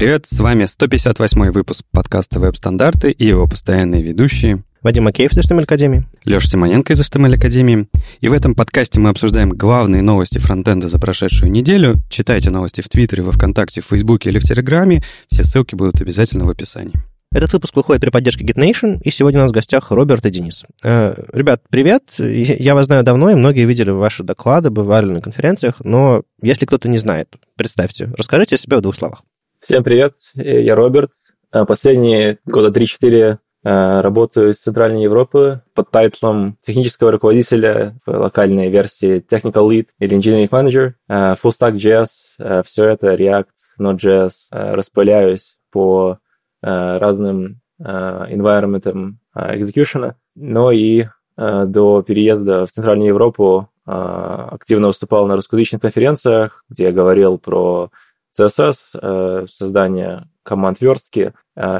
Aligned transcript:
привет! 0.00 0.24
С 0.26 0.40
вами 0.40 0.64
158 0.64 1.50
выпуск 1.50 1.84
подкаста 1.92 2.40
«Веб-стандарты» 2.40 3.10
и 3.10 3.26
его 3.26 3.46
постоянные 3.46 4.02
ведущие 4.02 4.64
Вадим 4.80 5.04
Макеев 5.04 5.30
из 5.32 5.38
HTML 5.40 5.64
Академии. 5.64 6.06
Леша 6.24 6.48
Симоненко 6.48 6.94
из 6.94 7.00
HTML 7.02 7.34
Академии. 7.34 7.86
И 8.22 8.28
в 8.30 8.32
этом 8.32 8.54
подкасте 8.54 8.98
мы 8.98 9.10
обсуждаем 9.10 9.50
главные 9.50 10.00
новости 10.00 10.38
фронтенда 10.38 10.88
за 10.88 10.98
прошедшую 10.98 11.52
неделю. 11.52 11.98
Читайте 12.08 12.48
новости 12.48 12.80
в 12.80 12.88
Твиттере, 12.88 13.22
во 13.22 13.32
Вконтакте, 13.32 13.82
в 13.82 13.84
Фейсбуке 13.88 14.30
или 14.30 14.38
в 14.38 14.42
Телеграме. 14.44 15.04
Все 15.30 15.44
ссылки 15.44 15.74
будут 15.74 16.00
обязательно 16.00 16.46
в 16.46 16.48
описании. 16.48 16.94
Этот 17.30 17.52
выпуск 17.52 17.76
выходит 17.76 18.00
при 18.00 18.08
поддержке 18.08 18.42
GitNation, 18.42 19.02
и 19.02 19.10
сегодня 19.10 19.40
у 19.40 19.42
нас 19.42 19.50
в 19.50 19.54
гостях 19.54 19.90
Роберт 19.90 20.24
и 20.24 20.30
Денис. 20.30 20.64
Э, 20.82 21.14
ребят, 21.30 21.60
привет! 21.68 22.04
Я 22.16 22.74
вас 22.74 22.86
знаю 22.86 23.04
давно, 23.04 23.30
и 23.30 23.34
многие 23.34 23.66
видели 23.66 23.90
ваши 23.90 24.22
доклады, 24.22 24.70
бывали 24.70 25.10
на 25.10 25.20
конференциях, 25.20 25.76
но 25.84 26.22
если 26.42 26.64
кто-то 26.64 26.88
не 26.88 26.96
знает, 26.96 27.28
представьте, 27.54 28.10
расскажите 28.16 28.54
о 28.54 28.58
себе 28.58 28.78
в 28.78 28.80
двух 28.80 28.96
словах. 28.96 29.22
Всем 29.60 29.84
привет, 29.84 30.14
я 30.34 30.74
Роберт. 30.74 31.12
Э, 31.52 31.64
последние 31.64 32.38
года 32.44 32.68
3-4 32.78 33.38
э, 33.62 34.00
работаю 34.00 34.50
из 34.50 34.58
Центральной 34.58 35.02
Европы 35.02 35.62
под 35.74 35.90
тайтлом 35.90 36.56
технического 36.60 37.12
руководителя 37.12 37.98
в 38.04 38.10
локальной 38.10 38.70
версии 38.70 39.24
Technical 39.30 39.68
Lead 39.68 39.88
или 39.98 40.16
Engineering 40.16 40.48
Manager, 40.48 40.94
Full 41.08 41.50
Stack 41.50 41.76
JS, 41.76 42.62
все 42.64 42.88
это 42.88 43.14
React, 43.14 43.46
Node.js, 43.78 44.32
распыляюсь 44.50 45.56
по 45.70 46.18
Э, 46.62 46.98
разным 46.98 47.60
э, 47.78 47.84
environment 47.84 49.14
execution, 49.34 50.12
но 50.34 50.70
и 50.72 51.06
э, 51.38 51.64
до 51.64 52.02
переезда 52.02 52.66
в 52.66 52.70
Центральную 52.70 53.08
Европу 53.08 53.68
активно 53.86 54.88
выступал 54.88 55.26
на 55.26 55.34
русскоязычных 55.34 55.80
конференциях, 55.80 56.64
где 56.68 56.84
я 56.84 56.92
говорил 56.92 57.38
про 57.38 57.90
CSS, 58.38 59.46
создание 59.48 60.28
команд 60.42 60.80
верстки, 60.80 61.32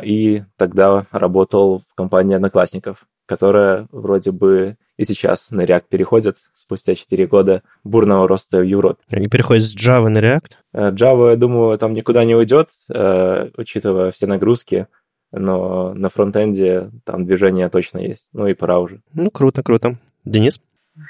и 0.03 0.43
тогда 0.57 1.07
работал 1.11 1.79
в 1.81 1.95
компании 1.95 2.37
одноклассников, 2.37 3.07
которая 3.27 3.87
вроде 3.93 4.33
бы 4.33 4.77
и 5.01 5.05
сейчас 5.07 5.51
на 5.51 5.63
React 5.63 5.85
переходит 5.89 6.37
спустя 6.53 6.95
4 6.95 7.27
года 7.27 7.63
бурного 7.85 8.29
роста 8.29 8.59
в 8.59 8.65
Европе. 8.65 9.01
Они 9.11 9.29
переходят 9.29 9.65
с 9.65 9.75
Java 9.75 10.09
на 10.09 10.19
React? 10.19 10.51
Э, 10.75 10.91
Java, 10.91 11.31
я 11.31 11.37
думаю, 11.37 11.79
там 11.79 11.95
никуда 11.95 12.27
не 12.27 12.35
уйдет, 12.35 12.69
э, 12.93 13.49
учитывая 13.57 14.11
все 14.11 14.27
нагрузки, 14.27 14.89
но 15.33 15.95
на 15.95 16.11
фронтенде 16.11 16.91
там 17.05 17.25
движение 17.25 17.71
точно 17.71 17.97
есть. 17.97 18.29
Ну 18.35 18.47
и 18.47 18.53
пора 18.53 18.79
уже. 18.79 19.01
Ну, 19.15 19.31
круто, 19.31 19.63
круто. 19.63 19.97
Денис? 20.27 20.61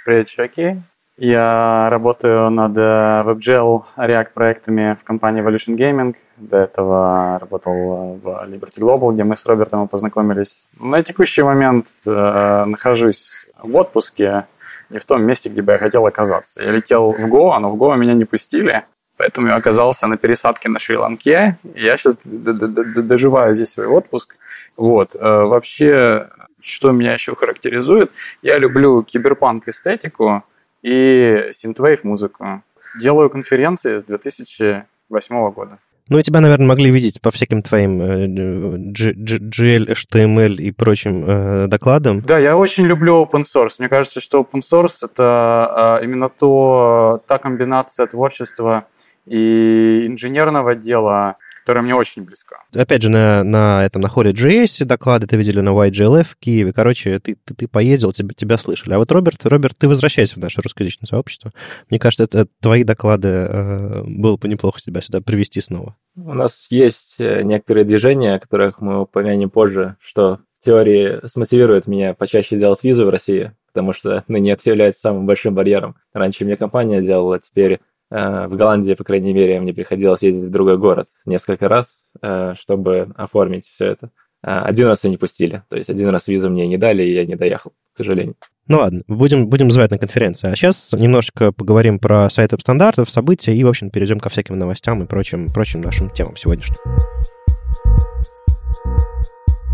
Привет, 0.05 0.29
чуваки. 0.29 0.83
Я 1.21 1.91
работаю 1.91 2.49
над 2.49 2.75
э, 2.79 2.81
WebGL 3.27 3.83
React 3.99 4.29
проектами 4.33 4.97
в 4.99 5.05
компании 5.05 5.45
Evolution 5.45 5.77
Gaming. 5.77 6.17
До 6.39 6.57
этого 6.57 7.39
работал 7.39 8.19
в 8.23 8.27
Liberty 8.49 8.79
Global, 8.79 9.13
где 9.13 9.23
мы 9.23 9.37
с 9.37 9.45
Робертом 9.45 9.87
познакомились. 9.87 10.67
На 10.79 11.03
текущий 11.03 11.43
момент 11.43 11.89
э, 12.07 12.65
нахожусь 12.65 13.47
в 13.63 13.77
отпуске, 13.77 14.47
не 14.89 14.99
в 14.99 15.05
том 15.05 15.23
месте, 15.23 15.51
где 15.51 15.61
бы 15.61 15.73
я 15.73 15.79
хотел 15.79 16.07
оказаться. 16.07 16.63
Я 16.63 16.71
летел 16.71 17.13
в 17.13 17.29
Гоа, 17.29 17.59
но 17.59 17.71
в 17.71 17.77
Гоа 17.77 17.97
меня 17.97 18.15
не 18.15 18.25
пустили, 18.25 18.85
поэтому 19.19 19.49
я 19.49 19.57
оказался 19.57 20.07
на 20.07 20.17
пересадке 20.17 20.71
на 20.71 20.79
Шри-Ланке. 20.79 21.59
Я 21.75 21.99
сейчас 21.99 22.19
доживаю 22.25 23.55
здесь 23.55 23.73
свой 23.73 23.89
отпуск. 23.89 24.37
Вот. 24.79 25.15
Э, 25.17 25.19
вообще, 25.21 26.31
что 26.63 26.93
меня 26.93 27.13
еще 27.13 27.35
характеризует, 27.35 28.11
я 28.41 28.57
люблю 28.57 29.03
киберпанк 29.03 29.69
эстетику, 29.69 30.45
и 30.83 31.51
synthwave 31.53 32.01
музыку. 32.03 32.63
Делаю 33.01 33.31
конференции 33.31 33.99
с 33.99 34.05
2008 34.05 35.51
года. 35.53 35.79
Ну, 36.11 36.19
и 36.19 36.23
тебя, 36.25 36.41
наверное, 36.41 36.67
могли 36.67 36.91
видеть 36.91 37.21
по 37.21 37.31
всяким 37.31 37.63
твоим 37.63 38.03
GL, 38.03 39.87
HTML 39.87 40.55
и 40.57 40.73
прочим 40.73 41.25
э, 41.25 41.67
докладам. 41.69 42.21
Да, 42.23 42.37
я 42.37 42.57
очень 42.57 42.85
люблю 42.85 43.23
open 43.23 43.45
source. 43.45 43.77
Мне 43.79 43.89
кажется, 43.89 44.21
что 44.21 44.41
open 44.41 44.61
source— 44.61 44.97
это 45.03 46.01
э, 46.01 46.05
именно 46.05 46.29
то, 46.29 47.23
та 47.29 47.39
комбинация 47.39 48.09
творчества 48.09 48.87
и 49.25 50.05
инженерного 50.09 50.75
дела, 50.75 51.37
которая 51.71 51.85
мне 51.85 51.95
очень 51.95 52.25
близка. 52.25 52.65
Опять 52.75 53.03
же, 53.03 53.11
на, 53.11 53.45
на, 53.45 53.87
этом, 53.87 54.03
на 54.03 54.09
хоре 54.09 54.33
JS 54.33 54.85
доклады 54.85 55.29
ты 55.29 55.37
видели 55.37 55.61
на 55.61 55.69
YGLF 55.69 56.25
в 56.25 56.37
Киеве. 56.37 56.73
Короче, 56.73 57.21
ты, 57.21 57.37
ты, 57.45 57.55
ты 57.55 57.69
поездил, 57.69 58.11
тебя, 58.11 58.35
тебя 58.35 58.59
слышали. 58.59 58.95
А 58.95 58.99
вот, 58.99 59.13
Роберт, 59.13 59.47
Роберт, 59.47 59.79
ты 59.79 59.87
возвращайся 59.87 60.35
в 60.35 60.39
наше 60.39 60.61
русскоязычное 60.63 61.07
сообщество. 61.07 61.53
Мне 61.89 62.01
кажется, 62.01 62.25
это 62.25 62.49
твои 62.61 62.83
доклады 62.83 63.29
э, 63.29 64.03
было 64.05 64.37
бы 64.37 64.49
неплохо 64.49 64.81
тебя 64.81 65.01
сюда 65.01 65.21
привести 65.21 65.61
снова. 65.61 65.95
У 66.17 66.35
нас 66.35 66.67
есть 66.71 67.21
э, 67.21 67.43
некоторые 67.43 67.85
движения, 67.85 68.35
о 68.35 68.41
которых 68.41 68.81
мы 68.81 69.03
упомянем 69.03 69.49
позже, 69.49 69.95
что 70.01 70.41
в 70.59 70.65
теории 70.65 71.25
смотивирует 71.29 71.87
меня 71.87 72.15
почаще 72.15 72.59
делать 72.59 72.83
визу 72.83 73.07
в 73.07 73.11
России, 73.11 73.53
потому 73.73 73.93
что 73.93 74.25
ныне 74.27 74.55
это 74.55 74.69
является 74.69 75.03
самым 75.03 75.25
большим 75.25 75.55
барьером. 75.55 75.95
Раньше 76.13 76.45
мне 76.45 76.57
компания 76.57 77.01
делала, 77.01 77.39
теперь 77.39 77.79
в 78.11 78.57
Голландии, 78.57 78.95
по 78.95 79.05
крайней 79.05 79.33
мере, 79.33 79.61
мне 79.61 79.73
приходилось 79.73 80.23
ездить 80.23 80.45
в 80.45 80.51
другой 80.51 80.79
город 80.79 81.09
несколько 81.25 81.69
раз, 81.69 82.05
э, 82.23 82.55
чтобы 82.59 83.13
оформить 83.17 83.67
все 83.67 83.87
это. 83.87 84.11
Э, 84.43 84.61
один 84.61 84.89
раз 84.89 85.05
и 85.05 85.11
не 85.11 85.17
пустили. 85.17 85.63
То 85.69 85.77
есть 85.77 85.91
один 85.91 86.09
раз 86.09 86.27
визу 86.27 86.51
мне 86.51 86.67
не 86.67 86.77
дали, 86.77 87.03
и 87.03 87.15
я 87.15 87.25
не 87.25 87.37
доехал, 87.37 87.73
к 87.95 87.99
сожалению. 87.99 88.35
Ну 88.67 88.79
ладно, 88.79 89.03
будем, 89.07 89.49
будем 89.49 89.71
звать 89.71 89.91
на 89.91 89.99
конференции. 89.99 90.51
А 90.51 90.57
сейчас 90.57 90.93
немножечко 90.93 91.53
поговорим 91.53 91.99
про 91.99 92.29
сайт 92.31 92.53
стандартов, 92.59 93.11
события 93.11 93.55
и, 93.55 93.65
в 93.65 93.69
общем, 93.69 93.91
перейдем 93.91 94.21
ко 94.21 94.29
всяким 94.29 94.59
новостям 94.59 95.03
и 95.03 95.07
прочим, 95.07 95.49
прочим 95.49 95.81
нашим 95.81 96.11
темам 96.11 96.37
сегодняшним. 96.37 96.79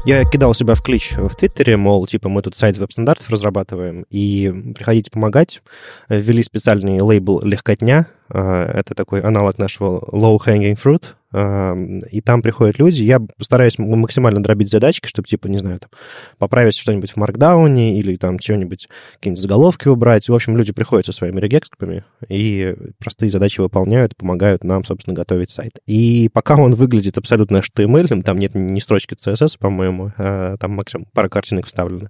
Я 0.07 0.25
кидал 0.25 0.55
себя 0.55 0.77
в 0.77 0.83
клич 0.83 1.15
в 1.17 1.35
Твиттере, 1.35 1.77
мол, 1.77 2.07
типа, 2.07 2.29
мы 2.29 2.41
тут 2.41 2.57
сайт 2.57 2.79
веб-стандартов 2.79 3.29
разрабатываем, 3.29 4.07
и 4.09 4.73
приходите 4.73 5.11
помогать. 5.11 5.63
Ввели 6.09 6.45
специальный 6.45 7.01
лейбл 7.01 7.41
«Легкотня», 7.43 8.07
а, 8.29 8.71
это 8.71 8.95
такой 8.95 9.21
аналог 9.23 9.59
нашего 9.59 9.99
low-hanging 10.13 10.79
fruit, 10.81 11.16
и 11.37 12.21
там 12.21 12.43
приходят 12.43 12.79
люди, 12.79 13.03
я 13.03 13.21
стараюсь 13.41 13.79
максимально 13.79 14.43
дробить 14.43 14.71
задачки, 14.71 15.07
чтобы, 15.07 15.29
типа, 15.29 15.49
не 15.49 15.59
знаю, 15.59 15.81
там, 15.81 15.91
поправить 16.39 16.77
что-нибудь 16.77 17.11
в 17.13 17.17
маркдауне 17.17 17.99
или 17.99 18.17
там 18.17 18.39
чего-нибудь, 18.39 18.89
какие-нибудь 19.15 19.43
заголовки 19.43 19.89
убрать. 19.89 20.29
В 20.29 20.35
общем, 20.35 20.57
люди 20.57 20.73
приходят 20.73 21.07
со 21.07 21.13
своими 21.13 21.41
регекспами 21.41 22.05
и 22.29 22.75
простые 22.99 23.31
задачи 23.31 23.61
выполняют, 23.61 24.17
помогают 24.17 24.65
нам, 24.65 24.85
собственно, 24.85 25.15
готовить 25.15 25.51
сайт. 25.51 25.79
И 25.87 26.31
пока 26.33 26.57
он 26.57 26.75
выглядит 26.75 27.19
абсолютно 27.19 27.59
HTML, 27.59 28.23
там 28.23 28.39
нет 28.39 28.55
ни 28.55 28.81
строчки 28.81 29.15
CSS, 29.15 29.59
по-моему, 29.59 30.13
а, 30.17 30.57
там 30.57 30.73
максимум 30.73 31.07
пара 31.13 31.29
картинок 31.29 31.67
вставлено, 31.67 32.09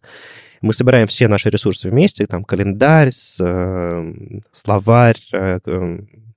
мы 0.61 0.73
собираем 0.73 1.07
все 1.07 1.29
наши 1.29 1.51
ресурсы 1.51 1.91
вместе, 1.91 2.27
там 2.27 2.45
календарь, 2.45 3.11
э, 3.41 4.13
словарь, 4.55 5.21
э, 5.33 5.59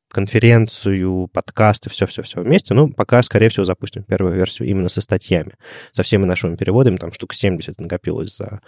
конференцию, 0.10 1.28
подкасты, 1.32 1.90
все-все-все 1.90 2.42
вместе. 2.42 2.74
Ну, 2.74 2.90
пока, 2.90 3.22
скорее 3.24 3.50
всего, 3.50 3.66
запустим 3.66 4.04
первую 4.04 4.36
версию 4.36 4.68
именно 4.68 4.90
со 4.90 5.02
статьями, 5.02 5.54
со 5.92 6.04
всеми 6.04 6.26
нашими 6.26 6.56
переводами. 6.56 6.98
Там 6.98 7.14
штук 7.14 7.34
70 7.34 7.80
накопилось 7.80 8.36
за, 8.36 8.62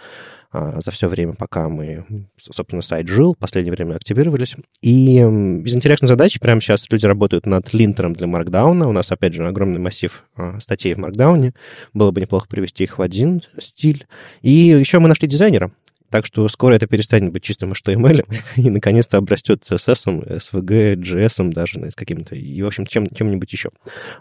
а, 0.52 0.80
за 0.80 0.90
все 0.90 1.08
время, 1.08 1.34
пока 1.34 1.68
мы, 1.68 2.28
собственно, 2.38 2.82
сайт 2.82 3.08
жил. 3.08 3.34
В 3.34 3.38
последнее 3.38 3.72
время 3.72 3.96
активировались. 3.96 4.54
И 4.80 5.16
из 5.16 5.74
интересных 5.74 6.08
задач 6.08 6.38
прямо 6.38 6.60
сейчас 6.60 6.88
люди 6.90 7.06
работают 7.06 7.46
над 7.46 7.72
линтером 7.74 8.12
для 8.12 8.28
Markdown. 8.28 8.84
У 8.86 8.92
нас, 8.92 9.10
опять 9.10 9.34
же, 9.34 9.46
огромный 9.46 9.80
массив 9.80 10.24
а, 10.36 10.60
статей 10.60 10.94
в 10.94 10.98
Markdown. 10.98 11.54
Было 11.92 12.12
бы 12.12 12.20
неплохо 12.20 12.46
привести 12.48 12.84
их 12.84 12.98
в 12.98 13.02
один 13.02 13.42
стиль. 13.58 14.06
И 14.42 14.50
еще 14.50 15.00
мы 15.00 15.08
нашли 15.08 15.26
дизайнера. 15.28 15.72
Так 16.12 16.26
что 16.26 16.46
скоро 16.48 16.74
это 16.74 16.86
перестанет 16.86 17.32
быть 17.32 17.42
чистым 17.42 17.72
HTML 17.72 18.26
и 18.56 18.68
наконец-то 18.68 19.16
обрастет 19.16 19.62
CSS, 19.62 20.26
SVG, 20.26 20.96
JS 20.96 21.52
даже 21.52 21.90
с 21.90 21.94
каким-то, 21.94 22.36
и, 22.36 22.60
в 22.60 22.66
общем, 22.66 22.84
чем, 22.86 23.06
чем-нибудь 23.06 23.50
еще. 23.50 23.70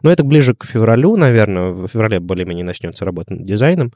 Но 0.02 0.10
это 0.10 0.24
ближе 0.24 0.56
к 0.56 0.66
февралю, 0.66 1.18
наверное. 1.18 1.72
В 1.72 1.90
феврале 1.90 2.22
более-менее 2.22 2.64
начнется 2.64 3.04
работа 3.04 3.34
над 3.34 3.44
дизайном. 3.44 3.92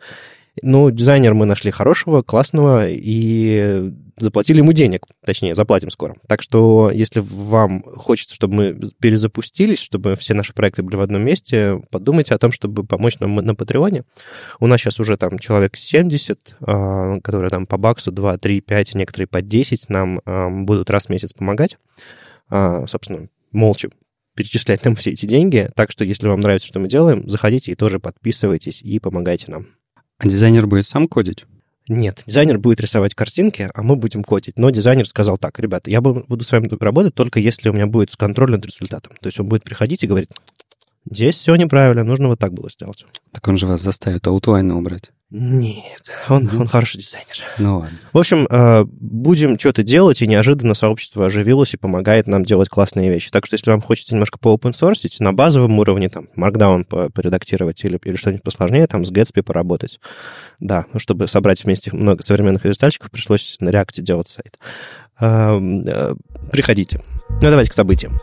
Ну, 0.61 0.89
дизайнер 0.89 1.33
мы 1.33 1.45
нашли 1.45 1.71
хорошего, 1.71 2.21
классного, 2.21 2.87
и 2.89 3.91
заплатили 4.17 4.59
ему 4.59 4.71
денег, 4.71 5.05
точнее, 5.25 5.55
заплатим 5.55 5.89
скоро. 5.89 6.15
Так 6.27 6.41
что, 6.41 6.89
если 6.93 7.19
вам 7.19 7.83
хочется, 7.83 8.33
чтобы 8.33 8.55
мы 8.55 8.91
перезапустились, 8.99 9.79
чтобы 9.79 10.15
все 10.15 10.33
наши 10.33 10.53
проекты 10.53 10.83
были 10.83 10.95
в 10.95 11.01
одном 11.01 11.23
месте, 11.23 11.81
подумайте 11.91 12.33
о 12.33 12.37
том, 12.37 12.51
чтобы 12.53 12.85
помочь 12.85 13.19
нам 13.19 13.35
на 13.35 13.55
Патреоне. 13.55 14.03
У 14.59 14.67
нас 14.67 14.79
сейчас 14.79 14.99
уже 14.99 15.17
там 15.17 15.37
человек 15.39 15.75
70, 15.75 16.55
а, 16.61 17.19
которые 17.19 17.49
там 17.49 17.67
по 17.67 17.77
баксу 17.77 18.11
2, 18.11 18.37
3, 18.37 18.61
5, 18.61 18.95
некоторые 18.95 19.27
по 19.27 19.41
10 19.41 19.89
нам 19.89 20.21
а, 20.25 20.49
будут 20.49 20.89
раз 20.89 21.07
в 21.07 21.09
месяц 21.09 21.33
помогать. 21.33 21.77
А, 22.49 22.87
собственно, 22.87 23.27
молча 23.51 23.89
перечислять 24.35 24.83
нам 24.85 24.95
все 24.95 25.11
эти 25.11 25.25
деньги. 25.25 25.69
Так 25.75 25.91
что, 25.91 26.05
если 26.05 26.27
вам 26.27 26.41
нравится, 26.41 26.67
что 26.67 26.79
мы 26.79 26.87
делаем, 26.87 27.27
заходите 27.29 27.71
и 27.71 27.75
тоже 27.75 27.99
подписывайтесь 27.99 28.81
и 28.81 28.99
помогайте 28.99 29.51
нам. 29.51 29.67
А 30.17 30.27
дизайнер 30.27 30.65
будет 30.67 30.85
сам 30.85 31.07
кодить? 31.07 31.45
Нет, 31.87 32.23
дизайнер 32.25 32.57
будет 32.57 32.81
рисовать 32.81 33.13
картинки, 33.13 33.69
а 33.73 33.83
мы 33.83 33.95
будем 33.95 34.23
кодить. 34.23 34.57
Но 34.57 34.71
дизайнер 34.71 35.07
сказал 35.07 35.37
так, 35.37 35.59
ребята, 35.59 35.91
я 35.91 36.01
буду 36.01 36.43
с 36.43 36.51
вами 36.51 36.67
работать 36.81 37.13
только 37.13 37.39
если 37.39 37.69
у 37.69 37.73
меня 37.73 37.85
будет 37.85 38.15
контроль 38.15 38.51
над 38.51 38.65
результатом. 38.65 39.13
То 39.21 39.27
есть 39.27 39.39
он 39.39 39.45
будет 39.45 39.63
приходить 39.63 40.03
и 40.03 40.07
говорить, 40.07 40.29
Здесь 41.09 41.35
все 41.35 41.55
неправильно, 41.55 42.03
нужно 42.03 42.27
вот 42.27 42.39
так 42.39 42.53
было 42.53 42.69
сделать. 42.69 43.05
Так 43.31 43.47
он 43.47 43.57
же 43.57 43.67
вас 43.67 43.81
заставит 43.81 44.25
аутлайна 44.25 44.77
убрать. 44.77 45.11
Нет, 45.31 46.03
он, 46.29 46.49
он 46.55 46.67
хороший 46.67 46.97
дизайнер. 46.97 47.35
Ну 47.57 47.79
ладно. 47.79 47.99
В 48.13 48.17
общем, 48.17 48.47
э, 48.49 48.85
будем 48.85 49.59
что-то 49.59 49.83
делать, 49.83 50.21
и 50.21 50.27
неожиданно 50.27 50.75
сообщество 50.75 51.25
оживилось 51.25 51.73
и 51.73 51.77
помогает 51.77 52.27
нам 52.27 52.45
делать 52.45 52.69
классные 52.69 53.11
вещи. 53.11 53.31
Так 53.31 53.45
что 53.45 53.55
если 53.55 53.71
вам 53.71 53.81
хочется 53.81 54.13
немножко 54.13 54.39
по 54.39 54.53
open 54.53 54.71
source, 54.71 55.05
на 55.19 55.33
базовом 55.33 55.77
уровне, 55.79 56.09
там, 56.09 56.29
Markdown 56.37 57.11
поредактировать 57.11 57.83
или, 57.83 57.99
или 58.03 58.15
что-нибудь 58.15 58.43
посложнее, 58.43 58.87
там, 58.87 59.03
с 59.03 59.11
Gatsby 59.11 59.43
поработать. 59.43 59.99
Да, 60.59 60.85
ну, 60.93 60.99
чтобы 60.99 61.27
собрать 61.27 61.63
вместе 61.63 61.91
много 61.91 62.23
современных 62.23 62.63
верстальщиков, 62.63 63.11
пришлось 63.11 63.57
на 63.59 63.69
React 63.69 64.01
делать 64.01 64.27
сайт. 64.27 64.59
Э, 65.19 65.59
э, 65.59 66.15
приходите. 66.51 67.01
Ну, 67.29 67.41
давайте 67.41 67.71
к 67.71 67.73
событиям. 67.73 68.13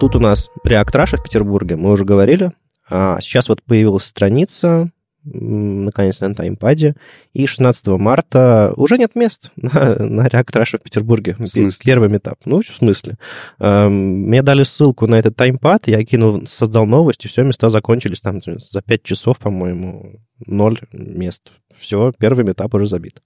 Тут 0.00 0.14
у 0.14 0.20
нас 0.20 0.48
Russia 0.64 1.16
в 1.16 1.22
Петербурге, 1.22 1.74
мы 1.76 1.90
уже 1.90 2.04
говорили. 2.04 2.52
А 2.88 3.20
сейчас 3.20 3.48
вот 3.48 3.62
появилась 3.64 4.04
страница, 4.04 4.90
наконец, 5.24 6.20
на 6.20 6.34
таймпаде, 6.34 6.94
и 7.32 7.46
16 7.46 7.86
марта 7.88 8.72
уже 8.76 8.96
нет 8.96 9.14
мест 9.16 9.50
на, 9.56 9.96
на 9.98 10.28
Russia 10.28 10.78
в 10.78 10.82
Петербурге. 10.82 11.34
В 11.34 11.48
смысле? 11.48 11.70
Первый 11.84 12.16
этап. 12.16 12.38
Ну, 12.44 12.62
в 12.62 12.76
смысле? 12.76 13.18
Мне 13.58 14.42
дали 14.42 14.62
ссылку 14.62 15.08
на 15.08 15.16
этот 15.16 15.34
таймпад, 15.34 15.88
я 15.88 16.04
кинул, 16.04 16.46
создал 16.46 16.86
новость, 16.86 17.24
и 17.24 17.28
все, 17.28 17.42
места 17.42 17.68
закончились 17.68 18.20
там 18.20 18.40
за 18.42 18.82
5 18.82 19.02
часов, 19.02 19.38
по-моему, 19.38 20.20
ноль 20.46 20.78
мест 20.92 21.50
все, 21.78 22.12
первый 22.18 22.50
этап 22.50 22.74
уже 22.74 22.86
забит. 22.86 23.20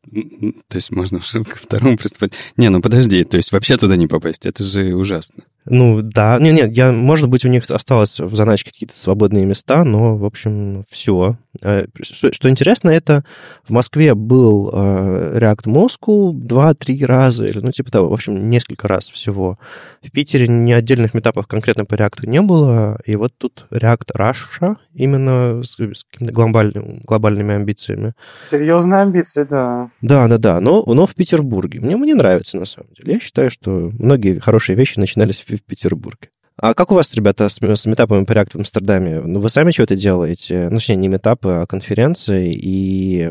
То 0.69 0.77
есть 0.77 0.91
можно 0.91 1.21
ко 1.21 1.45
второму 1.57 1.97
приступать. 1.97 2.33
Не, 2.57 2.69
ну 2.69 2.81
подожди, 2.81 3.25
то 3.25 3.37
есть 3.37 3.53
вообще 3.53 3.77
туда 3.77 3.97
не 3.97 4.07
попасть, 4.07 4.47
это 4.47 4.63
же 4.65 4.95
ужасно. 4.95 5.45
Ну 5.65 6.03
да, 6.03 6.39
не, 6.41 6.51
нет, 6.51 6.77
я, 6.77 6.91
может 6.91 7.29
быть, 7.29 7.45
у 7.45 7.49
них 7.49 7.71
осталось 7.71 8.19
в 8.19 8.35
заначке 8.35 8.73
какие-то 8.73 8.99
свободные 8.99 9.45
места, 9.45 9.85
но, 9.85 10.17
в 10.17 10.25
общем, 10.25 10.85
все. 10.91 11.37
Э, 11.63 11.87
что, 12.01 12.33
что 12.33 12.51
интересно, 12.51 12.91
это 12.91 13.25
в 13.69 13.71
Москве 13.71 14.15
был 14.15 14.71
э, 14.73 15.39
React 15.39 15.67
Moscow 15.67 16.33
два-три 16.33 17.05
раза, 17.05 17.47
или, 17.47 17.61
ну, 17.61 17.71
типа 17.71 17.93
того, 17.93 18.09
в 18.09 18.13
общем, 18.13 18.51
несколько 18.51 18.89
раз 18.89 19.09
всего. 19.09 19.57
В 20.03 20.11
Питере 20.11 20.49
ни 20.49 20.73
отдельных 20.73 21.15
метапов 21.15 21.47
конкретно 21.47 21.85
по 21.85 21.95
React 21.95 22.27
не 22.27 22.41
было, 22.41 22.99
и 23.07 23.15
вот 23.15 23.33
тут 23.39 23.67
React 23.71 24.17
Russia 24.17 24.77
именно 24.95 25.63
с, 25.63 25.77
с 25.77 26.05
глобальными, 26.19 27.03
глобальными 27.05 27.55
амбициями. 27.55 28.15
Серьезные 28.51 29.03
амбиции, 29.03 29.45
да. 29.45 29.91
Да, 30.01 30.29
да, 30.29 30.39
да, 30.39 30.61
но, 30.61 30.83
но 30.87 31.07
в 31.07 31.15
Петербурге. 31.15 31.81
Мне, 31.81 31.97
мне 31.97 32.15
нравится, 32.15 32.57
на 32.57 32.65
самом 32.65 32.91
деле. 32.95 33.15
Я 33.15 33.21
считаю, 33.21 33.51
что 33.51 33.91
многие 33.99 34.39
хорошие 34.39 34.77
вещи 34.77 34.99
начинались 34.99 35.41
в, 35.41 35.51
в 35.51 35.63
Петербурге. 35.63 36.31
А 36.57 36.75
как 36.75 36.93
у 36.93 36.95
вас, 36.95 37.15
ребята, 37.15 37.49
с, 37.49 37.59
с 37.61 37.87
метапами 37.87 38.25
по 38.25 38.33
React 38.33 38.51
в 38.53 38.57
Амстердаме? 38.57 39.21
Ну, 39.21 39.41
вы 39.41 39.49
сами 39.49 39.71
что-то 39.71 39.97
делаете? 39.97 40.69
Ну, 40.71 40.77
точнее, 40.77 40.97
не 40.97 41.09
метапы, 41.09 41.49
а 41.49 41.67
конференции. 41.67 42.53
И 42.55 43.23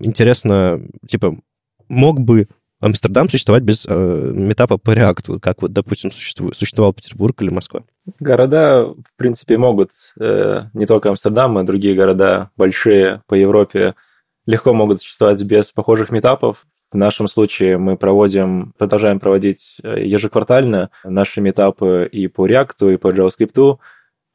интересно, 0.00 0.80
типа, 1.08 1.36
мог 1.88 2.20
бы 2.20 2.48
Амстердам 2.80 3.30
существовать 3.30 3.62
без 3.62 3.86
э, 3.88 4.32
метапа 4.34 4.76
по 4.76 4.90
реакту, 4.90 5.40
как 5.40 5.62
вот, 5.62 5.72
допустим, 5.72 6.10
существует, 6.10 6.54
существовал 6.54 6.92
Петербург 6.92 7.40
или 7.40 7.48
Москва? 7.48 7.84
Города, 8.20 8.84
в 8.84 9.16
принципе, 9.16 9.56
могут, 9.56 9.92
э, 10.20 10.64
не 10.74 10.84
только 10.84 11.08
Амстердам, 11.08 11.56
а 11.56 11.62
другие 11.62 11.94
города 11.94 12.50
большие 12.58 13.22
по 13.26 13.34
Европе 13.34 13.94
легко 14.46 14.72
могут 14.72 15.00
существовать 15.00 15.42
без 15.42 15.72
похожих 15.72 16.10
метапов. 16.10 16.66
В 16.92 16.96
нашем 16.96 17.28
случае 17.28 17.78
мы 17.78 17.96
проводим, 17.96 18.72
продолжаем 18.78 19.20
проводить 19.20 19.76
э, 19.82 20.04
ежеквартально 20.04 20.90
наши 21.04 21.40
метапы 21.40 22.08
и 22.10 22.28
по 22.28 22.46
React, 22.46 22.94
и 22.94 22.96
по 22.96 23.12
JavaScript. 23.12 23.78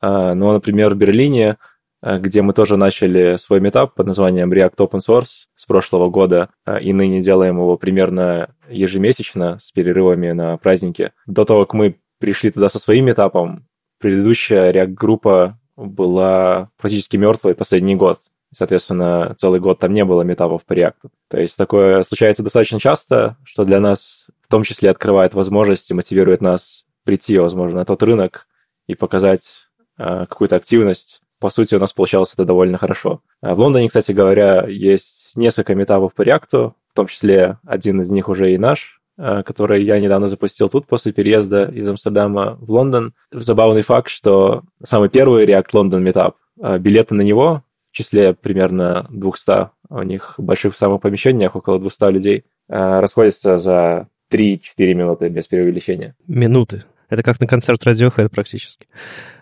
А, 0.02 0.34
ну, 0.34 0.54
например, 0.54 0.94
в 0.94 0.98
Берлине 0.98 1.58
Э, 2.02 2.18
где 2.18 2.42
мы 2.42 2.54
тоже 2.54 2.78
начали 2.78 3.38
свой 3.38 3.60
метап 3.60 3.94
под 3.94 4.08
названием 4.08 4.52
React 4.52 4.76
Open 4.78 5.00
Source 5.00 5.48
с 5.56 5.66
прошлого 5.66 6.10
года, 6.10 6.50
э, 6.66 6.82
и 6.82 6.94
ныне 6.94 7.22
делаем 7.22 7.58
его 7.58 7.78
примерно 7.78 8.56
ежемесячно 8.70 9.60
с 9.60 9.72
перерывами 9.72 10.32
на 10.32 10.58
праздники. 10.58 11.12
До 11.28 11.46
того, 11.46 11.66
как 11.66 11.74
мы 11.74 12.00
пришли 12.20 12.52
туда 12.52 12.70
со 12.70 12.80
своим 12.80 13.06
метапом, 13.06 13.68
предыдущая 14.00 14.72
React-группа 14.72 15.60
была 15.76 16.70
практически 16.78 17.18
мертвой 17.18 17.56
последний 17.56 17.96
год. 17.96 18.20
Соответственно, 18.52 19.36
целый 19.38 19.60
год 19.60 19.80
там 19.80 19.94
не 19.94 20.04
было 20.04 20.24
метапов 20.24 20.66
по 20.66 20.74
React. 20.74 21.10
То 21.30 21.40
есть 21.40 21.56
такое 21.58 22.04
случается 22.04 22.44
достаточно 22.44 22.80
часто, 22.80 23.38
что 23.44 23.64
для 23.66 23.80
нас 23.80 24.26
в 24.42 24.48
том 24.50 24.64
числе 24.64 24.90
открывает 24.90 25.34
возможности, 25.34 25.94
мотивирует 25.94 26.42
нас 26.42 26.86
прийти, 27.04 27.38
возможно, 27.38 27.80
на 27.80 27.86
тот 27.86 28.02
рынок 28.04 28.48
и 28.88 28.96
показать 28.96 29.52
э, 29.98 30.26
какую-то 30.28 30.56
активность, 30.56 31.22
по 31.40 31.50
сути, 31.50 31.76
у 31.76 31.80
нас 31.80 31.94
получалось 31.94 32.34
это 32.34 32.44
довольно 32.44 32.78
хорошо. 32.78 33.22
А 33.42 33.56
в 33.56 33.60
Лондоне, 33.60 33.88
кстати 33.88 34.12
говоря, 34.12 34.66
есть 34.68 35.32
несколько 35.36 35.74
метапов 35.74 36.14
по 36.14 36.24
React, 36.24 36.74
в 36.92 36.94
том 36.94 37.08
числе 37.08 37.60
один 37.66 38.02
из 38.02 38.10
них 38.10 38.28
уже 38.28 38.54
и 38.54 38.58
наш, 38.58 39.00
а, 39.18 39.44
который 39.44 39.84
я 39.84 40.00
недавно 40.00 40.28
запустил 40.28 40.68
тут 40.70 40.86
после 40.86 41.14
переезда 41.14 41.66
из 41.66 41.88
Амстердама 41.88 42.58
в 42.60 42.72
Лондон. 42.72 43.14
Забавный 43.32 43.84
факт, 43.84 44.10
что 44.10 44.64
самый 44.84 45.10
первый 45.10 45.46
React 45.46 45.70
London 45.74 46.00
метап, 46.00 46.36
а, 46.62 46.78
билеты 46.78 47.16
на 47.16 47.22
него 47.22 47.64
числе 48.00 48.34
примерно 48.34 49.06
200, 49.10 49.70
у 49.90 50.02
них 50.02 50.36
больших 50.38 50.76
самых 50.76 51.02
помещениях 51.02 51.56
около 51.56 51.80
200 51.80 52.12
людей, 52.12 52.46
расходятся 52.68 53.58
за 53.58 54.08
3-4 54.32 54.60
минуты 54.94 55.30
без 55.30 55.48
преувеличения. 55.48 56.16
Минуты. 56.28 56.84
Это 57.10 57.24
как 57.24 57.40
на 57.40 57.48
концерт 57.48 57.86
Radiohead 57.86 58.30
практически. 58.30 58.88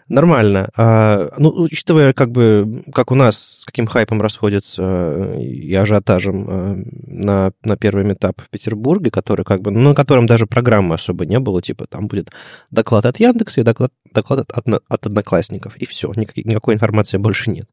Нормально. 0.10 0.70
А, 0.78 1.34
ну, 1.38 1.50
учитывая, 1.50 2.14
как 2.14 2.32
бы, 2.32 2.82
как 2.94 3.12
у 3.12 3.16
нас, 3.16 3.62
с 3.62 3.66
каким 3.66 3.88
хайпом 3.88 4.22
расходится 4.22 4.82
э, 4.84 5.42
и 5.42 5.74
ажиотажем 5.76 6.50
э, 6.50 6.84
на, 7.08 7.52
на 7.64 7.76
первый 7.76 8.12
этап 8.14 8.42
в 8.42 8.50
Петербурге, 8.50 9.12
который, 9.12 9.44
как 9.44 9.62
бы, 9.62 9.72
ну, 9.72 9.90
на 9.90 9.96
котором 9.96 10.26
даже 10.26 10.48
программы 10.48 10.96
особо 10.96 11.26
не 11.26 11.40
было, 11.40 11.62
типа, 11.62 11.88
там 11.88 12.08
будет 12.08 12.30
доклад 12.72 13.06
от 13.06 13.20
Яндекса 13.20 13.60
и 13.60 13.64
доклад, 13.64 13.92
доклад 14.14 14.50
от, 14.50 14.84
от 14.88 15.06
одноклассников, 15.06 15.76
и 15.76 15.86
все, 15.86 16.12
никакой, 16.16 16.44
никакой 16.46 16.76
информации 16.76 17.18
больше 17.18 17.52
нет. 17.52 17.68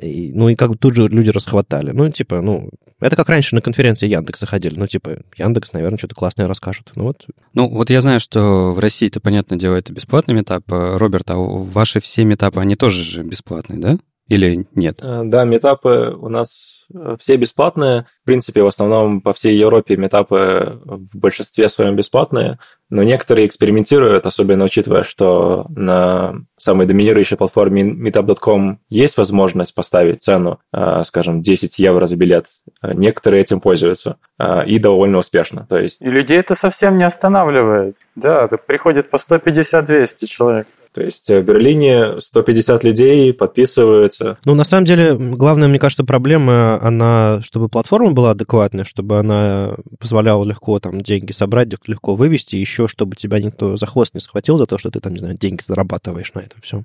И, 0.00 0.32
ну, 0.34 0.48
и 0.48 0.54
как 0.54 0.70
бы 0.70 0.76
тут 0.76 0.94
же 0.94 1.06
люди 1.08 1.28
расхватали. 1.28 1.90
Ну, 1.90 2.10
типа, 2.10 2.40
ну, 2.40 2.70
это 3.00 3.16
как 3.16 3.28
раньше 3.28 3.54
на 3.54 3.60
конференции 3.60 4.08
Яндекса 4.08 4.46
ходили. 4.46 4.78
Ну, 4.78 4.86
типа, 4.86 5.18
Яндекс, 5.36 5.74
наверное, 5.74 5.98
что-то 5.98 6.14
классное 6.14 6.48
расскажет. 6.48 6.92
Ну, 6.94 7.04
вот. 7.04 7.26
Ну, 7.52 7.68
вот 7.68 7.90
я 7.90 8.00
знаю, 8.00 8.20
что 8.20 8.72
в 8.72 8.78
России 8.78 9.08
это, 9.08 9.20
понятно 9.20 9.58
дело, 9.58 9.74
это 9.74 9.92
бесплатный 9.92 10.34
метап. 10.34 10.64
Роберт, 10.68 11.30
а 11.30 11.65
ваши 11.66 12.00
все 12.00 12.24
метапы, 12.24 12.60
они 12.60 12.76
тоже 12.76 13.02
же 13.02 13.22
бесплатные, 13.22 13.78
да? 13.78 13.98
Или 14.28 14.66
нет? 14.74 14.98
Э, 15.00 15.22
да, 15.24 15.44
метапы 15.44 16.16
у 16.18 16.28
нас 16.28 16.86
э, 16.92 17.16
все 17.20 17.36
бесплатные. 17.36 18.06
В 18.22 18.24
принципе, 18.24 18.62
в 18.62 18.66
основном 18.66 19.20
по 19.20 19.32
всей 19.32 19.56
Европе 19.56 19.96
метапы 19.96 20.80
в 20.84 21.16
большинстве 21.16 21.68
своем 21.68 21.94
бесплатные. 21.94 22.58
Но 22.88 23.02
некоторые 23.02 23.46
экспериментируют, 23.46 24.26
особенно 24.26 24.64
учитывая, 24.64 25.02
что 25.02 25.66
на 25.68 26.36
самой 26.56 26.86
доминирующей 26.86 27.36
платформе 27.36 27.82
meetup.com 27.82 28.78
есть 28.88 29.16
возможность 29.18 29.74
поставить 29.74 30.22
цену, 30.22 30.60
а, 30.72 31.02
скажем, 31.04 31.42
10 31.42 31.78
евро 31.78 32.06
за 32.06 32.16
билет. 32.16 32.46
Некоторые 32.82 33.40
этим 33.40 33.60
пользуются 33.60 34.16
а, 34.38 34.62
и 34.62 34.78
довольно 34.78 35.18
успешно. 35.18 35.66
То 35.68 35.78
есть... 35.78 36.00
И 36.00 36.06
людей 36.06 36.38
это 36.38 36.54
совсем 36.54 36.96
не 36.96 37.04
останавливает. 37.04 37.96
Да, 38.14 38.46
приходит 38.46 39.10
по 39.10 39.16
150-200 39.16 40.26
человек. 40.26 40.68
То 40.96 41.02
есть 41.02 41.28
в 41.28 41.42
Берлине 41.42 42.20
150 42.20 42.82
людей 42.82 43.34
подписываются. 43.34 44.38
Ну, 44.46 44.54
на 44.54 44.64
самом 44.64 44.86
деле, 44.86 45.14
главная, 45.14 45.68
мне 45.68 45.78
кажется, 45.78 46.04
проблема, 46.04 46.80
она, 46.82 47.42
чтобы 47.42 47.68
платформа 47.68 48.12
была 48.12 48.30
адекватная, 48.30 48.84
чтобы 48.84 49.18
она 49.18 49.74
позволяла 50.00 50.42
легко 50.44 50.80
там 50.80 51.02
деньги 51.02 51.32
собрать, 51.32 51.68
легко 51.86 52.14
вывести, 52.14 52.56
еще 52.56 52.75
еще, 52.76 52.88
чтобы 52.88 53.16
тебя 53.16 53.38
никто 53.38 53.76
за 53.76 53.86
хвост 53.86 54.14
не 54.14 54.20
схватил 54.20 54.58
за 54.58 54.66
то, 54.66 54.78
что 54.78 54.90
ты 54.90 55.00
там, 55.00 55.12
не 55.12 55.18
знаю, 55.18 55.36
деньги 55.36 55.62
зарабатываешь 55.62 56.32
на 56.34 56.40
этом 56.40 56.60
всем. 56.60 56.84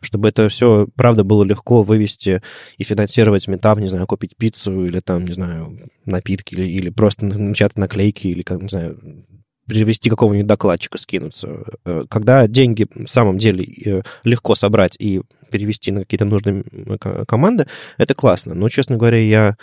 Чтобы 0.00 0.28
это 0.28 0.48
все, 0.48 0.86
правда, 0.94 1.24
было 1.24 1.44
легко 1.44 1.82
вывести 1.82 2.42
и 2.78 2.84
финансировать 2.84 3.48
метав, 3.48 3.78
не 3.78 3.88
знаю, 3.88 4.06
купить 4.06 4.36
пиццу 4.36 4.86
или 4.86 5.00
там, 5.00 5.24
не 5.24 5.32
знаю, 5.32 5.90
напитки 6.04 6.54
или, 6.54 6.66
или 6.66 6.90
просто 6.90 7.26
начать 7.26 7.76
наклейки 7.76 8.28
или, 8.28 8.42
как, 8.42 8.62
не 8.62 8.68
знаю, 8.68 8.98
привести 9.72 10.10
какого-нибудь 10.10 10.46
докладчика, 10.46 10.98
скинуться. 10.98 11.64
Э, 11.84 12.04
когда 12.08 12.46
деньги 12.46 12.86
в 12.94 13.08
самом 13.08 13.38
деле 13.38 13.64
э, 13.64 14.02
легко 14.24 14.54
собрать 14.54 14.96
и 14.98 15.22
перевести 15.50 15.92
на 15.92 16.00
какие-то 16.00 16.24
нужные 16.24 16.64
команды, 17.26 17.66
это 17.98 18.14
классно. 18.14 18.54
Но, 18.54 18.68
честно 18.68 18.96
говоря, 18.96 19.18
я 19.18 19.56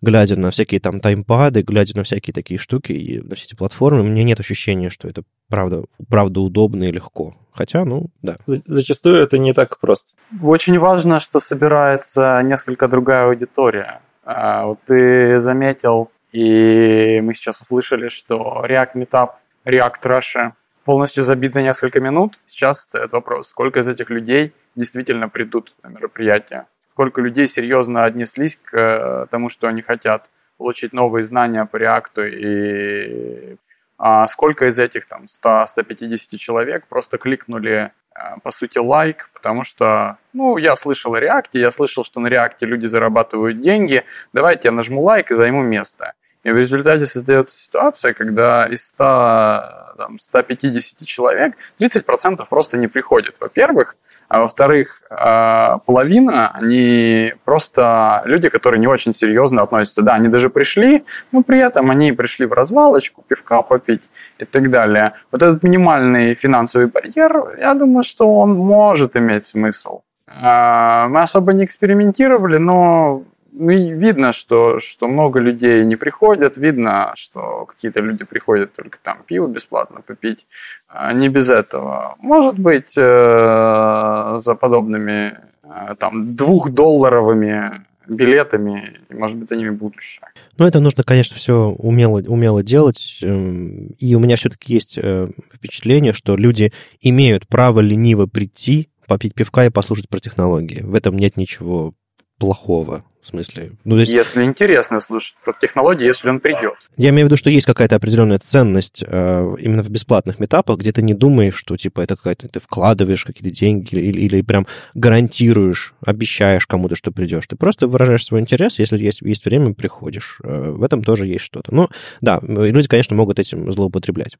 глядя 0.00 0.38
на 0.38 0.50
всякие 0.50 0.80
там 0.80 1.00
таймпады, 1.00 1.62
глядя 1.62 1.96
на 1.96 2.04
всякие 2.04 2.32
такие 2.32 2.58
штуки 2.58 2.92
и 2.92 3.20
на 3.20 3.34
все 3.34 3.46
эти 3.46 3.54
платформы, 3.54 4.00
у 4.00 4.04
меня 4.04 4.24
нет 4.24 4.40
ощущения, 4.40 4.90
что 4.90 5.08
это 5.08 5.22
правда, 5.48 5.84
правда 6.08 6.40
удобно 6.40 6.84
и 6.84 6.92
легко. 6.92 7.34
Хотя, 7.52 7.84
ну, 7.84 8.06
да. 8.22 8.36
Зачастую 8.46 9.16
это 9.16 9.38
не 9.38 9.52
так 9.52 9.78
просто. 9.78 10.10
Очень 10.42 10.78
важно, 10.78 11.20
что 11.20 11.40
собирается 11.40 12.42
несколько 12.42 12.88
другая 12.88 13.26
аудитория. 13.28 14.00
А, 14.24 14.66
вот 14.66 14.78
ты 14.86 15.40
заметил, 15.40 16.10
и 16.32 17.20
мы 17.22 17.34
сейчас 17.34 17.60
услышали, 17.60 18.08
что 18.08 18.64
React 18.66 18.94
Meetup, 18.96 19.28
React 19.64 20.02
Russia 20.02 20.52
полностью 20.84 21.24
забит 21.24 21.54
за 21.54 21.62
несколько 21.62 22.00
минут. 22.00 22.38
Сейчас 22.46 22.80
стоит 22.82 23.12
вопрос, 23.12 23.48
сколько 23.48 23.80
из 23.80 23.88
этих 23.88 24.10
людей 24.10 24.52
действительно 24.74 25.28
придут 25.28 25.74
на 25.82 25.88
мероприятие, 25.88 26.66
сколько 26.92 27.20
людей 27.20 27.46
серьезно 27.48 28.04
отнеслись 28.04 28.56
к 28.56 28.76
э, 28.76 29.26
тому, 29.30 29.48
что 29.48 29.66
они 29.66 29.82
хотят 29.82 30.28
получить 30.58 30.92
новые 30.92 31.24
знания 31.24 31.64
по 31.64 31.76
реакту 31.76 32.24
и 32.24 33.56
а 33.96 34.26
сколько 34.28 34.66
из 34.66 34.78
этих 34.78 35.06
там 35.06 35.26
100-150 35.42 36.36
человек 36.36 36.86
просто 36.88 37.16
кликнули 37.16 37.92
Э, 38.14 38.36
по 38.42 38.52
сути, 38.52 38.78
лайк, 38.78 39.28
потому 39.34 39.64
что, 39.64 40.18
ну, 40.32 40.56
я 40.56 40.76
слышал 40.76 41.14
о 41.14 41.20
реакте, 41.20 41.60
я 41.60 41.70
слышал, 41.70 42.04
что 42.04 42.20
на 42.20 42.28
реакте 42.28 42.66
люди 42.66 42.86
зарабатывают 42.86 43.58
деньги, 43.60 44.04
давайте 44.32 44.68
я 44.68 44.72
нажму 44.72 45.02
лайк 45.02 45.30
и 45.30 45.34
займу 45.34 45.62
место. 45.62 46.14
И 46.44 46.50
в 46.50 46.56
результате 46.56 47.06
создается 47.06 47.56
ситуация, 47.56 48.12
когда 48.12 48.66
из 48.66 48.86
100, 48.88 49.94
там, 49.96 50.18
150 50.20 51.06
человек 51.06 51.54
30% 51.80 52.46
просто 52.48 52.76
не 52.76 52.86
приходят. 52.86 53.36
Во-первых, 53.40 53.96
а 54.28 54.40
во-вторых, 54.40 55.02
а, 55.10 55.78
половина, 55.78 56.50
они 56.50 57.32
просто 57.44 58.22
люди, 58.24 58.48
которые 58.48 58.80
не 58.80 58.86
очень 58.86 59.14
серьезно 59.14 59.62
относятся. 59.62 60.02
Да, 60.02 60.14
они 60.14 60.28
даже 60.28 60.50
пришли, 60.50 61.04
но 61.32 61.42
при 61.42 61.60
этом 61.60 61.90
они 61.90 62.12
пришли 62.12 62.46
в 62.46 62.52
развалочку, 62.52 63.24
пивка 63.26 63.62
попить 63.62 64.02
и 64.38 64.44
так 64.44 64.70
далее. 64.70 65.14
Вот 65.30 65.42
этот 65.42 65.62
минимальный 65.62 66.34
финансовый 66.34 66.86
барьер, 66.86 67.56
я 67.58 67.74
думаю, 67.74 68.02
что 68.02 68.34
он 68.34 68.54
может 68.54 69.16
иметь 69.16 69.46
смысл. 69.46 70.02
А, 70.26 71.08
мы 71.08 71.22
особо 71.22 71.52
не 71.52 71.64
экспериментировали, 71.64 72.56
но 72.56 73.22
ну, 73.56 73.70
видно, 73.70 74.32
что, 74.32 74.80
что 74.80 75.06
много 75.06 75.38
людей 75.38 75.84
не 75.84 75.94
приходят, 75.94 76.56
видно, 76.56 77.12
что 77.14 77.66
какие-то 77.66 78.00
люди 78.00 78.24
приходят 78.24 78.74
только 78.74 78.98
там 79.00 79.18
пиво 79.24 79.46
бесплатно 79.46 80.00
попить. 80.00 80.44
А 80.88 81.12
не 81.12 81.28
без 81.28 81.50
этого. 81.50 82.16
Может 82.18 82.58
быть, 82.58 82.92
э, 82.96 84.40
за 84.44 84.54
подобными 84.56 85.38
э, 85.62 85.94
там 86.00 86.34
двухдолларовыми 86.34 87.84
билетами, 88.08 88.98
может 89.10 89.36
быть, 89.36 89.48
за 89.48 89.56
ними 89.56 89.70
будущее. 89.70 90.26
Ну, 90.58 90.66
это 90.66 90.80
нужно, 90.80 91.04
конечно, 91.04 91.36
все 91.36 91.68
умело, 91.78 92.20
умело 92.26 92.64
делать. 92.64 93.20
Эм, 93.22 93.86
и 94.00 94.16
у 94.16 94.18
меня 94.18 94.34
все-таки 94.34 94.74
есть 94.74 94.98
э, 94.98 95.28
впечатление, 95.52 96.12
что 96.12 96.34
люди 96.34 96.72
имеют 97.00 97.46
право 97.46 97.78
лениво 97.78 98.26
прийти, 98.26 98.88
попить 99.06 99.34
пивка 99.34 99.64
и 99.64 99.70
послушать 99.70 100.08
про 100.08 100.18
технологии. 100.18 100.82
В 100.82 100.96
этом 100.96 101.16
нет 101.16 101.36
ничего 101.36 101.94
плохого. 102.38 103.04
В 103.24 103.28
смысле, 103.28 103.72
ну, 103.84 103.96
есть... 103.96 104.12
Если 104.12 104.44
интересно 104.44 105.00
слушать 105.00 105.34
про 105.42 105.54
технологии, 105.58 106.04
если 106.04 106.28
он 106.28 106.40
придет. 106.40 106.74
Я 106.98 107.08
имею 107.08 107.24
в 107.24 107.28
виду, 107.28 107.38
что 107.38 107.48
есть 107.48 107.64
какая-то 107.64 107.96
определенная 107.96 108.38
ценность 108.38 109.02
э, 109.02 109.56
именно 109.60 109.82
в 109.82 109.88
бесплатных 109.88 110.38
метапах, 110.38 110.76
где 110.76 110.92
ты 110.92 111.00
не 111.00 111.14
думаешь, 111.14 111.54
что 111.54 111.78
типа 111.78 112.02
это 112.02 112.16
какая-то 112.16 112.48
ты 112.48 112.60
вкладываешь 112.60 113.24
какие-то 113.24 113.48
деньги 113.48 113.94
или, 113.94 114.20
или 114.20 114.42
прям 114.42 114.66
гарантируешь, 114.92 115.94
обещаешь 116.04 116.66
кому-то, 116.66 116.96
что 116.96 117.12
придешь. 117.12 117.46
Ты 117.46 117.56
просто 117.56 117.88
выражаешь 117.88 118.26
свой 118.26 118.40
интерес, 118.40 118.78
если 118.78 118.98
есть, 118.98 119.22
есть 119.22 119.46
время, 119.46 119.72
приходишь. 119.72 120.38
Э, 120.44 120.72
в 120.72 120.82
этом 120.82 121.02
тоже 121.02 121.26
есть 121.26 121.46
что-то. 121.46 121.74
Ну, 121.74 121.88
да, 122.20 122.40
люди, 122.42 122.88
конечно, 122.88 123.16
могут 123.16 123.38
этим 123.38 123.72
злоупотреблять. 123.72 124.36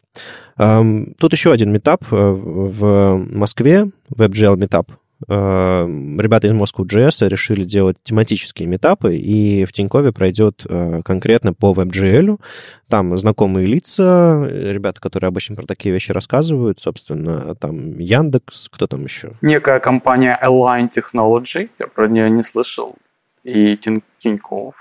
Эм, 0.58 1.14
тут 1.14 1.32
еще 1.32 1.52
один 1.52 1.72
метап 1.72 2.02
э, 2.10 2.16
в 2.16 3.16
Москве, 3.30 3.86
WebGL 4.14 4.58
метап 4.58 4.90
Э, 4.90 5.03
ребята 5.28 6.46
из 6.46 6.52
Moscow.js 6.52 7.28
решили 7.28 7.64
делать 7.64 7.96
тематические 8.02 8.68
метапы, 8.68 9.16
и 9.16 9.64
в 9.64 9.72
Тинькове 9.72 10.12
пройдет 10.12 10.66
э, 10.68 11.02
конкретно 11.04 11.52
по 11.54 11.72
WebGL. 11.72 12.40
Там 12.88 13.16
знакомые 13.16 13.66
лица, 13.66 14.46
ребята, 14.48 15.00
которые 15.00 15.28
обычно 15.28 15.56
про 15.56 15.66
такие 15.66 15.92
вещи 15.92 16.12
рассказывают, 16.12 16.80
собственно, 16.80 17.54
там 17.54 17.98
Яндекс, 17.98 18.68
кто 18.70 18.86
там 18.86 19.04
еще? 19.04 19.32
Некая 19.40 19.80
компания 19.80 20.38
Align 20.42 20.90
Technology, 20.94 21.70
я 21.78 21.86
про 21.86 22.08
нее 22.08 22.30
не 22.30 22.42
слышал, 22.42 22.96
и 23.42 23.78
Тиньков, 24.18 24.74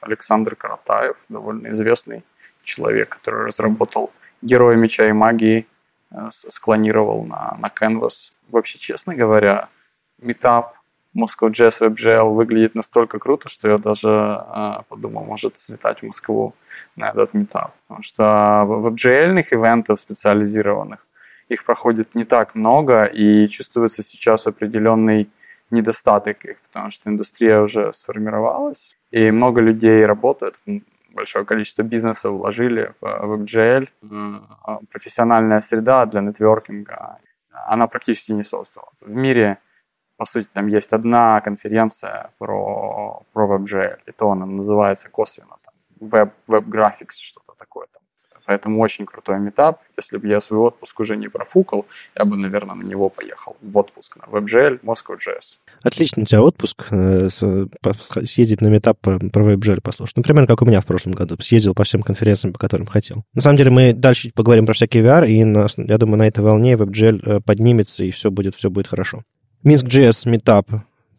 Александр 0.00 0.56
Каратаев, 0.56 1.16
довольно 1.28 1.68
известный 1.68 2.22
человек, 2.64 3.10
который 3.10 3.46
разработал 3.46 4.10
Героя 4.42 4.76
Меча 4.76 5.08
и 5.08 5.12
Магии, 5.12 5.60
э, 5.60 5.75
склонировал 6.48 7.24
на, 7.24 7.56
на 7.58 7.68
Canvas 7.68 8.32
вообще, 8.48 8.78
честно 8.78 9.14
говоря, 9.14 9.68
метап 10.18 10.76
Moscow 11.16 11.50
Jazz 11.50 11.80
WebGL 11.80 12.34
выглядит 12.34 12.74
настолько 12.74 13.18
круто, 13.18 13.48
что 13.48 13.68
я 13.68 13.78
даже 13.78 14.08
э, 14.08 14.82
подумал, 14.88 15.24
может 15.24 15.58
слетать 15.58 16.00
в 16.00 16.06
Москву 16.06 16.54
на 16.94 17.08
этот 17.10 17.34
метап. 17.34 17.74
Потому 17.86 18.02
что 18.02 18.22
WebGL-ных 18.66 19.52
ивентов 19.52 20.00
специализированных, 20.00 21.06
их 21.48 21.64
проходит 21.64 22.14
не 22.14 22.24
так 22.24 22.54
много, 22.54 23.04
и 23.04 23.48
чувствуется 23.48 24.02
сейчас 24.02 24.46
определенный 24.46 25.30
недостаток 25.70 26.44
их, 26.44 26.58
потому 26.68 26.90
что 26.90 27.10
индустрия 27.10 27.60
уже 27.60 27.92
сформировалась, 27.92 28.96
и 29.10 29.30
много 29.30 29.60
людей 29.60 30.04
работает, 30.06 30.54
большое 31.16 31.44
количество 31.44 31.82
бизнеса 31.82 32.30
вложили 32.30 32.92
в 33.00 33.04
WebGL, 33.04 33.88
а 34.62 34.78
профессиональная 34.90 35.60
среда 35.62 36.06
для 36.06 36.20
нетворкинга 36.20 37.18
она 37.66 37.86
практически 37.86 38.32
не 38.32 38.44
создана. 38.44 38.86
В 39.00 39.10
мире, 39.10 39.58
по 40.16 40.26
сути, 40.26 40.48
там 40.52 40.68
есть 40.68 40.92
одна 40.92 41.40
конференция 41.40 42.30
про, 42.38 43.22
про 43.32 43.46
WebGL, 43.46 43.98
и 44.06 44.12
то 44.12 44.30
она 44.30 44.46
называется 44.46 45.08
косвенно 45.08 45.56
там, 45.64 45.74
Web, 46.00 46.30
Web 46.48 46.68
Graphics, 46.68 47.16
что-то 47.18 47.54
такое. 47.58 47.86
Поэтому 48.46 48.80
очень 48.80 49.06
крутой 49.06 49.40
метап. 49.40 49.80
Если 49.96 50.16
бы 50.16 50.28
я 50.28 50.40
свой 50.40 50.60
отпуск 50.60 50.98
уже 51.00 51.16
не 51.16 51.28
профукал, 51.28 51.84
я 52.16 52.24
бы, 52.24 52.36
наверное, 52.36 52.76
на 52.76 52.82
него 52.82 53.08
поехал 53.08 53.56
в 53.60 53.76
отпуск 53.76 54.16
на 54.16 54.22
WebGL, 54.30 54.80
Moscow.js. 54.82 55.58
Отлично 55.82 56.22
у 56.22 56.26
тебя 56.26 56.42
отпуск, 56.42 56.86
э, 56.90 57.28
съездить 57.28 58.60
на 58.60 58.68
метап 58.68 58.98
про, 59.00 59.18
про 59.18 59.52
WebGL 59.52 59.80
послушать. 59.82 60.16
Например, 60.16 60.46
как 60.46 60.62
у 60.62 60.64
меня 60.64 60.80
в 60.80 60.86
прошлом 60.86 61.12
году. 61.12 61.36
Съездил 61.40 61.74
по 61.74 61.84
всем 61.84 62.02
конференциям, 62.02 62.52
по 62.52 62.58
которым 62.58 62.86
хотел. 62.86 63.24
На 63.34 63.42
самом 63.42 63.56
деле 63.56 63.70
мы 63.70 63.92
дальше 63.92 64.30
поговорим 64.34 64.66
про 64.66 64.74
всякие 64.74 65.02
VR, 65.02 65.28
и 65.28 65.44
на, 65.44 65.66
я 65.76 65.98
думаю, 65.98 66.18
на 66.18 66.28
этой 66.28 66.44
волне 66.44 66.74
WebGL 66.74 67.22
э, 67.24 67.40
поднимется, 67.40 68.04
и 68.04 68.10
все 68.12 68.30
будет, 68.30 68.54
все 68.54 68.70
будет 68.70 68.86
хорошо. 68.86 69.22
Minsk.js 69.64 70.28
метап 70.28 70.68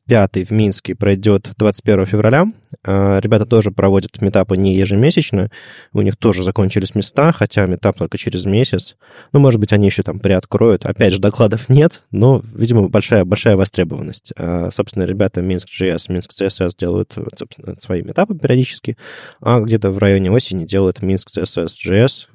пятый 0.07 0.45
в 0.45 0.51
Минске 0.51 0.95
пройдет 0.95 1.51
21 1.57 2.05
февраля. 2.05 2.45
А, 2.83 3.19
ребята 3.19 3.45
тоже 3.45 3.71
проводят 3.71 4.21
метапы 4.21 4.57
не 4.57 4.75
ежемесячно. 4.75 5.51
У 5.93 6.01
них 6.01 6.15
тоже 6.17 6.43
закончились 6.43 6.95
места, 6.95 7.31
хотя 7.31 7.65
метап 7.65 7.97
только 7.97 8.17
через 8.17 8.45
месяц. 8.45 8.95
Ну, 9.33 9.39
может 9.39 9.59
быть, 9.59 9.73
они 9.73 9.87
еще 9.87 10.03
там 10.03 10.19
приоткроют. 10.19 10.85
Опять 10.85 11.13
же, 11.13 11.19
докладов 11.19 11.69
нет, 11.69 12.03
но, 12.11 12.41
видимо, 12.55 12.87
большая, 12.89 13.25
большая 13.25 13.57
востребованность. 13.57 14.31
А, 14.37 14.69
собственно, 14.71 15.03
ребята 15.03 15.41
Minsk.js, 15.41 16.07
Minsk 16.09 16.29
CSS 16.39 16.71
делают 16.79 17.13
собственно, 17.37 17.75
свои 17.79 18.01
метапы 18.01 18.35
периодически, 18.35 18.97
а 19.41 19.59
где-то 19.59 19.91
в 19.91 19.97
районе 19.97 20.31
осени 20.31 20.65
делают 20.65 20.99
Minsk 20.99 21.27
CSS 21.35 21.73
JS, 21.85 22.27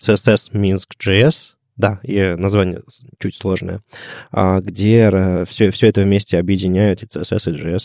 CSS 0.00 0.52
Minsk.js, 0.52 1.57
да, 1.78 2.00
и 2.02 2.34
название 2.36 2.82
чуть 3.18 3.36
сложное, 3.36 3.82
а, 4.32 4.60
где 4.60 5.44
все, 5.46 5.70
все 5.70 5.88
это 5.88 6.02
вместе 6.02 6.38
объединяют 6.38 7.02
и 7.02 7.06
CSS, 7.06 7.52
и 7.52 7.62
JS. 7.62 7.82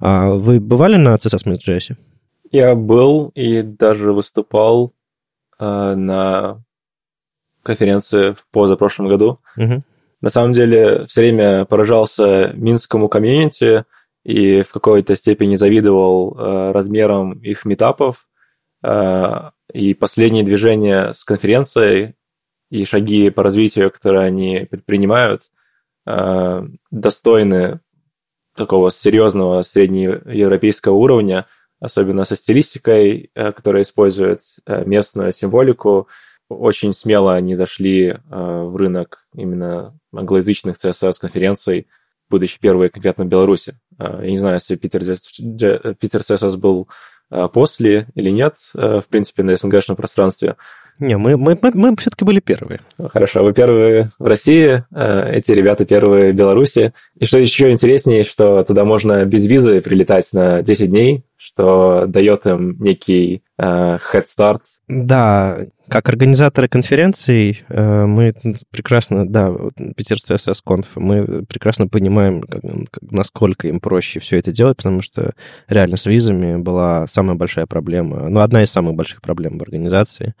А 0.00 0.30
вы 0.34 0.60
бывали 0.60 0.96
на 0.96 1.14
CSS 1.14 1.52
и 1.52 1.70
JS? 1.70 1.96
Я 2.52 2.74
был 2.74 3.32
и 3.34 3.62
даже 3.62 4.12
выступал 4.12 4.92
а, 5.58 5.96
на 5.96 6.62
конференции 7.62 8.32
в 8.32 8.46
позапрошлом 8.50 9.08
году. 9.08 9.40
Угу. 9.56 9.82
На 10.20 10.30
самом 10.30 10.52
деле 10.52 11.06
все 11.06 11.22
время 11.22 11.64
поражался 11.64 12.52
минскому 12.54 13.08
комьюнити 13.08 13.84
и 14.24 14.62
в 14.62 14.70
какой-то 14.70 15.16
степени 15.16 15.56
завидовал 15.56 16.36
э, 16.38 16.70
размерам 16.72 17.32
их 17.40 17.64
метапов. 17.64 18.28
Э, 18.84 19.50
и 19.72 19.94
последние 19.94 20.44
движения 20.44 21.12
с 21.14 21.24
конференцией 21.24 22.14
и 22.72 22.86
шаги 22.86 23.28
по 23.28 23.42
развитию, 23.42 23.90
которые 23.90 24.24
они 24.24 24.66
предпринимают, 24.70 25.50
э, 26.06 26.66
достойны 26.90 27.80
такого 28.56 28.90
серьезного 28.90 29.60
среднеевропейского 29.60 30.94
уровня, 30.94 31.46
особенно 31.80 32.24
со 32.24 32.34
стилистикой, 32.34 33.30
э, 33.34 33.52
которая 33.52 33.82
использует 33.82 34.40
э, 34.64 34.86
местную 34.86 35.34
символику. 35.34 36.08
Очень 36.48 36.94
смело 36.94 37.34
они 37.34 37.56
зашли 37.56 38.16
в 38.28 38.76
рынок 38.76 39.26
именно 39.34 39.98
англоязычных 40.14 40.76
CSS-конференций, 40.76 41.88
будучи 42.30 42.58
первые 42.58 42.88
конкретно 42.90 43.24
в 43.24 43.28
Беларуси. 43.28 43.74
Я 43.98 44.30
не 44.30 44.38
знаю, 44.38 44.56
если 44.56 44.76
Питер, 44.76 45.00
Питер 45.00 46.20
CSS 46.20 46.58
был 46.58 46.88
после 47.54 48.08
или 48.14 48.28
нет, 48.28 48.56
в 48.74 49.04
принципе, 49.08 49.44
на 49.44 49.56
СНГшном 49.56 49.96
пространстве, 49.96 50.56
не, 51.02 51.16
мы, 51.16 51.36
мы, 51.36 51.58
мы, 51.60 51.70
мы 51.74 51.96
все-таки 51.96 52.24
были 52.24 52.40
первые. 52.40 52.80
Хорошо, 52.98 53.42
вы 53.42 53.52
первые 53.52 54.10
в 54.18 54.26
России, 54.26 54.84
э, 54.94 55.32
эти 55.34 55.52
ребята 55.52 55.84
первые 55.84 56.32
в 56.32 56.36
Беларуси. 56.36 56.92
И 57.18 57.24
что 57.24 57.38
еще 57.38 57.70
интереснее, 57.70 58.24
что 58.24 58.64
туда 58.64 58.84
можно 58.84 59.24
без 59.24 59.44
визы 59.44 59.80
прилетать 59.80 60.32
на 60.32 60.62
10 60.62 60.88
дней, 60.88 61.24
что 61.36 62.06
дает 62.06 62.46
им 62.46 62.76
некий 62.78 63.42
э, 63.58 63.62
head 63.64 64.24
start. 64.24 64.60
Да, 64.88 65.58
Как 65.88 66.08
организаторы 66.08 66.68
конференций 66.68 67.64
э, 67.68 68.06
мы 68.06 68.32
прекрасно, 68.70 69.28
да, 69.28 69.52
Питерство 69.96 70.34
SSConf, 70.34 70.86
мы 70.96 71.44
прекрасно 71.46 71.88
понимаем, 71.88 72.44
насколько 73.02 73.68
им 73.68 73.80
проще 73.80 74.20
все 74.20 74.38
это 74.38 74.52
делать, 74.52 74.76
потому 74.76 75.02
что 75.02 75.32
реально 75.68 75.96
с 75.96 76.06
визами 76.06 76.56
была 76.56 77.06
самая 77.08 77.36
большая 77.36 77.66
проблема, 77.66 78.28
ну, 78.28 78.40
одна 78.40 78.62
из 78.62 78.70
самых 78.70 78.94
больших 78.94 79.20
проблем 79.20 79.58
в 79.58 79.62
организации. 79.62 80.34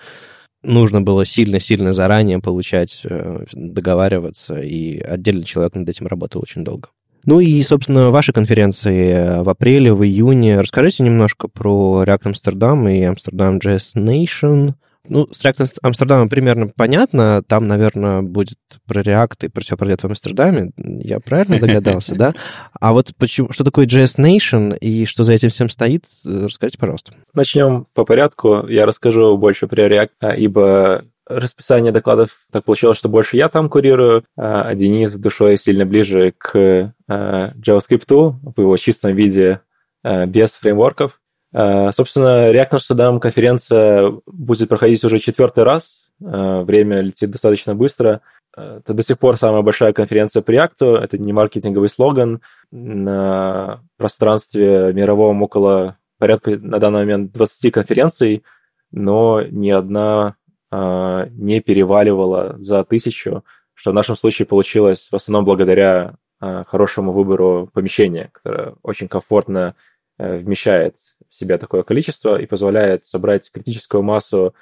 Нужно 0.62 1.02
было 1.02 1.24
сильно-сильно 1.24 1.92
заранее 1.92 2.38
получать, 2.38 3.00
э, 3.04 3.44
договариваться, 3.52 4.60
и 4.60 4.98
отдельный 4.98 5.44
человек 5.44 5.74
над 5.74 5.88
этим 5.88 6.06
работал 6.06 6.42
очень 6.42 6.64
долго. 6.64 6.88
Ну 7.24 7.38
и, 7.40 7.62
собственно, 7.62 8.10
ваши 8.10 8.32
конференции 8.32 9.42
в 9.42 9.48
апреле, 9.48 9.92
в 9.92 10.04
июне. 10.04 10.60
Расскажите 10.60 11.04
немножко 11.04 11.46
про 11.46 12.02
React 12.04 12.32
Amsterdam 12.32 12.92
и 12.92 13.02
Amsterdam 13.02 13.60
JS 13.60 13.94
Nation. 13.96 14.74
Ну, 15.08 15.26
с 15.32 15.44
React 15.44 15.78
Амстердамом 15.82 16.28
примерно 16.28 16.68
понятно. 16.68 17.42
Там, 17.42 17.66
наверное, 17.66 18.22
будет 18.22 18.58
про 18.86 19.02
React 19.02 19.46
и 19.46 19.48
про 19.48 19.60
все 19.62 19.76
пройдет 19.76 20.02
в 20.02 20.06
Амстердаме. 20.06 20.70
Я 20.76 21.18
правильно 21.18 21.58
догадался, 21.58 22.14
да? 22.16 22.34
А 22.80 22.92
вот 22.92 23.12
почему, 23.18 23.50
что 23.52 23.64
такое 23.64 23.86
JS 23.86 24.18
Nation 24.18 24.76
и 24.78 25.04
что 25.04 25.24
за 25.24 25.32
этим 25.32 25.48
всем 25.48 25.68
стоит, 25.68 26.04
расскажите, 26.24 26.78
пожалуйста. 26.78 27.14
Начнем 27.34 27.86
по 27.94 28.04
порядку. 28.04 28.66
Я 28.68 28.86
расскажу 28.86 29.36
больше 29.36 29.66
про 29.66 29.88
React, 29.88 30.10
а, 30.20 30.34
ибо 30.34 31.04
расписание 31.26 31.92
докладов 31.92 32.30
так 32.52 32.64
получилось, 32.64 32.98
что 32.98 33.08
больше 33.08 33.36
я 33.36 33.48
там 33.48 33.68
курирую, 33.68 34.24
а, 34.36 34.62
а 34.62 34.74
Денис 34.76 35.12
душой 35.14 35.58
сильно 35.58 35.84
ближе 35.84 36.32
к 36.38 36.94
а, 37.08 37.50
JavaScript 37.54 38.06
в 38.08 38.60
его 38.60 38.76
чистом 38.76 39.14
виде 39.16 39.60
без 40.04 40.54
фреймворков. 40.54 41.21
Собственно, 41.52 42.50
React 42.50 42.70
Amsterdam 42.70 43.20
конференция 43.20 44.12
будет 44.26 44.68
проходить 44.68 45.04
уже 45.04 45.18
четвертый 45.18 45.64
раз. 45.64 46.06
Время 46.18 47.00
летит 47.00 47.30
достаточно 47.30 47.74
быстро. 47.74 48.22
Это 48.56 48.94
до 48.94 49.02
сих 49.02 49.18
пор 49.18 49.36
самая 49.36 49.62
большая 49.62 49.92
конференция 49.92 50.42
по 50.42 50.50
React. 50.50 50.96
Это 50.98 51.18
не 51.18 51.32
маркетинговый 51.32 51.90
слоган. 51.90 52.40
На 52.70 53.82
пространстве 53.98 54.92
мировом 54.94 55.42
около 55.42 55.98
порядка 56.18 56.52
на 56.52 56.78
данный 56.78 57.00
момент 57.00 57.32
20 57.32 57.72
конференций, 57.72 58.44
но 58.90 59.42
ни 59.42 59.70
одна 59.70 60.36
не 60.70 61.60
переваливала 61.60 62.56
за 62.58 62.82
тысячу, 62.84 63.44
что 63.74 63.90
в 63.90 63.94
нашем 63.94 64.16
случае 64.16 64.46
получилось 64.46 65.08
в 65.10 65.16
основном 65.16 65.44
благодаря 65.44 66.14
хорошему 66.40 67.12
выбору 67.12 67.68
помещения, 67.72 68.30
которое 68.32 68.74
очень 68.82 69.06
комфортно 69.06 69.76
э, 70.18 70.38
вмещает 70.38 70.96
в 71.32 71.34
себя 71.34 71.58
такое 71.58 71.82
количество 71.82 72.40
и 72.40 72.46
позволяет 72.46 73.06
собрать 73.06 73.50
критическую 73.50 74.02
массу 74.02 74.54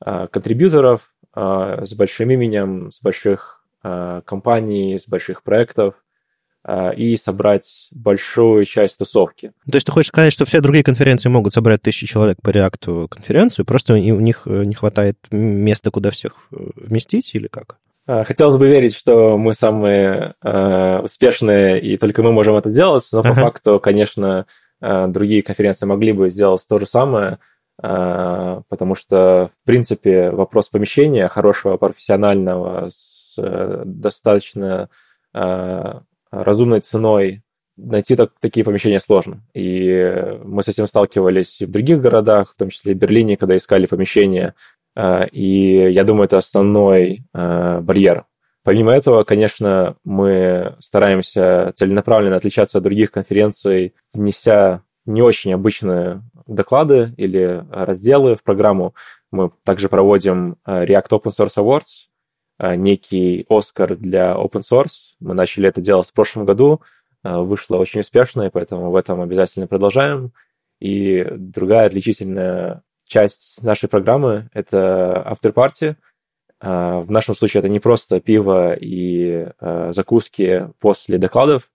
а, 0.00 0.26
контрибьюторов 0.26 1.12
с 1.34 1.94
большим 1.94 2.30
именем, 2.32 2.90
с 2.90 3.00
больших 3.00 3.62
компаний, 3.80 4.98
с 4.98 5.06
больших 5.06 5.44
проектов, 5.44 5.94
а, 6.70 6.90
и 6.90 7.16
собрать 7.16 7.88
большую 7.92 8.66
часть 8.66 8.98
тусовки. 8.98 9.52
То 9.70 9.76
есть 9.76 9.86
ты 9.86 9.92
хочешь 9.92 10.08
сказать, 10.08 10.34
что 10.34 10.44
все 10.44 10.60
другие 10.60 10.84
конференции 10.84 11.30
могут 11.30 11.54
собрать 11.54 11.80
тысячи 11.80 12.06
человек 12.06 12.42
по 12.42 12.50
реакту 12.50 13.08
конференцию, 13.08 13.64
просто 13.64 13.94
у 13.94 13.96
них 13.96 14.42
э, 14.44 14.64
не 14.64 14.74
хватает 14.74 15.16
места, 15.30 15.90
куда 15.90 16.10
всех 16.10 16.34
э, 16.52 16.56
вместить, 16.76 17.34
или 17.34 17.46
как? 17.46 17.78
А, 18.06 18.24
хотелось 18.24 18.56
бы 18.56 18.68
верить, 18.68 18.94
что 18.94 19.38
мы 19.38 19.54
самые 19.54 20.34
э, 20.42 20.98
успешные, 20.98 21.80
и 21.80 21.96
только 21.96 22.22
мы 22.22 22.32
можем 22.32 22.56
это 22.56 22.70
делать, 22.70 23.08
но 23.12 23.20
uh-huh. 23.20 23.28
по 23.28 23.34
факту, 23.34 23.80
конечно, 23.80 24.44
другие 24.80 25.42
конференции 25.42 25.86
могли 25.86 26.12
бы 26.12 26.30
сделать 26.30 26.64
то 26.68 26.78
же 26.78 26.86
самое, 26.86 27.38
э, 27.82 28.60
потому 28.68 28.94
что, 28.94 29.50
в 29.60 29.66
принципе, 29.66 30.30
вопрос 30.30 30.68
помещения 30.68 31.28
хорошего, 31.28 31.76
профессионального, 31.76 32.90
с 32.90 33.34
э, 33.38 33.82
достаточно 33.84 34.88
разумной 36.30 36.80
ценой 36.80 37.42
найти 37.76 38.16
так, 38.16 38.32
такие 38.40 38.64
помещения 38.64 38.98
сложно. 38.98 39.42
И 39.54 40.38
мы 40.42 40.62
с 40.62 40.68
этим 40.68 40.86
сталкивались 40.88 41.60
и 41.60 41.66
в 41.66 41.70
других 41.70 42.00
городах, 42.00 42.54
в 42.54 42.56
том 42.56 42.70
числе 42.70 42.92
и 42.92 42.94
в 42.94 42.98
Берлине, 42.98 43.36
когда 43.36 43.56
искали 43.56 43.86
помещения. 43.86 44.54
И 45.30 45.90
я 45.92 46.04
думаю, 46.04 46.24
это 46.24 46.38
основной 46.38 47.24
барьер. 47.32 48.24
Помимо 48.68 48.92
этого, 48.92 49.24
конечно, 49.24 49.96
мы 50.04 50.76
стараемся 50.78 51.72
целенаправленно 51.74 52.36
отличаться 52.36 52.78
от 52.78 52.84
других 52.84 53.10
конференций, 53.10 53.94
внеся 54.12 54.82
не 55.06 55.22
очень 55.22 55.54
обычные 55.54 56.22
доклады 56.46 57.14
или 57.16 57.64
разделы 57.70 58.36
в 58.36 58.42
программу. 58.42 58.94
Мы 59.30 59.50
также 59.64 59.88
проводим 59.88 60.56
а, 60.64 60.84
React 60.84 61.08
Open 61.10 61.30
Source 61.30 61.56
Awards, 61.56 62.08
Э, 62.58 62.74
некий 62.74 63.46
Оскар 63.48 63.96
для 63.96 64.32
open 64.32 64.62
source. 64.62 65.14
Мы 65.20 65.34
начали 65.34 65.68
это 65.68 65.80
делать 65.80 66.08
в 66.08 66.12
прошлом 66.12 66.44
году, 66.44 66.82
э, 67.24 67.36
вышло 67.36 67.76
очень 67.76 68.00
успешно, 68.00 68.42
и 68.42 68.50
поэтому 68.50 68.90
в 68.90 68.96
этом 68.96 69.20
обязательно 69.20 69.66
продолжаем. 69.66 70.32
И 70.80 71.24
другая 71.30 71.86
отличительная 71.86 72.82
часть 73.06 73.62
нашей 73.62 73.88
программы— 73.88 74.50
это 74.52 75.24
after-party. 75.26 75.96
Э, 76.60 77.00
в 77.00 77.10
нашем 77.10 77.34
случае 77.34 77.60
это 77.60 77.68
не 77.68 77.80
просто 77.80 78.20
пиво 78.20 78.74
и 78.74 79.48
закуски 79.90 80.68
после 80.80 81.18
докладов. 81.18 81.70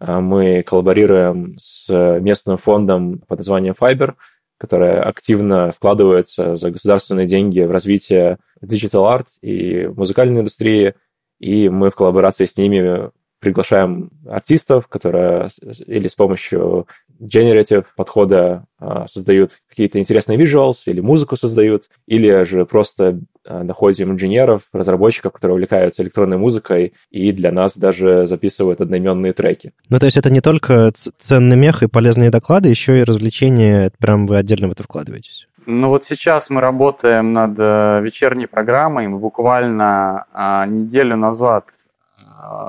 Мы 0.00 0.62
коллаборируем 0.62 1.56
с 1.58 1.88
местным 2.20 2.56
фондом 2.56 3.18
под 3.26 3.38
названием 3.38 3.74
Fiber, 3.78 4.14
которая 4.58 5.02
активно 5.02 5.72
вкладывается 5.72 6.54
за 6.54 6.70
государственные 6.70 7.26
деньги 7.26 7.60
в 7.60 7.70
развитие 7.70 8.38
digital 8.62 9.04
art 9.04 9.26
и 9.40 9.86
музыкальной 9.86 10.40
индустрии, 10.40 10.94
и 11.38 11.68
мы 11.68 11.90
в 11.90 11.94
коллаборации 11.94 12.44
с 12.44 12.56
ними 12.56 13.10
приглашаем 13.40 14.10
артистов, 14.26 14.88
которые 14.88 15.48
или 15.86 16.08
с 16.08 16.16
помощью 16.16 16.88
generative 17.20 17.86
подхода 17.96 18.66
а, 18.78 19.06
создают 19.06 19.60
какие-то 19.68 20.00
интересные 20.00 20.38
visuals, 20.38 20.82
или 20.86 21.00
музыку 21.00 21.36
создают, 21.36 21.84
или 22.06 22.44
же 22.44 22.66
просто 22.66 23.20
а, 23.37 23.37
находим 23.48 24.12
инженеров, 24.12 24.62
разработчиков, 24.72 25.32
которые 25.32 25.54
увлекаются 25.54 26.02
электронной 26.02 26.38
музыкой, 26.38 26.94
и 27.10 27.32
для 27.32 27.52
нас 27.52 27.76
даже 27.76 28.26
записывают 28.26 28.80
одноименные 28.80 29.32
треки. 29.32 29.72
Ну, 29.88 29.98
то 29.98 30.06
есть 30.06 30.16
это 30.16 30.30
не 30.30 30.40
только 30.40 30.92
ценный 31.18 31.56
мех 31.56 31.82
и 31.82 31.88
полезные 31.88 32.30
доклады, 32.30 32.68
еще 32.68 32.98
и 32.98 33.04
развлечения, 33.04 33.90
прям 33.98 34.26
вы 34.26 34.36
отдельно 34.36 34.68
в 34.68 34.72
это 34.72 34.82
вкладываетесь? 34.82 35.46
Ну 35.66 35.88
вот 35.88 36.04
сейчас 36.04 36.48
мы 36.48 36.60
работаем 36.60 37.32
над 37.32 37.58
э, 37.58 38.00
вечерней 38.02 38.46
программой. 38.46 39.06
Мы 39.06 39.18
буквально 39.18 40.24
а, 40.32 40.66
неделю 40.66 41.16
назад 41.16 41.64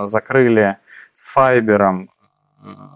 закрыли 0.04 0.78
с 1.13 1.28
Fiber 1.28 1.86
ом 1.86 2.10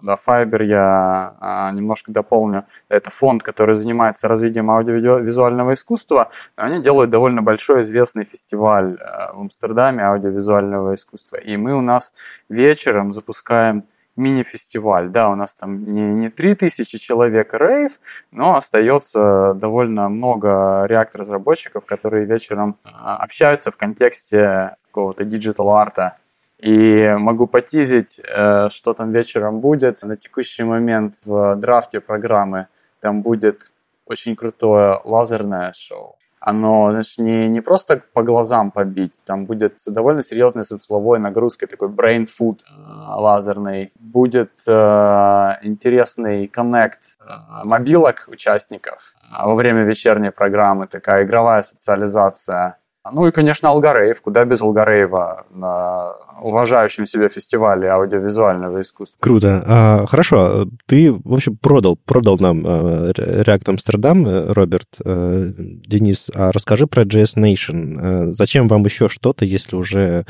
да, 0.01 0.15
Fiber 0.15 0.63
я 0.63 1.35
а, 1.39 1.71
немножко 1.71 2.11
дополню. 2.11 2.65
Это 2.89 3.09
фонд, 3.09 3.43
который 3.43 3.75
занимается 3.75 4.27
развитием 4.27 4.69
аудиовизуального 4.69 5.73
искусства. 5.73 6.29
Они 6.55 6.81
делают 6.81 7.11
довольно 7.11 7.41
большой 7.41 7.81
известный 7.81 8.25
фестиваль 8.25 8.97
а, 8.99 9.33
в 9.33 9.39
Амстердаме 9.39 10.03
аудиовизуального 10.03 10.95
искусства. 10.95 11.37
И 11.37 11.55
мы 11.55 11.75
у 11.75 11.81
нас 11.81 12.13
вечером 12.49 13.13
запускаем 13.13 13.85
мини-фестиваль. 14.15 15.09
Да, 15.09 15.29
у 15.29 15.35
нас 15.35 15.55
там 15.55 15.91
не, 15.91 16.01
не 16.01 16.29
3000 16.29 16.97
человек 16.99 17.53
рейв, 17.53 17.99
но 18.31 18.57
остается 18.57 19.53
довольно 19.55 20.09
много 20.09 20.85
React-разработчиков, 20.85 21.85
которые 21.85 22.25
вечером 22.25 22.75
а, 22.83 23.17
общаются 23.17 23.71
в 23.71 23.77
контексте 23.77 24.75
какого-то 24.91 25.23
digital-арта 25.23 26.17
и 26.63 27.15
могу 27.17 27.45
потизить, 27.45 28.21
э, 28.23 28.69
что 28.69 28.93
там 28.93 29.11
вечером 29.11 29.59
будет. 29.59 30.01
На 30.03 30.15
текущий 30.15 30.63
момент 30.63 31.15
в 31.25 31.55
драфте 31.57 31.99
программы 31.99 32.67
там 33.01 33.21
будет 33.21 33.71
очень 34.05 34.35
крутое 34.35 35.01
лазерное 35.03 35.73
шоу. 35.75 36.15
Оно, 36.39 36.91
значит, 36.91 37.17
не, 37.17 37.49
не 37.49 37.61
просто 37.61 38.01
по 38.13 38.23
глазам 38.23 38.71
побить, 38.71 39.21
там 39.25 39.45
будет 39.45 39.77
довольно 39.87 40.23
серьезной 40.23 40.63
смысловой 40.63 41.19
нагрузкой, 41.19 41.67
такой 41.67 41.89
brain 41.89 42.27
food 42.27 42.59
э, 42.59 42.73
лазерный. 43.21 43.91
Будет 43.99 44.51
э, 44.65 45.51
интересный 45.63 46.47
коннект 46.47 46.99
э, 47.19 47.25
мобилок 47.65 48.25
участников 48.27 49.13
во 49.31 49.55
время 49.55 49.83
вечерней 49.83 50.31
программы, 50.31 50.87
такая 50.87 51.23
игровая 51.23 51.61
социализация 51.61 52.77
ну 53.11 53.27
и, 53.27 53.31
конечно, 53.31 53.69
Алгарейв. 53.69 54.21
Куда 54.21 54.45
без 54.45 54.61
Алгареева 54.61 55.45
на 55.49 56.13
уважающем 56.41 57.05
себя 57.05 57.29
фестивале 57.29 57.89
аудиовизуального 57.89 58.81
искусства. 58.81 59.17
Круто. 59.19 59.63
А, 59.65 60.05
хорошо. 60.05 60.67
Ты, 60.85 61.11
в 61.11 61.33
общем, 61.33 61.57
продал, 61.57 61.97
продал 61.97 62.37
нам 62.39 62.65
э, 62.65 63.11
React 63.11 63.75
Amsterdam, 63.75 64.27
э, 64.27 64.51
Роберт. 64.53 64.87
Э, 65.03 65.51
Денис, 65.57 66.29
а 66.33 66.51
расскажи 66.51 66.87
про 66.87 67.03
JS 67.03 67.37
Nation. 67.37 68.31
Зачем 68.31 68.67
вам 68.67 68.83
еще 68.83 69.09
что-то, 69.09 69.45
если 69.45 69.75
уже, 69.75 70.25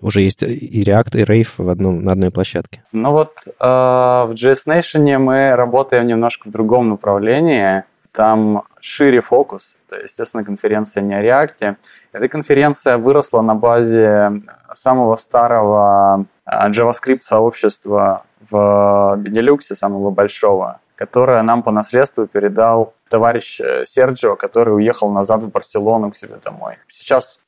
уже 0.00 0.22
есть 0.22 0.42
и 0.42 0.82
React, 0.82 1.20
и 1.20 1.22
Rave 1.22 1.48
в 1.56 1.68
одном, 1.68 2.04
на 2.04 2.12
одной 2.12 2.30
площадке? 2.30 2.82
Ну 2.92 3.12
вот 3.12 3.32
в 3.58 4.32
JS 4.34 4.66
Nation 4.66 5.18
мы 5.18 5.56
работаем 5.56 6.06
немножко 6.06 6.48
в 6.48 6.52
другом 6.52 6.88
направлении. 6.88 7.84
Там 8.12 8.64
шире 8.80 9.20
фокус. 9.20 9.78
Это, 9.88 10.02
естественно, 10.02 10.44
конференция 10.44 11.02
не 11.02 11.14
о 11.14 11.22
React. 11.22 11.76
Эта 12.12 12.28
конференция 12.28 12.98
выросла 12.98 13.42
на 13.42 13.54
базе 13.54 14.42
самого 14.74 15.16
старого 15.16 16.26
а, 16.44 16.70
JavaScript-сообщества 16.70 18.24
в 18.50 19.16
Benelux, 19.18 19.74
самого 19.74 20.10
большого, 20.10 20.80
которое 20.96 21.42
нам 21.42 21.62
по 21.62 21.70
наследству 21.70 22.26
передал 22.26 22.94
товарищ 23.08 23.60
э, 23.60 23.84
Серджио, 23.84 24.36
который 24.36 24.74
уехал 24.74 25.10
назад 25.10 25.42
в 25.42 25.50
Барселону 25.50 26.10
к 26.10 26.16
себе 26.16 26.36
домой. 26.42 26.76
Сейчас 26.88 27.38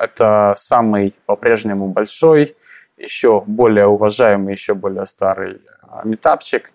это 0.00 0.54
самый 0.56 1.14
по-прежнему 1.26 1.88
большой, 1.88 2.56
еще 2.96 3.42
более 3.46 3.86
уважаемый, 3.86 4.52
еще 4.52 4.74
более 4.74 5.06
старый 5.06 5.60
метапчик. 6.04 6.70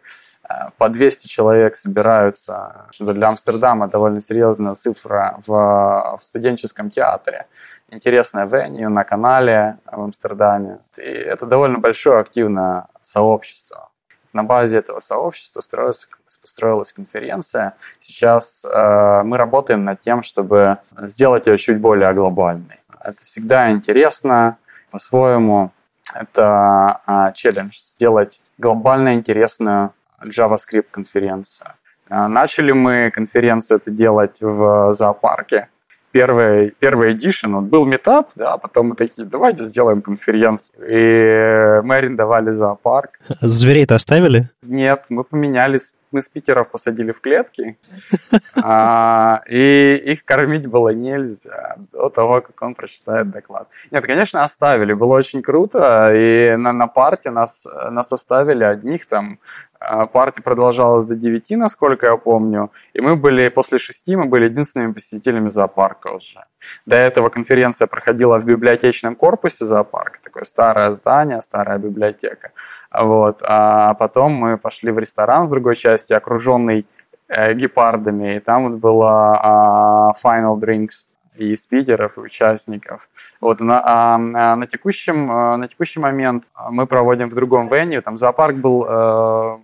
По 0.77 0.89
200 0.89 1.27
человек 1.27 1.75
собираются, 1.75 2.85
для 2.99 3.27
Амстердама 3.27 3.87
довольно 3.87 4.21
серьезная 4.21 4.75
цифра 4.75 5.39
в, 5.45 5.51
в 5.51 6.25
студенческом 6.25 6.89
театре. 6.89 7.47
Интересная 7.89 8.45
веню 8.45 8.89
на 8.89 9.03
канале 9.03 9.77
в 9.85 10.01
Амстердаме. 10.01 10.79
И 10.97 11.01
это 11.01 11.45
довольно 11.45 11.79
большое 11.79 12.19
активное 12.19 12.87
сообщество. 13.01 13.89
На 14.33 14.43
базе 14.43 14.77
этого 14.77 14.99
сообщества 14.99 15.61
строилась, 15.61 16.07
построилась 16.41 16.93
конференция. 16.93 17.73
Сейчас 17.99 18.63
э, 18.63 19.21
мы 19.23 19.37
работаем 19.37 19.83
над 19.83 19.99
тем, 20.01 20.21
чтобы 20.21 20.77
сделать 20.97 21.47
ее 21.47 21.57
чуть 21.57 21.79
более 21.79 22.13
глобальной. 22.13 22.79
Это 23.01 23.23
всегда 23.25 23.69
интересно 23.69 24.57
по-своему. 24.91 25.71
Это 26.13 27.01
э, 27.07 27.33
челлендж 27.33 27.77
сделать 27.77 28.41
глобально 28.57 29.15
интересную 29.15 29.91
JavaScript 30.23 30.87
конференцию. 30.91 31.73
Э, 32.09 32.27
начали 32.27 32.71
мы 32.71 33.11
конференцию 33.11 33.77
это 33.77 33.91
делать 33.91 34.37
в 34.41 34.91
зоопарке 34.91 35.69
первый, 36.11 36.73
первый 36.79 37.13
edition, 37.13 37.53
вот 37.53 37.65
был 37.65 37.85
метап, 37.85 38.29
да, 38.35 38.53
а 38.53 38.57
потом 38.57 38.89
мы 38.89 38.95
такие, 38.95 39.27
давайте 39.27 39.65
сделаем 39.65 40.01
конференцию. 40.01 40.73
И 40.79 41.81
мы 41.83 41.95
арендовали 41.95 42.51
зоопарк. 42.51 43.19
Зверей-то 43.41 43.95
оставили? 43.95 44.49
Нет, 44.65 45.05
мы 45.09 45.23
поменялись 45.23 45.93
мы 46.11 46.21
спикеров 46.21 46.69
посадили 46.69 47.11
в 47.11 47.21
клетки, 47.21 47.77
а, 48.55 49.41
и 49.47 49.95
их 50.13 50.23
кормить 50.23 50.65
было 50.65 50.89
нельзя 50.89 51.75
до 51.91 52.09
того, 52.09 52.41
как 52.41 52.61
он 52.61 52.75
прочитает 52.75 53.29
доклад. 53.29 53.67
Нет, 53.91 54.05
конечно, 54.05 54.41
оставили, 54.41 54.93
было 54.93 55.15
очень 55.15 55.41
круто, 55.41 56.13
и 56.15 56.55
на, 56.55 56.71
на 56.73 56.87
парте 56.87 57.29
нас, 57.29 57.65
нас 57.91 58.11
оставили 58.11 58.63
одних 58.63 59.05
там, 59.07 59.39
а, 59.79 60.05
партия 60.05 60.41
продолжалась 60.41 61.05
до 61.05 61.15
9, 61.15 61.51
насколько 61.51 62.07
я 62.07 62.17
помню, 62.17 62.71
и 62.93 63.01
мы 63.01 63.15
были, 63.15 63.49
после 63.49 63.79
6 63.79 64.07
мы 64.15 64.25
были 64.25 64.45
единственными 64.45 64.93
посетителями 64.93 65.49
зоопарка 65.49 66.07
уже. 66.07 66.45
До 66.85 66.95
этого 66.95 67.29
конференция 67.29 67.87
проходила 67.87 68.39
в 68.39 68.45
библиотечном 68.45 69.15
корпусе 69.15 69.65
зоопарка, 69.65 70.19
такое 70.23 70.43
старое 70.43 70.91
здание, 70.91 71.41
старая 71.41 71.77
библиотека. 71.77 72.51
Вот. 72.91 73.39
А 73.41 73.93
потом 73.93 74.33
мы 74.33 74.57
пошли 74.57 74.91
в 74.91 74.99
ресторан 74.99 75.47
в 75.47 75.49
другой 75.49 75.75
части, 75.75 76.13
окруженный 76.13 76.85
э, 77.27 77.53
гепардами, 77.53 78.37
и 78.37 78.39
там 78.39 78.69
вот 78.69 78.79
было 78.79 80.13
э, 80.23 80.27
Final 80.27 80.59
Drinks 80.59 81.07
и 81.37 81.55
спикеров, 81.55 82.17
и 82.17 82.21
участников. 82.21 83.09
Вот, 83.41 83.59
на, 83.59 83.81
а, 83.83 84.17
на, 84.17 84.67
текущем, 84.67 85.31
а, 85.31 85.57
на 85.57 85.67
текущий 85.67 85.99
момент 85.99 86.45
мы 86.69 86.87
проводим 86.87 87.29
в 87.29 87.35
другом 87.35 87.67
веню. 87.67 88.01
Там 88.01 88.17
зоопарк 88.17 88.55
был 88.55 88.85
э, 88.87 89.57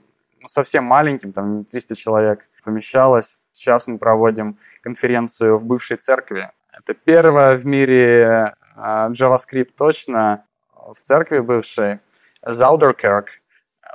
совсем 0.47 0.83
маленьким, 0.83 1.33
там 1.33 1.65
300 1.65 1.95
человек 1.95 2.47
помещалось. 2.63 3.37
Сейчас 3.51 3.87
мы 3.87 3.97
проводим 3.97 4.57
конференцию 4.81 5.57
в 5.57 5.63
бывшей 5.63 5.97
церкви. 5.97 6.51
Это 6.71 6.93
первая 6.93 7.55
в 7.55 7.65
мире 7.65 8.55
э, 8.75 8.79
JavaScript 8.79 9.71
точно 9.77 10.45
в 10.73 10.99
церкви 11.01 11.39
бывшей. 11.39 11.99
Заудеркерк 12.45 13.27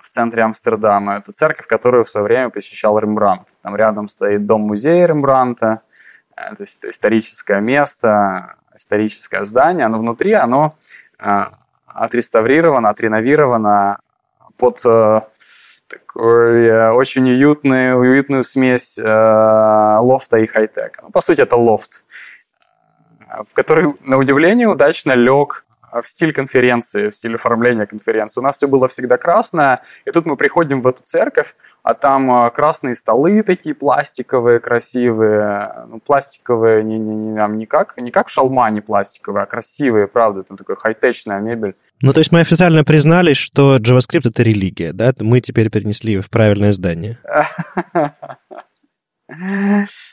в 0.03 0.11
центре 0.11 0.43
Амстердама. 0.43 1.17
Это 1.17 1.33
церковь, 1.33 1.67
которую 1.67 2.05
в 2.05 2.09
свое 2.09 2.25
время 2.25 2.51
посещал 2.51 2.99
Рембрандт. 2.99 3.49
Там 3.63 3.77
рядом 3.77 4.09
стоит 4.09 4.47
дом-музей 4.47 5.07
Рембранта, 5.07 5.83
э, 6.37 6.53
это 6.53 6.65
историческое 6.65 7.61
место, 7.61 8.57
историческое 8.77 9.45
здание, 9.45 9.89
но 9.89 9.99
внутри 9.99 10.33
оно 10.33 10.75
э, 11.19 11.45
отреставрировано, 11.87 12.89
отреновировано 12.89 14.01
под 14.57 14.81
э, 14.85 15.21
такой 15.89 16.91
очень 16.91 17.29
уютную, 17.29 17.99
уютную 17.99 18.45
смесь 18.45 18.97
лофта 18.99 20.37
и 20.39 20.47
хай-тека. 20.47 21.03
Ну, 21.03 21.11
по 21.11 21.21
сути, 21.21 21.41
это 21.41 21.57
лофт, 21.57 22.05
который, 23.55 23.95
на 24.05 24.19
удивление, 24.19 24.69
удачно 24.69 25.13
лег 25.13 25.65
в 25.93 26.07
стиль 26.07 26.33
конференции, 26.33 27.11
в 27.11 27.15
стиль 27.15 27.35
оформления 27.35 27.87
конференции. 27.87 28.41
У 28.41 28.43
нас 28.43 28.57
все 28.57 28.69
было 28.69 28.89
всегда 28.89 29.17
красное, 29.17 29.83
и 30.05 30.11
тут 30.11 30.27
мы 30.27 30.37
приходим 30.37 30.83
в 30.83 30.87
эту 30.87 31.03
церковь, 31.03 31.55
а 31.83 31.95
там 31.95 32.31
а, 32.31 32.51
красные 32.51 32.95
столы 32.95 33.43
такие 33.43 33.75
пластиковые, 33.75 34.61
красивые, 34.61 35.87
ну, 35.89 36.01
пластиковые, 36.01 36.85
не, 36.85 36.99
не, 36.99 37.15
не, 37.15 37.57
не, 37.57 37.67
как, 37.67 37.97
не 37.97 38.11
как 38.11 38.29
в 38.29 38.31
шалмане 38.31 38.83
пластиковые, 38.83 39.45
а 39.45 39.47
красивые, 39.47 40.07
правда, 40.07 40.41
это 40.41 40.57
такая 40.57 40.77
хай-течная 40.77 41.41
мебель. 41.41 41.75
Ну, 42.03 42.13
то 42.13 42.21
есть 42.21 42.33
мы 42.33 42.41
официально 42.41 42.85
признались, 42.85 43.37
что 43.37 43.79
JavaScript— 43.79 44.29
это 44.31 44.43
религия, 44.43 44.93
да? 44.93 45.13
Мы 45.21 45.41
теперь 45.41 45.71
перенесли 45.71 46.15
ее 46.15 46.23
в 46.23 46.31
правильное 46.31 46.73
здание. 46.73 47.19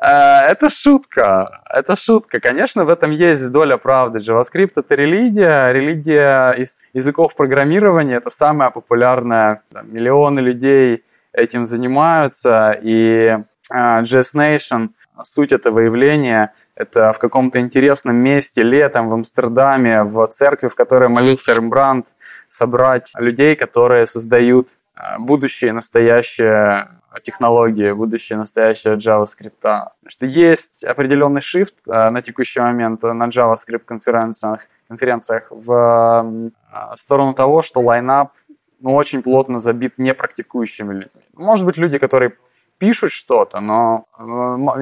Э, 0.00 0.40
это 0.46 0.70
шутка, 0.70 1.62
это 1.68 1.96
шутка. 1.96 2.40
Конечно, 2.40 2.84
в 2.84 2.88
этом 2.88 3.10
есть 3.10 3.50
доля 3.50 3.78
правды. 3.78 4.20
JavaScript— 4.20 4.72
это 4.76 4.94
религия, 4.94 5.72
религия 5.72 6.52
из 6.52 6.80
языков 6.92 7.34
программирования— 7.34 8.16
это 8.18 8.30
самая 8.30 8.70
популярная. 8.70 9.62
Миллионы 9.82 10.40
людей 10.40 11.04
этим 11.32 11.66
занимаются, 11.66 12.78
и 12.80 13.38
JS 13.70 14.30
э, 14.34 14.56
Nation, 14.56 14.90
суть 15.24 15.52
этого 15.52 15.80
явления— 15.80 16.54
это 16.76 17.12
в 17.12 17.18
каком-то 17.18 17.58
интересном 17.58 18.16
месте 18.16 18.62
летом 18.62 19.08
в 19.08 19.14
Амстердаме, 19.14 20.04
в 20.04 20.24
церкви, 20.28 20.68
в 20.68 20.76
которой 20.76 21.08
молился 21.08 21.52
Рембрандт, 21.54 22.06
собрать 22.48 23.10
людей, 23.16 23.56
которые 23.56 24.06
создают 24.06 24.68
э, 24.94 25.18
будущее, 25.18 25.72
настоящее 25.72 26.88
технологии, 27.22 27.92
будущее 27.92 28.38
настоящее 28.38 28.96
JavaScript. 28.96 29.88
Что 30.06 30.26
есть 30.26 30.84
определенный 30.84 31.40
shift 31.40 31.74
э, 31.86 32.10
на 32.10 32.22
текущий 32.22 32.60
момент 32.60 33.02
на 33.02 33.28
JavaScript 33.28 33.84
конференциях, 33.84 34.66
конференциях 34.88 35.46
в 35.50 36.50
э, 36.72 36.96
сторону 37.02 37.34
того, 37.34 37.62
что 37.62 37.80
лайнап 37.80 38.32
ну, 38.80 38.94
очень 38.94 39.22
плотно 39.22 39.58
забит 39.60 39.98
непрактикующими 39.98 40.94
людьми. 40.94 41.22
Может 41.34 41.66
быть, 41.66 41.76
люди, 41.76 41.98
которые 41.98 42.32
пишут 42.78 43.12
что-то, 43.12 43.60
но 43.60 44.06
э, 44.18 44.22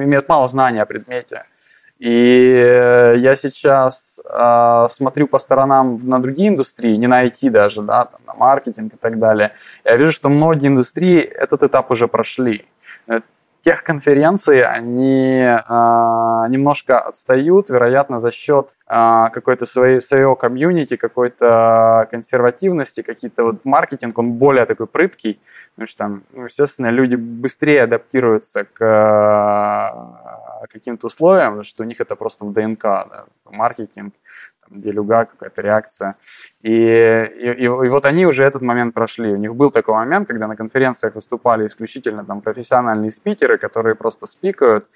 имеют 0.03 0.29
мало 0.29 0.47
знаний 0.47 0.79
о 0.79 0.85
предмете. 0.85 1.45
И 1.99 3.13
я 3.17 3.35
сейчас 3.35 4.19
э, 4.23 4.87
смотрю 4.91 5.27
по 5.27 5.39
сторонам 5.39 5.99
на 6.03 6.21
другие 6.21 6.49
индустрии, 6.49 6.95
не 6.95 7.07
на 7.07 7.25
IT 7.25 7.49
даже, 7.49 7.81
да, 7.81 8.05
там, 8.05 8.21
на 8.27 8.33
маркетинг 8.35 8.93
и 8.93 8.97
так 8.97 9.17
далее. 9.17 9.53
Я 9.83 9.97
вижу, 9.97 10.11
что 10.11 10.29
многие 10.29 10.67
индустрии 10.67 11.19
этот 11.21 11.63
этап 11.63 11.89
уже 11.89 12.07
прошли. 12.07 12.65
Тех 13.63 13.83
конференции, 13.83 14.61
они 14.61 15.41
э, 15.41 15.59
немножко 16.49 16.99
отстают, 16.99 17.69
вероятно, 17.69 18.19
за 18.19 18.31
счет 18.31 18.69
э, 18.87 19.25
какой-то 19.33 19.65
своей, 19.65 19.99
своего 19.99 20.35
комьюнити, 20.35 20.95
какой-то 20.95 22.07
консервативности, 22.11 23.01
какие-то 23.01 23.43
вот 23.43 23.65
маркетинг, 23.65 24.19
он 24.19 24.33
более 24.33 24.65
такой 24.65 24.85
прыткий, 24.85 25.39
потому 25.75 25.87
что 25.87 25.97
там, 25.97 26.23
ну, 26.31 26.45
естественно, 26.45 26.87
люди 26.87 27.15
быстрее 27.15 27.83
адаптируются 27.83 28.65
к 28.65 29.97
каким-то 30.69 31.07
условиям, 31.07 31.63
что 31.63 31.83
у 31.83 31.85
них 31.85 32.01
это 32.01 32.15
просто 32.15 32.45
в 32.45 32.53
ДНК, 32.53 32.83
да, 32.83 33.25
маркетинг, 33.45 34.13
там, 34.67 34.81
делюга, 34.81 35.25
какая-то 35.25 35.61
реакция. 35.61 36.15
И, 36.61 36.71
и, 36.71 37.53
и, 37.57 37.63
и 37.63 37.67
вот 37.67 38.05
они 38.05 38.25
уже 38.25 38.43
этот 38.43 38.61
момент 38.61 38.93
прошли. 38.93 39.33
У 39.33 39.37
них 39.37 39.55
был 39.55 39.71
такой 39.71 39.95
момент, 39.95 40.27
когда 40.27 40.47
на 40.47 40.55
конференциях 40.55 41.15
выступали 41.15 41.67
исключительно 41.67 42.25
там 42.25 42.41
профессиональные 42.41 43.11
спикеры, 43.11 43.57
которые 43.57 43.95
просто 43.95 44.25
спикают, 44.25 44.87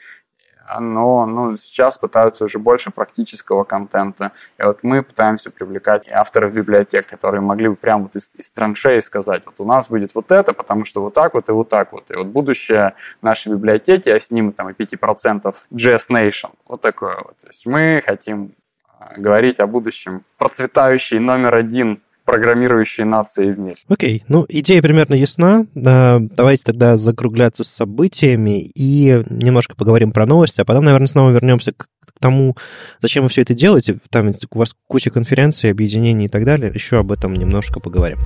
но 0.80 1.26
ну, 1.26 1.58
сейчас 1.58 1.98
пытаются 1.98 2.46
уже 2.46 2.60
больше 2.60 2.92
практического 2.92 3.64
контента. 3.64 4.32
И 4.58 4.64
вот 4.64 4.80
мы 4.84 5.04
пытаемся 5.04 5.52
привлекать 5.52 6.08
авторов 6.10 6.54
библиотек, 6.54 7.08
которые 7.08 7.42
могли 7.42 7.70
бы 7.70 7.76
прямо 7.76 8.04
вот 8.04 8.16
из, 8.16 8.36
из 8.36 8.52
траншеи 8.52 9.00
сказать, 9.00 9.44
вот 9.46 9.56
у 9.60 9.66
нас 9.66 9.90
будет 9.90 10.16
вот 10.16 10.32
это, 10.32 10.54
потому 10.54 10.86
что 10.86 11.02
вот 11.02 11.14
так 11.14 11.34
вот 11.34 11.50
и 11.50 11.52
вот 11.52 11.70
так 11.70 11.92
вот. 11.92 12.12
И 12.12 12.16
вот 12.16 12.28
будущее 12.28 12.94
нашей 13.22 13.52
библиотеки, 13.52 14.10
а 14.10 14.20
с 14.20 14.32
ним 14.32 14.52
там 14.54 14.70
и 14.70 14.74
5% 14.74 15.54
JS 15.72 16.10
Nation. 16.10 16.52
Вот 16.68 16.82
такое 16.82 17.16
вот. 17.18 17.38
То 17.40 17.48
есть 17.48 17.66
мы 17.66 18.02
хотим 18.06 18.54
а, 19.00 19.14
говорить 19.18 19.60
о 19.60 19.68
будущем 19.68 20.24
процветающей 20.38 21.20
номер 21.20 21.56
один 21.56 22.02
программирующие 22.26 23.06
нации 23.06 23.52
в 23.52 23.60
мире. 23.60 23.76
Окей, 23.88 24.24
ну 24.28 24.46
идея 24.48 24.82
примерно 24.82 25.16
ясна. 25.16 25.66
А, 25.76 26.20
давайте 26.20 26.64
тогда 26.64 26.98
закругляться 26.98 27.64
с 27.64 27.68
событиями 27.68 28.62
и 28.76 29.24
немножко 29.30 29.76
поговорим 29.76 30.12
про 30.12 30.26
новости, 30.26 30.62
а 30.62 30.66
потом, 30.66 30.86
наверное, 30.86 31.08
снова 31.08 31.32
вернемся 31.32 31.74
к 31.74 31.88
тому, 32.20 32.56
зачем 33.02 33.24
вы 33.24 33.30
все 33.30 33.42
это 33.42 33.54
делаете. 33.54 33.98
Там 34.10 34.34
у 34.52 34.58
вас 34.58 34.76
куча 34.88 35.10
конференций, 35.10 35.72
объединений 35.72 36.26
и 36.26 36.30
так 36.30 36.46
далее. 36.46 36.72
Еще 36.74 36.98
об 37.00 37.12
этом 37.12 37.34
немножко 37.34 37.80
поговорим. 37.80 38.18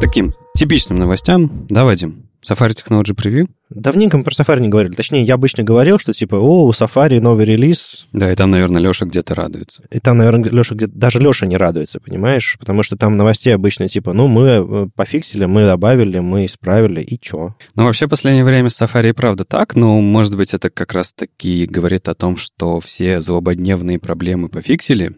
Таким 0.00 0.32
типичным 0.54 0.98
новостям, 0.98 1.66
да, 1.68 1.84
Вадим? 1.84 2.28
Safari 2.48 2.70
Technology 2.70 3.14
Preview? 3.16 3.48
Давненько 3.70 4.16
мы 4.16 4.24
про 4.24 4.32
Safari 4.32 4.60
не 4.60 4.68
говорили. 4.68 4.94
Точнее, 4.94 5.22
я 5.22 5.34
обычно 5.34 5.62
говорил, 5.62 5.98
что 5.98 6.12
типа, 6.12 6.36
о, 6.36 6.66
у 6.66 6.70
Safari 6.70 7.20
новый 7.20 7.44
релиз. 7.44 8.06
Да, 8.12 8.32
и 8.32 8.36
там, 8.36 8.50
наверное, 8.50 8.80
Леша 8.80 9.06
где-то 9.06 9.34
радуется. 9.34 9.84
И 9.90 10.00
там, 10.00 10.18
наверное, 10.18 10.50
Леша 10.50 10.74
где-то... 10.74 10.92
Даже 10.94 11.18
Леша 11.18 11.46
не 11.46 11.56
радуется, 11.56 12.00
понимаешь? 12.00 12.56
Потому 12.58 12.82
что 12.82 12.96
там 12.96 13.16
новостей 13.16 13.54
обычно 13.54 13.88
типа, 13.88 14.12
ну, 14.12 14.26
мы 14.26 14.46
э, 14.46 14.86
пофиксили, 14.94 15.44
мы 15.44 15.64
добавили, 15.64 16.18
мы 16.18 16.46
исправили, 16.46 17.02
и 17.02 17.18
чё? 17.20 17.54
Ну, 17.74 17.84
вообще, 17.84 18.06
в 18.06 18.10
последнее 18.10 18.44
время 18.44 18.70
с 18.70 18.80
Safari 18.80 19.12
правда 19.12 19.44
так, 19.44 19.76
но, 19.76 20.00
может 20.00 20.36
быть, 20.36 20.54
это 20.54 20.70
как 20.70 20.92
раз-таки 20.92 21.66
говорит 21.66 22.08
о 22.08 22.14
том, 22.14 22.36
что 22.36 22.80
все 22.80 23.20
злободневные 23.20 23.98
проблемы 23.98 24.48
пофиксили, 24.48 25.12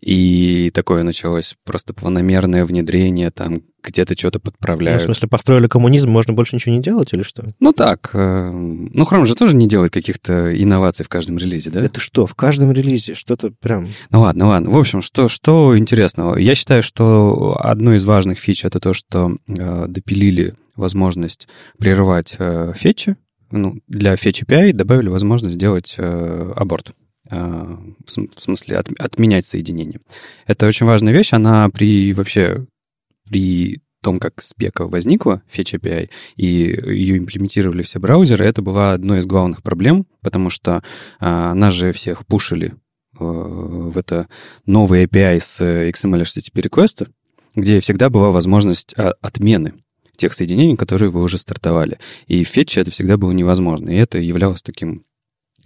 и 0.00 0.70
такое 0.72 1.02
началось 1.02 1.54
просто 1.64 1.94
планомерное 1.94 2.64
внедрение, 2.64 3.30
там 3.30 3.62
где-то 3.82 4.18
что-то 4.18 4.40
подправляют. 4.40 5.00
Ну, 5.00 5.04
в 5.04 5.06
смысле, 5.06 5.28
построили 5.28 5.66
коммунизм, 5.68 6.10
можно 6.10 6.32
больше 6.32 6.56
ничего 6.56 6.74
не 6.74 6.82
делать 6.82 7.12
или 7.12 7.22
что? 7.22 7.52
Ну 7.60 7.72
так, 7.88 8.10
э, 8.12 8.50
ну 8.50 9.02
Chrome 9.04 9.24
же 9.24 9.34
тоже 9.34 9.56
не 9.56 9.66
делает 9.66 9.94
каких-то 9.94 10.54
инноваций 10.62 11.06
в 11.06 11.08
каждом 11.08 11.38
релизе, 11.38 11.70
да? 11.70 11.80
Это 11.82 12.00
что, 12.00 12.26
в 12.26 12.34
каждом 12.34 12.70
релизе 12.70 13.14
что-то 13.14 13.50
прям... 13.50 13.88
Ну 14.10 14.20
ладно, 14.20 14.48
ладно. 14.48 14.70
В 14.70 14.76
общем, 14.76 15.00
что, 15.00 15.28
что 15.28 15.78
интересного? 15.78 16.36
Я 16.36 16.54
считаю, 16.54 16.82
что 16.82 17.56
одно 17.58 17.94
из 17.94 18.04
важных 18.04 18.40
фич 18.40 18.66
это 18.66 18.78
то, 18.78 18.92
что 18.92 19.38
э, 19.46 19.86
допилили 19.88 20.54
возможность 20.76 21.48
прерывать 21.78 22.36
э, 22.38 22.74
фетчи, 22.76 23.16
ну, 23.50 23.78
для 23.86 24.12
Fetch 24.12 24.44
API 24.44 24.74
добавили 24.74 25.08
возможность 25.08 25.54
сделать 25.54 25.94
э, 25.96 26.52
аборт. 26.56 26.92
Э, 27.30 27.74
в 28.06 28.38
смысле, 28.38 28.76
от, 28.76 28.90
отменять 29.00 29.46
соединение. 29.46 30.00
Это 30.46 30.66
очень 30.66 30.84
важная 30.84 31.14
вещь, 31.14 31.32
она 31.32 31.70
при 31.70 32.12
вообще 32.12 32.66
при 33.30 33.80
том, 34.08 34.20
как 34.20 34.40
спека 34.40 34.86
возникла, 34.86 35.42
Fetch 35.54 35.78
API, 35.78 36.08
и 36.36 36.46
ее 36.46 37.18
имплементировали 37.18 37.82
все 37.82 37.98
браузеры, 37.98 38.46
это 38.46 38.62
была 38.62 38.94
одной 38.94 39.18
из 39.18 39.26
главных 39.26 39.62
проблем, 39.62 40.06
потому 40.22 40.48
что 40.48 40.82
а, 41.20 41.52
нас 41.52 41.74
же 41.74 41.92
всех 41.92 42.24
пушили 42.24 42.72
а, 43.18 43.22
в 43.22 43.98
это 43.98 44.28
новый 44.64 45.04
API 45.04 45.40
с 45.40 45.60
XML 45.60 46.22
HTTP 46.22 46.70
request, 46.70 47.10
где 47.54 47.80
всегда 47.80 48.08
была 48.08 48.30
возможность 48.30 48.94
а, 48.96 49.12
отмены 49.20 49.74
тех 50.16 50.32
соединений, 50.32 50.76
которые 50.76 51.10
вы 51.10 51.20
уже 51.20 51.36
стартовали. 51.36 51.98
И 52.28 52.44
в 52.44 52.56
Fetch 52.56 52.80
это 52.80 52.90
всегда 52.90 53.18
было 53.18 53.32
невозможно, 53.32 53.90
и 53.90 53.96
это 53.96 54.16
являлось 54.18 54.62
таким 54.62 55.04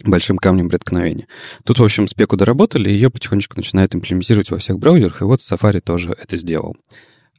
большим 0.03 0.35
камнем 0.35 0.67
преткновения. 0.67 1.27
Тут, 1.63 1.79
в 1.79 1.83
общем, 1.83 2.07
спеку 2.07 2.35
доработали, 2.35 2.89
и 2.89 2.93
ее 2.93 3.09
потихонечку 3.09 3.55
начинают 3.55 3.95
имплементировать 3.95 4.51
во 4.51 4.57
всех 4.57 4.79
браузерах, 4.79 5.21
и 5.21 5.23
вот 5.23 5.39
Safari 5.39 5.79
тоже 5.79 6.11
это 6.11 6.35
сделал. 6.35 6.75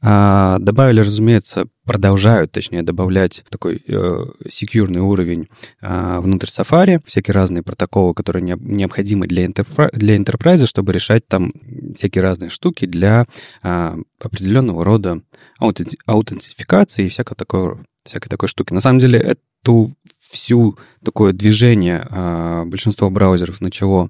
А, 0.01 0.59
добавили, 0.59 0.99
разумеется, 0.99 1.65
продолжают, 1.85 2.51
точнее, 2.51 2.83
добавлять 2.83 3.43
такой 3.49 3.81
э, 3.87 4.25
секьюрный 4.49 5.01
уровень 5.01 5.47
э, 5.81 6.19
внутрь 6.19 6.47
Safari, 6.47 7.01
всякие 7.05 7.33
разные 7.33 7.63
протоколы, 7.63 8.13
которые 8.13 8.43
не, 8.43 8.55
необходимы 8.59 9.27
для, 9.27 9.45
интерпра- 9.45 9.89
для 9.93 10.17
enterprise, 10.17 10.65
чтобы 10.67 10.93
решать 10.93 11.27
там 11.27 11.53
всякие 11.97 12.21
разные 12.21 12.49
штуки 12.49 12.85
для 12.85 13.25
э, 13.63 13.95
определенного 14.19 14.83
рода 14.83 15.21
аутенти- 15.59 15.97
аутентификации 16.05 17.05
и 17.05 17.09
всякой 17.09 17.35
такой, 17.35 17.77
всякой 18.03 18.29
такой 18.29 18.49
штуки. 18.49 18.73
На 18.73 18.81
самом 18.81 18.99
деле, 18.99 19.19
эту 19.19 19.95
всю 20.19 20.77
такое 21.03 21.33
движение 21.33 22.07
э, 22.09 22.63
большинство 22.65 23.09
браузеров 23.09 23.61
начало 23.61 24.09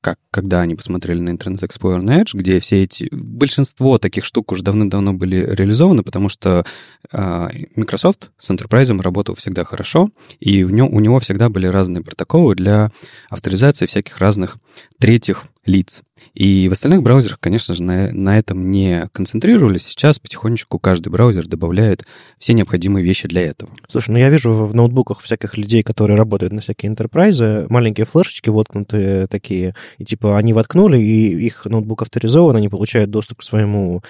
как 0.00 0.18
когда 0.30 0.60
они 0.60 0.74
посмотрели 0.74 1.20
на 1.20 1.30
Internet 1.30 1.60
Explorer 1.60 2.04
на 2.04 2.22
Edge, 2.22 2.30
где 2.34 2.60
все 2.60 2.82
эти... 2.82 3.08
Большинство 3.12 3.98
таких 3.98 4.24
штук 4.24 4.52
уже 4.52 4.62
давно-давно 4.62 5.12
были 5.14 5.36
реализованы, 5.36 6.02
потому 6.02 6.28
что 6.28 6.64
э, 7.10 7.48
Microsoft 7.76 8.30
с 8.38 8.50
Enterprise 8.50 9.00
работал 9.00 9.34
всегда 9.34 9.64
хорошо, 9.64 10.10
и 10.40 10.64
в 10.64 10.72
нем, 10.72 10.92
у 10.92 11.00
него 11.00 11.18
всегда 11.18 11.48
были 11.48 11.66
разные 11.66 12.02
протоколы 12.02 12.54
для 12.54 12.90
авторизации 13.30 13.86
всяких 13.86 14.18
разных 14.18 14.56
третьих 14.98 15.44
лиц. 15.68 16.02
И 16.34 16.68
в 16.68 16.72
остальных 16.72 17.02
браузерах, 17.02 17.38
конечно 17.40 17.74
же, 17.74 17.82
на, 17.82 18.10
на 18.12 18.38
этом 18.38 18.70
не 18.70 19.08
концентрировались. 19.12 19.84
Сейчас 19.84 20.18
потихонечку 20.18 20.78
каждый 20.78 21.10
браузер 21.10 21.46
добавляет 21.46 22.04
все 22.38 22.54
необходимые 22.54 23.04
вещи 23.04 23.28
для 23.28 23.42
этого. 23.42 23.70
Слушай, 23.88 24.10
ну 24.10 24.18
я 24.18 24.28
вижу 24.28 24.52
в 24.52 24.74
ноутбуках 24.74 25.20
всяких 25.20 25.56
людей, 25.56 25.82
которые 25.82 26.16
работают 26.16 26.52
на 26.52 26.60
всякие 26.60 26.92
enterprise, 26.92 27.66
маленькие 27.68 28.06
флешечки 28.06 28.50
воткнутые 28.50 29.26
такие, 29.26 29.74
и 29.98 30.04
типа 30.04 30.36
они 30.36 30.52
воткнули, 30.52 30.98
и 30.98 31.46
их 31.46 31.66
ноутбук 31.66 32.02
авторизован, 32.02 32.56
они 32.56 32.68
получают 32.68 33.10
доступ 33.10 33.38
к 33.38 33.42
своему 33.44 34.02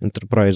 enterprise 0.00 0.54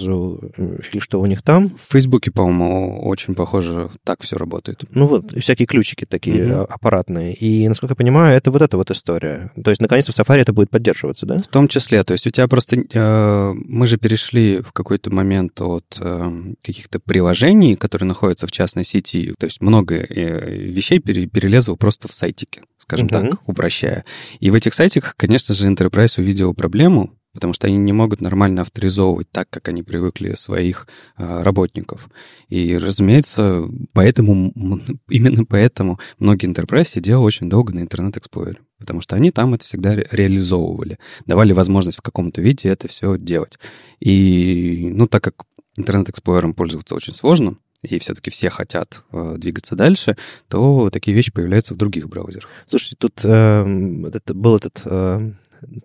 или 0.93 1.01
что 1.01 1.21
у 1.21 1.27
них 1.27 1.43
там. 1.43 1.71
В 1.71 1.93
Фейсбуке, 1.93 2.31
по-моему, 2.31 3.03
очень 3.03 3.35
похоже 3.35 3.91
так 4.05 4.23
все 4.23 4.37
работает. 4.37 4.85
Ну 4.95 5.07
вот, 5.07 5.33
всякие 5.39 5.67
ключики 5.67 6.05
такие 6.05 6.45
mm-hmm. 6.45 6.65
аппаратные. 6.65 7.35
И, 7.35 7.67
насколько 7.69 7.93
я 7.93 7.97
понимаю, 7.97 8.37
это 8.37 8.51
вот 8.51 8.63
эта 8.63 8.77
вот 8.77 8.91
история. 8.91 9.53
То 9.63 9.71
есть, 9.71 9.81
наконец, 9.81 10.07
в 10.07 10.19
Safari 10.19 10.45
это 10.49 10.55
будет 10.55 10.71
поддерживаться, 10.71 11.27
да? 11.27 11.39
В 11.39 11.47
том 11.47 11.69
числе. 11.69 12.03
То 12.05 12.13
есть 12.13 12.27
у 12.27 12.31
тебя 12.31 12.49
просто... 12.49 12.83
Э, 12.95 13.53
мы 13.53 13.87
же 13.87 13.99
перешли 13.99 14.63
в 14.63 14.73
какой-то 14.73 15.11
момент 15.13 15.61
от 15.61 15.85
э, 16.01 16.55
каких-то 16.63 17.01
приложений, 17.01 17.77
которые 17.77 18.09
находятся 18.09 18.47
в 18.47 18.51
частной 18.51 18.85
сети. 18.85 19.35
То 19.39 19.45
есть 19.45 19.61
много 19.61 19.97
э, 19.97 20.51
вещей 20.51 21.01
пере, 21.01 21.27
перелезло 21.27 21.75
просто 21.75 22.09
в 22.09 22.15
сайтике, 22.15 22.63
скажем 22.79 23.09
mm-hmm. 23.09 23.31
так, 23.31 23.41
упрощая. 23.47 24.07
И 24.41 24.51
в 24.51 24.55
этих 24.55 24.73
сайтиках, 24.73 25.17
конечно 25.19 25.55
же, 25.55 25.69
Enterprise 25.69 26.19
увидел 26.19 26.55
проблему, 26.55 27.13
потому 27.33 27.53
что 27.53 27.67
они 27.67 27.77
не 27.77 27.93
могут 27.93 28.21
нормально 28.21 28.63
авторизовывать 28.63 29.31
так, 29.31 29.49
как 29.51 29.69
они 29.69 29.83
привыкли 29.83 30.35
своих 30.35 30.87
э, 31.17 31.43
работников. 31.43 32.09
И, 32.49 32.77
разумеется, 32.77 33.69
поэтому, 33.93 34.53
именно 35.09 35.45
поэтому 35.45 35.99
многие 36.19 36.51
enterprise 36.51 36.89
сидели 36.89 37.15
очень 37.15 37.49
долго 37.49 37.73
на 37.75 37.81
Explorer, 37.85 38.57
потому 38.79 39.01
что 39.01 39.17
они 39.17 39.31
там 39.31 39.55
это 39.55 39.65
всегда 39.65 39.95
ре- 39.95 40.09
реализовывали, 40.11 40.99
давали 41.27 41.53
возможность 41.53 41.99
в 41.99 42.03
каком-то 42.03 42.41
виде 42.41 42.69
это 42.69 42.89
все 42.89 43.17
делать. 43.19 43.59
И, 44.01 44.91
ну, 44.93 45.07
так 45.07 45.23
как 45.25 45.45
Explorer 45.77 46.53
пользоваться 46.55 46.95
очень 46.95 47.15
сложно, 47.15 47.59
и 47.83 47.99
все-таки 47.99 48.31
все 48.31 48.51
хотят 48.51 49.05
э, 49.13 49.37
двигаться 49.39 49.77
дальше, 49.77 50.17
то 50.49 50.91
такие 50.91 51.15
вещи 51.15 51.33
появляются 51.33 51.75
в 51.75 51.77
других 51.77 52.09
браузерах. 52.09 52.49
Слушайте, 52.67 52.97
тут 52.99 53.21
э, 53.25 54.09
это, 54.13 54.35
был 54.35 54.57
этот 54.57 54.83
э, 54.85 55.33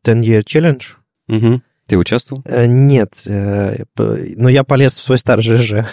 10-year 0.04 0.44
challenge, 0.44 0.84
Угу. 1.28 1.62
Ты 1.88 1.98
участвовал? 1.98 2.44
Э, 2.46 2.66
нет, 2.66 3.24
э, 3.26 3.84
но 3.98 4.50
я 4.50 4.64
полез 4.64 4.98
в 4.98 5.04
свой 5.04 5.18
старый 5.18 5.44
ЖЖ. 5.44 5.86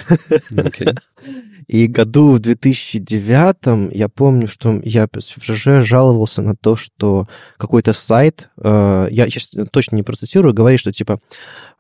Okay. 0.53 0.97
И 1.67 1.87
году 1.87 2.33
в 2.33 2.41
2009 2.41 3.95
я 3.95 4.09
помню, 4.09 4.49
что 4.49 4.81
я 4.83 5.07
в 5.07 5.45
ЖЖ 5.45 5.87
жаловался 5.87 6.43
на 6.43 6.57
то, 6.57 6.75
что 6.75 7.29
какой-то 7.59 7.93
сайт, 7.93 8.51
э, 8.57 9.09
я 9.11 9.27
сейчас 9.27 9.51
точно 9.71 9.97
не 9.97 10.03
процитирую, 10.03 10.55
говорит, 10.55 10.81
что 10.81 10.93
типа 10.93 11.21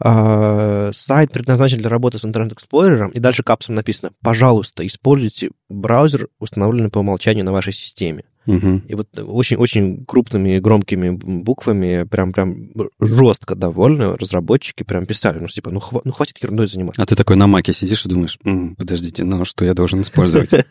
сайт 0.02 1.30
предназначен 1.30 1.76
для 1.76 1.90
работы 1.90 2.16
с 2.16 2.24
Internet 2.24 2.54
Explorer, 2.54 3.10
и 3.12 3.20
дальше 3.20 3.42
капсом 3.42 3.74
написано, 3.74 4.12
пожалуйста, 4.22 4.86
используйте 4.86 5.50
браузер, 5.68 6.28
установленный 6.38 6.88
по 6.88 7.00
умолчанию 7.00 7.44
на 7.44 7.52
вашей 7.52 7.74
системе. 7.74 8.24
Угу. 8.46 8.82
И 8.88 8.94
вот 8.94 9.06
очень-очень 9.18 10.04
крупными 10.06 10.58
громкими 10.58 11.10
буквами, 11.10 12.04
прям 12.04 12.32
прям 12.32 12.70
жестко 13.00 13.54
довольны 13.54 14.16
разработчики 14.16 14.82
прям 14.82 15.06
писали, 15.06 15.38
ну 15.38 15.48
типа, 15.48 15.70
ну, 15.70 15.78
хва- 15.78 16.00
ну 16.04 16.12
хватит 16.12 16.38
ерундой 16.42 16.66
заниматься. 16.66 17.02
А 17.02 17.06
ты 17.06 17.16
такой 17.16 17.36
на 17.36 17.46
маке 17.46 17.72
сидишь 17.72 18.04
и 18.06 18.08
думаешь, 18.08 18.38
М, 18.44 18.76
подождите, 18.76 19.24
ну 19.24 19.44
что 19.44 19.64
я 19.64 19.74
должен 19.74 20.00
использовать? 20.00 20.50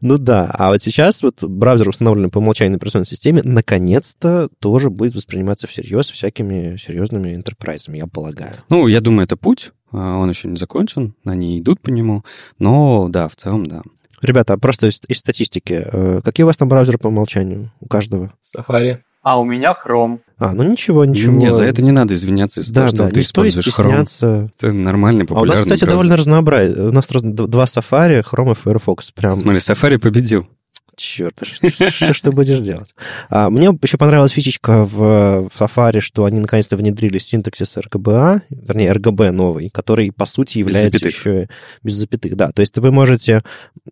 Ну 0.00 0.18
да, 0.18 0.50
а 0.52 0.70
вот 0.70 0.82
сейчас 0.82 1.22
вот 1.22 1.42
браузер, 1.42 1.88
установленный 1.88 2.28
по 2.28 2.38
умолчанию 2.38 2.72
на 2.72 2.76
операционной 2.76 3.06
системе, 3.06 3.42
наконец-то 3.42 4.48
тоже 4.58 4.90
будет 4.90 5.14
восприниматься 5.14 5.66
всерьез 5.66 6.08
всякими 6.10 6.76
серьезными 6.76 7.34
интерпрайзами, 7.34 7.98
я 7.98 8.06
полагаю. 8.06 8.56
Ну, 8.68 8.86
я 8.86 9.00
думаю, 9.00 9.24
это 9.24 9.36
путь, 9.36 9.72
а, 9.92 10.18
он 10.18 10.28
еще 10.28 10.48
не 10.48 10.56
закончен, 10.56 11.14
они 11.24 11.58
идут 11.60 11.80
по 11.80 11.90
нему, 11.90 12.24
но 12.58 13.08
да, 13.08 13.28
в 13.28 13.36
целом, 13.36 13.66
да. 13.66 13.82
Ребята, 14.22 14.56
просто 14.58 14.88
из, 14.88 15.00
из 15.08 15.18
статистики, 15.18 15.84
э, 15.84 16.20
какие 16.24 16.44
у 16.44 16.46
вас 16.46 16.56
там 16.56 16.68
браузеры 16.68 16.98
по 16.98 17.08
умолчанию 17.08 17.70
у 17.80 17.86
каждого? 17.86 18.32
Safari. 18.56 18.98
А 19.22 19.40
у 19.40 19.44
меня 19.44 19.74
Chrome. 19.74 20.20
А, 20.38 20.52
ну 20.52 20.62
ничего, 20.62 21.04
ничего. 21.04 21.32
Не, 21.32 21.52
за 21.52 21.64
это 21.64 21.82
не 21.82 21.90
надо 21.90 22.14
извиняться 22.14 22.60
из-за 22.60 22.72
да, 22.72 22.80
того, 22.82 22.88
что 22.88 23.04
да, 23.04 23.10
ты 23.10 23.20
используешь 23.20 23.66
Chrome. 23.66 24.50
Это 24.56 24.72
нормальный, 24.72 25.24
А 25.28 25.32
у 25.32 25.44
нас, 25.44 25.58
популярный 25.58 25.62
кстати, 25.64 25.80
браузер. 25.80 25.88
довольно 25.90 26.16
разнообразие. 26.16 26.88
У 26.88 26.92
нас 26.92 27.10
раз- 27.10 27.22
два 27.24 27.64
Safari, 27.64 28.24
Chrome 28.24 28.52
и 28.52 28.54
Firefox. 28.54 29.10
Прям. 29.10 29.34
Смотри, 29.36 29.58
Safari 29.58 29.98
победил. 29.98 30.46
Черт, 30.96 31.42
что, 32.12 32.32
будешь 32.32 32.60
делать? 32.60 32.94
А, 33.28 33.50
мне 33.50 33.66
еще 33.82 33.98
понравилась 33.98 34.32
фичечка 34.32 34.86
в, 34.86 35.50
Safari, 35.58 36.00
что 36.00 36.24
они 36.24 36.40
наконец-то 36.40 36.76
внедрили 36.76 37.18
синтаксис 37.18 37.76
RGBA, 37.76 38.40
вернее, 38.48 38.92
RGB 38.92 39.30
новый, 39.30 39.68
который, 39.68 40.10
по 40.10 40.24
сути, 40.24 40.58
является 40.58 41.06
еще 41.06 41.48
без 41.82 41.96
запятых. 41.96 42.34
Да, 42.36 42.50
то 42.50 42.60
есть 42.60 42.78
вы 42.78 42.90
можете... 42.90 43.42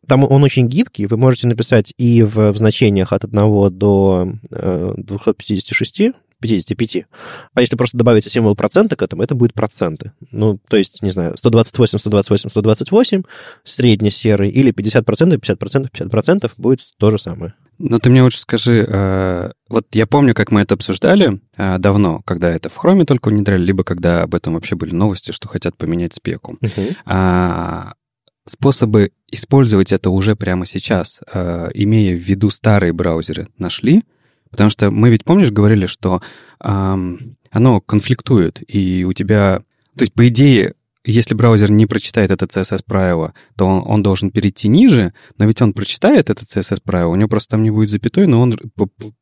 Там 0.06 0.24
он 0.24 0.42
очень 0.42 0.66
гибкий, 0.66 1.06
вы 1.06 1.18
можете 1.18 1.46
написать 1.46 1.92
и 1.98 2.22
в, 2.22 2.56
значениях 2.56 3.12
от 3.12 3.24
1 3.24 3.78
до 3.78 4.32
э, 4.50 4.94
256 4.96 6.14
55. 6.44 7.06
А 7.54 7.60
если 7.62 7.76
просто 7.76 7.96
добавить 7.96 8.30
символ 8.30 8.54
процента 8.54 8.96
к 8.96 9.02
этому, 9.02 9.22
это 9.22 9.34
будет 9.34 9.54
проценты. 9.54 10.12
Ну, 10.30 10.58
то 10.68 10.76
есть, 10.76 11.02
не 11.02 11.10
знаю, 11.10 11.36
128, 11.38 11.98
128, 11.98 12.50
128, 12.50 13.22
средний 13.64 14.10
серый, 14.10 14.50
или 14.50 14.70
50%, 14.72 15.40
50%, 15.40 15.90
50% 15.90 16.50
будет 16.58 16.80
то 16.98 17.10
же 17.10 17.18
самое. 17.18 17.54
Ну, 17.78 17.98
ты 17.98 18.10
мне 18.10 18.22
лучше 18.22 18.40
скажи, 18.40 18.86
э, 18.86 19.52
вот 19.70 19.86
я 19.92 20.06
помню, 20.06 20.34
как 20.34 20.50
мы 20.50 20.60
это 20.60 20.74
обсуждали 20.74 21.40
э, 21.56 21.78
давно, 21.78 22.20
когда 22.24 22.50
это 22.50 22.68
в 22.68 22.76
Хроме 22.76 23.06
только 23.06 23.30
внедряли, 23.30 23.64
либо 23.64 23.82
когда 23.82 24.22
об 24.22 24.34
этом 24.34 24.54
вообще 24.54 24.76
были 24.76 24.94
новости, 24.94 25.32
что 25.32 25.48
хотят 25.48 25.76
поменять 25.76 26.14
спеку. 26.14 26.58
Uh-huh. 26.60 26.94
А, 27.06 27.94
способы 28.46 29.10
использовать 29.32 29.92
это 29.92 30.10
уже 30.10 30.36
прямо 30.36 30.66
сейчас, 30.66 31.20
э, 31.32 31.70
имея 31.72 32.14
в 32.14 32.20
виду 32.20 32.50
старые 32.50 32.92
браузеры, 32.92 33.48
нашли? 33.58 34.04
Потому 34.54 34.70
что 34.70 34.92
мы 34.92 35.10
ведь, 35.10 35.24
помнишь, 35.24 35.50
говорили, 35.50 35.86
что 35.86 36.22
эм, 36.62 37.36
оно 37.50 37.80
конфликтует, 37.80 38.62
и 38.68 39.04
у 39.04 39.12
тебя... 39.12 39.62
То 39.96 40.02
есть, 40.02 40.14
по 40.14 40.28
идее, 40.28 40.74
если 41.04 41.34
браузер 41.34 41.72
не 41.72 41.86
прочитает 41.86 42.30
это 42.30 42.46
CSS 42.46 42.84
правило, 42.86 43.34
то 43.56 43.66
он, 43.66 43.82
он 43.84 44.02
должен 44.04 44.30
перейти 44.30 44.68
ниже, 44.68 45.12
но 45.38 45.44
ведь 45.44 45.60
он 45.60 45.72
прочитает 45.72 46.30
это 46.30 46.44
CSS 46.44 46.82
правило, 46.84 47.10
у 47.10 47.16
него 47.16 47.28
просто 47.28 47.50
там 47.50 47.64
не 47.64 47.72
будет 47.72 47.90
запятой, 47.90 48.28
но 48.28 48.40
он 48.40 48.56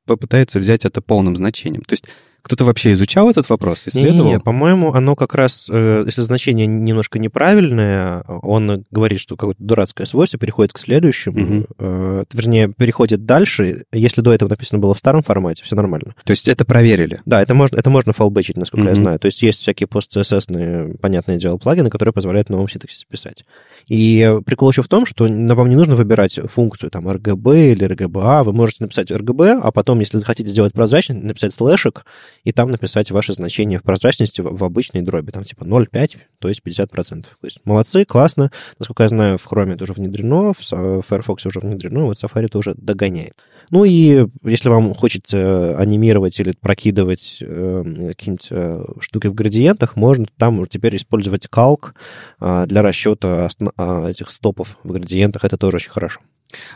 попытается 0.05 0.59
взять 0.59 0.85
это 0.85 1.01
полным 1.01 1.35
значением. 1.35 1.83
То 1.83 1.95
есть 1.95 2.05
кто-то 2.42 2.64
вообще 2.64 2.92
изучал 2.92 3.31
этот 3.31 3.48
вопрос, 3.48 3.85
исследовал? 3.87 4.24
Не, 4.24 4.33
не, 4.33 4.40
по-моему, 4.40 4.92
оно 4.92 5.16
как 5.16 5.35
раз, 5.35 5.66
э, 5.70 6.02
если 6.07 6.22
значение 6.22 6.66
немножко 6.66 7.18
неправильное, 7.18 8.22
он 8.22 8.85
говорит, 8.90 9.20
что 9.20 9.37
какое-то 9.37 9.62
дурацкое 9.62 10.07
свойство 10.07 10.38
переходит 10.38 10.72
к 10.72 10.78
следующему, 10.78 11.66
угу. 11.78 12.26
вернее, 12.33 12.68
переходит 12.68 13.24
дальше. 13.24 13.85
Если 13.92 14.20
до 14.20 14.33
этого 14.33 14.48
написано 14.48 14.81
было 14.81 14.94
в 14.94 14.98
старом 14.98 15.22
формате, 15.22 15.62
все 15.64 15.76
нормально. 15.76 16.14
То 16.24 16.33
есть 16.33 16.48
это 16.48 16.64
проверили? 16.64 17.20
Да, 17.26 17.40
это 17.40 17.55
можно, 17.55 17.76
это 17.76 17.90
можно 17.90 18.12
фалбэчить, 18.12 18.57
насколько 18.57 18.85
угу. 18.85 18.90
я 18.90 18.96
знаю. 18.96 19.18
То 19.18 19.26
есть 19.26 19.42
есть 19.42 19.61
всякие 19.61 19.87
пост-CSS, 19.87 20.98
понятное 20.98 21.38
дело, 21.38 21.57
плагины, 21.59 21.90
которые 21.90 22.12
позволяют 22.12 22.50
новым 22.50 22.68
синтаксисе 22.68 23.07
писать. 23.09 23.44
И 23.88 24.38
прикол 24.44 24.70
еще 24.70 24.83
в 24.83 24.88
том, 24.88 25.07
что 25.07 25.24
вам 25.24 25.68
не 25.68 25.76
нужно 25.76 25.94
выбирать 25.94 26.38
функцию 26.44 26.90
там 26.90 27.09
RGB 27.09 27.72
или 27.72 27.87
RGBA. 27.87 28.44
Вы 28.44 28.52
можете 28.52 28.85
написать 28.85 29.11
RGB, 29.11 29.61
а 29.62 29.70
потом, 29.70 30.00
если 30.00 30.18
захотите 30.18 30.48
сделать 30.50 30.72
прозрачность, 30.72 31.22
написать 31.22 31.55
слэшек, 31.55 32.05
и 32.44 32.52
там 32.52 32.70
написать 32.70 33.11
ваше 33.11 33.33
значение 33.33 33.78
в 33.78 33.83
прозрачности 33.83 34.40
в, 34.40 34.64
обычной 34.64 35.02
дроби, 35.02 35.31
там 35.31 35.44
типа 35.44 35.64
0,5, 35.64 36.18
то 36.38 36.48
есть 36.48 36.61
50%. 36.64 37.22
То 37.22 37.26
есть 37.42 37.61
молодцы, 37.64 38.05
классно. 38.05 38.50
Насколько 38.78 39.05
я 39.05 39.09
знаю, 39.09 39.38
в 39.38 39.46
Chrome 39.46 39.74
это 39.74 39.85
уже 39.85 39.92
внедрено, 39.92 40.52
в 40.52 41.02
Firefox 41.02 41.46
уже 41.46 41.61
внедрено, 41.61 42.05
вот 42.05 42.22
Safari 42.22 42.46
это 42.46 42.59
уже 42.59 42.74
догоняет. 42.74 43.35
Ну 43.70 43.85
и 43.85 44.26
если 44.44 44.68
вам 44.68 44.94
хочется 44.94 45.78
анимировать 45.78 46.38
или 46.40 46.52
прокидывать 46.52 47.38
э, 47.40 47.83
какие-нибудь 48.09 48.48
э, 48.50 48.85
штуки 49.00 49.28
в 49.28 49.35
градиентах, 49.35 49.96
можно 49.96 50.26
там 50.37 50.59
уже 50.59 50.70
теперь 50.70 50.96
использовать 50.96 51.46
калк 51.48 51.94
э, 52.40 52.64
для 52.66 52.83
расчета 52.83 53.48
э, 53.59 54.11
этих 54.11 54.31
стопов 54.31 54.76
в 54.83 54.92
градиентах. 54.92 55.44
Это 55.44 55.57
тоже 55.57 55.76
очень 55.76 55.90
хорошо. 55.90 56.20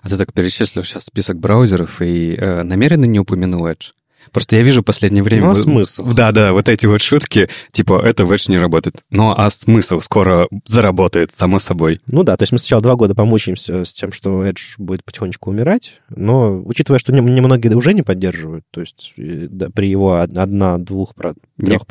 А 0.02 0.09
ты 0.09 0.16
так 0.16 0.33
перечислил 0.33 0.85
сейчас 0.85 1.05
список 1.05 1.38
браузеров 1.38 2.00
и 2.00 2.35
э, 2.35 2.62
намеренно 2.62 3.05
не 3.05 3.18
упомянул 3.18 3.66
Edge? 3.66 3.92
Просто 4.33 4.57
я 4.57 4.62
вижу 4.62 4.83
в 4.83 4.85
последнее 4.85 5.23
время... 5.23 5.47
Ну, 5.47 5.51
а 5.51 5.55
смысл? 5.55 6.05
Да-да, 6.07 6.53
вот 6.53 6.69
эти 6.69 6.87
вот 6.87 7.03
шутки, 7.03 7.49
типа, 7.73 8.01
это 8.05 8.25
в 8.25 8.33
Edge 8.33 8.51
не 8.51 8.59
работает. 8.59 8.97
Ну, 9.11 9.33
а 9.37 9.51
смысл 9.51 10.01
скоро 10.01 10.49
заработает, 10.65 11.33
само 11.33 11.59
собой. 11.59 12.01
Ну 12.07 12.23
да, 12.23 12.37
то 12.37 12.43
есть 12.43 12.53
мы 12.53 12.59
сначала 12.59 12.83
два 12.83 12.97
года 12.97 13.15
помучаемся 13.15 13.85
с 13.85 13.93
тем, 13.93 14.12
что 14.12 14.45
Edge 14.45 14.75
будет 14.79 15.05
потихонечку 15.05 15.51
умирать, 15.51 15.95
но 16.09 16.61
учитывая, 16.62 16.99
что 16.99 17.12
немногие 17.12 17.75
уже 17.77 17.95
не 17.95 18.03
поддерживают, 18.03 18.65
то 18.71 18.81
есть 18.81 19.12
да, 19.17 19.71
при 19.71 19.89
его 19.89 20.17
одна-двух, 20.17 21.15
процентах... 21.15 21.47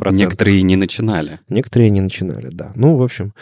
Некоторые 0.07 0.61
не 0.61 0.75
начинали. 0.75 1.39
Некоторые 1.49 1.89
не 1.89 2.01
начинали, 2.01 2.49
да. 2.49 2.71
Ну, 2.75 2.95
в 2.95 3.03
общем 3.03 3.33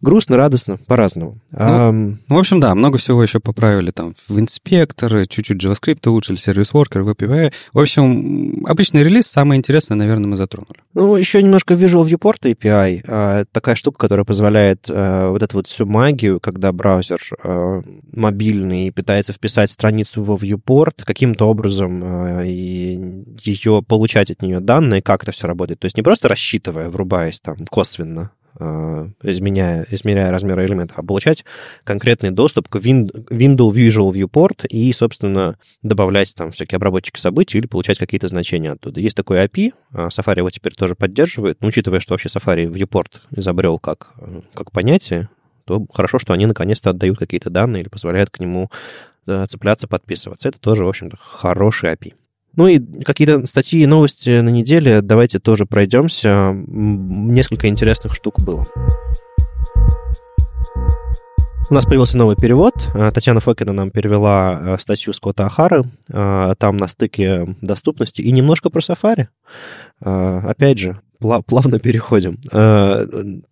грустно, 0.00 0.36
радостно, 0.36 0.76
по-разному. 0.76 1.38
Ну, 1.50 1.58
а, 1.58 1.92
в 2.28 2.38
общем, 2.38 2.60
да, 2.60 2.74
много 2.74 2.98
всего 2.98 3.22
еще 3.22 3.40
поправили 3.40 3.90
там 3.90 4.14
в 4.28 4.38
инспекторы, 4.38 5.26
чуть-чуть 5.26 5.62
JavaScript 5.62 6.08
улучшили, 6.08 6.36
сервис 6.36 6.72
Worker, 6.72 7.04
WebAPI. 7.04 7.52
В 7.72 7.78
общем, 7.78 8.64
обычный 8.66 9.02
релиз, 9.02 9.26
самое 9.26 9.58
интересное, 9.58 9.96
наверное, 9.96 10.28
мы 10.28 10.36
затронули. 10.36 10.80
Ну, 10.94 11.16
еще 11.16 11.42
немножко 11.42 11.74
Visual 11.74 12.06
Viewport 12.06 12.42
API. 12.42 13.04
А, 13.06 13.44
такая 13.50 13.74
штука, 13.74 13.98
которая 13.98 14.24
позволяет 14.24 14.86
а, 14.88 15.30
вот 15.30 15.42
эту 15.42 15.58
вот 15.58 15.66
всю 15.66 15.86
магию, 15.86 16.40
когда 16.40 16.72
браузер 16.72 17.20
а, 17.42 17.82
мобильный 18.12 18.92
пытается 18.92 19.32
вписать 19.32 19.70
страницу 19.70 20.22
во 20.22 20.36
Viewport, 20.36 21.04
каким-то 21.04 21.48
образом 21.48 22.02
а, 22.04 22.42
и 22.44 23.24
ее 23.42 23.82
получать 23.86 24.30
от 24.30 24.42
нее 24.42 24.60
данные, 24.60 25.02
как 25.02 25.22
это 25.22 25.32
все 25.32 25.46
работает. 25.46 25.80
То 25.80 25.86
есть 25.86 25.96
не 25.96 26.02
просто 26.02 26.28
рассчитывая, 26.28 26.90
врубаясь 26.90 27.40
там 27.40 27.66
косвенно 27.66 28.30
изменяя, 29.22 29.86
измеряя 29.90 30.30
размеры 30.30 30.64
элементов, 30.66 30.98
а 30.98 31.02
получать 31.02 31.44
конкретный 31.84 32.30
доступ 32.30 32.68
к 32.68 32.76
Windows 32.76 33.72
Visual 33.72 34.12
Viewport 34.12 34.66
и, 34.68 34.92
собственно, 34.92 35.58
добавлять 35.82 36.34
там 36.34 36.52
всякие 36.52 36.76
обработчики 36.76 37.20
событий 37.20 37.58
или 37.58 37.66
получать 37.66 37.98
какие-то 37.98 38.28
значения 38.28 38.72
оттуда. 38.72 39.00
Есть 39.00 39.16
такой 39.16 39.44
API, 39.44 39.72
а 39.92 40.08
Safari 40.08 40.38
его 40.38 40.50
теперь 40.50 40.72
тоже 40.72 40.94
поддерживает, 40.94 41.60
но 41.60 41.68
учитывая, 41.68 42.00
что 42.00 42.14
вообще 42.14 42.28
Safari 42.28 42.66
Viewport 42.66 43.20
изобрел 43.30 43.78
как, 43.78 44.14
как 44.54 44.72
понятие, 44.72 45.28
то 45.64 45.84
хорошо, 45.92 46.18
что 46.18 46.32
они 46.32 46.46
наконец-то 46.46 46.90
отдают 46.90 47.18
какие-то 47.18 47.50
данные 47.50 47.82
или 47.82 47.88
позволяют 47.88 48.30
к 48.30 48.38
нему 48.38 48.70
э, 49.26 49.46
цепляться, 49.48 49.88
подписываться. 49.88 50.48
Это 50.48 50.60
тоже, 50.60 50.84
в 50.84 50.88
общем-то, 50.88 51.16
хороший 51.18 51.92
API. 51.92 52.14
Ну 52.56 52.68
и 52.68 52.78
какие-то 53.02 53.46
статьи 53.46 53.82
и 53.82 53.86
новости 53.86 54.40
на 54.40 54.48
неделе 54.48 55.02
давайте 55.02 55.38
тоже 55.38 55.66
пройдемся. 55.66 56.52
Несколько 56.54 57.68
интересных 57.68 58.14
штук 58.14 58.40
было. 58.40 58.66
У 61.68 61.74
нас 61.74 61.84
появился 61.84 62.16
новый 62.16 62.36
перевод. 62.36 62.74
А, 62.94 63.10
Татьяна 63.10 63.40
Фокина 63.40 63.72
нам 63.72 63.90
перевела 63.90 64.74
а, 64.74 64.78
статью 64.78 65.12
Скотта 65.12 65.46
Ахары. 65.46 65.84
А, 66.12 66.54
там 66.54 66.76
на 66.76 66.86
стыке 66.86 67.56
доступности 67.60 68.22
и 68.22 68.30
немножко 68.30 68.70
про 68.70 68.80
Safari. 68.80 69.26
Опять 70.00 70.78
же, 70.78 71.00
плавно 71.18 71.78
переходим. 71.78 72.38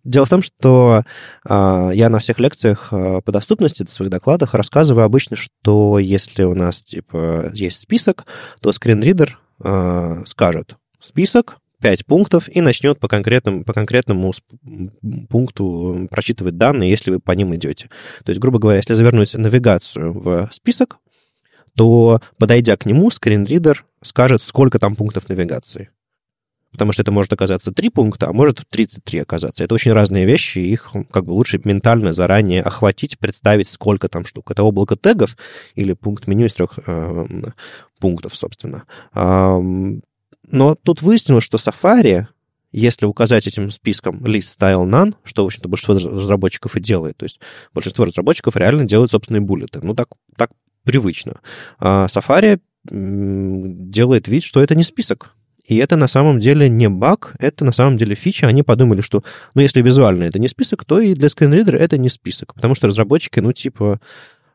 Дело 0.03 0.25
в 0.25 0.29
том, 0.29 0.41
что 0.41 1.03
я 1.45 2.09
на 2.09 2.19
всех 2.19 2.39
лекциях 2.39 2.89
по 2.89 3.31
доступности, 3.31 3.85
в 3.85 3.93
своих 3.93 4.11
докладах 4.11 4.53
рассказываю 4.53 5.05
обычно, 5.05 5.35
что 5.35 5.99
если 5.99 6.43
у 6.43 6.55
нас 6.55 6.83
типа 6.83 7.51
есть 7.53 7.79
список, 7.79 8.25
то 8.61 8.71
скринридер 8.71 9.39
скажет 10.25 10.75
список, 10.99 11.57
5 11.81 12.05
пунктов 12.05 12.49
и 12.49 12.61
начнет 12.61 12.99
по, 12.99 13.07
конкретному, 13.07 13.63
по 13.63 13.73
конкретному 13.73 14.33
пункту 15.29 16.07
прочитывать 16.09 16.57
данные, 16.57 16.89
если 16.89 17.11
вы 17.11 17.19
по 17.19 17.33
ним 17.33 17.53
идете. 17.55 17.89
То 18.23 18.31
есть, 18.31 18.41
грубо 18.41 18.59
говоря, 18.59 18.77
если 18.77 18.93
завернуть 18.95 19.33
навигацию 19.33 20.13
в 20.13 20.49
список, 20.51 20.97
то, 21.75 22.21
подойдя 22.39 22.77
к 22.77 22.85
нему, 22.85 23.11
скринридер 23.11 23.85
скажет, 24.01 24.41
сколько 24.41 24.79
там 24.79 24.95
пунктов 24.95 25.27
навигации. 25.29 25.89
Потому 26.75 26.91
что 26.91 27.03
это 27.03 27.13
может 27.13 27.31
оказаться 27.31 27.71
3 27.71 27.89
пункта, 27.89 28.27
а 28.27 28.33
может 28.33 28.65
33 28.69 29.19
оказаться. 29.19 29.63
Это 29.63 29.73
очень 29.73 29.93
разные 29.93 30.25
вещи, 30.25 30.59
их 30.59 30.91
как 31.09 31.23
бы 31.23 31.31
лучше 31.31 31.57
ментально 31.63 32.11
заранее 32.11 32.61
охватить, 32.61 33.17
представить, 33.17 33.69
сколько 33.69 34.09
там 34.09 34.25
штук. 34.25 34.51
Это 34.51 34.61
облако 34.63 34.97
тегов 34.97 35.37
или 35.75 35.93
пункт 35.93 36.27
меню 36.27 36.47
из 36.47 36.53
трех 36.53 36.77
э, 36.85 37.25
пунктов, 38.01 38.35
собственно. 38.35 38.83
Но 39.13 40.75
тут 40.75 41.01
выяснилось, 41.01 41.45
что 41.45 41.57
Safari, 41.57 42.25
если 42.73 43.05
указать 43.05 43.47
этим 43.47 43.71
списком 43.71 44.25
list 44.25 44.57
style 44.59 44.85
none, 44.85 45.15
что, 45.23 45.43
в 45.43 45.45
общем-то, 45.45 45.69
большинство 45.69 46.11
разработчиков 46.11 46.75
и 46.75 46.81
делает, 46.81 47.15
то 47.15 47.23
есть 47.23 47.39
большинство 47.73 48.03
разработчиков 48.03 48.57
реально 48.57 48.83
делают 48.83 49.11
собственные 49.11 49.41
буллеты. 49.41 49.79
Ну, 49.81 49.95
так, 49.95 50.09
так 50.35 50.51
привычно. 50.83 51.39
А 51.79 52.07
Safari 52.07 52.59
делает 52.83 54.27
вид, 54.27 54.43
что 54.43 54.61
это 54.61 54.75
не 54.75 54.83
список. 54.83 55.35
И 55.67 55.77
это 55.77 55.95
на 55.95 56.07
самом 56.07 56.39
деле 56.39 56.69
не 56.69 56.89
баг, 56.89 57.35
это 57.39 57.65
на 57.65 57.71
самом 57.71 57.97
деле 57.97 58.15
фича. 58.15 58.47
Они 58.47 58.61
подумали, 58.61 59.01
что, 59.01 59.23
ну, 59.55 59.61
если 59.61 59.81
визуально 59.81 60.23
это 60.23 60.39
не 60.39 60.47
список, 60.47 60.85
то 60.85 60.99
и 60.99 61.15
для 61.15 61.29
скринридера 61.29 61.77
это 61.77 61.97
не 61.97 62.09
список. 62.09 62.53
Потому 62.53 62.75
что 62.75 62.87
разработчики, 62.87 63.39
ну, 63.39 63.51
типа, 63.51 63.99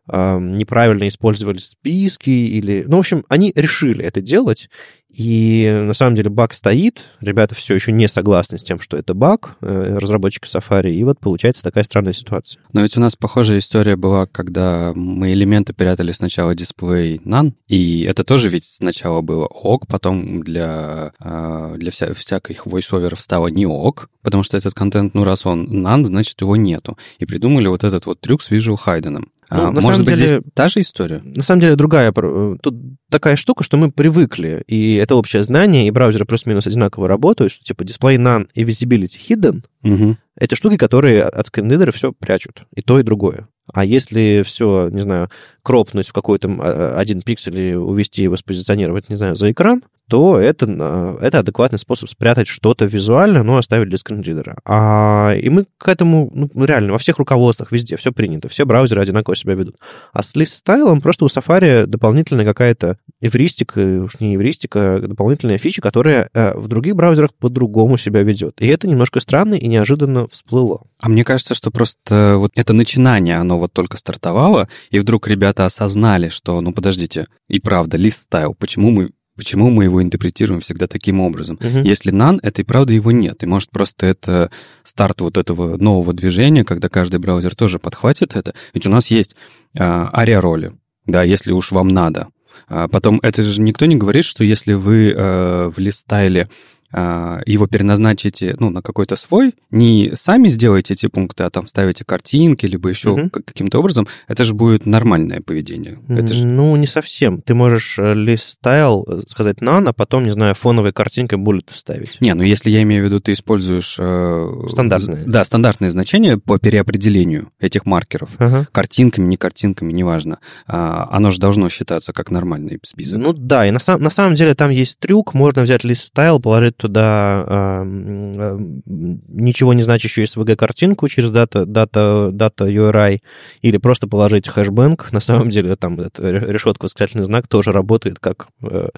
неправильно 0.06 1.06
использовали 1.08 1.58
списки 1.58 2.30
или... 2.30 2.84
Ну, 2.86 2.96
в 2.96 3.00
общем, 3.00 3.24
они 3.28 3.52
решили 3.54 4.04
это 4.04 4.20
делать, 4.20 4.68
И 5.12 5.82
на 5.86 5.94
самом 5.94 6.14
деле 6.14 6.30
баг 6.30 6.54
стоит, 6.54 7.04
ребята 7.20 7.54
все 7.54 7.74
еще 7.74 7.92
не 7.92 8.08
согласны 8.08 8.58
с 8.58 8.62
тем, 8.62 8.80
что 8.80 8.96
это 8.96 9.12
баг, 9.12 9.56
э, 9.60 9.98
разработчики 9.98 10.46
Safari, 10.46 10.92
и 10.92 11.02
вот 11.04 11.18
получается 11.18 11.62
такая 11.62 11.84
странная 11.84 12.12
ситуация. 12.12 12.60
Но 12.72 12.82
ведь 12.82 12.96
у 12.96 13.00
нас 13.00 13.16
похожая 13.16 13.58
история 13.58 13.96
была, 13.96 14.26
когда 14.26 14.92
мы 14.94 15.32
элементы 15.32 15.72
прятали 15.72 16.12
сначала 16.12 16.54
дисплей 16.54 17.20
none, 17.24 17.52
и 17.66 18.02
это 18.02 18.22
тоже 18.22 18.48
ведь 18.48 18.64
сначала 18.64 19.20
было 19.20 19.46
ок, 19.46 19.86
потом 19.88 20.42
для, 20.42 21.12
а, 21.18 21.76
для 21.76 21.90
вся, 21.90 22.14
всяких 22.14 22.66
войсоверов 22.66 23.20
стало 23.20 23.48
не 23.48 23.66
ок, 23.66 24.08
потому 24.22 24.42
что 24.44 24.56
этот 24.56 24.74
контент, 24.74 25.14
ну 25.14 25.24
раз 25.24 25.44
он 25.44 25.84
none, 25.84 26.04
значит 26.04 26.40
его 26.40 26.56
нету. 26.56 26.96
И 27.18 27.26
придумали 27.26 27.66
вот 27.66 27.82
этот 27.84 28.06
вот 28.06 28.20
трюк 28.20 28.42
с 28.42 28.50
Visual 28.50 28.76
Hidden. 28.76 29.10
Ну, 29.10 29.26
а, 29.50 29.70
на 29.72 29.80
может 29.80 30.04
быть, 30.04 30.14
деле, 30.14 30.28
здесь 30.28 30.40
та 30.54 30.68
же 30.68 30.80
история? 30.80 31.20
На 31.24 31.42
самом 31.42 31.60
деле 31.60 31.74
другая. 31.74 32.12
Тут 32.12 32.74
такая 33.10 33.36
штука, 33.36 33.64
что 33.64 33.76
мы 33.76 33.90
привыкли, 33.90 34.62
и 34.66 34.94
это 34.94 35.16
общее 35.16 35.44
знание, 35.44 35.86
и 35.86 35.90
браузеры 35.90 36.24
плюс-минус 36.24 36.66
одинаково 36.66 37.08
работают, 37.08 37.52
что 37.52 37.64
типа 37.64 37.82
display 37.82 38.16
none 38.16 38.48
и 38.54 38.64
visibility 38.64 39.18
hidden 39.28 39.64
угу. 39.82 40.16
это 40.36 40.56
штуки, 40.56 40.76
которые 40.76 41.24
от 41.24 41.46
скринридера 41.48 41.92
все 41.92 42.12
прячут. 42.12 42.64
И 42.74 42.82
то, 42.82 42.98
и 42.98 43.02
другое. 43.02 43.48
А 43.72 43.84
если 43.84 44.42
все, 44.44 44.88
не 44.88 45.02
знаю, 45.02 45.30
кропнуть 45.62 46.08
в 46.08 46.12
какой-то 46.12 46.48
а, 46.48 46.96
один 46.98 47.22
пиксель 47.22 47.60
и 47.60 47.74
увести 47.74 48.22
его 48.22 48.36
спозиционировать, 48.36 49.08
не 49.08 49.16
знаю, 49.16 49.36
за 49.36 49.50
экран, 49.50 49.82
то 50.10 50.40
это, 50.40 50.66
а, 50.68 51.18
это 51.20 51.38
адекватный 51.38 51.78
способ 51.78 52.10
спрятать 52.10 52.48
что-то 52.48 52.84
визуально, 52.84 53.44
но 53.44 53.56
оставить 53.56 53.88
для 53.88 53.96
скринридера. 53.96 54.58
А, 54.64 55.34
и 55.34 55.48
мы 55.48 55.66
к 55.78 55.88
этому, 55.88 56.30
ну, 56.34 56.64
реально, 56.64 56.92
во 56.92 56.98
всех 56.98 57.18
руководствах, 57.18 57.70
везде 57.70 57.96
все 57.96 58.10
принято, 58.10 58.48
все 58.48 58.64
браузеры 58.64 59.00
одинаково 59.00 59.36
себя 59.36 59.54
ведут. 59.54 59.76
А 60.12 60.24
с 60.24 60.34
лист-стайлом 60.34 61.00
просто 61.00 61.24
у 61.24 61.28
Safari 61.28 61.86
дополнительная 61.86 62.44
какая-то 62.44 62.98
эвристика, 63.20 63.78
уж 63.78 64.18
не 64.18 64.34
эвристика, 64.34 64.96
а 64.96 65.00
дополнительная 65.00 65.58
фича, 65.58 65.80
которая 65.80 66.28
э, 66.34 66.58
в 66.58 66.66
других 66.66 66.96
браузерах 66.96 67.32
по-другому 67.34 67.96
себя 67.96 68.22
ведет. 68.22 68.60
И 68.60 68.66
это 68.66 68.88
немножко 68.88 69.20
странно 69.20 69.54
и 69.54 69.68
неожиданно 69.68 70.26
всплыло. 70.26 70.82
А 70.98 71.08
мне 71.08 71.22
кажется, 71.22 71.54
что 71.54 71.70
просто 71.70 72.34
вот 72.36 72.50
это 72.56 72.72
начинание, 72.72 73.36
оно 73.36 73.60
вот 73.60 73.72
только 73.72 73.96
стартовало, 73.96 74.68
и 74.90 74.98
вдруг 74.98 75.28
ребята 75.28 75.59
осознали, 75.66 76.28
что, 76.28 76.60
ну, 76.60 76.72
подождите, 76.72 77.26
и 77.48 77.60
правда, 77.60 77.96
лист-стайл, 77.96 78.54
почему 78.54 78.90
мы 78.90 79.10
Почему 79.36 79.70
мы 79.70 79.84
его 79.84 80.02
интерпретируем 80.02 80.60
всегда 80.60 80.86
таким 80.86 81.18
образом? 81.18 81.56
Угу. 81.62 81.78
Если 81.78 82.12
none, 82.12 82.40
это 82.42 82.60
и 82.60 82.64
правда 82.64 82.92
его 82.92 83.10
нет. 83.10 83.42
И 83.42 83.46
может 83.46 83.70
просто 83.70 84.04
это 84.04 84.50
старт 84.84 85.22
вот 85.22 85.38
этого 85.38 85.78
нового 85.78 86.12
движения, 86.12 86.62
когда 86.62 86.90
каждый 86.90 87.20
браузер 87.20 87.54
тоже 87.54 87.78
подхватит 87.78 88.36
это. 88.36 88.54
Ведь 88.74 88.86
у 88.86 88.90
нас 88.90 89.06
есть 89.06 89.36
а, 89.78 90.10
ария-роли, 90.12 90.74
да, 91.06 91.22
если 91.22 91.52
уж 91.52 91.72
вам 91.72 91.88
надо. 91.88 92.28
А 92.68 92.86
потом, 92.86 93.18
это 93.22 93.42
же 93.42 93.62
никто 93.62 93.86
не 93.86 93.96
говорит, 93.96 94.26
что 94.26 94.44
если 94.44 94.74
вы 94.74 95.14
а, 95.16 95.70
в 95.70 95.78
листайле 95.78 96.50
его 96.92 97.66
переназначите 97.66 98.56
ну, 98.58 98.70
на 98.70 98.82
какой-то 98.82 99.16
свой, 99.16 99.54
не 99.70 100.12
сами 100.14 100.48
сделаете 100.48 100.94
эти 100.94 101.06
пункты, 101.06 101.44
а 101.44 101.50
там 101.50 101.66
ставите 101.66 102.04
картинки, 102.04 102.66
либо 102.66 102.88
еще 102.88 103.10
угу. 103.10 103.30
каким-то 103.30 103.78
образом, 103.78 104.08
это 104.26 104.44
же 104.44 104.54
будет 104.54 104.86
нормальное 104.86 105.40
поведение. 105.40 106.00
Это 106.08 106.34
же... 106.34 106.44
Ну, 106.46 106.74
не 106.76 106.86
совсем. 106.86 107.40
Ты 107.42 107.54
можешь 107.54 107.98
э, 107.98 108.14
style 108.14 109.04
э, 109.06 109.22
сказать 109.28 109.58
none, 109.58 109.88
а 109.88 109.92
потом, 109.92 110.24
не 110.24 110.32
знаю, 110.32 110.54
фоновой 110.54 110.92
картинкой 110.92 111.38
bullet 111.38 111.72
вставить. 111.72 112.20
Не, 112.20 112.34
ну 112.34 112.42
если 112.42 112.70
я 112.70 112.82
имею 112.82 113.02
в 113.02 113.06
виду, 113.06 113.20
ты 113.20 113.32
используешь... 113.32 113.96
Э, 113.98 114.48
стандартные. 114.68 115.24
Да, 115.26 115.44
стандартные 115.44 115.90
значения 115.90 116.38
по 116.38 116.58
переопределению 116.58 117.52
этих 117.60 117.86
маркеров. 117.86 118.30
Ага. 118.38 118.66
Картинками, 118.72 119.26
не 119.26 119.36
картинками, 119.36 119.92
неважно. 119.92 120.38
А, 120.66 121.08
оно 121.10 121.30
же 121.30 121.38
должно 121.38 121.68
считаться 121.68 122.12
как 122.12 122.30
нормальный 122.30 122.78
список. 122.82 123.18
Ну 123.18 123.32
да, 123.32 123.66
и 123.66 123.70
на, 123.70 123.78
сам, 123.78 124.02
на 124.02 124.10
самом 124.10 124.34
деле 124.34 124.54
там 124.54 124.70
есть 124.70 124.98
трюк, 124.98 125.34
можно 125.34 125.62
взять 125.62 125.84
list 125.84 126.10
style, 126.14 126.40
положить 126.40 126.76
туда 126.80 127.44
э, 127.46 127.82
ничего 127.86 129.74
не 129.74 129.82
значащую 129.82 130.26
SVG-картинку 130.26 131.08
через 131.08 131.30
дата, 131.30 131.66
дата, 131.66 132.30
дата 132.32 132.68
URI 132.68 133.20
или 133.62 133.76
просто 133.76 134.08
положить 134.08 134.48
хэшбэнк. 134.48 135.12
На 135.12 135.20
самом 135.20 135.50
деле 135.50 135.76
там 135.76 136.00
решетка 136.00 136.84
восклицательный 136.84 137.24
знак 137.24 137.48
тоже 137.48 137.72
работает 137.72 138.18
как 138.18 138.48
э, 138.62 138.88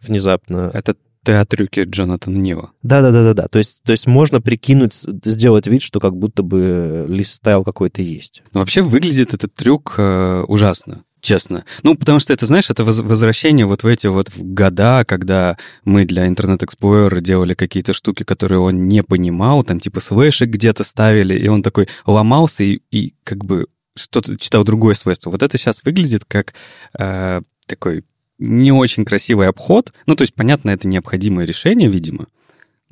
внезапно. 0.00 0.70
Это 0.74 0.94
ты 1.24 1.32
о 1.32 1.44
трюке 1.44 1.84
Джонатана 1.84 2.36
Нива. 2.36 2.70
Да-да-да-да. 2.82 3.48
То 3.48 3.58
есть, 3.58 3.82
то 3.82 3.90
есть 3.90 4.06
можно 4.06 4.40
прикинуть, 4.40 4.94
сделать 5.24 5.66
вид, 5.66 5.82
что 5.82 5.98
как 5.98 6.16
будто 6.16 6.44
бы 6.44 7.06
лист 7.08 7.34
стайл 7.34 7.64
какой-то 7.64 8.00
есть. 8.00 8.42
Но 8.52 8.60
вообще 8.60 8.82
выглядит 8.82 9.34
этот 9.34 9.52
трюк 9.54 9.94
э, 9.98 10.44
ужасно 10.46 11.02
честно. 11.26 11.64
Ну, 11.82 11.96
потому 11.96 12.20
что 12.20 12.32
это, 12.32 12.46
знаешь, 12.46 12.70
это 12.70 12.84
возвращение 12.84 13.66
вот 13.66 13.82
в 13.82 13.86
эти 13.86 14.06
вот 14.06 14.30
года, 14.36 15.04
когда 15.04 15.58
мы 15.84 16.04
для 16.04 16.26
Internet 16.26 16.60
Explorer 16.60 17.20
делали 17.20 17.54
какие-то 17.54 17.92
штуки, 17.92 18.22
которые 18.22 18.60
он 18.60 18.86
не 18.86 19.02
понимал, 19.02 19.64
там 19.64 19.80
типа 19.80 20.00
слэшек 20.00 20.48
где-то 20.48 20.84
ставили, 20.84 21.36
и 21.36 21.48
он 21.48 21.62
такой 21.62 21.88
ломался 22.06 22.62
и, 22.62 22.80
и 22.92 23.14
как 23.24 23.44
бы 23.44 23.66
что-то 23.96 24.38
читал 24.38 24.62
другое 24.62 24.94
свойство. 24.94 25.30
Вот 25.30 25.42
это 25.42 25.58
сейчас 25.58 25.82
выглядит 25.84 26.24
как 26.24 26.54
э, 26.98 27.42
такой 27.66 28.04
не 28.38 28.70
очень 28.70 29.04
красивый 29.04 29.48
обход. 29.48 29.92
Ну, 30.06 30.14
то 30.14 30.22
есть, 30.22 30.34
понятно, 30.34 30.70
это 30.70 30.86
необходимое 30.86 31.46
решение, 31.46 31.88
видимо, 31.88 32.26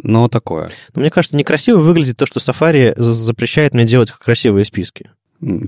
но 0.03 0.29
такое. 0.29 0.71
Но 0.95 1.03
мне 1.03 1.11
кажется, 1.11 1.37
некрасиво 1.37 1.79
выглядит 1.79 2.17
то, 2.17 2.27
что 2.27 2.41
Safari 2.41 3.01
запрещает 3.01 3.75
мне 3.75 3.85
делать 3.85 4.11
красивые 4.11 4.65
списки. 4.65 5.11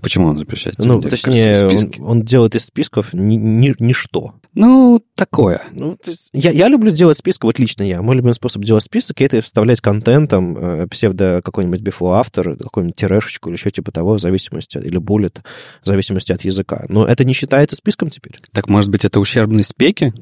Почему 0.01 0.29
он 0.29 0.39
запрещает? 0.39 0.79
Ну, 0.79 1.01
точнее, 1.01 1.67
он, 1.67 1.93
он 1.99 2.23
делает 2.23 2.55
из 2.55 2.65
списков 2.65 3.13
ни, 3.13 3.37
ни, 3.37 3.75
ничто. 3.79 4.35
Ну, 4.55 5.03
такое. 5.15 5.65
Ну, 5.73 5.97
то 5.97 6.11
есть 6.11 6.31
я, 6.33 6.51
я 6.51 6.69
люблю 6.69 6.91
делать 6.91 7.19
списки, 7.19 7.45
вот 7.45 7.59
лично 7.59 7.83
я. 7.83 8.01
Мой 8.01 8.17
любимый 8.17 8.33
способ 8.33 8.63
делать 8.65 8.85
список— 8.85 9.21
это 9.23 9.43
вставлять 9.43 9.83
контентом 9.83 10.57
э, 10.57 10.87
псевдо 10.87 11.43
какой-нибудь 11.45 11.83
before 11.83 12.23
after, 12.23 12.57
какую-нибудь 12.57 12.97
тирешечку 12.97 13.51
или 13.51 13.57
еще 13.57 13.71
типа 13.71 13.93
того, 13.93 14.15
в 14.15 14.19
зависимости, 14.19 14.79
или 14.79 14.97
буллет, 14.97 15.43
в 15.83 15.87
зависимости 15.87 16.33
от 16.33 16.43
языка. 16.43 16.87
Но 16.89 17.07
это 17.07 17.25
не 17.25 17.35
считается 17.35 17.77
списком 17.77 18.09
теперь. 18.09 18.41
Так, 18.53 18.71
может 18.71 18.91
быть, 18.91 19.05
это 19.05 19.21
ущербный 19.21 19.65
спеки? 19.65 20.15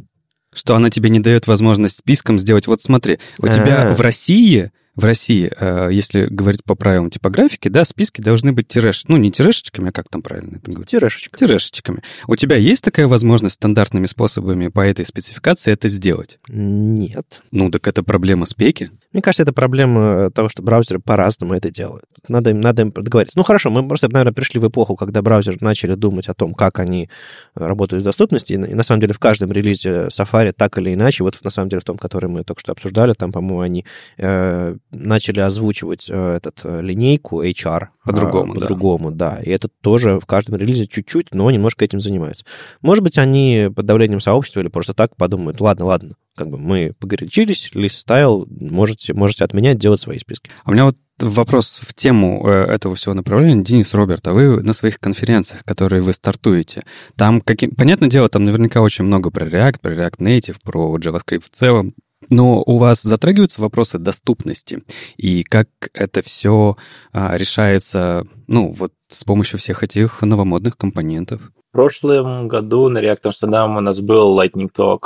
Что 0.52 0.74
она 0.74 0.90
тебе 0.90 1.10
не 1.10 1.20
дает 1.20 1.46
возможность 1.46 1.98
списком 1.98 2.38
сделать? 2.38 2.66
Вот 2.66 2.82
смотри, 2.82 3.18
у 3.38 3.46
тебя 3.46 3.82
А-а-а. 3.82 3.94
в 3.94 4.00
России 4.00 4.72
в 4.96 5.04
России, 5.04 5.50
э, 5.50 5.88
если 5.92 6.26
говорить 6.26 6.62
по 6.64 6.74
правилам 6.74 7.10
типографики, 7.10 7.68
да, 7.68 7.84
списки 7.84 8.20
должны 8.20 8.52
быть 8.52 8.68
тиреш... 8.68 9.02
Ну, 9.08 9.16
не 9.16 9.32
тирешечками, 9.32 9.88
а 9.88 9.92
как 9.92 10.08
там 10.08 10.22
правильно 10.22 10.56
это 10.56 10.70
говорить? 10.70 10.90
Тирешечками. 10.90 11.38
Тирешечками. 11.38 12.02
У 12.28 12.36
тебя 12.36 12.56
есть 12.56 12.84
такая 12.84 13.08
возможность 13.08 13.56
стандартными 13.56 14.06
способами 14.06 14.68
по 14.68 14.80
этой 14.80 15.04
спецификации 15.04 15.72
это 15.72 15.88
сделать? 15.88 16.38
Нет. 16.48 17.42
Ну, 17.50 17.70
так 17.70 17.86
это 17.88 18.02
проблема 18.02 18.46
спеки? 18.46 18.90
Мне 19.12 19.22
кажется, 19.22 19.42
это 19.42 19.52
проблема 19.52 20.30
того, 20.30 20.48
что 20.48 20.62
браузеры 20.62 21.00
по-разному 21.00 21.54
это 21.54 21.70
делают. 21.70 22.04
Надо 22.28 22.50
им, 22.50 22.60
надо 22.60 22.82
им 22.82 22.90
договориться. 22.90 23.38
Ну, 23.38 23.44
хорошо, 23.44 23.70
мы 23.70 23.86
просто, 23.86 24.08
наверное, 24.08 24.32
пришли 24.32 24.60
в 24.60 24.68
эпоху, 24.68 24.96
когда 24.96 25.22
браузеры 25.22 25.58
начали 25.60 25.94
думать 25.94 26.28
о 26.28 26.34
том, 26.34 26.54
как 26.54 26.78
они 26.78 27.10
работают 27.54 28.02
с 28.02 28.04
доступностью. 28.04 28.64
И, 28.64 28.74
на 28.74 28.82
самом 28.82 29.00
деле, 29.00 29.12
в 29.12 29.18
каждом 29.18 29.52
релизе 29.52 30.06
Safari 30.06 30.52
так 30.52 30.78
или 30.78 30.94
иначе, 30.94 31.24
вот 31.24 31.38
на 31.42 31.50
самом 31.50 31.68
деле 31.68 31.80
в 31.80 31.84
том, 31.84 31.98
который 31.98 32.28
мы 32.28 32.44
только 32.44 32.60
что 32.60 32.72
обсуждали, 32.72 33.12
там, 33.12 33.32
по-моему, 33.32 33.60
они 33.60 33.84
э, 34.18 34.76
начали 34.94 35.40
озвучивать 35.40 36.06
э, 36.08 36.36
этот 36.36 36.60
э, 36.64 36.80
линейку 36.80 37.42
HR 37.42 37.88
по-другому, 38.04 38.52
а, 38.52 38.54
по-другому, 38.54 39.10
да. 39.10 39.40
И 39.42 39.50
это 39.50 39.68
тоже 39.80 40.18
в 40.20 40.26
каждом 40.26 40.56
релизе 40.56 40.86
чуть-чуть, 40.86 41.34
но 41.34 41.50
немножко 41.50 41.84
этим 41.84 42.00
занимаются. 42.00 42.44
Может 42.80 43.04
быть, 43.04 43.18
они 43.18 43.68
под 43.74 43.86
давлением 43.86 44.20
сообщества 44.20 44.60
или 44.60 44.68
просто 44.68 44.94
так 44.94 45.16
подумают, 45.16 45.60
ладно, 45.60 45.86
ладно, 45.86 46.14
как 46.36 46.48
бы 46.48 46.58
мы 46.58 46.94
погорячились, 46.98 47.70
лист 47.74 48.00
стайл, 48.00 48.46
можете, 48.48 49.14
можете 49.14 49.44
отменять, 49.44 49.78
делать 49.78 50.00
свои 50.00 50.18
списки. 50.18 50.50
А 50.64 50.70
у 50.70 50.72
меня 50.72 50.84
вот 50.86 50.96
вопрос 51.18 51.80
в 51.82 51.94
тему 51.94 52.46
э, 52.46 52.64
этого 52.64 52.94
всего 52.94 53.14
направления. 53.14 53.62
Денис 53.62 53.94
Роберт, 53.94 54.26
а 54.26 54.32
вы 54.32 54.62
на 54.62 54.72
своих 54.72 54.98
конференциях, 54.98 55.64
которые 55.64 56.02
вы 56.02 56.12
стартуете, 56.12 56.84
там, 57.16 57.40
каким... 57.40 57.70
понятное 57.74 58.08
дело, 58.08 58.28
там 58.28 58.44
наверняка 58.44 58.82
очень 58.82 59.04
много 59.04 59.30
про 59.30 59.46
React, 59.46 59.80
про 59.80 59.94
React 59.94 60.18
Native, 60.18 60.56
про 60.62 60.96
JavaScript 60.98 61.44
в 61.44 61.56
целом, 61.56 61.94
но 62.30 62.62
у 62.64 62.78
вас 62.78 63.02
затрагиваются 63.02 63.60
вопросы 63.60 63.98
доступности 63.98 64.82
и 65.16 65.42
как 65.42 65.68
это 65.92 66.22
все 66.22 66.76
а, 67.12 67.36
решается, 67.36 68.26
ну, 68.46 68.72
вот 68.72 68.92
с 69.08 69.24
помощью 69.24 69.58
всех 69.58 69.82
этих 69.82 70.22
новомодных 70.22 70.76
компонентов? 70.76 71.42
В 71.70 71.72
прошлом 71.72 72.48
году 72.48 72.88
на 72.88 72.98
React 72.98 73.22
Amsterdam 73.32 73.76
у 73.76 73.80
нас 73.80 74.00
был 74.00 74.38
Lightning 74.38 74.70
Talk 74.74 75.00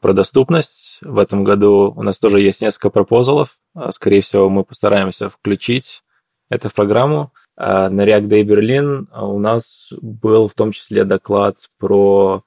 про 0.00 0.12
доступность. 0.12 0.98
В 1.00 1.18
этом 1.18 1.44
году 1.44 1.92
у 1.96 2.02
нас 2.02 2.18
тоже 2.18 2.40
есть 2.40 2.62
несколько 2.62 2.90
пропозалов. 2.90 3.56
А, 3.74 3.92
скорее 3.92 4.20
всего, 4.20 4.48
мы 4.48 4.64
постараемся 4.64 5.28
включить 5.28 6.02
это 6.48 6.68
в 6.68 6.74
программу. 6.74 7.32
А 7.56 7.90
на 7.90 8.02
React 8.02 8.28
Day 8.28 8.44
Berlin 8.44 9.06
у 9.14 9.38
нас 9.38 9.92
был 10.00 10.48
в 10.48 10.54
том 10.54 10.72
числе 10.72 11.04
доклад 11.04 11.56
про 11.78 12.44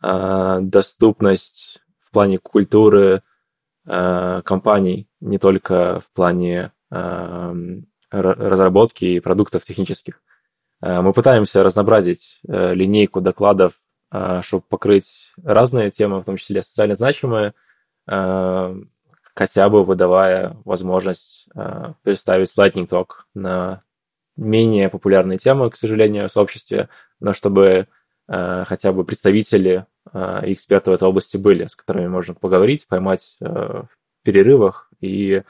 доступность 0.00 1.80
в 2.08 2.12
плане 2.12 2.38
культуры 2.38 3.22
Э, 3.90 4.42
компаний, 4.44 5.08
не 5.20 5.38
только 5.38 6.00
в 6.00 6.10
плане 6.12 6.72
э, 6.90 7.54
разработки 8.10 9.06
и 9.06 9.20
продуктов 9.20 9.64
технических. 9.64 10.20
Э, 10.82 11.00
мы 11.00 11.14
пытаемся 11.14 11.62
разнообразить 11.62 12.38
линейку 12.46 13.22
докладов, 13.22 13.72
чтобы 14.42 14.62
покрыть 14.68 15.32
разные 15.42 15.90
темы, 15.90 16.20
в 16.20 16.24
том 16.24 16.36
числе 16.36 16.62
социально 16.62 16.94
значимые, 16.94 17.52
хотя 18.06 19.68
бы 19.68 19.84
выдавая 19.84 20.56
возможность 20.64 21.46
представить 22.02 22.56
Lightning 22.56 22.88
Talk 22.88 23.08
на 23.34 23.82
менее 24.34 24.88
популярные 24.88 25.36
темы, 25.36 25.70
к 25.70 25.76
сожалению, 25.76 26.30
в 26.30 26.32
сообществе, 26.32 26.88
но 27.20 27.34
чтобы 27.34 27.88
хотя 28.26 28.92
бы 28.92 29.04
представители 29.04 29.84
эксперты 30.12 30.90
в 30.90 30.94
этой 30.94 31.08
области 31.08 31.36
были, 31.36 31.66
с 31.66 31.74
которыми 31.74 32.08
можно 32.08 32.34
поговорить, 32.34 32.86
поймать 32.88 33.36
в 33.40 33.88
перерывах 34.24 34.90
и 35.00 35.42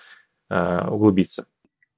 углубиться. 0.50 1.46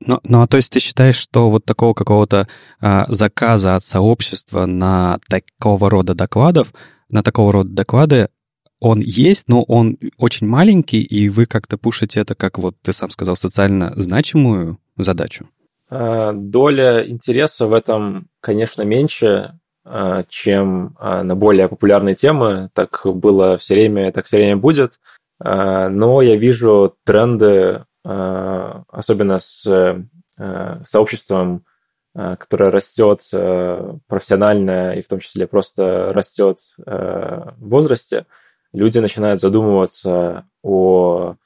Ну, 0.06 0.18
ну, 0.24 0.40
а 0.42 0.46
то 0.46 0.56
есть 0.56 0.72
ты 0.72 0.80
считаешь, 0.80 1.16
что 1.16 1.50
вот 1.50 1.64
такого 1.64 1.92
какого-то 1.92 2.46
а, 2.80 3.04
заказа 3.08 3.76
от 3.76 3.84
сообщества 3.84 4.64
на 4.64 5.18
такого 5.28 5.90
рода 5.90 6.14
докладов, 6.14 6.72
на 7.10 7.22
такого 7.22 7.52
рода 7.52 7.70
доклады, 7.70 8.28
он 8.80 9.00
есть, 9.00 9.48
но 9.48 9.62
он 9.62 9.98
очень 10.16 10.46
маленький, 10.46 11.02
и 11.02 11.28
вы 11.28 11.44
как-то 11.44 11.76
пушите 11.76 12.20
это, 12.20 12.34
как 12.34 12.58
вот 12.58 12.76
ты 12.80 12.94
сам 12.94 13.10
сказал, 13.10 13.36
социально 13.36 13.92
значимую 13.96 14.78
задачу? 14.96 15.50
А, 15.90 16.32
доля 16.32 17.06
интереса 17.06 17.66
в 17.66 17.74
этом, 17.74 18.28
конечно, 18.40 18.80
меньше, 18.82 19.26
а, 19.26 19.59
чем 20.28 20.94
а, 20.98 21.22
на 21.22 21.34
более 21.34 21.68
популярные 21.68 22.14
темы. 22.14 22.70
Так 22.74 23.00
было 23.04 23.56
все 23.58 23.74
время, 23.74 24.12
так 24.12 24.26
все 24.26 24.36
время 24.36 24.56
будет. 24.56 25.00
Но 25.42 26.20
я 26.20 26.36
вижу 26.36 26.96
тренды 27.04 27.84
особенно 28.02 29.38
с 29.38 30.04
сообществом, 30.84 31.64
которое 32.14 32.70
растет 32.70 33.22
профессионально 34.06 34.92
и 34.92 35.02
в 35.02 35.08
том 35.08 35.20
числе 35.20 35.46
просто 35.46 36.12
растет 36.12 36.58
в 36.76 37.54
возрасте, 37.58 38.26
люди 38.74 38.98
начинают 38.98 39.40
задумываться 39.40 40.44
о 40.62 41.36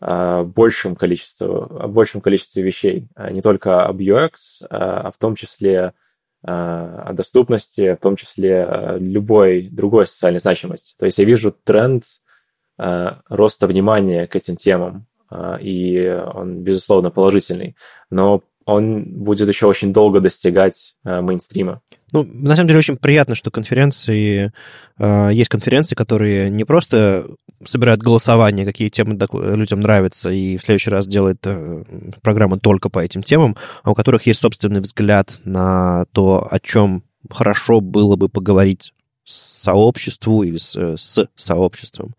большем 0.00 0.96
количестве, 0.96 1.46
о 1.46 1.88
большем 1.88 2.22
количестве 2.22 2.62
вещей, 2.62 3.08
не 3.30 3.42
только 3.42 3.84
об 3.84 4.00
UX, 4.00 4.30
а 4.70 5.10
в 5.10 5.18
том 5.18 5.34
числе 5.34 5.92
о 6.46 7.12
доступности, 7.12 7.94
в 7.94 8.00
том 8.00 8.16
числе 8.16 8.96
любой 8.98 9.68
другой 9.68 10.06
социальной 10.06 10.38
значимости. 10.40 10.94
То 10.98 11.06
есть 11.06 11.18
я 11.18 11.24
вижу 11.24 11.52
тренд 11.64 12.04
роста 12.76 13.66
внимания 13.66 14.26
к 14.26 14.36
этим 14.36 14.56
темам 14.56 15.06
и 15.60 16.22
он, 16.34 16.62
безусловно, 16.62 17.10
положительный. 17.10 17.76
Но 18.10 18.42
он 18.66 19.04
будет 19.04 19.48
еще 19.48 19.66
очень 19.66 19.92
долго 19.92 20.20
достигать 20.20 20.96
э, 21.04 21.20
мейнстрима. 21.20 21.80
Ну, 22.12 22.24
на 22.24 22.54
самом 22.56 22.66
деле, 22.66 22.80
очень 22.80 22.96
приятно, 22.96 23.36
что 23.36 23.52
конференции, 23.52 24.52
э, 24.98 25.30
есть 25.32 25.48
конференции, 25.48 25.94
которые 25.94 26.50
не 26.50 26.64
просто 26.64 27.26
собирают 27.64 28.02
голосование, 28.02 28.66
какие 28.66 28.88
темы 28.88 29.16
людям 29.32 29.80
нравятся, 29.80 30.30
и 30.30 30.56
в 30.56 30.62
следующий 30.62 30.90
раз 30.90 31.06
делают 31.06 31.38
э, 31.44 31.84
программы 32.22 32.58
только 32.58 32.88
по 32.90 32.98
этим 32.98 33.22
темам, 33.22 33.56
а 33.84 33.92
у 33.92 33.94
которых 33.94 34.26
есть 34.26 34.40
собственный 34.40 34.80
взгляд 34.80 35.38
на 35.44 36.06
то, 36.12 36.46
о 36.50 36.58
чем 36.58 37.04
хорошо 37.30 37.80
было 37.80 38.16
бы 38.16 38.28
поговорить 38.28 38.92
сообществу 39.24 40.42
или 40.42 40.58
с, 40.58 40.74
с 40.96 41.28
сообществом. 41.36 42.14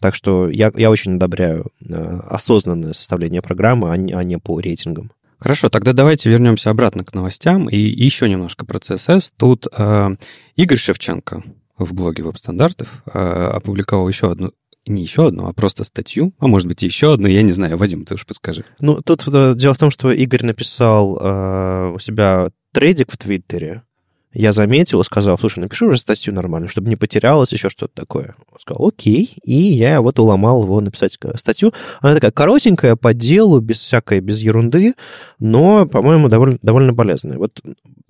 Так 0.00 0.14
что 0.16 0.48
я, 0.48 0.72
я 0.74 0.90
очень 0.90 1.14
одобряю 1.14 1.66
э, 1.80 2.20
осознанное 2.28 2.92
составление 2.92 3.40
программы, 3.42 3.92
а 3.92 3.96
не, 3.96 4.12
а 4.12 4.24
не 4.24 4.38
по 4.38 4.58
рейтингам. 4.58 5.12
Хорошо, 5.42 5.68
тогда 5.70 5.92
давайте 5.92 6.30
вернемся 6.30 6.70
обратно 6.70 7.04
к 7.04 7.14
новостям 7.14 7.68
и 7.68 7.76
еще 7.76 8.28
немножко 8.28 8.64
про 8.64 8.78
CSS. 8.78 9.32
Тут 9.36 9.66
э, 9.76 10.16
Игорь 10.54 10.78
Шевченко 10.78 11.42
в 11.76 11.92
блоге 11.94 12.22
веб-стандартов 12.22 13.02
э, 13.12 13.18
опубликовал 13.18 14.06
еще 14.06 14.30
одну 14.30 14.52
не 14.86 15.02
еще 15.02 15.28
одну, 15.28 15.46
а 15.46 15.52
просто 15.52 15.84
статью, 15.84 16.32
а 16.38 16.46
может 16.46 16.66
быть 16.66 16.82
еще 16.82 17.14
одну, 17.14 17.28
я 17.28 17.42
не 17.42 17.52
знаю. 17.52 17.76
Вадим, 17.76 18.04
ты 18.04 18.14
уж 18.14 18.26
подскажи. 18.26 18.64
Ну, 18.80 19.00
тут 19.00 19.24
э, 19.26 19.54
дело 19.56 19.74
в 19.74 19.78
том, 19.78 19.90
что 19.90 20.12
Игорь 20.12 20.44
написал 20.44 21.18
э, 21.20 21.92
у 21.94 21.98
себя 21.98 22.50
трейдик 22.72 23.10
в 23.12 23.16
Твиттере, 23.16 23.82
я 24.32 24.52
заметил 24.52 25.02
сказал, 25.04 25.38
слушай, 25.38 25.60
напиши 25.60 25.84
уже 25.84 25.98
статью 25.98 26.32
нормально, 26.32 26.68
чтобы 26.68 26.88
не 26.88 26.96
потерялось, 26.96 27.52
еще 27.52 27.68
что-то 27.68 27.92
такое. 27.94 28.34
Он 28.50 28.58
сказал, 28.60 28.88
окей, 28.88 29.36
и 29.44 29.54
я 29.54 30.00
вот 30.00 30.18
уломал 30.18 30.62
его 30.62 30.80
написать 30.80 31.18
статью. 31.36 31.72
Она 32.00 32.14
такая 32.14 32.30
коротенькая, 32.30 32.96
по 32.96 33.14
делу, 33.14 33.60
без 33.60 33.80
всякой, 33.80 34.20
без 34.20 34.40
ерунды, 34.40 34.94
но, 35.38 35.86
по-моему, 35.86 36.28
довольно, 36.28 36.58
довольно 36.62 36.94
полезная. 36.94 37.38
Вот 37.38 37.60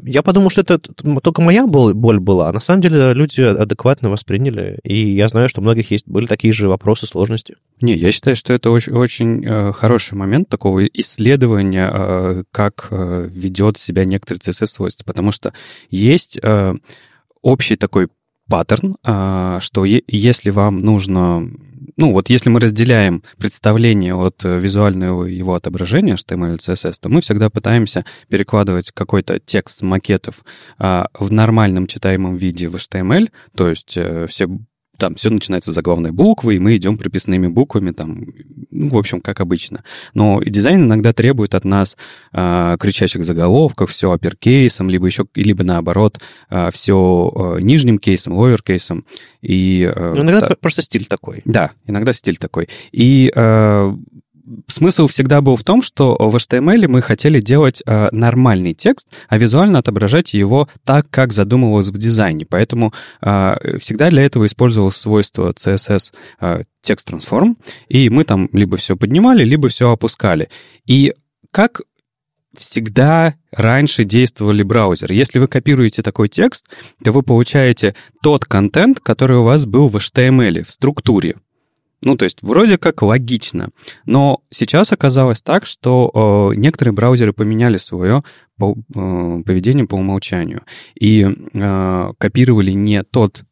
я 0.04 0.22
подумал, 0.22 0.50
что 0.50 0.60
это 0.62 0.78
только 0.78 1.42
моя 1.42 1.66
боль, 1.66 1.94
боль 1.94 2.20
была, 2.20 2.48
а 2.48 2.52
на 2.52 2.60
самом 2.60 2.82
деле 2.82 3.12
люди 3.14 3.40
адекватно 3.40 4.10
восприняли, 4.10 4.78
и 4.82 5.14
я 5.14 5.28
знаю, 5.28 5.48
что 5.48 5.60
у 5.60 5.64
многих 5.64 5.90
есть, 5.90 6.08
были 6.08 6.26
такие 6.26 6.52
же 6.52 6.68
вопросы, 6.68 7.06
сложности. 7.06 7.56
Не, 7.80 7.94
я 7.96 8.12
считаю, 8.12 8.36
что 8.36 8.52
это 8.52 8.70
очень, 8.70 8.92
очень 8.92 9.44
э, 9.44 9.72
хороший 9.72 10.14
момент 10.14 10.48
такого 10.48 10.84
исследования, 10.86 11.90
э, 11.92 12.44
как 12.52 12.88
э, 12.90 13.28
ведет 13.32 13.78
себя 13.78 14.04
некоторые 14.04 14.40
CSS-свойства, 14.40 15.04
потому 15.04 15.32
что 15.32 15.52
есть 15.90 16.11
э, 16.42 16.74
общий 17.42 17.76
такой 17.76 18.08
паттерн, 18.48 18.96
э, 19.04 19.58
что 19.60 19.84
если 19.84 20.50
вам 20.50 20.80
нужно 20.80 21.48
ну 21.96 22.12
вот 22.12 22.30
если 22.30 22.48
мы 22.48 22.60
разделяем 22.60 23.22
представление 23.38 24.14
от 24.14 24.44
э, 24.44 24.58
визуального 24.58 25.24
его 25.24 25.54
отображения 25.54 26.14
HTML 26.14 26.56
CSS, 26.56 26.94
то 27.00 27.08
мы 27.08 27.20
всегда 27.20 27.50
пытаемся 27.50 28.04
перекладывать 28.28 28.90
какой-то 28.92 29.38
текст 29.40 29.82
макетов 29.82 30.44
а, 30.78 31.08
в 31.14 31.32
нормальном 31.32 31.86
читаемом 31.86 32.36
виде 32.36 32.68
в 32.68 32.76
HTML, 32.76 33.30
то 33.56 33.68
есть 33.68 33.96
э, 33.96 34.26
все 34.28 34.48
там 35.02 35.16
все 35.16 35.30
начинается 35.30 35.72
с 35.72 35.74
заглавной 35.74 36.12
буквы, 36.12 36.54
и 36.54 36.58
мы 36.60 36.76
идем 36.76 36.96
прописными 36.96 37.48
буквами, 37.48 37.90
там, 37.90 38.24
ну, 38.70 38.86
в 38.86 38.96
общем, 38.96 39.20
как 39.20 39.40
обычно. 39.40 39.82
Но 40.14 40.40
дизайн 40.40 40.84
иногда 40.84 41.12
требует 41.12 41.56
от 41.56 41.64
нас 41.64 41.96
э, 42.32 42.76
кричащих 42.78 43.24
заголовков, 43.24 43.90
все 43.90 44.12
апперкейсом, 44.12 44.88
либо 44.88 45.06
еще, 45.06 45.26
либо 45.34 45.64
наоборот, 45.64 46.20
э, 46.50 46.70
все 46.72 47.32
э, 47.34 47.62
нижним 47.62 47.98
кейсом, 47.98 48.34
ловеркейсом. 48.34 49.04
И, 49.40 49.92
э, 49.92 50.12
иногда 50.14 50.40
та... 50.40 50.54
просто 50.54 50.82
стиль 50.82 51.06
такой. 51.06 51.42
Да, 51.46 51.72
иногда 51.84 52.12
стиль 52.12 52.36
такой. 52.36 52.68
И 52.92 53.32
э, 53.34 53.96
смысл 54.68 55.06
всегда 55.06 55.40
был 55.40 55.56
в 55.56 55.64
том, 55.64 55.82
что 55.82 56.16
в 56.18 56.36
HTML 56.36 56.88
мы 56.88 57.02
хотели 57.02 57.40
делать 57.40 57.82
э, 57.86 58.08
нормальный 58.12 58.74
текст, 58.74 59.08
а 59.28 59.38
визуально 59.38 59.78
отображать 59.78 60.34
его 60.34 60.68
так, 60.84 61.08
как 61.10 61.32
задумывалось 61.32 61.88
в 61.88 61.98
дизайне. 61.98 62.46
Поэтому 62.46 62.92
э, 63.20 63.78
всегда 63.78 64.10
для 64.10 64.22
этого 64.24 64.46
использовалось 64.46 64.96
свойство 64.96 65.52
CSS 65.52 66.12
э, 66.40 66.62
transform, 66.84 67.56
и 67.88 68.10
мы 68.10 68.24
там 68.24 68.48
либо 68.52 68.76
все 68.76 68.96
поднимали, 68.96 69.44
либо 69.44 69.68
все 69.68 69.90
опускали. 69.90 70.48
И 70.86 71.14
как 71.50 71.82
всегда 72.56 73.34
раньше 73.50 74.04
действовали 74.04 74.62
браузеры. 74.62 75.14
Если 75.14 75.38
вы 75.38 75.48
копируете 75.48 76.02
такой 76.02 76.28
текст, 76.28 76.66
то 77.02 77.12
вы 77.12 77.22
получаете 77.22 77.94
тот 78.22 78.44
контент, 78.44 79.00
который 79.00 79.38
у 79.38 79.44
вас 79.44 79.66
был 79.66 79.88
в 79.88 79.96
HTML, 79.96 80.64
в 80.64 80.70
структуре. 80.70 81.36
Ну, 82.02 82.16
то 82.16 82.24
есть 82.24 82.42
вроде 82.42 82.78
как 82.78 83.00
логично. 83.02 83.70
Но 84.04 84.42
сейчас 84.50 84.92
оказалось 84.92 85.40
так, 85.40 85.66
что 85.66 86.50
э, 86.52 86.56
некоторые 86.56 86.92
браузеры 86.92 87.32
поменяли 87.32 87.76
свое 87.76 88.24
по, 88.58 88.72
э, 88.74 89.42
поведение 89.46 89.86
по 89.86 89.94
умолчанию 89.94 90.62
и 90.98 91.24
э, 91.24 92.12
копировали 92.18 92.72
не 92.72 93.02
тот 93.04 93.44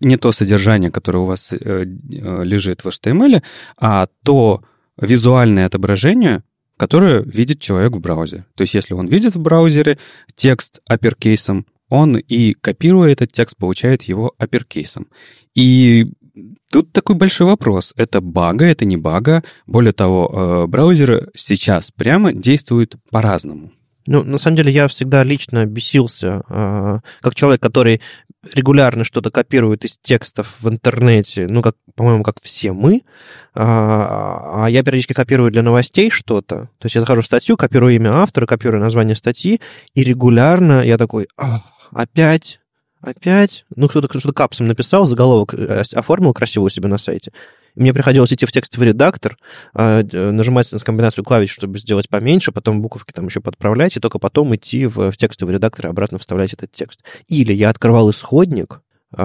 не 0.00 0.16
то 0.16 0.32
содержание, 0.32 0.90
которое 0.90 1.20
у 1.20 1.26
вас 1.26 1.52
э, 1.52 1.56
э 1.56 2.44
лежит 2.44 2.84
в 2.84 2.88
HTML, 2.88 3.42
а 3.78 4.08
то 4.22 4.62
визуальное 5.00 5.66
отображение, 5.66 6.42
которое 6.76 7.22
видит 7.22 7.60
человек 7.60 7.92
в 7.92 8.00
браузере. 8.00 8.44
То 8.54 8.62
есть 8.62 8.74
если 8.74 8.94
он 8.94 9.06
видит 9.06 9.34
в 9.34 9.40
браузере 9.40 9.98
текст 10.34 10.80
апперкейсом, 10.86 11.66
он 11.88 12.16
и 12.16 12.54
копируя 12.54 13.12
этот 13.12 13.32
текст, 13.32 13.56
получает 13.56 14.02
его 14.02 14.34
апперкейсом. 14.36 15.06
И 15.54 16.12
Тут 16.74 16.90
такой 16.90 17.14
большой 17.14 17.46
вопрос. 17.46 17.94
Это 17.96 18.20
бага, 18.20 18.64
это 18.64 18.84
не 18.84 18.96
бага. 18.96 19.44
Более 19.64 19.92
того, 19.92 20.64
э, 20.64 20.66
браузеры 20.66 21.30
сейчас 21.36 21.92
прямо 21.92 22.32
действуют 22.32 22.96
по-разному. 23.12 23.70
Ну, 24.08 24.24
на 24.24 24.38
самом 24.38 24.56
деле, 24.56 24.72
я 24.72 24.88
всегда 24.88 25.22
лично 25.22 25.66
бесился, 25.66 26.42
э, 26.48 26.98
как 27.20 27.36
человек, 27.36 27.62
который 27.62 28.00
регулярно 28.52 29.04
что-то 29.04 29.30
копирует 29.30 29.84
из 29.84 29.96
текстов 30.02 30.56
в 30.62 30.68
интернете, 30.68 31.46
ну, 31.48 31.62
как, 31.62 31.76
по-моему, 31.94 32.24
как 32.24 32.42
все 32.42 32.72
мы, 32.72 33.02
а, 33.54 34.64
а 34.64 34.68
я 34.68 34.82
периодически 34.82 35.12
копирую 35.12 35.52
для 35.52 35.62
новостей 35.62 36.10
что-то, 36.10 36.70
то 36.78 36.86
есть 36.86 36.96
я 36.96 37.00
захожу 37.02 37.22
в 37.22 37.26
статью, 37.26 37.56
копирую 37.56 37.94
имя 37.94 38.14
автора, 38.16 38.46
копирую 38.46 38.82
название 38.82 39.14
статьи, 39.14 39.60
и 39.94 40.04
регулярно 40.04 40.84
я 40.84 40.98
такой, 40.98 41.28
опять 41.92 42.58
опять, 43.04 43.64
ну, 43.74 43.88
кто-то 43.88 44.18
что-то 44.18 44.34
капсом 44.34 44.66
написал, 44.66 45.04
заголовок 45.04 45.54
э, 45.54 45.82
оформил 45.94 46.32
красиво 46.32 46.64
у 46.64 46.68
себя 46.68 46.88
на 46.88 46.98
сайте. 46.98 47.32
Мне 47.74 47.92
приходилось 47.92 48.32
идти 48.32 48.46
в 48.46 48.52
текстовый 48.52 48.88
редактор, 48.88 49.36
а, 49.74 50.02
нажимать 50.02 50.70
на 50.70 50.78
комбинацию 50.78 51.24
клавиш, 51.24 51.50
чтобы 51.50 51.78
сделать 51.78 52.08
поменьше, 52.08 52.52
потом 52.52 52.80
буковки 52.80 53.12
там 53.12 53.26
еще 53.26 53.40
подправлять, 53.40 53.96
и 53.96 54.00
только 54.00 54.18
потом 54.18 54.54
идти 54.54 54.86
в, 54.86 55.10
в 55.10 55.16
текстовый 55.16 55.54
редактор 55.54 55.86
и 55.86 55.90
обратно 55.90 56.18
вставлять 56.18 56.52
этот 56.52 56.70
текст. 56.70 57.02
Или 57.26 57.52
я 57.52 57.70
открывал 57.70 58.10
исходник, 58.10 58.80
э, 59.16 59.22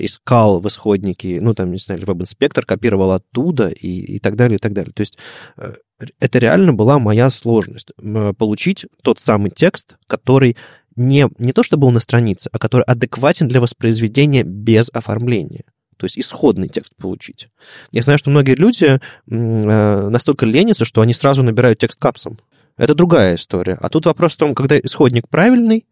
искал 0.00 0.60
в 0.60 0.66
исходнике, 0.66 1.40
ну, 1.40 1.54
там, 1.54 1.70
не 1.70 1.78
знаю, 1.78 2.04
веб-инспектор, 2.04 2.64
копировал 2.66 3.12
оттуда 3.12 3.68
и, 3.68 4.16
и 4.16 4.18
так 4.18 4.34
далее, 4.34 4.56
и 4.56 4.60
так 4.60 4.72
далее. 4.72 4.92
То 4.92 5.02
есть 5.02 5.16
э, 5.56 5.74
это 6.18 6.38
реально 6.38 6.72
была 6.72 6.98
моя 6.98 7.30
сложность. 7.30 7.92
Получить 8.36 8.86
тот 9.02 9.20
самый 9.20 9.50
текст, 9.50 9.96
который 10.08 10.56
не, 10.96 11.28
не 11.38 11.52
то, 11.52 11.62
что 11.62 11.76
был 11.76 11.90
на 11.90 12.00
странице, 12.00 12.48
а 12.52 12.58
который 12.58 12.82
адекватен 12.82 13.48
для 13.48 13.60
воспроизведения 13.60 14.42
без 14.42 14.90
оформления. 14.92 15.64
То 15.96 16.04
есть 16.04 16.18
исходный 16.18 16.68
текст 16.68 16.94
получить. 16.96 17.48
Я 17.90 18.02
знаю, 18.02 18.18
что 18.18 18.30
многие 18.30 18.54
люди 18.54 18.84
э, 18.84 18.98
настолько 19.26 20.44
ленятся, 20.44 20.84
что 20.84 21.00
они 21.00 21.14
сразу 21.14 21.42
набирают 21.42 21.78
текст 21.78 21.98
капсом. 21.98 22.38
Это 22.76 22.94
другая 22.94 23.36
история. 23.36 23.78
А 23.80 23.88
тут 23.88 24.04
вопрос 24.04 24.34
в 24.34 24.36
том, 24.36 24.54
когда 24.54 24.78
исходник 24.78 25.28
правильный, 25.28 25.86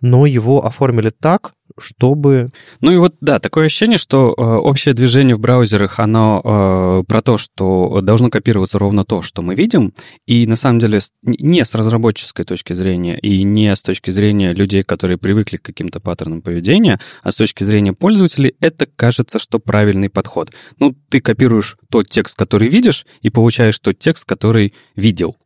но 0.00 0.26
его 0.26 0.64
оформили 0.64 1.10
так, 1.10 1.52
чтобы... 1.78 2.50
Ну 2.80 2.92
и 2.92 2.96
вот, 2.96 3.14
да, 3.20 3.38
такое 3.38 3.66
ощущение, 3.66 3.98
что 3.98 4.34
э, 4.36 4.42
общее 4.42 4.94
движение 4.94 5.34
в 5.36 5.40
браузерах, 5.40 5.98
оно 5.98 6.40
э, 6.44 7.04
про 7.06 7.22
то, 7.22 7.38
что 7.38 8.00
должно 8.02 8.30
копироваться 8.30 8.78
ровно 8.78 9.04
то, 9.04 9.22
что 9.22 9.42
мы 9.42 9.54
видим, 9.54 9.92
и 10.26 10.46
на 10.46 10.56
самом 10.56 10.78
деле 10.78 11.00
не 11.22 11.64
с 11.64 11.74
разработческой 11.74 12.44
точки 12.44 12.72
зрения, 12.72 13.18
и 13.18 13.42
не 13.42 13.74
с 13.74 13.82
точки 13.82 14.10
зрения 14.10 14.52
людей, 14.52 14.82
которые 14.82 15.18
привыкли 15.18 15.56
к 15.56 15.62
каким-то 15.62 16.00
паттернам 16.00 16.42
поведения, 16.42 17.00
а 17.22 17.30
с 17.30 17.36
точки 17.36 17.64
зрения 17.64 17.92
пользователей, 17.92 18.54
это 18.60 18.86
кажется, 18.86 19.38
что 19.38 19.58
правильный 19.58 20.10
подход. 20.10 20.50
Ну, 20.78 20.94
ты 21.08 21.20
копируешь 21.20 21.76
тот 21.90 22.08
текст, 22.08 22.36
который 22.36 22.68
видишь, 22.68 23.06
и 23.22 23.30
получаешь 23.30 23.78
тот 23.78 23.98
текст, 23.98 24.24
который 24.24 24.74
видел. 24.96 25.36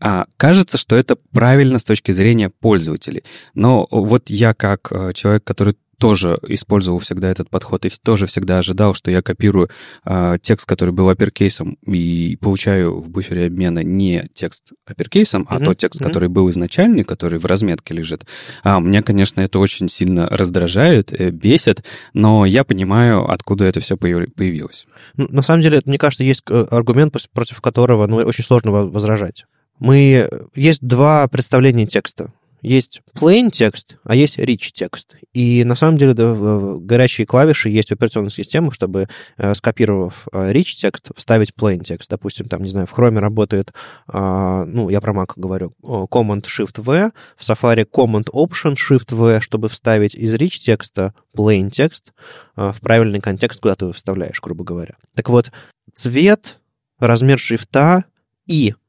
А 0.00 0.26
кажется, 0.36 0.78
что 0.78 0.96
это 0.96 1.16
правильно 1.16 1.78
с 1.78 1.84
точки 1.84 2.12
зрения 2.12 2.50
пользователей. 2.50 3.24
Но 3.54 3.86
вот 3.90 4.28
я 4.28 4.54
как 4.54 4.88
э, 4.90 5.12
человек, 5.14 5.44
который 5.44 5.76
тоже 5.98 6.38
использовал 6.48 6.98
всегда 6.98 7.28
этот 7.28 7.48
подход 7.48 7.84
и 7.86 7.90
тоже 8.02 8.26
всегда 8.26 8.58
ожидал, 8.58 8.94
что 8.94 9.10
я 9.10 9.22
копирую 9.22 9.70
э, 10.04 10.36
текст, 10.42 10.66
который 10.66 10.90
был 10.90 11.08
апперкейсом, 11.08 11.78
и 11.86 12.36
получаю 12.36 13.00
в 13.00 13.08
буфере 13.08 13.46
обмена 13.46 13.82
не 13.82 14.28
текст 14.34 14.72
апперкейсом, 14.84 15.42
mm-hmm. 15.42 15.56
а 15.56 15.64
тот 15.64 15.78
текст, 15.78 16.00
mm-hmm. 16.00 16.04
который 16.04 16.28
был 16.28 16.50
изначальный, 16.50 17.04
который 17.04 17.38
в 17.38 17.46
разметке 17.46 17.94
лежит. 17.94 18.26
А, 18.62 18.80
мне, 18.80 19.02
конечно, 19.02 19.40
это 19.40 19.58
очень 19.58 19.88
сильно 19.88 20.26
раздражает, 20.26 21.12
э, 21.12 21.30
бесит, 21.30 21.84
но 22.12 22.44
я 22.44 22.64
понимаю, 22.64 23.30
откуда 23.30 23.64
это 23.64 23.80
все 23.80 23.96
появилось. 23.96 24.86
Ну, 25.16 25.26
на 25.30 25.42
самом 25.42 25.62
деле, 25.62 25.80
мне 25.84 25.98
кажется, 25.98 26.24
есть 26.24 26.42
э, 26.50 26.66
аргумент, 26.70 27.16
против 27.32 27.60
которого 27.60 28.06
ну, 28.06 28.16
очень 28.16 28.44
сложно 28.44 28.70
возражать 28.70 29.44
мы... 29.78 30.28
Есть 30.54 30.82
два 30.82 31.26
представления 31.28 31.86
текста. 31.86 32.32
Есть 32.62 33.02
plain 33.14 33.50
текст, 33.50 33.96
а 34.02 34.16
есть 34.16 34.38
rich 34.38 34.72
текст. 34.72 35.14
И 35.32 35.62
на 35.62 35.76
самом 35.76 35.98
деле 35.98 36.14
да, 36.14 36.34
горячие 36.34 37.24
клавиши 37.24 37.68
есть 37.68 37.90
в 37.90 37.92
операционных 37.92 38.32
системах, 38.32 38.74
чтобы, 38.74 39.08
э, 39.36 39.54
скопировав 39.54 40.26
э, 40.32 40.52
rich 40.52 40.74
текст, 40.80 41.10
вставить 41.16 41.52
plain 41.56 41.84
текст. 41.84 42.10
Допустим, 42.10 42.48
там, 42.48 42.62
не 42.62 42.68
знаю, 42.68 42.88
в 42.88 42.92
Chrome 42.92 43.20
работает, 43.20 43.72
э, 44.12 44.64
ну, 44.66 44.88
я 44.88 45.00
про 45.00 45.12
Mac 45.12 45.34
говорю, 45.36 45.74
Command-Shift-V, 45.82 47.12
в 47.36 47.40
Safari 47.40 47.86
Command-Option-Shift-V, 47.88 49.40
чтобы 49.42 49.68
вставить 49.68 50.16
из 50.16 50.34
rich 50.34 50.58
текста 50.58 51.14
plain 51.36 51.70
текст 51.70 52.12
в 52.56 52.76
правильный 52.80 53.20
контекст, 53.20 53.60
куда 53.60 53.76
ты 53.76 53.92
вставляешь, 53.92 54.40
грубо 54.40 54.64
говоря. 54.64 54.96
Так 55.14 55.28
вот, 55.28 55.52
цвет, 55.94 56.58
размер 56.98 57.38
шрифта 57.38 58.06
и 58.46 58.74
Э, 58.74 58.85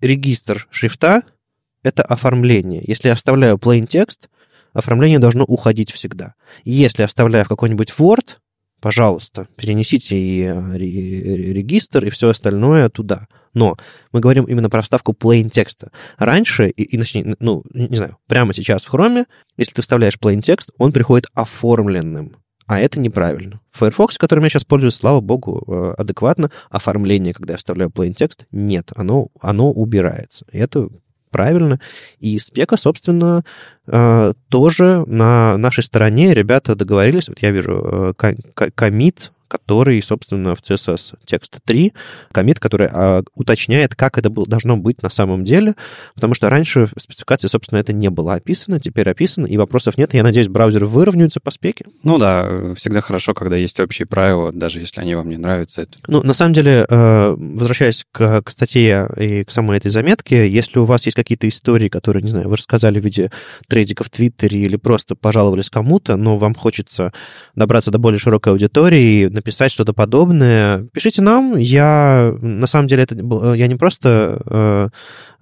регистр 0.00 0.66
шрифта— 0.70 1.22
это 1.82 2.02
оформление. 2.02 2.82
Если 2.86 3.08
я 3.08 3.14
оставляю 3.14 3.56
plain 3.56 3.86
текст, 3.86 4.28
оформление 4.72 5.18
должно 5.18 5.44
уходить 5.44 5.92
всегда. 5.92 6.34
Если 6.64 7.02
я 7.02 7.06
вставляю 7.06 7.44
в 7.44 7.48
какой-нибудь 7.48 7.92
Word, 7.98 8.36
пожалуйста, 8.80 9.48
перенесите 9.56 10.16
и 10.16 10.42
э, 10.42 10.76
регистр, 10.76 12.04
и 12.04 12.10
все 12.10 12.30
остальное 12.30 12.88
туда. 12.88 13.28
Но 13.54 13.76
мы 14.12 14.20
говорим 14.20 14.44
именно 14.44 14.68
про 14.68 14.82
вставку 14.82 15.12
plain 15.12 15.48
текста. 15.48 15.90
Раньше, 16.18 16.68
и, 16.68 16.82
и 16.82 16.98
начни, 16.98 17.24
ну, 17.40 17.64
не 17.72 17.96
знаю, 17.96 18.18
прямо 18.26 18.52
сейчас 18.52 18.84
в 18.84 18.92
Chrome, 18.92 19.26
если 19.56 19.74
ты 19.74 19.82
вставляешь 19.82 20.18
plain 20.20 20.42
текст, 20.42 20.70
он 20.78 20.92
приходит 20.92 21.26
оформленным. 21.34 22.36
А 22.66 22.80
это 22.80 22.98
неправильно. 22.98 23.60
В 23.70 23.78
Firefox, 23.78 24.18
которым 24.18 24.44
я 24.44 24.50
сейчас 24.50 24.64
пользуюсь, 24.64 24.94
слава 24.94 25.20
богу, 25.20 25.62
э, 25.66 25.94
адекватно. 25.98 26.50
Оформление, 26.68 27.32
когда 27.32 27.54
я 27.54 27.58
вставляю 27.58 27.90
plain 27.90 28.12
текст, 28.12 28.46
нет, 28.50 28.90
оно, 28.96 29.28
оно 29.40 29.70
убирается. 29.70 30.44
И 30.50 30.58
это 30.58 30.88
правильно. 31.30 31.80
И 32.18 32.38
спека, 32.38 32.76
собственно, 32.76 33.44
э, 33.86 34.32
тоже 34.48 35.04
на 35.06 35.56
нашей 35.58 35.84
стороне 35.84 36.34
ребята 36.34 36.74
договорились. 36.74 37.28
Вот 37.28 37.38
я 37.40 37.50
вижу 37.50 38.14
э, 38.16 38.34
комит 38.74 39.32
который, 39.48 40.02
собственно, 40.02 40.54
в 40.54 40.60
CSS 40.60 41.18
текст 41.24 41.58
3, 41.64 41.92
комит, 42.32 42.58
который 42.60 42.88
а, 42.90 43.22
уточняет, 43.34 43.94
как 43.94 44.18
это 44.18 44.30
был, 44.30 44.46
должно 44.46 44.76
быть 44.76 45.02
на 45.02 45.10
самом 45.10 45.44
деле, 45.44 45.74
потому 46.14 46.34
что 46.34 46.50
раньше 46.50 46.86
в 46.86 47.00
спецификации, 47.00 47.48
собственно, 47.48 47.78
это 47.78 47.92
не 47.92 48.10
было 48.10 48.34
описано, 48.34 48.80
теперь 48.80 49.08
описано, 49.08 49.46
и 49.46 49.56
вопросов 49.56 49.98
нет. 49.98 50.14
Я 50.14 50.22
надеюсь, 50.22 50.48
браузеры 50.48 50.86
выровняются 50.86 51.40
по 51.40 51.50
спеке. 51.50 51.86
Ну 52.02 52.18
да, 52.18 52.74
всегда 52.74 53.00
хорошо, 53.00 53.34
когда 53.34 53.56
есть 53.56 53.78
общие 53.80 54.06
правила, 54.06 54.52
даже 54.52 54.80
если 54.80 55.00
они 55.00 55.14
вам 55.14 55.30
не 55.30 55.36
нравятся. 55.36 55.82
Это... 55.82 55.98
Ну, 56.08 56.22
на 56.22 56.34
самом 56.34 56.54
деле, 56.54 56.86
э, 56.88 57.34
возвращаясь 57.36 58.04
к, 58.12 58.42
к 58.42 58.50
статье 58.50 59.08
и 59.16 59.44
к 59.44 59.50
самой 59.50 59.78
этой 59.78 59.90
заметке, 59.90 60.48
если 60.48 60.78
у 60.78 60.84
вас 60.84 61.04
есть 61.06 61.16
какие-то 61.16 61.48
истории, 61.48 61.88
которые, 61.88 62.22
не 62.22 62.28
знаю, 62.28 62.48
вы 62.48 62.56
рассказали 62.56 63.00
в 63.00 63.04
виде 63.04 63.30
трейдика 63.68 64.04
в 64.04 64.10
Твиттере 64.10 64.60
или 64.60 64.76
просто 64.76 65.14
пожаловались 65.14 65.70
кому-то, 65.70 66.16
но 66.16 66.36
вам 66.38 66.54
хочется 66.54 67.12
добраться 67.54 67.90
до 67.90 67.98
более 67.98 68.18
широкой 68.18 68.52
аудитории, 68.52 69.28
написать 69.36 69.70
что-то 69.70 69.92
подобное, 69.92 70.88
пишите 70.92 71.22
нам. 71.22 71.56
Я, 71.56 72.34
на 72.40 72.66
самом 72.66 72.88
деле, 72.88 73.04
это 73.04 73.14
я 73.54 73.66
не 73.68 73.76
просто 73.76 74.42
э, 74.44 74.88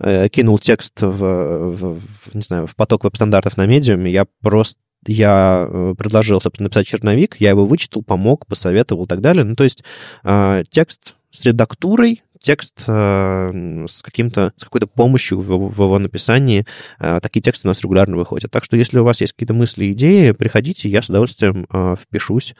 э, 0.00 0.28
кинул 0.28 0.58
текст 0.58 1.00
в, 1.00 1.16
в, 1.16 2.00
в, 2.00 2.34
не 2.34 2.42
знаю, 2.42 2.66
в 2.66 2.76
поток 2.76 3.04
веб-стандартов 3.04 3.56
на 3.56 3.66
медиуме, 3.66 4.12
я 4.12 4.26
просто 4.42 4.78
я 5.06 5.66
э, 5.68 5.94
предложил, 5.96 6.40
собственно, 6.40 6.66
написать 6.66 6.86
черновик, 6.86 7.36
я 7.38 7.50
его 7.50 7.66
вычитал, 7.66 8.02
помог, 8.02 8.46
посоветовал 8.46 9.04
и 9.04 9.08
так 9.08 9.20
далее. 9.20 9.44
Ну, 9.44 9.54
то 9.54 9.64
есть 9.64 9.84
э, 10.24 10.64
текст 10.70 11.14
с 11.30 11.44
редактурой, 11.44 12.22
текст 12.44 12.84
э, 12.86 13.86
с, 13.88 14.02
каким-то, 14.02 14.52
с 14.56 14.64
какой-то 14.64 14.86
помощью 14.86 15.40
в, 15.40 15.52
его 15.52 15.98
написании. 15.98 16.66
Э, 17.00 17.18
такие 17.20 17.40
тексты 17.40 17.66
у 17.66 17.70
нас 17.70 17.80
регулярно 17.80 18.16
выходят. 18.16 18.50
Так 18.50 18.64
что 18.64 18.76
если 18.76 18.98
у 18.98 19.04
вас 19.04 19.20
есть 19.20 19.32
какие-то 19.32 19.54
мысли, 19.54 19.92
идеи, 19.92 20.32
приходите, 20.32 20.88
я 20.88 21.02
с 21.02 21.08
удовольствием 21.08 21.66
э, 21.72 21.96
впишусь. 22.00 22.54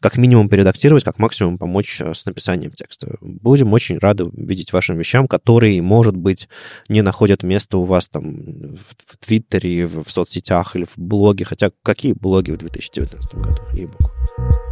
Как 0.00 0.16
минимум 0.16 0.48
передактировать, 0.48 1.04
как 1.04 1.18
максимум 1.18 1.58
помочь 1.58 2.00
с 2.00 2.24
написанием 2.24 2.72
текста. 2.72 3.16
Будем 3.20 3.72
очень 3.72 3.98
рады 3.98 4.30
видеть 4.32 4.72
вашим 4.72 4.96
вещам, 4.96 5.28
которые, 5.28 5.82
может 5.82 6.16
быть, 6.16 6.48
не 6.88 7.02
находят 7.02 7.42
места 7.42 7.78
у 7.78 7.84
вас 7.84 8.08
там 8.08 8.76
в, 8.76 8.94
в 9.06 9.16
Твиттере, 9.18 9.86
в, 9.86 10.04
в 10.04 10.10
соцсетях 10.10 10.74
или 10.74 10.84
в 10.84 10.96
блоге. 10.96 11.44
Хотя 11.44 11.70
какие 11.82 12.12
блоги 12.12 12.52
в 12.52 12.56
2019 12.56 13.34
году, 13.34 13.62
ей-богу. 13.74 14.67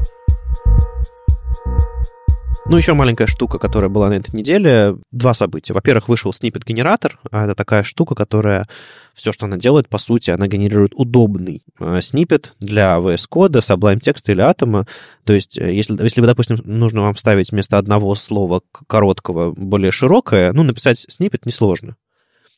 Ну, 2.68 2.76
еще 2.76 2.94
маленькая 2.94 3.28
штука, 3.28 3.58
которая 3.58 3.88
была 3.88 4.08
на 4.08 4.14
этой 4.14 4.34
неделе. 4.34 4.96
Два 5.12 5.34
события. 5.34 5.72
Во-первых, 5.72 6.08
вышел 6.08 6.32
сниппет-генератор. 6.32 7.20
А 7.30 7.44
это 7.44 7.54
такая 7.54 7.84
штука, 7.84 8.16
которая 8.16 8.66
все, 9.14 9.32
что 9.32 9.46
она 9.46 9.56
делает, 9.56 9.88
по 9.88 9.98
сути, 9.98 10.30
она 10.30 10.48
генерирует 10.48 10.92
удобный 10.96 11.62
э, 11.78 12.00
сниппет 12.02 12.54
для 12.58 12.96
VS 12.96 13.26
Code, 13.30 13.60
Sublime 13.60 14.00
Text 14.00 14.24
или 14.26 14.42
Atom. 14.42 14.84
То 15.22 15.32
есть, 15.32 15.56
э, 15.56 15.72
если, 15.72 16.02
если 16.02 16.20
вы, 16.20 16.26
допустим, 16.26 16.58
нужно 16.64 17.02
вам 17.02 17.16
ставить 17.16 17.52
вместо 17.52 17.78
одного 17.78 18.16
слова 18.16 18.62
короткого 18.88 19.52
более 19.52 19.92
широкое, 19.92 20.52
ну, 20.52 20.64
написать 20.64 21.06
сниппет 21.08 21.46
несложно 21.46 21.96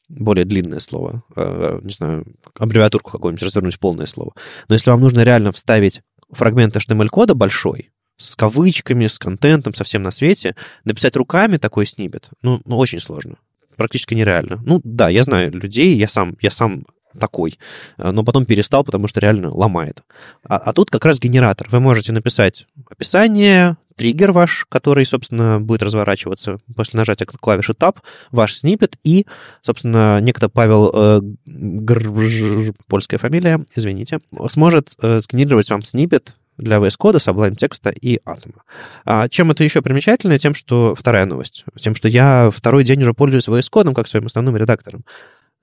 более 0.09 0.47
длинное 0.47 0.81
слово, 0.81 1.23
э, 1.37 1.81
не 1.83 1.93
знаю, 1.93 2.27
аббревиатурку 2.59 3.11
какую-нибудь, 3.11 3.43
развернуть 3.43 3.79
полное 3.79 4.07
слово. 4.07 4.33
Но 4.69 4.75
если 4.75 4.91
вам 4.91 5.03
нужно 5.03 5.23
реально 5.23 5.53
вставить 5.53 6.01
фрагмент 6.31 6.75
HTML-кода 6.75 7.35
большой, 7.35 7.91
с 8.19 8.37
кавычками, 8.37 9.07
с 9.07 9.19
контентом, 9.19 9.75
совсем 9.75 10.03
на 10.03 10.11
свете, 10.11 10.55
написать 10.85 11.16
руками 11.16 11.57
такой 11.57 11.87
снипет, 11.87 12.29
ну, 12.43 12.61
ну, 12.64 12.77
очень 12.77 13.01
сложно. 13.01 13.37
Практически 13.77 14.14
нереально. 14.14 14.61
Ну, 14.64 14.81
да, 14.83 15.09
я 15.09 15.23
знаю 15.23 15.53
людей, 15.53 15.97
я 15.97 16.09
сам, 16.09 16.37
я 16.41 16.51
сам 16.51 16.85
такой, 17.19 17.59
э, 17.97 18.11
но 18.11 18.25
потом 18.25 18.45
перестал, 18.45 18.85
потому 18.85 19.09
что 19.09 19.21
реально 19.21 19.51
ломает. 19.51 20.03
А, 20.45 20.57
а 20.57 20.73
тут 20.73 20.91
как 20.91 21.05
раз 21.05 21.19
генератор. 21.19 21.69
Вы 21.71 21.81
можете 21.81 22.12
написать 22.12 22.66
описание, 22.91 23.77
триггер 23.97 24.33
ваш, 24.33 24.66
который, 24.69 25.05
собственно, 25.07 25.61
будет 25.61 25.83
разворачиваться 25.83 26.59
после 26.75 26.99
нажатия 26.99 27.27
клавиши 27.27 27.73
Tab, 27.73 27.99
ваш 28.31 28.57
снипет, 28.57 28.97
и, 29.05 29.27
собственно, 29.62 30.21
некто 30.21 30.49
Павел, 30.49 30.91
э, 30.93 31.21
гр, 31.47 32.75
польская 32.87 33.19
фамилия, 33.19 33.64
извините, 33.75 34.21
сможет 34.49 34.93
э, 35.03 35.21
сгенерировать 35.21 35.71
вам 35.71 35.83
снипет 35.83 36.35
для 36.59 36.77
VS 36.77 36.97
Code, 36.99 37.17
Sublime 37.17 37.57
текста 37.57 37.91
и 37.91 38.19
Atom. 38.27 38.57
А 39.05 39.29
чем 39.29 39.51
это 39.51 39.65
еще 39.65 39.81
примечательно? 39.81 40.39
Тем, 40.39 40.55
что... 40.55 40.95
Вторая 40.95 41.25
новость. 41.25 41.65
Тем, 41.77 41.95
что 41.95 42.09
я 42.09 42.51
второй 42.53 42.85
день 42.85 43.03
уже 43.03 43.15
пользуюсь 43.15 43.49
VS 43.49 43.71
Code 43.73 43.95
как 43.95 44.09
своим 44.09 44.27
основным 44.27 44.57
редактором. 44.57 45.05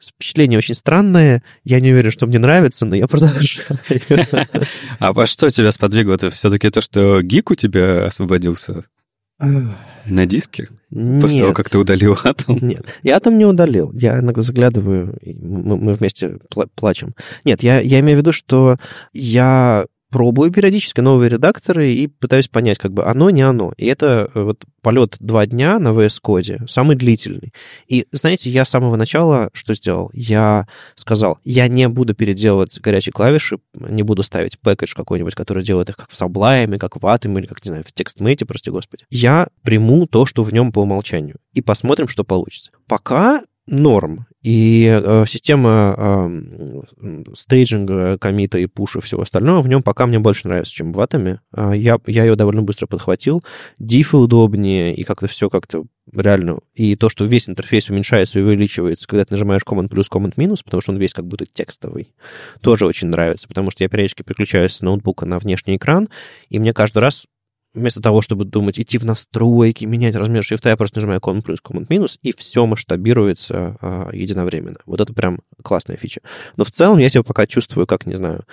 Впечатление 0.03 0.57
очень 0.57 0.75
странное. 0.75 1.41
Я 1.63 1.79
не 1.79 1.91
уверен, 1.91 2.11
что 2.11 2.27
мне 2.27 2.39
нравится, 2.39 2.85
но 2.85 2.95
я 2.95 3.07
продолжаю. 3.07 3.79
А 4.99 5.13
во 5.13 5.25
что 5.25 5.49
тебя 5.49 5.71
сподвигло? 5.71 6.13
Это 6.13 6.29
все-таки 6.29 6.69
то, 6.69 6.81
что 6.81 7.21
гик 7.21 7.51
у 7.51 7.55
тебя 7.55 8.05
освободился 8.05 8.85
на 9.39 10.25
диске? 10.25 10.69
После 10.89 11.39
того, 11.39 11.53
как 11.53 11.69
ты 11.69 11.77
удалил 11.77 12.17
атом? 12.23 12.59
Нет, 12.61 12.85
я 13.03 13.17
атом 13.17 13.37
не 13.37 13.45
удалил. 13.45 13.91
Я 13.93 14.19
иногда 14.19 14.41
заглядываю, 14.41 15.17
мы, 15.23 15.77
мы 15.77 15.93
вместе 15.93 16.37
плачем. 16.75 17.15
Нет, 17.43 17.63
я, 17.63 17.79
я 17.79 17.99
имею 17.99 18.17
в 18.17 18.21
виду, 18.21 18.31
что 18.31 18.77
я 19.13 19.85
пробую 20.15 20.49
периодически 20.49 21.01
новые 21.01 21.29
редакторы 21.29 21.91
и 21.91 22.07
пытаюсь 22.07 22.47
понять, 22.47 22.77
как 22.77 22.93
бы 22.93 23.03
оно, 23.03 23.29
не 23.31 23.41
оно. 23.41 23.73
И 23.75 23.85
это 23.85 24.31
э, 24.33 24.43
вот 24.43 24.63
полет 24.81 25.17
два 25.19 25.45
дня 25.45 25.77
на 25.77 25.89
VS 25.89 26.21
Code, 26.23 26.69
самый 26.69 26.95
длительный. 26.95 27.51
И, 27.89 28.07
знаете, 28.13 28.49
я 28.49 28.63
с 28.63 28.69
самого 28.69 28.95
начала 28.95 29.49
что 29.51 29.73
сделал? 29.75 30.09
Я 30.13 30.69
сказал, 30.95 31.39
я 31.43 31.67
не 31.67 31.89
буду 31.89 32.15
переделывать 32.15 32.79
горячие 32.79 33.11
клавиши, 33.11 33.57
не 33.73 34.03
буду 34.03 34.23
ставить 34.23 34.57
пэкэдж 34.57 34.93
какой-нибудь, 34.95 35.35
который 35.35 35.65
делает 35.65 35.89
их 35.89 35.97
как 35.97 36.09
в 36.09 36.13
Sublime, 36.13 36.77
как 36.77 36.95
в 36.95 37.05
Atom 37.05 37.37
или, 37.37 37.45
как, 37.45 37.65
не 37.65 37.67
знаю, 37.67 37.83
в 37.83 37.93
TextMate, 37.93 38.45
прости 38.45 38.71
господи. 38.71 39.03
Я 39.11 39.49
приму 39.63 40.07
то, 40.07 40.25
что 40.25 40.43
в 40.43 40.53
нем 40.53 40.71
по 40.71 40.79
умолчанию, 40.79 41.35
и 41.51 41.59
посмотрим, 41.59 42.07
что 42.07 42.23
получится. 42.23 42.71
Пока 42.87 43.43
норм. 43.67 44.27
И 44.45 44.85
э, 44.85 45.25
система 45.27 45.95
э, 45.97 47.23
стейджинга, 47.35 48.19
комита 48.19 48.59
и 48.59 48.67
пуша 48.67 48.99
и 48.99 49.01
всего 49.01 49.23
остального 49.23 49.63
в 49.63 49.67
нем 49.67 49.81
пока 49.81 50.05
мне 50.05 50.19
больше 50.19 50.47
нравится, 50.47 50.71
чем 50.71 50.93
в 50.93 50.99
Атоме. 51.01 51.39
Э, 51.51 51.71
я, 51.75 51.97
я 52.05 52.25
ее 52.25 52.35
довольно 52.35 52.61
быстро 52.61 52.85
подхватил. 52.85 53.41
Дифы 53.79 54.17
удобнее, 54.17 54.95
и 54.95 55.03
как-то 55.03 55.27
все 55.27 55.49
как-то 55.49 55.85
реально. 56.13 56.59
И 56.75 56.95
то, 56.95 57.09
что 57.09 57.25
весь 57.25 57.49
интерфейс 57.49 57.89
уменьшается 57.89 58.37
и 58.37 58.43
увеличивается, 58.43 59.07
когда 59.07 59.25
ты 59.25 59.33
нажимаешь 59.33 59.63
Command 59.67 59.89
плюс, 59.89 60.11
Command 60.11 60.33
минус, 60.37 60.61
потому 60.61 60.81
что 60.81 60.91
он 60.91 60.99
весь 60.99 61.13
как 61.13 61.25
будто 61.25 61.47
текстовый, 61.51 62.13
тоже 62.61 62.85
очень 62.85 63.07
нравится, 63.07 63.47
потому 63.47 63.71
что 63.71 63.83
я 63.83 63.89
периодически 63.89 64.21
переключаюсь 64.21 64.73
с 64.73 64.81
ноутбука 64.81 65.25
на 65.25 65.39
внешний 65.39 65.77
экран, 65.77 66.07
и 66.49 66.59
мне 66.59 66.71
каждый 66.71 66.99
раз 66.99 67.25
вместо 67.75 68.01
того, 68.01 68.21
чтобы 68.21 68.45
думать, 68.45 68.79
идти 68.79 68.97
в 68.97 69.05
настройки, 69.05 69.85
менять 69.85 70.15
размер 70.15 70.43
шрифта, 70.43 70.69
я 70.69 70.77
просто 70.77 70.97
нажимаю 70.97 71.19
Command 71.19 71.43
плюс, 71.43 71.59
Command 71.63 71.87
минус, 71.89 72.17
и 72.23 72.33
все 72.33 72.65
масштабируется 72.65 73.77
а, 73.81 74.09
единовременно. 74.11 74.77
Вот 74.85 75.01
это 75.01 75.13
прям 75.13 75.39
классная 75.61 75.97
фича. 75.97 76.21
Но 76.55 76.63
в 76.63 76.71
целом 76.71 76.97
я 76.97 77.09
себя 77.09 77.23
пока 77.23 77.45
чувствую, 77.45 77.85
как, 77.85 78.05
не 78.05 78.15
знаю, 78.15 78.45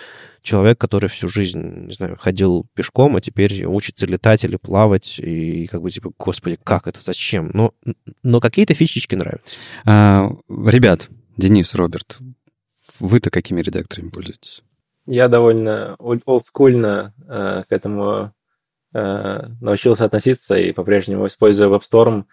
человек, 0.43 0.79
который 0.79 1.09
всю 1.09 1.29
жизнь, 1.29 1.87
не 1.87 1.93
знаю, 1.95 2.17
ходил 2.19 2.67
пешком, 2.75 3.17
а 3.17 3.21
теперь 3.21 3.65
учится 3.65 4.07
летать 4.07 4.45
или 4.45 4.57
плавать, 4.57 5.19
и 5.19 5.67
как 5.69 5.83
бы 5.83 5.91
типа, 5.91 6.13
господи, 6.19 6.59
как 6.63 6.87
это, 6.87 7.01
зачем? 7.01 7.51
Но, 7.55 7.73
но 8.23 8.41
какие-то 8.41 8.75
фичечки 8.75 9.15
нравятся. 9.15 9.57
А, 9.87 10.31
ребят, 10.49 11.09
Денис, 11.37 11.75
Роберт, 11.75 12.19
вы-то 12.99 13.31
какими 13.31 13.63
редакторами 13.63 14.11
пользуетесь? 14.11 14.63
Я 15.07 15.29
довольно 15.29 15.97
олдскульно 15.99 17.15
э, 17.27 17.65
к 17.69 17.73
этому 17.73 18.33
научился 18.93 20.05
относиться 20.05 20.57
и 20.57 20.73
по-прежнему 20.73 21.27
использую 21.27 21.71
WebStorm. 21.75 22.25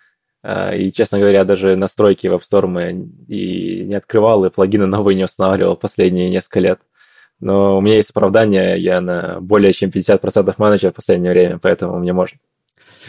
Э, 0.43 0.77
и, 0.77 0.91
честно 0.91 1.19
говоря, 1.19 1.43
даже 1.43 1.75
настройки 1.75 2.27
WebStorm 2.27 3.09
и 3.27 3.83
не 3.85 3.95
открывал, 3.95 4.45
и 4.45 4.49
плагины 4.49 4.85
новые 4.85 5.15
не 5.15 5.25
устанавливал 5.25 5.75
последние 5.75 6.29
несколько 6.29 6.59
лет. 6.59 6.79
Но 7.39 7.77
у 7.77 7.81
меня 7.81 7.95
есть 7.95 8.11
оправдание, 8.11 8.81
я 8.81 8.99
на 8.99 9.39
более 9.39 9.71
чем 9.71 9.89
50% 9.89 10.53
менеджер 10.57 10.91
в 10.91 10.95
последнее 10.95 11.31
время, 11.31 11.57
поэтому 11.57 11.97
мне 11.99 12.11
можно. 12.11 12.37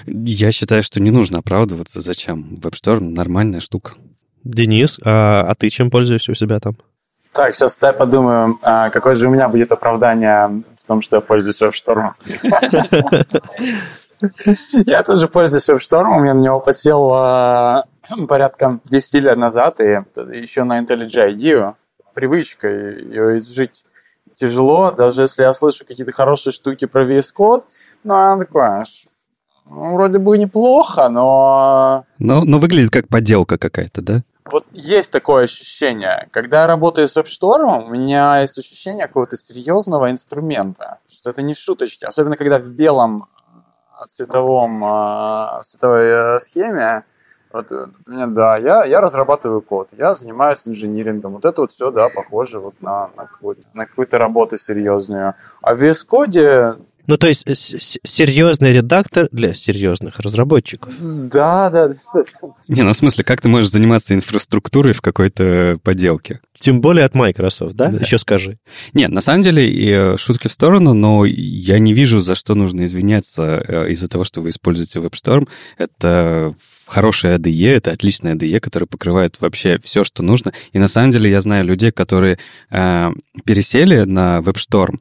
Я 0.06 0.52
считаю, 0.52 0.82
что 0.82 1.00
не 1.00 1.10
нужно 1.10 1.38
оправдываться. 1.38 2.00
Зачем? 2.00 2.58
WebStorm 2.62 3.00
нормальная 3.00 3.60
штука. 3.60 3.94
Денис, 4.44 4.98
а, 5.04 5.42
а 5.42 5.54
ты 5.54 5.68
чем 5.68 5.90
пользуешься 5.90 6.32
у 6.32 6.34
себя 6.34 6.60
там? 6.60 6.76
Так, 7.32 7.54
сейчас 7.54 7.76
дай 7.76 7.92
подумаю, 7.92 8.58
а, 8.62 8.90
какое 8.90 9.14
же 9.14 9.28
у 9.28 9.30
меня 9.30 9.48
будет 9.48 9.70
оправдание 9.72 10.62
том, 10.90 11.02
что 11.02 11.16
я 11.16 11.20
пользуюсь 11.20 11.60
веб-штормом. 11.60 12.14
Я 14.86 15.02
тоже 15.04 15.28
пользуюсь 15.28 15.68
веб-штормом, 15.68 16.24
я 16.24 16.34
на 16.34 16.40
него 16.40 16.58
подсел 16.58 17.12
а, 17.14 17.84
порядка 18.28 18.80
10 18.84 19.14
лет 19.14 19.38
назад, 19.38 19.80
и 19.80 19.84
еще 19.84 20.64
на 20.64 20.80
IntelliJ 20.80 21.36
IDEO. 21.36 21.74
Привычка 22.12 22.68
ее 22.68 23.38
изжить 23.38 23.84
тяжело, 24.34 24.90
даже 24.90 25.22
если 25.22 25.42
я 25.42 25.54
слышу 25.54 25.86
какие-то 25.86 26.12
хорошие 26.12 26.52
штуки 26.52 26.86
про 26.86 27.04
VS 27.06 27.26
Code, 27.38 27.62
ну, 28.02 28.14
она 28.14 28.44
такое, 28.44 28.84
ну, 29.66 29.94
вроде 29.94 30.18
бы 30.18 30.36
неплохо, 30.38 31.08
но... 31.08 32.04
Но, 32.18 32.42
но 32.44 32.58
выглядит 32.58 32.90
как 32.90 33.06
подделка 33.06 33.58
какая-то, 33.58 34.02
да? 34.02 34.22
Вот 34.50 34.66
есть 34.72 35.10
такое 35.10 35.44
ощущение. 35.44 36.28
Когда 36.30 36.62
я 36.62 36.66
работаю 36.66 37.08
с 37.08 37.16
WebStorm, 37.16 37.84
у 37.84 37.88
меня 37.88 38.40
есть 38.40 38.58
ощущение 38.58 39.06
какого-то 39.06 39.36
серьезного 39.36 40.10
инструмента, 40.10 40.98
что 41.08 41.30
это 41.30 41.42
не 41.42 41.54
шуточки. 41.54 42.04
Особенно, 42.04 42.36
когда 42.36 42.58
в 42.58 42.68
белом 42.68 43.26
э, 44.00 44.06
цветовом, 44.08 44.84
э, 44.84 45.62
цветовой 45.66 46.06
э, 46.06 46.40
схеме, 46.40 47.04
вот, 47.52 47.72
да, 48.06 48.56
я, 48.58 48.84
я 48.84 49.00
разрабатываю 49.00 49.60
код, 49.60 49.88
я 49.98 50.14
занимаюсь 50.14 50.60
инжинирингом. 50.66 51.32
Вот 51.32 51.44
это 51.44 51.62
вот 51.62 51.72
все, 51.72 51.90
да, 51.90 52.08
похоже 52.08 52.60
вот 52.60 52.74
на, 52.80 53.10
на, 53.16 53.26
какую-то, 53.26 53.62
на 53.74 53.86
какую-то 53.86 54.18
работу 54.18 54.56
серьезную. 54.56 55.34
А 55.60 55.74
в 55.74 55.82
VS 55.82 56.06
Code 56.08 56.78
ну, 57.06 57.16
то 57.16 57.28
есть 57.28 57.44
серьезный 58.04 58.72
редактор 58.72 59.28
для 59.32 59.54
серьезных 59.54 60.20
разработчиков. 60.20 60.94
Да, 60.98 61.70
да. 61.70 61.94
Не, 62.68 62.82
ну 62.82 62.92
в 62.92 62.96
смысле, 62.96 63.24
как 63.24 63.40
ты 63.40 63.48
можешь 63.48 63.70
заниматься 63.70 64.14
инфраструктурой 64.14 64.92
в 64.92 65.00
какой-то 65.00 65.78
поделке? 65.82 66.40
Тем 66.58 66.80
более 66.80 67.04
от 67.04 67.14
Microsoft, 67.14 67.74
да? 67.74 67.88
да. 67.88 67.98
Еще 67.98 68.18
скажи. 68.18 68.58
Нет, 68.92 69.10
на 69.10 69.20
самом 69.20 69.42
деле, 69.42 69.68
и 69.68 69.90
э, 69.90 70.16
шутки 70.18 70.48
в 70.48 70.52
сторону, 70.52 70.92
но 70.92 71.24
я 71.24 71.78
не 71.78 71.94
вижу, 71.94 72.20
за 72.20 72.34
что 72.34 72.54
нужно 72.54 72.84
извиняться 72.84 73.64
э, 73.66 73.90
из-за 73.92 74.08
того, 74.08 74.24
что 74.24 74.42
вы 74.42 74.50
используете 74.50 74.98
WebStorm. 74.98 75.48
Это 75.78 76.54
хорошая 76.86 77.38
ADE, 77.38 77.76
это 77.76 77.92
отличная 77.92 78.34
ADE, 78.34 78.60
которая 78.60 78.86
покрывает 78.86 79.40
вообще 79.40 79.78
все, 79.82 80.04
что 80.04 80.22
нужно. 80.22 80.52
И 80.72 80.78
на 80.78 80.88
самом 80.88 81.12
деле 81.12 81.30
я 81.30 81.40
знаю 81.40 81.64
людей, 81.64 81.92
которые 81.92 82.38
э, 82.70 83.10
пересели 83.44 84.00
на 84.02 84.40
WebStorm, 84.40 84.98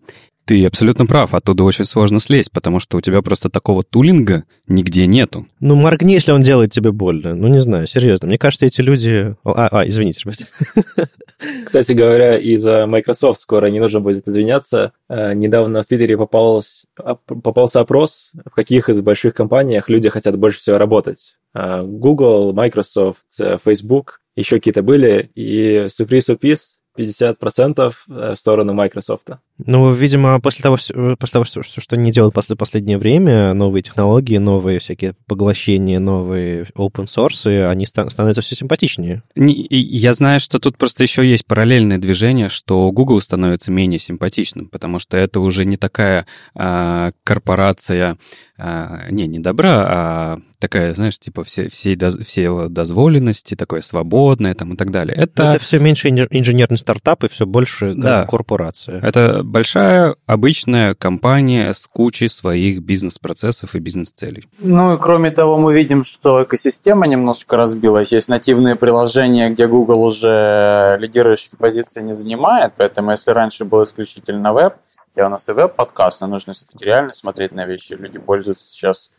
ты 0.50 0.66
абсолютно 0.66 1.06
прав, 1.06 1.36
оттуда 1.36 1.64
очень 1.64 1.86
сложно 1.86 2.20
слезть, 2.20 2.52
потому 2.52 2.80
что 2.80 2.97
у 2.97 3.02
тебя 3.02 3.22
просто 3.22 3.52
такого 3.52 3.84
тулинга 3.84 4.45
нигде 4.66 5.06
нету. 5.06 5.45
Ну, 5.60 5.76
моргни, 5.76 6.14
если 6.14 6.32
он 6.32 6.41
делает 6.41 6.72
тебе 6.72 6.91
больно. 6.91 7.36
Ну, 7.36 7.50
не 7.50 7.62
знаю, 7.62 7.86
серьезно. 7.86 8.28
Мне 8.28 8.39
кажется, 8.39 8.66
эти 8.66 8.82
люди... 8.82 9.36
А, 9.43 9.68
а 9.68 9.88
извините, 9.88 10.22
ребят. 10.26 11.10
Кстати 11.66 11.91
говоря, 11.91 12.39
из-за 12.39 12.88
Microsoft 12.88 13.39
скоро 13.39 13.68
не 13.68 13.80
нужно 13.80 14.00
будет 14.00 14.28
извиняться. 14.28 14.93
Э, 15.08 15.36
недавно 15.36 15.84
в 15.84 15.86
Твиттере 15.86 16.18
попался, 16.18 16.88
попался 17.28 17.82
опрос, 17.82 18.32
в 18.43 18.56
каких 18.56 18.89
из 18.89 19.00
больших 19.02 19.36
компаниях 19.36 19.88
люди 19.88 20.10
хотят 20.10 20.36
больше 20.36 20.62
всего 20.62 20.80
работать. 20.80 21.36
Э, 21.54 21.84
Google, 21.84 22.54
Microsoft, 22.54 23.20
э, 23.38 23.60
Facebook, 23.64 24.22
еще 24.36 24.56
какие-то 24.56 24.82
были. 24.82 25.30
И 25.36 25.89
сюрприз-сюрприз, 25.91 26.78
50% 26.97 27.93
в 28.08 28.36
сторону 28.36 28.74
Microsoft. 28.74 29.30
Ну, 29.66 29.91
видимо, 29.91 30.39
после 30.39 30.64
того, 30.64 30.78
после 30.78 31.34
того, 31.34 31.45
что 31.45 31.95
они 31.95 32.12
делают 32.12 32.34
после 32.34 32.55
последнее 32.55 32.97
время, 32.97 33.53
новые 33.53 33.84
технологии, 33.84 34.38
новые 34.38 34.80
всякие 34.80 35.16
поглощения, 35.28 35.99
новые 35.99 36.64
open 36.78 37.05
source, 37.05 37.68
они 37.70 37.86
становятся 37.86 38.41
все 38.41 38.55
симпатичнее. 38.55 39.24
Я 39.36 40.14
знаю, 40.14 40.39
что 40.39 40.60
тут 40.60 40.78
просто 40.78 41.03
еще 41.03 41.26
есть 41.26 41.45
параллельное 41.45 41.97
движение, 41.97 42.49
что 42.49 42.91
Google 42.91 43.20
становится 43.22 43.72
менее 43.72 43.99
симпатичным, 43.99 44.68
потому 44.68 44.99
что 44.99 45.18
это 45.18 45.39
уже 45.41 45.66
не 45.66 45.78
такая 45.78 46.26
а, 46.55 47.12
корпорация, 47.24 48.18
а, 48.57 49.10
не, 49.10 49.28
не 49.28 49.39
добра, 49.39 49.86
а 49.88 50.39
такая, 50.60 50.93
знаешь, 50.93 51.18
типа 51.18 51.43
все, 51.43 51.70
все, 51.70 51.97
все 51.97 52.68
дозволенности, 52.70 53.55
такое 53.55 53.82
свободное 53.82 54.53
там 54.53 54.74
и 54.74 54.78
так 54.78 54.91
далее. 54.91 55.16
Это, 55.16 55.53
это 55.53 55.64
все 55.64 55.80
меньше 55.80 56.10
инженерный 56.10 56.78
стартап 56.78 57.24
и 57.24 57.30
все 57.30 57.45
больше 57.45 57.93
да, 57.95 58.26
корпорация. 58.26 58.99
Это 58.99 59.43
большая 59.50 60.16
обычная 60.26 60.93
компания 60.93 61.74
с 61.74 61.88
кучей 61.88 62.30
своих 62.30 62.82
бизнес-процессов 62.82 63.76
и 63.76 63.80
бизнес-целей. 63.80 64.47
Ну 64.60 64.95
и 64.95 64.97
кроме 64.97 65.32
того, 65.32 65.58
мы 65.58 65.74
видим, 65.74 66.04
что 66.04 66.43
экосистема 66.43 67.08
немножко 67.08 67.58
разбилась. 67.58 68.12
Есть 68.12 68.30
нативные 68.30 68.76
приложения, 68.76 69.50
где 69.50 69.68
Google 69.68 70.04
уже 70.04 70.97
лидирующие 71.00 71.52
позиции 71.58 72.02
не 72.02 72.14
занимает, 72.14 72.74
поэтому 72.78 73.12
если 73.12 73.32
раньше 73.32 73.66
был 73.66 73.84
исключительно 73.84 74.54
веб, 74.54 74.76
я 75.16 75.26
у 75.26 75.30
нас 75.30 75.50
и 75.50 75.52
веб-подкаст, 75.52 76.22
но 76.22 76.28
нужно 76.28 76.54
реально 76.80 77.14
смотреть 77.14 77.52
на 77.52 77.66
вещи. 77.66 77.93
Люди 77.93 78.20
пользуются 78.20 78.66
сейчас 78.66 79.12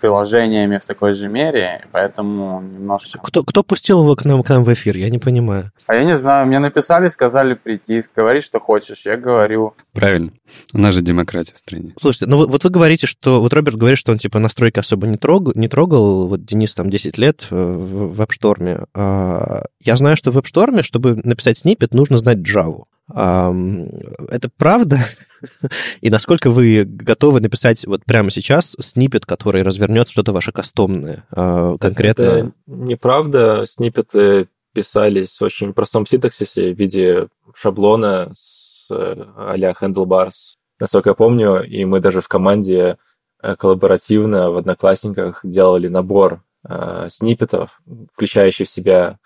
приложениями 0.00 0.78
в 0.78 0.84
такой 0.84 1.14
же 1.14 1.28
мере, 1.28 1.86
поэтому 1.92 2.60
немножко... 2.60 3.18
Кто, 3.18 3.42
кто 3.42 3.62
пустил 3.62 4.02
его 4.02 4.14
к 4.16 4.24
нам, 4.24 4.42
к 4.42 4.48
нам 4.48 4.64
в 4.64 4.72
эфир? 4.72 4.96
Я 4.96 5.10
не 5.10 5.18
понимаю. 5.18 5.70
А 5.86 5.94
я 5.94 6.04
не 6.04 6.16
знаю, 6.16 6.46
мне 6.46 6.58
написали, 6.58 7.08
сказали 7.08 7.54
прийти, 7.54 8.02
говори, 8.14 8.40
что 8.40 8.60
хочешь. 8.60 9.02
Я 9.04 9.16
говорю. 9.16 9.74
Правильно. 9.92 10.32
У 10.72 10.78
нас 10.78 10.94
же 10.94 11.02
демократия 11.02 11.54
в 11.54 11.58
стране. 11.58 11.94
Слушайте, 12.00 12.26
ну 12.26 12.46
вот 12.46 12.64
вы 12.64 12.70
говорите, 12.70 13.06
что... 13.06 13.40
Вот 13.40 13.52
Роберт 13.52 13.76
говорит, 13.76 13.98
что 13.98 14.12
он 14.12 14.18
типа 14.18 14.38
настройки 14.38 14.78
особо 14.78 15.06
не 15.06 15.16
трогал, 15.16 15.52
не 15.54 15.68
трогал. 15.68 16.28
Вот 16.28 16.44
Денис 16.44 16.74
там 16.74 16.90
10 16.90 17.18
лет 17.18 17.46
э, 17.50 17.54
в 17.54 18.20
WebStorm. 18.20 18.86
А, 18.94 19.64
я 19.80 19.96
знаю, 19.96 20.16
что 20.16 20.30
в 20.30 20.38
WebStorm, 20.38 20.82
чтобы 20.82 21.16
написать 21.16 21.58
снипет, 21.58 21.94
нужно 21.94 22.18
знать 22.18 22.38
Java. 22.38 22.84
Это 23.12 24.48
правда? 24.56 25.06
И 26.00 26.08
насколько 26.08 26.50
вы 26.50 26.84
готовы 26.84 27.40
написать 27.40 27.84
вот 27.86 28.04
прямо 28.04 28.30
сейчас 28.30 28.74
снипет, 28.80 29.26
который 29.26 29.51
развернет 29.60 30.08
что-то 30.08 30.32
ваше 30.32 30.52
кастомное 30.52 31.26
а, 31.30 31.76
конкретно? 31.76 32.22
Это 32.22 32.52
неправда. 32.66 33.66
Снипеты 33.66 34.48
писались 34.72 35.40
очень 35.42 35.74
простом 35.74 36.06
синтаксисе 36.06 36.72
в 36.72 36.78
виде 36.78 37.28
шаблона 37.54 38.32
с 38.34 38.86
а-ля 38.90 39.74
handlebars, 39.78 40.56
насколько 40.80 41.10
я 41.10 41.14
помню, 41.14 41.62
и 41.62 41.84
мы 41.84 42.00
даже 42.00 42.20
в 42.20 42.28
команде 42.28 42.98
э, 43.42 43.56
коллаборативно 43.56 44.50
в 44.50 44.56
Одноклассниках 44.56 45.40
делали 45.44 45.88
набор 45.88 46.42
э, 46.68 47.08
сниппетов, 47.10 47.80
включающий 48.14 48.64
в 48.64 48.70
себя 48.70 49.18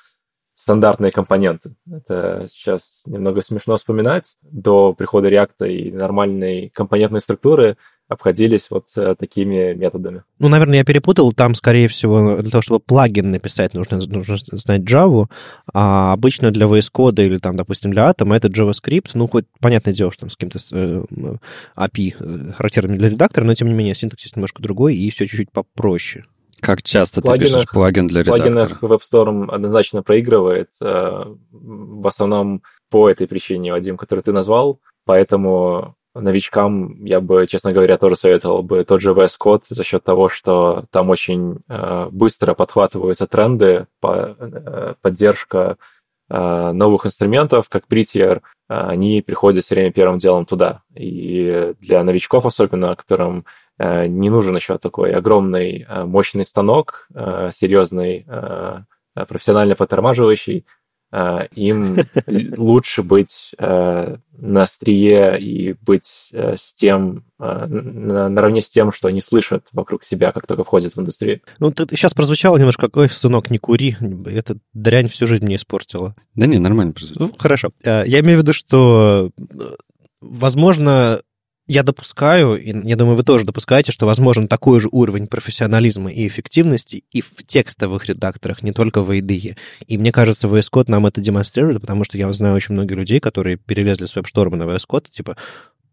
стандартные 0.55 1.13
компоненты. 1.13 1.75
Это 1.91 2.49
сейчас 2.51 3.03
немного 3.05 3.43
смешно 3.43 3.77
вспоминать. 3.77 4.37
До 4.43 4.95
прихода 4.95 5.29
React 5.29 5.69
и 5.69 5.93
нормальной 5.93 6.71
компонентной 6.75 7.21
структуры 7.21 7.77
обходились 8.09 8.69
вот 8.71 8.87
э, 8.97 9.15
такими 9.19 9.75
методами. 9.75 10.23
Ну, 10.39 10.49
наверное, 10.49 10.79
я 10.79 10.85
перепутал. 10.85 11.33
Там, 11.33 11.55
скорее 11.55 11.89
всего, 11.89 12.37
для 12.37 12.51
того, 12.51 12.63
чтобы 12.63 12.81
плагин 12.81 13.31
написать, 13.31 13.75
нужно, 13.75 13.99
нужно 13.99 14.37
знать 14.53 14.83
Java, 14.83 15.27
а 15.73 16.13
обычно 16.13 16.53
для 16.53 16.67
VS 16.67 16.91
Code 16.95 17.25
или, 17.25 17.39
там, 17.39 17.57
допустим, 17.57 17.91
для 17.91 18.09
Atom 18.11 18.35
это 18.35 18.49
JavaScript. 18.49 19.11
Ну, 19.15 19.27
хоть 19.27 19.47
понятное 19.61 19.93
дело, 19.93 20.13
что 20.13 20.21
там 20.21 20.31
с 20.31 20.37
каким-то 20.37 20.59
э, 20.73 21.03
API 21.77 22.15
э, 22.19 22.53
характерным 22.53 22.99
для 22.99 23.09
редактора, 23.09 23.45
но, 23.45 23.55
тем 23.55 23.69
не 23.69 23.75
менее, 23.75 23.95
синтаксис 23.95 24.37
немножко 24.37 24.63
другой, 24.63 24.95
и 24.95 25.11
все 25.11 25.27
чуть-чуть 25.27 25.51
попроще. 25.51 26.25
Как 26.61 26.83
часто 26.83 27.21
ты 27.21 27.39
пишешь 27.39 27.69
плагин 27.69 28.07
для 28.07 28.23
редактора? 28.23 28.69
В 28.69 28.79
плагинах 28.79 28.83
WebStorm 28.83 29.51
однозначно 29.51 30.03
проигрывает. 30.03 30.69
Э, 30.81 31.25
в 31.51 32.07
основном 32.07 32.63
по 32.89 33.11
этой 33.11 33.27
причине, 33.27 33.73
Вадим, 33.73 33.97
который 33.97 34.21
ты 34.21 34.33
назвал. 34.33 34.81
Поэтому 35.05 35.96
новичкам 36.21 37.05
я 37.05 37.21
бы, 37.21 37.47
честно 37.47 37.73
говоря, 37.73 37.99
тоже 37.99 38.17
советовал 38.17 38.63
бы 38.63 38.85
тот 38.85 39.01
же 39.01 39.13
VS 39.13 39.33
Code 39.41 39.63
за 39.69 39.85
счет 39.85 40.05
того, 40.05 40.29
что 40.29 40.85
там 40.91 41.11
очень 41.11 41.59
э, 41.69 42.09
быстро 42.11 42.55
подхватываются 42.55 43.27
тренды, 43.27 43.87
э, 44.03 44.95
поддержка 45.01 45.77
новых 46.29 47.07
инструментов, 47.07 47.69
как 47.69 47.85
Prettier, 47.89 48.41
они 48.67 49.23
приходят 49.23 49.65
все 49.65 49.77
время 49.77 49.93
первым 49.93 50.19
делом 50.19 50.45
туда. 50.45 50.83
И 50.93 51.75
для 51.79 52.03
новичков 52.03 52.47
особенно, 52.47 52.97
которым 52.97 53.45
Э, 53.79 54.07
не 54.07 54.31
нужен 54.31 54.57
еще 54.57 54.79
такой 54.79 55.13
огромный 55.13 55.85
э, 55.87 56.05
мощный 56.05 56.45
станок, 56.45 57.09
э, 57.15 57.51
серьезный, 57.53 58.27
профессионально 59.15 59.77
подтормаживающий. 59.77 60.67
Им 61.13 61.99
лучше 62.57 63.03
быть 63.03 63.53
на 63.59 64.63
острие 64.63 65.41
и 65.41 65.73
быть 65.81 66.29
с 66.33 66.75
тем, 66.75 67.25
наравне 67.39 68.61
с 68.61 68.69
тем, 68.69 68.93
что 68.93 69.09
они 69.09 69.21
слышат 69.21 69.69
вокруг 69.73 70.05
себя, 70.05 70.33
как 70.33 70.47
только 70.47 70.65
входят 70.65 70.95
в 70.95 71.01
индустрию. 71.01 71.41
Ну, 71.59 71.71
ты 71.71 71.87
сейчас 71.97 72.13
прозвучало 72.13 72.59
немножко, 72.59 72.87
какой, 72.87 73.09
сынок, 73.09 73.51
не 73.51 73.59
кури, 73.59 73.97
эта 74.27 74.59
дрянь 74.75 75.09
всю 75.09 75.27
жизнь 75.27 75.45
мне 75.45 75.57
испортила. 75.57 76.15
Да 76.35 76.47
не, 76.47 76.59
нормально 76.59 76.93
прозвучало. 76.93 77.29
Ну, 77.29 77.35
хорошо. 77.39 77.71
Я 77.85 78.21
имею 78.21 78.39
в 78.39 78.43
виду, 78.43 78.53
что, 78.53 79.31
возможно, 80.21 81.23
я 81.67 81.83
допускаю, 81.83 82.61
и 82.61 82.89
я 82.89 82.97
думаю, 82.97 83.17
вы 83.17 83.23
тоже 83.23 83.45
допускаете, 83.45 83.93
что 83.93 84.07
возможен 84.07 84.49
такой 84.49 84.81
же 84.81 84.89
уровень 84.91 85.27
профессионализма 85.27 86.13
и 86.13 86.27
эффективности 86.27 87.05
и 87.11 87.21
в 87.21 87.45
текстовых 87.47 88.07
редакторах, 88.07 88.63
не 88.63 88.73
только 88.73 89.03
в 89.03 89.11
IDE. 89.11 89.57
И 89.87 89.99
мне 89.99 90.13
кажется, 90.13 90.47
VS 90.47 90.71
Code 90.73 90.85
нам 90.89 91.07
это 91.07 91.21
демонстрирует, 91.21 91.81
потому 91.81 92.05
что 92.05 92.19
я 92.19 92.33
знаю 92.33 92.55
очень 92.55 92.75
многих 92.75 92.97
людей, 92.97 93.21
которые 93.21 93.57
перелезли 93.57 94.07
с 94.07 94.17
WebStorm 94.17 94.55
на 94.57 94.65
VS 94.65 94.83
Code, 94.89 95.11
типа, 95.11 95.37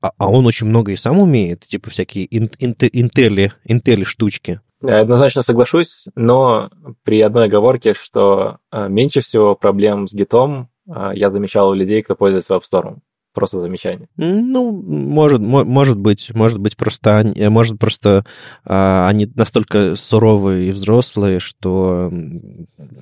а, 0.02 0.12
а 0.18 0.30
он 0.30 0.46
очень 0.46 0.68
много 0.68 0.92
и 0.92 0.96
сам 0.96 1.20
умеет, 1.20 1.62
типа 1.62 1.90
всякие 1.90 2.28
интели, 2.36 3.54
интели 3.64 4.04
штучки. 4.04 4.60
Я 4.86 5.00
однозначно 5.00 5.44
соглашусь, 5.44 6.04
но 6.16 6.70
при 7.04 7.22
одной 7.22 7.46
оговорке, 7.46 7.94
что 7.94 8.58
а, 8.70 8.90
меньше 8.90 9.22
всего 9.22 9.56
проблем 9.56 10.08
с 10.08 10.14
гитом 10.14 10.70
а, 10.90 11.14
я 11.14 11.30
замечал 11.30 11.70
у 11.70 11.74
людей, 11.74 12.04
кто 12.04 12.16
пользуется 12.16 12.54
WebStorm. 12.54 12.98
Просто 13.34 13.62
замечание. 13.62 14.08
Ну, 14.18 14.72
может, 14.72 15.42
может 15.42 15.98
быть, 15.98 16.32
может 16.36 16.60
быть 16.60 16.78
просто, 16.78 17.34
может 17.50 17.80
просто 17.80 18.26
а, 18.64 19.08
они 19.08 19.28
настолько 19.36 19.96
суровые 19.96 20.70
и 20.70 20.72
взрослые, 20.72 21.40
что 21.40 22.12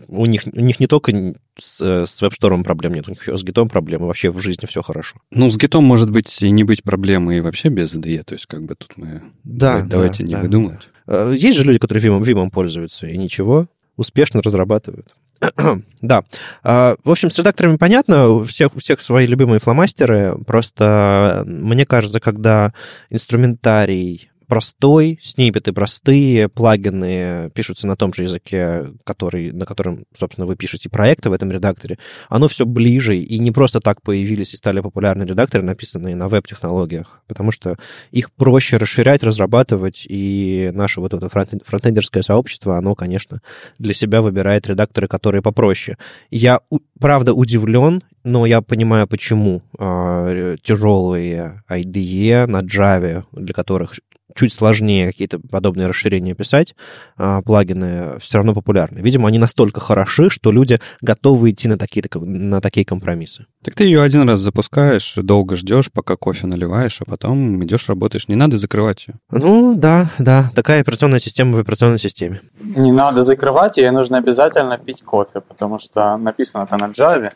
у 0.07 0.25
них, 0.25 0.43
у 0.45 0.61
них 0.61 0.79
не 0.79 0.87
только 0.87 1.11
с, 1.59 1.81
с 1.81 2.21
WebStorm 2.21 2.63
проблем 2.63 2.93
нет, 2.93 3.07
у 3.07 3.11
них 3.11 3.21
еще 3.21 3.37
с 3.37 3.43
гитом 3.43 3.67
проблемы, 3.67 4.07
вообще 4.07 4.31
в 4.31 4.39
жизни 4.39 4.65
все 4.67 4.81
хорошо. 4.81 5.17
Ну, 5.31 5.49
с 5.49 5.57
гитом 5.57 5.83
может 5.83 6.09
быть 6.09 6.41
и 6.41 6.49
не 6.49 6.63
быть 6.63 6.81
проблемы 6.81 7.37
и 7.37 7.41
вообще 7.41 7.67
без 7.67 7.93
IDE, 7.93 8.23
то 8.23 8.33
есть 8.33 8.45
как 8.45 8.63
бы 8.63 8.75
тут 8.75 8.97
мы... 8.97 9.21
Да, 9.43 9.81
Давайте 9.81 10.23
да, 10.23 10.27
не 10.27 10.35
да, 10.35 10.41
выдумывать. 10.41 10.89
Да. 11.05 11.31
Есть 11.31 11.57
же 11.57 11.65
люди, 11.65 11.79
которые 11.79 12.03
Vim, 12.03 12.21
Vim 12.21 12.49
пользуются, 12.49 13.07
и 13.07 13.17
ничего, 13.17 13.67
успешно 13.97 14.41
разрабатывают. 14.41 15.13
да. 16.01 16.23
А, 16.63 16.95
в 17.03 17.09
общем, 17.09 17.31
с 17.31 17.37
редакторами 17.37 17.77
понятно, 17.77 18.29
у 18.29 18.43
всех, 18.43 18.75
у 18.75 18.79
всех 18.79 19.01
свои 19.01 19.25
любимые 19.25 19.59
фломастеры. 19.59 20.37
Просто 20.45 21.43
мне 21.45 21.85
кажется, 21.85 22.19
когда 22.19 22.73
инструментарий 23.09 24.30
простой, 24.51 25.17
сниппеты 25.23 25.71
простые, 25.71 26.49
плагины 26.49 27.49
пишутся 27.55 27.87
на 27.87 27.95
том 27.95 28.13
же 28.13 28.23
языке, 28.23 28.91
который, 29.05 29.53
на 29.53 29.65
котором, 29.65 30.03
собственно, 30.13 30.45
вы 30.45 30.57
пишете 30.57 30.89
проекты 30.89 31.29
в 31.29 31.33
этом 31.33 31.49
редакторе, 31.53 31.97
оно 32.27 32.49
все 32.49 32.65
ближе, 32.65 33.17
и 33.17 33.39
не 33.39 33.51
просто 33.51 33.79
так 33.79 34.01
появились 34.01 34.53
и 34.53 34.57
стали 34.57 34.81
популярны 34.81 35.23
редакторы, 35.23 35.63
написанные 35.63 36.17
на 36.17 36.27
веб-технологиях, 36.27 37.21
потому 37.27 37.51
что 37.51 37.77
их 38.11 38.29
проще 38.33 38.75
расширять, 38.75 39.23
разрабатывать, 39.23 40.05
и 40.09 40.69
наше 40.73 40.99
вот 40.99 41.13
это 41.13 41.29
фронтендерское 41.29 42.21
сообщество, 42.21 42.77
оно, 42.77 42.93
конечно, 42.93 43.39
для 43.79 43.93
себя 43.93 44.21
выбирает 44.21 44.67
редакторы, 44.67 45.07
которые 45.07 45.41
попроще. 45.41 45.97
Я, 46.29 46.59
правда, 46.99 47.33
удивлен, 47.33 48.03
но 48.25 48.45
я 48.45 48.61
понимаю, 48.61 49.07
почему 49.07 49.61
э, 49.79 50.57
тяжелые 50.61 51.63
IDE 51.69 52.47
на 52.47 52.59
Java, 52.59 53.23
для 53.31 53.53
которых 53.53 53.93
чуть 54.35 54.53
сложнее 54.53 55.07
какие-то 55.07 55.39
подобные 55.39 55.87
расширения 55.87 56.33
писать, 56.33 56.75
а, 57.17 57.41
плагины 57.41 58.19
все 58.19 58.37
равно 58.37 58.53
популярны. 58.53 58.99
Видимо, 58.99 59.27
они 59.27 59.39
настолько 59.39 59.79
хороши, 59.79 60.29
что 60.29 60.51
люди 60.51 60.79
готовы 61.01 61.51
идти 61.51 61.67
на 61.67 61.77
такие, 61.77 62.03
на 62.13 62.61
такие 62.61 62.85
компромиссы. 62.85 63.45
Так 63.63 63.75
ты 63.75 63.83
ее 63.83 64.01
один 64.01 64.27
раз 64.27 64.39
запускаешь, 64.39 65.13
долго 65.15 65.55
ждешь, 65.55 65.91
пока 65.91 66.15
кофе 66.15 66.47
наливаешь, 66.47 66.99
а 67.01 67.05
потом 67.05 67.63
идешь 67.63 67.87
работаешь. 67.87 68.27
Не 68.27 68.35
надо 68.35 68.57
закрывать 68.57 69.07
ее. 69.07 69.15
Ну, 69.29 69.75
да, 69.75 70.09
да. 70.17 70.51
Такая 70.55 70.81
операционная 70.81 71.19
система 71.19 71.57
в 71.57 71.59
операционной 71.59 71.99
системе. 71.99 72.41
Не 72.59 72.91
надо 72.91 73.23
закрывать 73.23 73.77
ее, 73.77 73.91
нужно 73.91 74.17
обязательно 74.17 74.77
пить 74.77 75.03
кофе, 75.03 75.41
потому 75.41 75.79
что 75.79 76.17
написано 76.17 76.63
это 76.63 76.77
на 76.77 76.85
Java. 76.85 77.31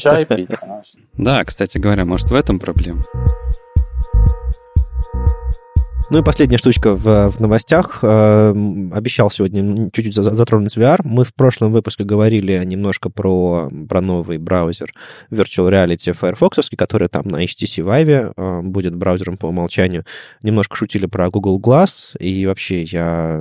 Чай 0.00 0.24
пить, 0.24 0.48
конечно. 0.48 1.00
Да, 1.14 1.44
кстати 1.44 1.78
говоря, 1.78 2.04
может, 2.04 2.30
в 2.30 2.34
этом 2.34 2.58
проблема. 2.58 3.04
Ну 6.10 6.18
и 6.18 6.22
последняя 6.22 6.58
штучка 6.58 6.94
в, 6.94 7.30
в 7.30 7.40
новостях. 7.40 8.00
Э, 8.02 8.50
обещал 8.92 9.30
сегодня 9.30 9.90
чуть-чуть 9.90 10.14
затронуть 10.14 10.76
VR. 10.76 11.00
Мы 11.02 11.24
в 11.24 11.32
прошлом 11.32 11.72
выпуске 11.72 12.04
говорили 12.04 12.62
немножко 12.62 13.08
про, 13.08 13.70
про 13.88 14.02
новый 14.02 14.36
браузер 14.36 14.92
Virtual 15.30 15.70
Reality 15.70 16.12
Firefox, 16.12 16.68
который 16.76 17.08
там 17.08 17.26
на 17.26 17.42
HTC 17.42 17.82
Vive 17.82 18.34
э, 18.36 18.60
будет 18.60 18.94
браузером 18.94 19.38
по 19.38 19.46
умолчанию. 19.46 20.04
Немножко 20.42 20.76
шутили 20.76 21.06
про 21.06 21.30
Google 21.30 21.58
Glass, 21.58 22.14
и 22.18 22.44
вообще 22.44 22.82
я 22.82 23.40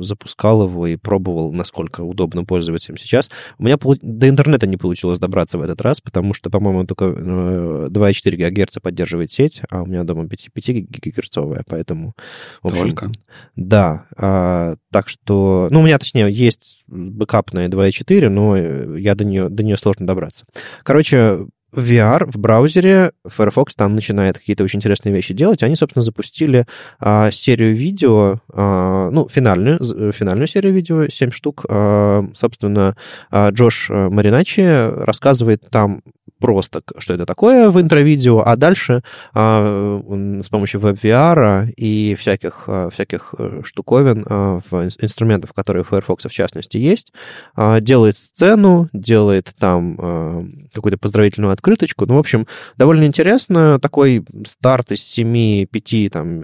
запускал 0.00 0.64
его 0.64 0.88
и 0.88 0.96
пробовал, 0.96 1.52
насколько 1.52 2.00
удобно 2.00 2.44
пользоваться 2.44 2.90
им 2.90 2.98
сейчас. 2.98 3.30
У 3.58 3.64
меня 3.64 3.78
до 3.78 4.28
интернета 4.28 4.66
не 4.66 4.76
получилось 4.76 5.20
добраться 5.20 5.58
в 5.58 5.62
этот 5.62 5.80
раз, 5.80 6.00
потому 6.00 6.34
что, 6.34 6.50
по-моему, 6.50 6.86
только 6.86 7.04
2,4 7.04 7.88
э, 7.90 8.50
ГГц 8.50 8.78
поддерживает 8.82 9.30
сеть, 9.30 9.62
а 9.70 9.82
у 9.82 9.86
меня 9.86 10.02
дома 10.02 10.26
5, 10.26 10.48
5 10.52 10.66
гигагерцовая, 10.68 11.62
поэтому 11.64 11.83
поэтому... 11.84 12.14
Общем, 12.62 12.80
Только? 12.80 13.12
Да. 13.56 14.06
А, 14.16 14.74
так 14.90 15.08
что... 15.08 15.68
Ну, 15.70 15.80
у 15.80 15.82
меня, 15.82 15.98
точнее, 15.98 16.30
есть 16.30 16.84
бэкап 16.86 17.52
на 17.52 17.66
2.4, 17.66 18.28
но 18.28 18.56
я 18.96 19.14
до 19.14 19.24
нее, 19.24 19.48
до 19.48 19.62
нее 19.62 19.76
сложно 19.76 20.06
добраться. 20.06 20.44
Короче, 20.82 21.46
VR 21.74 22.30
в 22.30 22.38
браузере 22.38 23.12
Firefox 23.26 23.74
там 23.74 23.94
начинает 23.94 24.38
какие-то 24.38 24.64
очень 24.64 24.78
интересные 24.78 25.14
вещи 25.14 25.34
делать. 25.34 25.62
Они, 25.62 25.76
собственно, 25.76 26.02
запустили 26.02 26.66
а, 27.00 27.30
серию 27.30 27.74
видео, 27.74 28.40
а, 28.52 29.10
ну, 29.10 29.28
финальную, 29.28 30.12
финальную 30.12 30.46
серию 30.46 30.72
видео, 30.72 31.08
7 31.08 31.30
штук. 31.30 31.64
А, 31.68 32.24
собственно, 32.34 32.96
а, 33.30 33.50
Джош 33.50 33.90
Мариначи 33.90 34.60
рассказывает 35.04 35.62
там 35.70 36.02
просто, 36.38 36.82
что 36.98 37.14
это 37.14 37.26
такое 37.26 37.70
в 37.70 37.80
интро-видео, 37.80 38.42
а 38.44 38.56
дальше 38.56 39.02
а, 39.32 40.00
с 40.42 40.48
помощью 40.48 40.80
веб-VR 40.80 41.70
и 41.72 42.14
всяких, 42.14 42.64
а, 42.66 42.90
всяких 42.90 43.34
э, 43.38 43.62
штуковин, 43.64 44.24
а, 44.28 44.60
инструментов, 45.00 45.52
которые 45.52 45.84
в 45.84 45.88
Firefox 45.88 46.24
в 46.24 46.32
частности 46.32 46.76
есть, 46.76 47.12
а, 47.54 47.80
делает 47.80 48.16
сцену, 48.16 48.88
делает 48.92 49.52
там 49.58 49.96
а, 49.98 50.44
какую-то 50.72 50.98
поздравительную 50.98 51.52
открыточку. 51.52 52.06
Ну, 52.06 52.16
в 52.16 52.18
общем, 52.18 52.46
довольно 52.76 53.04
интересно. 53.04 53.78
Такой 53.78 54.24
старт 54.46 54.92
из 54.92 55.00
7-5, 55.18 56.10
там, 56.10 56.40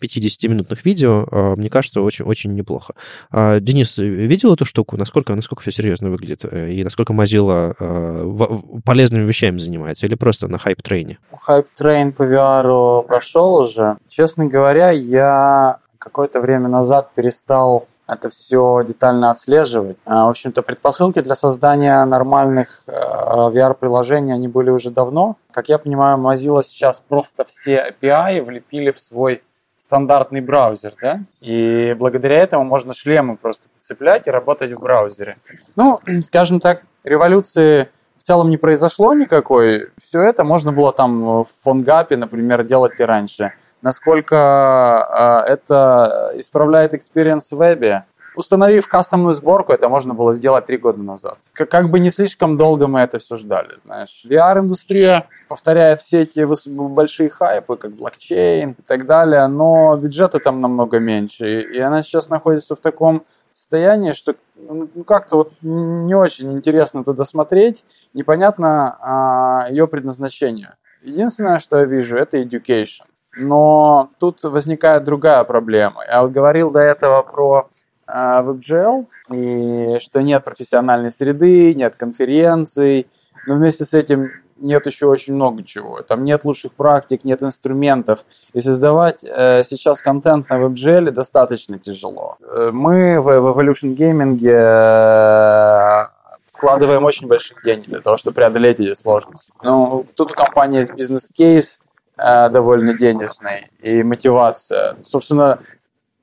50-минутных 0.00 0.78
э, 0.78 0.82
видео, 0.84 1.26
а, 1.30 1.56
мне 1.56 1.68
кажется, 1.68 2.00
очень-очень 2.00 2.54
неплохо. 2.54 2.94
А, 3.30 3.60
Денис, 3.60 3.98
видел 3.98 4.54
эту 4.54 4.64
штуку? 4.64 4.96
Насколько, 4.96 5.34
насколько 5.34 5.62
все 5.62 5.72
серьезно 5.72 6.10
выглядит? 6.10 6.44
Э, 6.44 6.72
и 6.72 6.82
насколько 6.84 7.12
Mozilla 7.12 7.74
а, 7.78 8.80
полезными 8.84 9.25
вещами 9.26 9.58
занимается? 9.58 10.06
Или 10.06 10.14
просто 10.14 10.48
на 10.48 10.58
hype 10.58 10.80
train 10.80 11.07
е? 11.07 11.18
Hype 11.40 11.72
train 11.72 12.12
по 12.12 12.22
VR 12.22 13.02
прошел 13.02 13.56
уже. 13.56 13.96
Честно 14.08 14.46
говоря, 14.46 14.90
я 14.90 15.78
какое-то 15.98 16.40
время 16.40 16.68
назад 16.68 17.10
перестал 17.14 17.86
это 18.06 18.30
все 18.30 18.82
детально 18.86 19.30
отслеживать. 19.30 19.96
А, 20.04 20.26
в 20.26 20.30
общем-то, 20.30 20.62
предпосылки 20.62 21.20
для 21.20 21.34
создания 21.34 22.04
нормальных 22.04 22.82
э, 22.86 22.92
VR-приложений, 22.92 24.32
они 24.32 24.48
были 24.48 24.70
уже 24.70 24.90
давно. 24.90 25.36
Как 25.50 25.68
я 25.68 25.78
понимаю, 25.78 26.18
Mozilla 26.18 26.62
сейчас 26.62 27.00
просто 27.00 27.44
все 27.44 27.92
API 28.00 28.42
влепили 28.42 28.92
в 28.92 29.00
свой 29.00 29.42
стандартный 29.80 30.40
браузер, 30.40 30.94
да? 31.00 31.20
И 31.40 31.94
благодаря 31.98 32.38
этому 32.38 32.64
можно 32.64 32.94
шлемы 32.94 33.36
просто 33.36 33.68
подцеплять 33.68 34.26
и 34.26 34.30
работать 34.30 34.72
в 34.72 34.80
браузере. 34.80 35.38
Ну, 35.74 36.00
скажем 36.26 36.60
так, 36.60 36.82
революции 37.02 37.88
целом 38.26 38.50
не 38.50 38.56
произошло 38.56 39.14
никакой. 39.14 39.88
Все 40.02 40.22
это 40.22 40.44
можно 40.44 40.72
было 40.72 40.92
там 40.92 41.42
в 41.44 41.48
фонгапе, 41.62 42.16
например, 42.16 42.64
делать 42.64 43.00
и 43.00 43.04
раньше 43.04 43.52
насколько 43.82 44.36
а, 44.36 45.44
это 45.46 46.32
исправляет 46.34 46.92
experience 46.94 47.48
в 47.50 47.56
вебе. 47.58 48.04
Установив 48.34 48.86
кастомную 48.86 49.34
сборку, 49.34 49.72
это 49.72 49.88
можно 49.88 50.12
было 50.12 50.34
сделать 50.34 50.66
три 50.66 50.76
года 50.76 51.00
назад. 51.00 51.38
Как, 51.54 51.70
как 51.70 51.88
бы 51.88 52.00
не 52.00 52.10
слишком 52.10 52.58
долго 52.58 52.86
мы 52.86 53.00
это 53.00 53.18
все 53.18 53.36
ждали, 53.36 53.76
знаешь. 53.82 54.24
VR-индустрия 54.28 55.24
повторяет 55.48 56.00
все 56.00 56.22
эти 56.22 56.44
большие 56.76 57.30
хайпы, 57.30 57.76
как 57.76 57.92
блокчейн 57.92 58.72
и 58.72 58.82
так 58.82 59.06
далее, 59.06 59.46
но 59.46 59.96
бюджеты 59.96 60.38
там 60.38 60.60
намного 60.60 60.98
меньше. 60.98 61.62
И 61.62 61.78
она 61.78 62.02
сейчас 62.02 62.28
находится 62.28 62.76
в 62.76 62.80
таком 62.80 63.22
состоянии, 63.56 64.12
что 64.12 64.34
ну, 64.54 64.88
ну, 64.94 65.04
как-то 65.04 65.36
вот 65.36 65.52
не 65.62 66.14
очень 66.14 66.52
интересно 66.52 67.04
туда 67.04 67.24
смотреть, 67.24 67.84
непонятно 68.12 68.96
а, 69.00 69.70
ее 69.70 69.88
предназначение. 69.88 70.74
Единственное, 71.02 71.58
что 71.58 71.78
я 71.78 71.84
вижу, 71.84 72.16
это 72.16 72.38
education. 72.38 73.04
Но 73.36 74.10
тут 74.18 74.42
возникает 74.42 75.04
другая 75.04 75.42
проблема. 75.44 76.04
Я 76.06 76.22
вот 76.22 76.32
говорил 76.32 76.70
до 76.70 76.80
этого 76.80 77.22
про 77.22 77.68
э, 78.06 78.12
WebGL, 78.12 79.06
и 79.32 79.98
что 80.00 80.22
нет 80.22 80.42
профессиональной 80.42 81.10
среды, 81.10 81.74
нет 81.74 81.96
конференций, 81.96 83.06
но 83.46 83.54
вместе 83.54 83.84
с 83.84 83.92
этим 83.92 84.30
нет 84.58 84.86
еще 84.86 85.06
очень 85.06 85.34
много 85.34 85.62
чего. 85.64 86.02
Там 86.02 86.24
нет 86.24 86.44
лучших 86.44 86.72
практик, 86.72 87.24
нет 87.24 87.42
инструментов. 87.42 88.24
И 88.52 88.60
создавать 88.60 89.24
э, 89.24 89.62
сейчас 89.64 90.00
контент 90.00 90.48
на 90.50 90.58
WebGL 90.58 91.10
достаточно 91.10 91.78
тяжело. 91.78 92.36
Э, 92.40 92.70
мы 92.72 93.20
в, 93.20 93.24
в 93.24 93.58
Evolution 93.58 93.96
Gaming 93.96 94.38
э, 94.46 96.08
вкладываем 96.52 97.04
очень 97.04 97.26
большие 97.26 97.58
деньги 97.64 97.86
для 97.88 98.00
того, 98.00 98.16
чтобы 98.16 98.36
преодолеть 98.36 98.80
эти 98.80 98.94
сложности. 98.94 99.52
Ну, 99.62 100.06
тут 100.14 100.32
у 100.32 100.34
компании 100.34 100.78
есть 100.78 100.94
бизнес-кейс, 100.94 101.80
Э, 102.18 102.48
довольно 102.48 102.94
денежной 102.94 103.70
и 103.82 104.02
мотивация. 104.02 104.96
Собственно, 105.02 105.58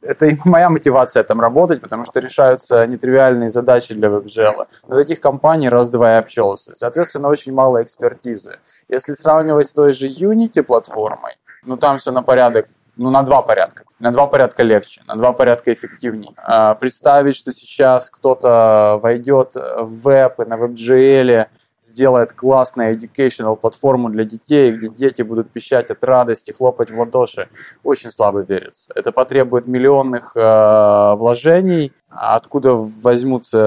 это 0.04 0.26
и 0.28 0.38
моя 0.46 0.70
мотивация 0.70 1.24
там 1.24 1.42
работать, 1.42 1.82
потому 1.82 2.06
что 2.06 2.20
решаются 2.20 2.86
нетривиальные 2.86 3.50
задачи 3.50 3.94
для. 3.94 4.10
Но 4.10 4.96
таких 4.96 5.22
компаний 5.22 5.70
раз-два 5.70 6.16
и 6.16 6.20
общался. 6.20 6.76
Соответственно, 6.76 7.30
очень 7.30 7.54
мало 7.54 7.82
экспертизы. 7.82 8.60
Если 8.90 9.14
сравнивать 9.14 9.68
с 9.68 9.74
той 9.74 9.94
же 9.94 10.08
Unity 10.08 10.62
платформой, 10.62 11.34
ну 11.66 11.78
там 11.78 11.98
все 11.98 12.12
на 12.12 12.22
порядок, 12.22 12.68
ну 12.96 13.10
на 13.10 13.24
два 13.24 13.42
порядка. 13.42 13.84
На 14.00 14.12
два 14.12 14.28
порядка 14.28 14.64
легче, 14.64 15.02
на 15.08 15.16
два 15.16 15.32
порядка 15.32 15.72
эффективнее. 15.72 16.34
А 16.38 16.76
представить, 16.76 17.36
что 17.36 17.52
сейчас 17.52 18.10
кто-то 18.10 19.00
войдет 19.02 19.56
в 19.56 20.02
веб 20.04 20.40
и 20.42 20.46
на 20.46 20.56
WebGL 20.56 21.48
сделает 21.84 22.34
классную 22.34 22.98
educational 22.98 23.56
платформу 23.56 24.10
для 24.10 24.24
детей, 24.24 24.72
где 24.72 24.90
дети 24.90 25.22
будут 25.22 25.52
пищать 25.52 25.90
от 25.90 26.04
радости, 26.04 26.52
хлопать 26.52 26.92
в 26.92 27.00
ладоши, 27.00 27.50
очень 27.84 28.10
слабо 28.12 28.40
верится. 28.40 28.92
Это 28.96 29.12
потребует 29.12 29.68
миллионных 29.68 30.36
э, 30.36 31.16
вложений, 31.16 31.92
откуда 32.10 32.74
возьмутся 32.74 33.60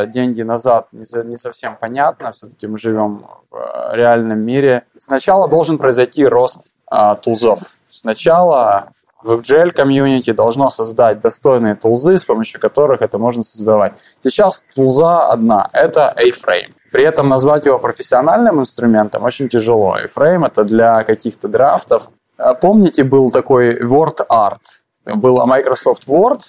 э, 0.00 0.06
деньги 0.08 0.42
назад, 0.42 0.88
не, 0.92 1.04
не 1.24 1.36
совсем 1.36 1.76
понятно. 1.80 2.32
Все-таки 2.32 2.66
мы 2.66 2.78
живем 2.78 3.26
в 3.50 3.56
э, 3.56 3.96
реальном 3.96 4.40
мире. 4.40 4.84
Сначала 4.98 5.48
должен 5.48 5.78
произойти 5.78 6.26
рост 6.26 6.70
э, 6.90 7.16
тулзов. 7.22 7.60
Сначала 7.90 8.92
WebGL 9.24 9.70
комьюнити 9.70 10.32
должно 10.32 10.70
создать 10.70 11.20
достойные 11.20 11.74
тулзы, 11.74 12.16
с 12.16 12.24
помощью 12.24 12.60
которых 12.60 13.02
это 13.02 13.18
можно 13.18 13.42
создавать. 13.42 13.94
Сейчас 14.22 14.64
тулза 14.74 15.28
одна, 15.30 15.68
это 15.72 16.08
A-Frame. 16.10 16.72
При 16.92 17.04
этом 17.04 17.28
назвать 17.28 17.66
его 17.66 17.78
профессиональным 17.78 18.60
инструментом 18.60 19.22
очень 19.22 19.48
тяжело. 19.48 19.94
A-Frame 19.94 20.46
это 20.46 20.64
для 20.64 21.04
каких-то 21.04 21.48
драфтов. 21.48 22.08
А 22.36 22.54
помните, 22.54 23.04
был 23.04 23.30
такой 23.30 23.78
Word 23.80 24.26
Art? 24.28 24.60
Был 25.04 25.44
Microsoft 25.46 26.06
Word, 26.08 26.40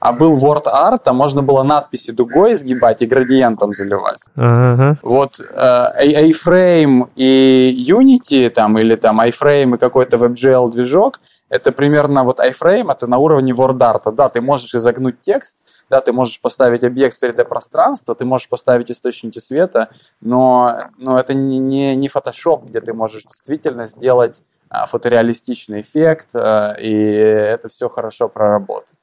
а 0.00 0.12
был 0.12 0.38
Word 0.38 0.64
Art, 0.64 1.02
а 1.04 1.12
можно 1.12 1.42
было 1.42 1.62
надписи 1.62 2.10
дугой 2.10 2.54
сгибать 2.54 3.02
и 3.02 3.06
градиентом 3.06 3.74
заливать. 3.74 4.20
Uh-huh. 4.34 4.96
Вот 5.02 5.38
э, 5.38 5.44
A-Frame 5.54 7.10
и 7.16 7.86
Unity, 7.88 8.48
там, 8.50 8.78
или 8.78 8.96
там 8.96 9.20
iFrame 9.20 9.74
и 9.74 9.78
какой-то 9.78 10.16
WebGL 10.16 10.70
движок, 10.72 11.20
это 11.50 11.72
примерно 11.72 12.24
вот 12.24 12.38
iFrame, 12.38 12.90
это 12.92 13.06
на 13.06 13.18
уровне 13.18 13.52
WordArt. 13.52 14.12
Да, 14.12 14.28
ты 14.28 14.40
можешь 14.40 14.74
изогнуть 14.74 15.20
текст, 15.20 15.64
да, 15.90 16.00
ты 16.00 16.12
можешь 16.12 16.40
поставить 16.40 16.84
объект 16.84 17.18
в 17.18 17.22
3D-пространство, 17.22 18.14
ты 18.14 18.24
можешь 18.24 18.48
поставить 18.48 18.90
источники 18.90 19.40
света, 19.40 19.90
но, 20.20 20.90
но 20.96 21.18
это 21.18 21.34
не, 21.34 21.58
не, 21.58 21.96
не 21.96 22.08
Photoshop, 22.08 22.68
где 22.68 22.80
ты 22.80 22.94
можешь 22.94 23.24
действительно 23.24 23.88
сделать 23.88 24.42
а, 24.68 24.86
фотореалистичный 24.86 25.80
эффект, 25.80 26.28
а, 26.34 26.74
и 26.78 26.92
это 26.92 27.68
все 27.68 27.88
хорошо 27.88 28.28
проработать. 28.28 28.94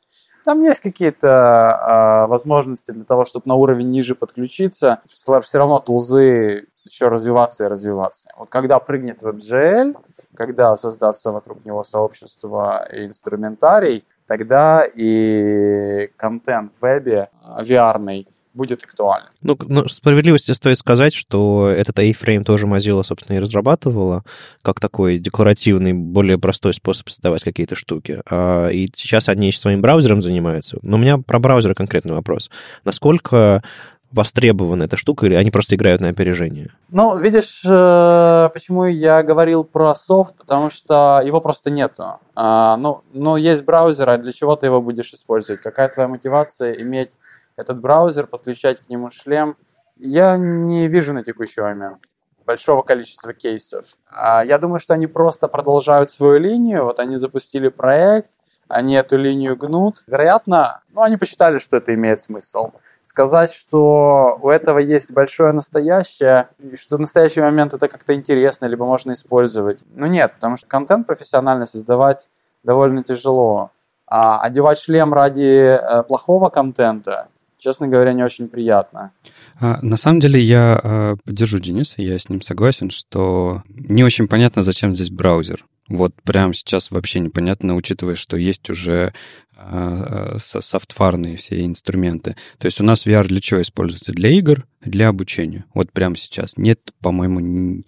Там 0.45 0.63
есть 0.63 0.79
какие-то 0.79 1.27
а, 1.29 2.27
возможности 2.27 2.91
для 2.91 3.03
того, 3.03 3.25
чтобы 3.25 3.43
на 3.47 3.55
уровень 3.55 3.89
ниже 3.89 4.15
подключиться. 4.15 5.01
Все 5.09 5.57
равно 5.57 5.79
тулзы 5.79 6.67
еще 6.91 7.07
развиваться 7.07 7.65
и 7.65 7.67
развиваться. 7.67 8.29
Вот 8.37 8.49
когда 8.49 8.79
прыгнет 8.79 9.21
WebGL, 9.21 9.97
когда 10.35 10.75
создастся 10.75 11.31
вокруг 11.31 11.65
него 11.65 11.83
сообщество 11.83 12.87
и 12.91 13.05
инструментарий, 13.05 14.05
тогда 14.27 14.83
и 14.83 16.09
контент 16.17 16.73
в 16.75 16.81
вебе 16.81 17.29
VR 17.59 18.25
будет 18.57 18.83
актуален. 18.83 19.27
Ну, 19.41 19.57
ну, 19.67 19.87
справедливости 19.87 20.51
стоит 20.51 20.77
сказать, 20.79 21.13
что 21.13 21.69
этот 21.69 21.97
A-Frame 21.99 22.43
тоже 22.43 22.65
Mozilla, 22.65 23.03
собственно, 23.03 23.37
и 23.37 23.39
разрабатывала, 23.39 24.23
как 24.63 24.79
такой 24.79 25.19
декларативный, 25.19 25.93
более 25.93 26.37
простой 26.39 26.73
способ 26.73 27.07
создавать 27.09 27.43
какие-то 27.43 27.75
штуки. 27.75 28.19
А, 28.29 28.67
и 28.67 28.89
сейчас 28.95 29.29
они 29.29 29.51
своим 29.53 29.81
браузером 29.81 30.21
занимаются. 30.21 30.79
Но 30.81 30.97
у 30.97 30.99
меня 30.99 31.19
про 31.19 31.39
браузеры 31.39 31.75
конкретный 31.75 32.15
вопрос. 32.15 32.49
Насколько 32.83 33.63
востребована 34.11 34.83
эта 34.83 34.97
штука, 34.97 35.25
или 35.25 35.35
они 35.35 35.51
просто 35.51 35.75
играют 35.75 36.01
на 36.01 36.09
опережение? 36.09 36.71
Ну, 36.89 37.17
видишь, 37.17 37.61
э, 37.65 38.49
почему 38.53 38.85
я 38.85 39.23
говорил 39.23 39.63
про 39.63 39.93
софт, 39.95 40.35
потому 40.37 40.69
что 40.69 41.21
его 41.23 41.41
просто 41.41 41.69
нету. 41.69 42.19
А, 42.35 42.77
ну, 42.77 43.03
ну, 43.13 43.35
есть 43.35 43.63
браузер, 43.63 44.09
а 44.09 44.17
для 44.17 44.31
чего 44.31 44.55
ты 44.55 44.67
его 44.67 44.81
будешь 44.81 45.13
использовать? 45.13 45.61
Какая 45.61 45.89
твоя 45.89 46.07
мотивация 46.07 46.73
иметь 46.73 47.11
этот 47.55 47.79
браузер, 47.79 48.27
подключать 48.27 48.79
к 48.81 48.89
нему 48.89 49.09
шлем? 49.09 49.55
Я 49.97 50.37
не 50.37 50.87
вижу 50.87 51.13
на 51.13 51.23
текущий 51.23 51.61
момент 51.61 51.99
большого 52.47 52.81
количества 52.81 53.33
кейсов. 53.33 53.85
А, 54.09 54.43
я 54.43 54.57
думаю, 54.57 54.79
что 54.79 54.93
они 54.93 55.05
просто 55.05 55.47
продолжают 55.47 56.11
свою 56.11 56.39
линию. 56.39 56.85
Вот 56.85 56.99
они 56.99 57.17
запустили 57.17 57.67
проект, 57.67 58.31
они 58.67 58.95
эту 58.95 59.17
линию 59.17 59.55
гнут. 59.55 60.03
Вероятно, 60.07 60.81
ну, 60.93 61.01
они 61.01 61.17
посчитали, 61.17 61.57
что 61.57 61.77
это 61.77 61.93
имеет 61.93 62.21
смысл. 62.21 62.71
Сказать, 63.03 63.53
что 63.53 64.37
у 64.41 64.49
этого 64.49 64.79
есть 64.79 65.11
большое 65.11 65.53
настоящее, 65.53 66.49
и 66.59 66.75
что 66.75 66.97
в 66.97 66.99
настоящий 66.99 67.41
момент 67.41 67.73
это 67.73 67.87
как-то 67.87 68.13
интересно, 68.13 68.65
либо 68.65 68.85
можно 68.85 69.13
использовать. 69.13 69.79
Ну 69.95 70.07
нет, 70.07 70.33
потому 70.33 70.57
что 70.57 70.67
контент 70.67 71.07
профессионально 71.07 71.65
создавать 71.65 72.29
довольно 72.63 73.03
тяжело. 73.03 73.71
А 74.05 74.39
одевать 74.41 74.79
шлем 74.79 75.13
ради 75.13 75.77
э, 75.77 76.03
плохого 76.03 76.49
контента, 76.49 77.27
честно 77.57 77.87
говоря, 77.87 78.13
не 78.13 78.23
очень 78.23 78.47
приятно. 78.47 79.11
А, 79.59 79.79
на 79.81 79.97
самом 79.97 80.19
деле 80.19 80.41
я 80.41 80.79
а, 80.81 81.15
поддержу 81.23 81.59
Дениса, 81.59 82.01
я 82.01 82.17
с 82.17 82.29
ним 82.29 82.41
согласен, 82.41 82.89
что 82.89 83.63
не 83.67 84.03
очень 84.03 84.27
понятно, 84.27 84.61
зачем 84.61 84.93
здесь 84.93 85.09
браузер. 85.09 85.65
Вот 85.89 86.13
прямо 86.23 86.53
сейчас 86.53 86.91
вообще 86.91 87.21
непонятно, 87.21 87.75
учитывая, 87.75 88.15
что 88.15 88.35
есть 88.35 88.69
уже 88.69 89.13
а, 89.55 90.37
софтварные 90.39 91.37
все 91.37 91.65
инструменты. 91.65 92.35
То 92.57 92.65
есть 92.65 92.81
у 92.81 92.83
нас 92.83 93.05
VR 93.05 93.25
для 93.25 93.39
чего 93.39 93.61
используется? 93.61 94.11
Для 94.11 94.29
игр, 94.29 94.67
для 94.81 95.07
обучения. 95.07 95.65
Вот 95.73 95.91
прямо 95.91 96.15
сейчас. 96.17 96.57
Нет, 96.57 96.93
по-моему, 97.01 97.83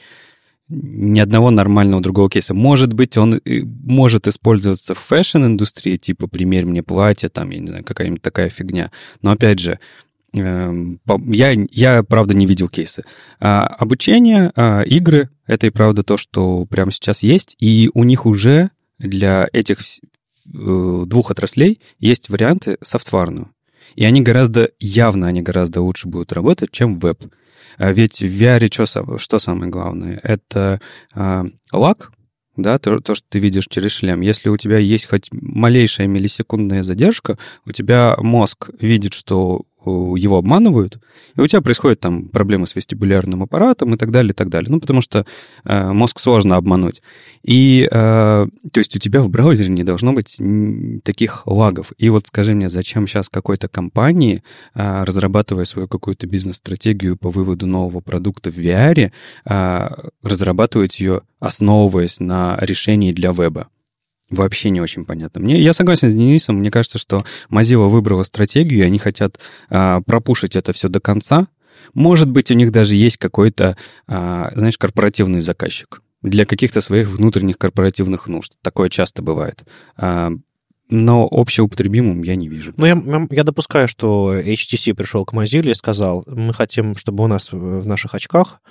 ни 0.69 1.19
одного 1.19 1.49
нормального 1.49 2.01
другого 2.01 2.29
кейса. 2.29 2.53
Может 2.53 2.93
быть, 2.93 3.17
он 3.17 3.41
может 3.45 4.27
использоваться 4.27 4.93
в 4.93 4.99
fashion-индустрии, 4.99 5.97
типа 5.97 6.27
«примерь 6.27 6.65
мне 6.65 6.83
платье», 6.83 7.29
там, 7.29 7.49
я 7.49 7.59
не 7.59 7.67
знаю, 7.67 7.83
какая-нибудь 7.83 8.21
такая 8.21 8.49
фигня. 8.49 8.91
Но, 9.21 9.31
опять 9.31 9.59
же, 9.59 9.79
эм, 10.33 10.99
я, 11.27 11.55
я 11.71 12.03
правда, 12.03 12.35
не 12.35 12.45
видел 12.45 12.69
кейсы. 12.69 13.03
А 13.39 13.65
обучение, 13.65 14.51
а 14.55 14.83
игры— 14.83 15.29
это 15.47 15.67
и 15.67 15.71
правда 15.71 16.03
то, 16.03 16.17
что 16.17 16.65
прямо 16.65 16.91
сейчас 16.91 17.23
есть, 17.23 17.55
и 17.59 17.89
у 17.93 18.03
них 18.03 18.27
уже 18.27 18.69
для 18.99 19.47
этих 19.51 19.79
э, 19.81 21.03
двух 21.07 21.31
отраслей 21.31 21.81
есть 21.97 22.29
варианты 22.29 22.77
софтварные. 22.83 23.47
И 23.95 24.05
они 24.05 24.21
гораздо, 24.21 24.69
явно 24.79 25.27
они 25.27 25.41
гораздо 25.41 25.81
лучше 25.81 26.07
будут 26.07 26.31
работать, 26.31 26.71
чем 26.71 26.99
веб. 26.99 27.23
А 27.77 27.91
ведь 27.91 28.19
в 28.21 28.25
VR 28.25 28.71
что, 28.71 29.17
что 29.17 29.39
самое 29.39 29.71
главное? 29.71 30.19
Это 30.23 30.81
а, 31.13 31.45
лак, 31.71 32.11
да, 32.57 32.77
то, 32.79 32.99
то, 32.99 33.15
что 33.15 33.25
ты 33.29 33.39
видишь 33.39 33.67
через 33.69 33.91
шлем. 33.91 34.21
Если 34.21 34.49
у 34.49 34.57
тебя 34.57 34.77
есть 34.77 35.07
хоть 35.07 35.29
малейшая 35.31 36.07
миллисекундная 36.07 36.83
задержка, 36.83 37.37
у 37.65 37.71
тебя 37.71 38.15
мозг 38.17 38.69
видит, 38.79 39.13
что 39.13 39.63
его 39.85 40.37
обманывают, 40.37 40.99
и 41.35 41.41
у 41.41 41.47
тебя 41.47 41.61
происходят 41.61 41.99
там 41.99 42.27
проблемы 42.27 42.67
с 42.67 42.75
вестибулярным 42.75 43.43
аппаратом 43.43 43.93
и 43.93 43.97
так 43.97 44.11
далее, 44.11 44.31
и 44.31 44.35
так 44.35 44.49
далее. 44.49 44.69
Ну, 44.69 44.79
потому 44.79 45.01
что 45.01 45.25
э, 45.63 45.91
мозг 45.91 46.19
сложно 46.19 46.57
обмануть. 46.57 47.01
И, 47.43 47.87
э, 47.89 47.89
то 47.89 48.77
есть 48.77 48.95
у 48.95 48.99
тебя 48.99 49.21
в 49.21 49.29
браузере 49.29 49.69
не 49.69 49.83
должно 49.83 50.13
быть 50.13 50.37
таких 51.03 51.47
лагов. 51.47 51.93
И 51.97 52.09
вот 52.09 52.27
скажи 52.27 52.53
мне, 52.53 52.69
зачем 52.69 53.07
сейчас 53.07 53.29
какой-то 53.29 53.67
компании, 53.67 54.43
э, 54.75 55.03
разрабатывая 55.03 55.65
свою 55.65 55.87
какую-то 55.87 56.27
бизнес-стратегию 56.27 57.15
по 57.17 57.29
выводу 57.29 57.65
нового 57.65 58.01
продукта 58.01 58.51
в 58.51 58.57
VR, 58.57 59.11
э, 59.45 59.89
разрабатывать 60.23 60.99
ее, 60.99 61.21
основываясь 61.39 62.19
на 62.19 62.57
решении 62.61 63.13
для 63.13 63.31
веба? 63.31 63.69
Вообще 64.29 64.69
не 64.69 64.81
очень 64.81 65.05
понятно. 65.05 65.41
Мне, 65.41 65.59
я 65.61 65.73
согласен 65.73 66.11
с 66.11 66.15
Денисом, 66.15 66.57
мне 66.57 66.71
кажется, 66.71 66.97
что 66.97 67.25
Mozilla 67.49 67.87
выбрала 67.87 68.23
стратегию, 68.23 68.81
и 68.81 68.83
они 68.83 68.99
хотят 68.99 69.39
а, 69.69 70.01
пропушить 70.01 70.55
это 70.55 70.71
все 70.71 70.89
до 70.89 70.99
конца. 70.99 71.47
Может 71.93 72.29
быть, 72.29 72.51
у 72.51 72.53
них 72.53 72.71
даже 72.71 72.95
есть 72.95 73.17
какой-то, 73.17 73.77
а, 74.07 74.51
знаешь, 74.55 74.77
корпоративный 74.77 75.39
заказчик 75.39 76.01
для 76.21 76.45
каких-то 76.45 76.81
своих 76.81 77.07
внутренних 77.09 77.57
корпоративных 77.57 78.27
нужд. 78.27 78.53
Такое 78.61 78.89
часто 78.89 79.21
бывает. 79.21 79.63
А, 79.97 80.31
но 80.89 81.27
общеупотребимым 81.29 82.23
я 82.23 82.35
не 82.35 82.47
вижу. 82.47 82.73
Ну, 82.75 82.85
я, 82.85 83.01
я 83.29 83.43
допускаю, 83.43 83.87
что 83.87 84.37
HTC 84.39 84.93
пришел 84.95 85.23
к 85.23 85.33
Mozilla 85.33 85.71
и 85.71 85.75
сказал, 85.75 86.23
мы 86.27 86.53
хотим, 86.53 86.95
чтобы 86.95 87.23
у 87.23 87.27
нас 87.27 87.51
в 87.51 87.85
наших 87.85 88.15
очках 88.15 88.61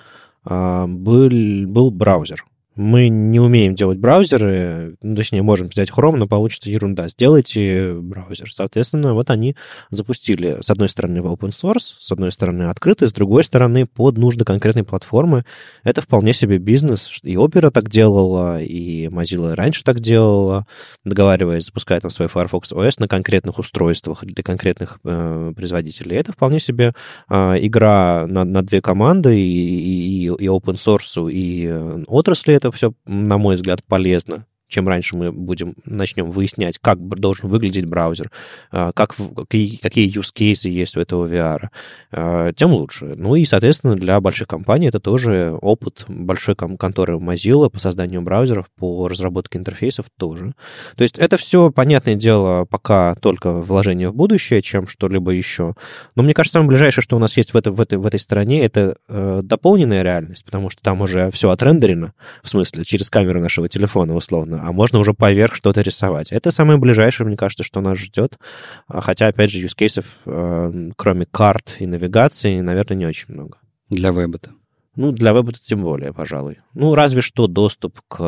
а, 0.44 0.86
был, 0.86 1.30
был 1.66 1.90
браузер 1.90 2.44
мы 2.79 3.09
не 3.09 3.41
умеем 3.41 3.74
делать 3.74 3.99
браузеры, 3.99 4.97
ну, 5.03 5.16
точнее, 5.16 5.43
можем 5.43 5.66
взять 5.66 5.91
Chrome, 5.91 6.14
но 6.14 6.29
получится 6.29 6.70
ерунда. 6.70 7.09
Сделайте 7.09 7.93
браузер. 7.93 8.53
Соответственно, 8.53 9.14
вот 9.14 9.31
они 9.31 9.57
запустили, 9.91 10.59
с 10.61 10.70
одной 10.70 10.89
стороны, 10.89 11.18
open 11.18 11.51
source, 11.51 11.97
с 11.99 12.12
одной 12.12 12.31
стороны, 12.31 12.70
открытый, 12.70 13.09
с 13.09 13.12
другой 13.12 13.43
стороны, 13.43 13.85
под 13.85 14.16
нужды 14.16 14.45
конкретной 14.45 14.85
платформы. 14.85 15.45
Это 15.83 16.03
вполне 16.03 16.33
себе 16.33 16.59
бизнес. 16.59 17.18
И 17.24 17.35
Opera 17.35 17.70
так 17.70 17.89
делала, 17.89 18.62
и 18.62 19.09
Mozilla 19.09 19.57
раньше 19.57 19.83
так 19.83 19.99
делала, 19.99 20.64
договариваясь, 21.05 21.64
запуская 21.64 21.99
там 21.99 22.12
свой 22.12 22.29
Firefox 22.29 22.72
OS 22.72 22.95
на 22.99 23.09
конкретных 23.09 23.59
устройствах 23.59 24.24
для 24.24 24.45
конкретных 24.45 25.01
э, 25.03 25.53
производителей. 25.57 26.16
Это 26.16 26.31
вполне 26.31 26.61
себе 26.61 26.93
э, 27.29 27.35
игра 27.61 28.29
на, 28.29 28.45
на 28.45 28.62
две 28.62 28.81
команды, 28.81 29.37
и, 29.37 30.22
и, 30.22 30.26
и 30.26 30.47
open 30.47 30.76
source, 30.76 31.29
и 31.29 31.66
э, 31.68 32.05
отрасли 32.07 32.55
это 32.55 32.68
все, 32.71 32.93
на 33.07 33.39
мой 33.39 33.57
взгляд, 33.57 33.85
полезно 33.85 34.47
чем 34.69 34.87
раньше 34.87 35.16
мы 35.16 35.33
будем, 35.33 35.75
начнем 35.85 36.31
выяснять, 36.31 36.79
как 36.79 36.99
должен 36.99 37.49
выглядеть 37.49 37.87
браузер, 37.87 38.31
а, 38.71 38.93
как, 38.93 39.14
какие, 39.49 40.14
use 40.14 40.33
cases 40.35 40.69
есть 40.69 40.97
у 40.97 41.01
этого 41.01 41.27
VR, 41.27 41.69
а, 42.12 42.53
тем 42.53 42.73
лучше. 42.73 43.14
Ну 43.16 43.35
и, 43.35 43.45
соответственно, 43.45 43.97
для 43.97 44.21
больших 44.21 44.49
компаний 44.49 44.89
это 44.89 45.01
тоже 45.01 45.57
опыт 45.61 46.05
большой 46.09 46.55
конторы 46.55 47.16
Mozilla 47.16 47.71
по 47.71 47.81
созданию 47.81 48.21
браузеров, 48.21 48.66
по 48.77 49.09
разработке 49.09 49.59
интерфейсов 49.59 50.07
тоже. 50.16 50.53
То 50.97 51.03
есть 51.03 51.19
это 51.19 51.37
все, 51.37 51.71
понятное 51.71 52.14
дело, 52.14 52.64
пока 52.64 53.14
только 53.16 53.53
вложение 53.53 54.11
в 54.11 54.14
будущее, 54.14 54.62
чем 54.62 54.87
что-либо 54.87 55.31
еще. 55.31 55.75
Но 56.14 56.23
мне 56.23 56.35
кажется, 56.35 56.55
самое 56.55 56.69
ближайшее, 56.69 57.03
что 57.03 57.16
у 57.16 57.19
нас 57.19 57.37
есть 57.37 57.55
в, 57.55 57.57
это, 57.57 57.71
в, 57.71 57.81
этой, 57.81 57.99
в 57.99 58.07
этой 58.07 58.21
стороне, 58.21 58.62
это 58.62 58.97
э, 59.09 59.41
дополненная 59.43 60.03
реальность, 60.03 60.45
потому 60.45 60.71
что 60.71 60.83
там 60.83 61.01
уже 61.01 61.31
все 61.31 61.51
отрендерено, 61.51 62.12
в 62.43 62.49
смысле, 62.49 62.85
через 62.85 63.09
камеру 63.11 63.41
нашего 63.41 63.69
телефона, 63.69 64.14
условно, 64.14 64.57
а 64.62 64.72
можно 64.72 64.98
уже 64.98 65.14
поверх 65.14 65.54
что-то 65.54 65.80
рисовать. 65.80 66.32
Это 66.32 66.50
самое 66.50 66.78
ближайшее, 66.78 67.26
мне 67.26 67.36
кажется, 67.36 67.64
что 67.64 67.80
нас 67.80 67.98
ждет. 67.98 68.38
А, 68.86 69.00
хотя, 69.00 69.26
опять 69.28 69.50
же, 69.50 69.59
юзкейсов, 69.59 70.06
э, 70.26 70.90
кроме 70.96 71.26
карт 71.26 71.76
и 71.78 71.86
навигации, 71.86 72.61
наверное, 72.61 72.96
не 72.96 73.06
очень 73.06 73.34
много. 73.34 73.59
Для 73.90 74.11
веба-то. 74.11 74.50
Ну, 74.98 75.12
для 75.12 75.32
веба 75.32 75.52
тем 75.52 75.82
более, 75.82 76.12
пожалуй. 76.12 76.59
Ну, 76.74 76.96
разве 76.96 77.20
что 77.20 77.46
доступ 77.46 78.00
к, 78.09 78.18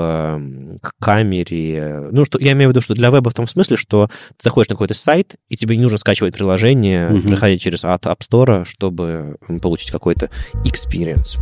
к 0.80 0.92
камере. 1.00 2.08
Ну, 2.12 2.24
что, 2.24 2.38
я 2.38 2.52
имею 2.52 2.70
в 2.70 2.72
виду, 2.72 2.80
что 2.80 2.94
для 2.94 3.10
веба 3.10 3.28
в 3.30 3.34
том 3.34 3.48
смысле, 3.48 3.76
что 3.76 4.06
ты 4.06 4.44
заходишь 4.44 4.68
на 4.68 4.76
какой-то 4.76 4.94
сайт, 4.94 5.34
и 5.48 5.56
тебе 5.56 5.76
не 5.76 5.82
нужно 5.82 5.98
скачивать 5.98 6.32
приложение, 6.32 7.10
угу. 7.10 7.28
проходить 7.28 7.60
через 7.60 7.82
App 7.82 8.20
Store, 8.20 8.64
чтобы 8.64 9.36
получить 9.60 9.90
какой-то 9.90 10.30
experience. 10.64 11.36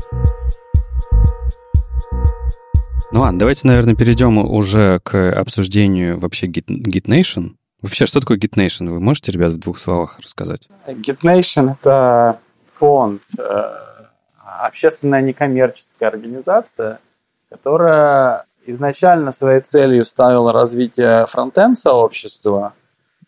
Ну 3.10 3.20
ладно, 3.20 3.38
давайте, 3.38 3.66
наверное, 3.66 3.94
перейдем 3.94 4.36
уже 4.36 5.00
к 5.00 5.32
обсуждению 5.32 6.18
вообще 6.18 6.46
Git, 6.46 6.66
GitNation. 6.66 7.54
Вообще, 7.80 8.04
что 8.04 8.20
такое 8.20 8.36
GitNation? 8.36 8.90
Вы 8.90 9.00
можете, 9.00 9.32
ребят, 9.32 9.52
в 9.52 9.58
двух 9.58 9.78
словах 9.78 10.18
рассказать? 10.20 10.68
GitNation— 10.86 11.76
это 11.80 12.38
фонд, 12.70 13.22
э, 13.38 13.88
общественная 14.44 15.22
некоммерческая 15.22 16.10
организация, 16.10 17.00
которая 17.48 18.44
изначально 18.66 19.32
своей 19.32 19.60
целью 19.60 20.04
ставила 20.04 20.52
развитие 20.52 21.26
фронтенд 21.26 21.78
сообщества, 21.78 22.74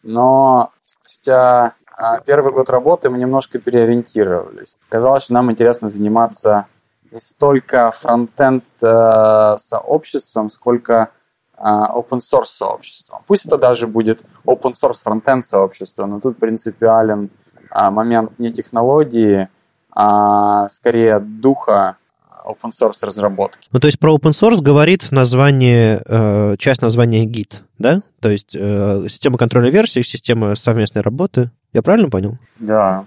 но 0.02 0.72
спустя 0.84 1.72
а, 1.96 2.20
первый 2.20 2.52
год 2.52 2.68
работы 2.68 3.08
мы 3.08 3.16
немножко 3.16 3.58
переориентировались. 3.58 4.76
Казалось, 4.90 5.24
что 5.24 5.34
нам 5.34 5.50
интересно 5.50 5.88
заниматься 5.88 6.66
не 7.10 7.20
столько 7.20 7.90
фронтенд 7.90 8.64
э, 8.82 9.54
сообществом, 9.58 10.48
сколько 10.50 11.10
э, 11.56 11.62
open 11.62 12.18
source 12.18 12.46
сообществом. 12.46 13.22
Пусть 13.26 13.46
это 13.46 13.58
даже 13.58 13.86
будет 13.86 14.24
open 14.46 14.74
source 14.74 15.02
фронтенд 15.02 15.44
сообщество, 15.44 16.06
но 16.06 16.20
тут 16.20 16.38
принципиален 16.38 17.30
э, 17.74 17.90
момент 17.90 18.38
не 18.38 18.52
технологии, 18.52 19.48
а 19.92 20.68
скорее 20.68 21.18
духа 21.18 21.96
open 22.44 22.70
source 22.70 23.04
разработки. 23.04 23.68
Ну, 23.72 23.80
то 23.80 23.86
есть 23.86 23.98
про 23.98 24.14
open 24.14 24.30
source 24.30 24.62
говорит 24.62 25.10
название, 25.10 26.02
э, 26.06 26.56
часть 26.58 26.82
названия 26.82 27.26
Git, 27.26 27.62
да? 27.78 28.02
То 28.20 28.30
есть 28.30 28.54
э, 28.54 29.06
система 29.08 29.38
контроля 29.38 29.70
версий, 29.70 30.02
система 30.02 30.54
совместной 30.54 31.02
работы. 31.02 31.50
Я 31.72 31.82
правильно 31.82 32.08
понял? 32.08 32.38
Да. 32.58 33.06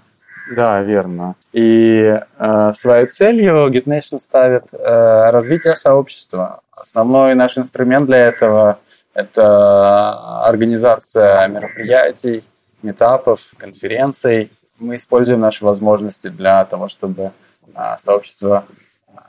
Да, 0.50 0.82
верно. 0.82 1.36
И 1.52 2.20
э, 2.38 2.72
своей 2.74 3.06
целью 3.06 3.68
GitNation 3.68 4.18
ставит 4.18 4.64
э, 4.72 5.30
развитие 5.30 5.74
сообщества. 5.74 6.60
Основной 6.72 7.34
наш 7.34 7.56
инструмент 7.56 8.06
для 8.06 8.18
этого– 8.18 8.78
это 9.14 10.42
организация 10.44 11.48
мероприятий, 11.48 12.44
метапов, 12.82 13.40
конференций. 13.56 14.52
Мы 14.78 14.96
используем 14.96 15.40
наши 15.40 15.64
возможности 15.64 16.28
для 16.28 16.64
того, 16.66 16.88
чтобы 16.88 17.32
э, 17.74 17.96
сообщество 18.04 18.64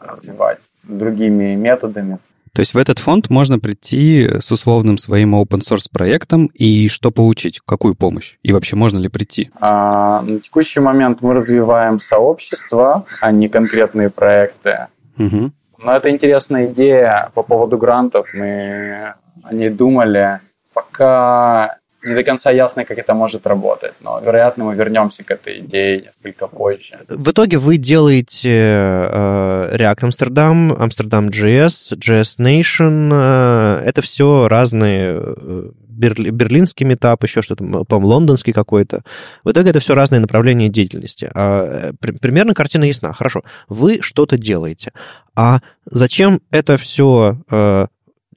развивать 0.02 0.60
другими 0.84 1.56
методами. 1.56 2.20
То 2.56 2.62
есть 2.62 2.74
в 2.74 2.78
этот 2.78 3.00
фонд 3.00 3.30
можно 3.30 3.60
прийти 3.60 4.40
с 4.40 4.50
условным 4.50 4.98
своим 4.98 5.36
open 5.36 5.60
source 5.60 5.88
проектом 5.92 6.46
и 6.54 6.88
что 6.88 7.12
получить? 7.12 7.60
Какую 7.60 7.96
помощь? 7.96 8.38
И 8.44 8.54
вообще 8.54 8.78
можно 8.78 8.98
ли 8.98 9.10
прийти? 9.10 9.52
А, 9.60 10.22
на 10.22 10.40
текущий 10.40 10.80
момент 10.80 11.22
мы 11.22 11.34
развиваем 11.34 12.00
сообщество, 12.00 13.06
а 13.20 13.32
не 13.34 13.50
конкретные 13.50 14.10
проекты. 14.10 14.88
Угу. 15.18 15.52
Но 15.80 15.96
это 15.98 16.10
интересная 16.10 16.68
идея 16.68 17.30
по 17.34 17.44
поводу 17.44 17.78
грантов. 17.78 18.28
Мы 18.34 19.16
о 19.44 19.54
ней 19.54 19.70
думали. 19.70 20.40
Пока 20.74 21.80
не 22.06 22.16
до 22.16 22.24
конца 22.24 22.52
ясно, 22.52 22.86
как 22.86 22.98
это 22.98 23.14
может 23.14 23.48
работать, 23.48 23.94
но, 24.00 24.20
вероятно, 24.20 24.66
мы 24.66 24.76
вернемся 24.76 25.24
к 25.24 25.32
этой 25.32 25.60
идее 25.60 26.02
несколько 26.02 26.48
позже. 26.48 26.98
В 27.10 27.32
итоге 27.32 27.58
вы 27.58 27.78
делаете 27.78 28.50
э, 28.50 29.76
React 29.76 30.10
Amsterdam, 30.10 30.78
Amsterdam 30.78 31.30
JS, 31.30 31.98
JS 31.98 32.38
Nation. 32.40 33.10
Э, 33.12 33.82
это 33.86 34.02
все 34.02 34.48
разные 34.48 35.20
э, 35.20 35.70
берли, 35.96 36.30
берлинский 36.30 36.86
метап, 36.86 37.24
еще 37.24 37.42
что-то, 37.42 37.64
по-моему, 37.64 38.08
лондонский 38.08 38.54
какой-то. 38.54 39.02
В 39.44 39.52
итоге 39.52 39.72
это 39.72 39.80
все 39.80 39.96
разные 39.96 40.20
направления 40.20 40.70
деятельности. 40.70 41.30
А, 41.34 41.94
при, 42.00 42.12
примерно 42.12 42.54
картина 42.54 42.84
ясна. 42.84 43.14
Хорошо, 43.14 43.44
вы 43.70 44.02
что-то 44.02 44.38
делаете. 44.38 44.92
А 45.36 45.60
зачем 45.86 46.42
это 46.52 46.78
все 46.78 47.38
э, 47.50 47.88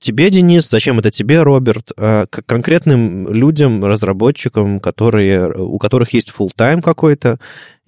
тебе, 0.01 0.31
Денис, 0.31 0.69
зачем 0.69 0.99
это 0.99 1.11
тебе, 1.11 1.43
Роберт, 1.43 1.93
э, 1.97 2.27
к 2.31 2.43
конкретным 2.47 3.33
людям, 3.33 3.85
разработчикам, 3.85 4.81
которые, 4.81 5.53
у 5.53 5.79
которых 5.79 6.15
есть 6.15 6.33
full 6.37 6.51
тайм 6.55 6.83
какой-то, 6.83 7.39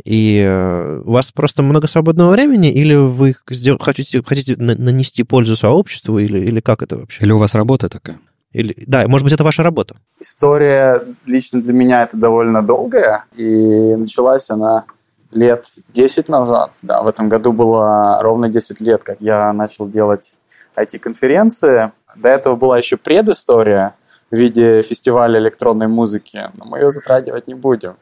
и 0.05 0.43
э, 0.47 1.03
у 1.05 1.11
вас 1.13 1.33
просто 1.33 1.63
много 1.63 1.87
свободного 1.87 2.31
времени, 2.31 2.73
или 2.73 2.95
вы 2.95 3.35
хотите, 3.81 4.23
хотите 4.23 4.57
нанести 4.57 5.23
пользу 5.23 5.57
сообществу, 5.57 6.19
или, 6.19 6.39
или 6.39 6.61
как 6.61 6.83
это 6.83 6.97
вообще? 6.97 7.23
Или 7.23 7.33
у 7.33 7.39
вас 7.39 7.55
работа 7.55 7.89
такая? 7.89 8.19
Или, 8.53 8.75
да, 8.87 9.07
может 9.07 9.25
быть, 9.25 9.33
это 9.33 9.45
ваша 9.45 9.63
работа? 9.63 9.97
История 10.21 11.03
лично 11.27 11.63
для 11.63 11.73
меня 11.73 12.03
это 12.03 12.17
довольно 12.17 12.63
долгая, 12.63 13.25
и 13.37 13.95
началась 13.95 14.51
она 14.51 14.87
лет 15.31 15.67
10 15.91 16.29
назад. 16.29 16.73
Да, 16.83 17.03
в 17.03 17.07
этом 17.07 17.29
году 17.29 17.53
было 17.53 18.21
ровно 18.23 18.49
10 18.49 18.81
лет, 18.81 19.05
как 19.05 19.21
я 19.21 19.53
начал 19.53 19.89
делать 19.89 20.33
IT-конференции. 20.77 21.93
До 22.17 22.29
этого 22.29 22.57
была 22.57 22.79
еще 22.79 22.97
предыстория 22.97 23.95
в 24.31 24.37
виде 24.37 24.83
фестиваля 24.83 25.39
электронной 25.39 25.89
музыки, 25.89 26.51
но 26.55 26.65
мы 26.65 26.79
ее 26.79 26.91
затрагивать 26.91 27.49
не 27.49 27.55
будем. 27.55 27.97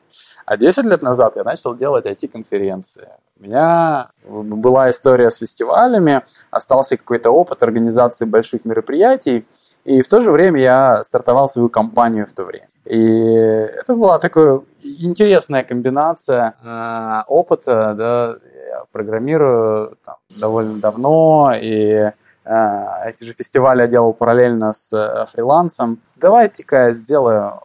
А 0.45 0.57
10 0.57 0.85
лет 0.87 1.03
назад 1.03 1.37
я 1.37 1.45
начал 1.45 1.75
делать 1.75 2.07
IT-конференции. 2.07 3.09
У 3.39 3.45
меня 3.45 4.11
была 4.27 4.91
история 4.91 5.31
с 5.31 5.37
фестивалями, 5.37 6.23
остался 6.51 6.97
какой-то 6.97 7.31
опыт 7.31 7.63
организации 7.63 8.25
больших 8.25 8.65
мероприятий, 8.65 9.45
и 9.85 10.03
в 10.03 10.09
то 10.09 10.21
же 10.21 10.33
время 10.33 10.61
я 10.61 11.05
стартовал 11.05 11.49
свою 11.49 11.69
компанию 11.69 12.27
в 12.27 12.33
то 12.33 12.45
время. 12.45 12.69
И 12.85 13.05
это 13.05 13.95
была 13.95 14.19
такая 14.19 14.61
интересная 14.83 15.65
комбинация 15.65 16.55
э, 16.63 17.25
опыта. 17.29 17.95
Да, 17.95 18.37
я 18.69 18.83
программирую 18.91 19.97
там, 20.05 20.17
довольно 20.31 20.81
давно, 20.81 21.53
и 21.55 22.11
эти 22.49 23.25
же 23.25 23.35
фестивали 23.35 23.83
я 23.83 23.89
делал 23.89 24.15
параллельно 24.15 24.73
с 24.73 24.93
э, 24.93 25.27
фрилансом. 25.27 26.01
Давайте-ка 26.17 26.87
я 26.87 26.93
сделаю 26.93 27.61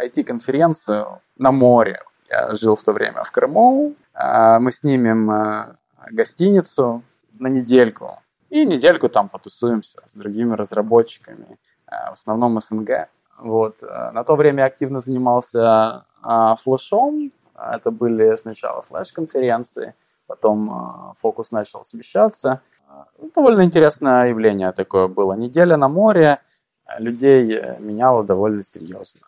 IT-конференцию 0.00 1.20
на 1.36 1.50
море. 1.50 2.02
Я 2.30 2.54
жил 2.54 2.76
в 2.76 2.82
то 2.82 2.92
время 2.92 3.24
в 3.24 3.32
Крыму. 3.32 3.94
Э, 4.14 4.58
мы 4.60 4.70
снимем 4.70 5.76
гостиницу 6.10 7.02
на 7.38 7.48
недельку. 7.48 8.20
И 8.48 8.64
недельку 8.64 9.08
там 9.08 9.28
потусуемся 9.28 10.00
с 10.06 10.14
другими 10.14 10.54
разработчиками, 10.54 11.58
в 11.86 12.12
основном 12.12 12.60
СНГ. 12.60 13.08
Вот. 13.38 13.82
На 13.82 14.24
то 14.24 14.36
время 14.36 14.60
я 14.60 14.66
активно 14.66 15.00
занимался 15.00 16.04
флешом. 16.62 17.32
Это 17.56 17.90
были 17.90 18.36
сначала 18.36 18.82
флеш-конференции, 18.82 19.94
потом 20.32 21.14
фокус 21.18 21.52
начал 21.52 21.84
смещаться. 21.84 22.62
Ну, 23.18 23.30
довольно 23.34 23.62
интересное 23.62 24.28
явление 24.28 24.72
такое 24.72 25.08
было. 25.08 25.34
Неделя 25.34 25.76
на 25.76 25.88
море 25.88 26.38
людей 26.98 27.54
э, 27.54 27.76
меняло 27.78 28.24
довольно 28.24 28.64
серьезно. 28.64 29.20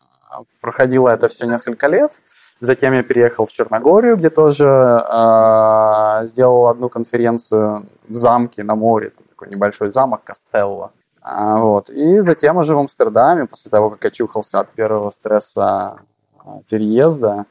Проходило 0.61 1.11
это 1.11 1.29
все 1.29 1.47
несколько 1.47 1.87
лет. 1.89 2.21
Затем 2.61 2.95
я 2.95 3.03
переехал 3.03 3.47
в 3.47 3.53
Черногорию, 3.53 4.17
где 4.17 4.31
тоже 4.31 4.67
э, 4.67 6.27
сделал 6.27 6.69
одну 6.69 6.89
конференцию 6.89 7.87
в 8.09 8.15
замке 8.15 8.65
на 8.65 8.75
море, 8.75 9.11
там 9.11 9.27
такой 9.29 9.49
небольшой 9.49 9.91
замок 9.91 10.25
Костелло. 10.25 10.91
А, 11.21 11.59
вот. 11.59 11.91
И 11.91 12.21
затем 12.21 12.57
уже 12.57 12.75
в 12.75 12.79
Амстердаме, 12.79 13.47
после 13.47 13.71
того, 13.71 13.91
как 13.91 14.05
очухался 14.05 14.61
от 14.61 14.71
первого 14.71 15.11
стресса 15.11 15.99
а, 16.39 16.61
переезда, 16.69 17.47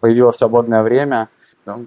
появилось 0.00 0.36
свободное 0.36 0.82
время. 0.82 1.28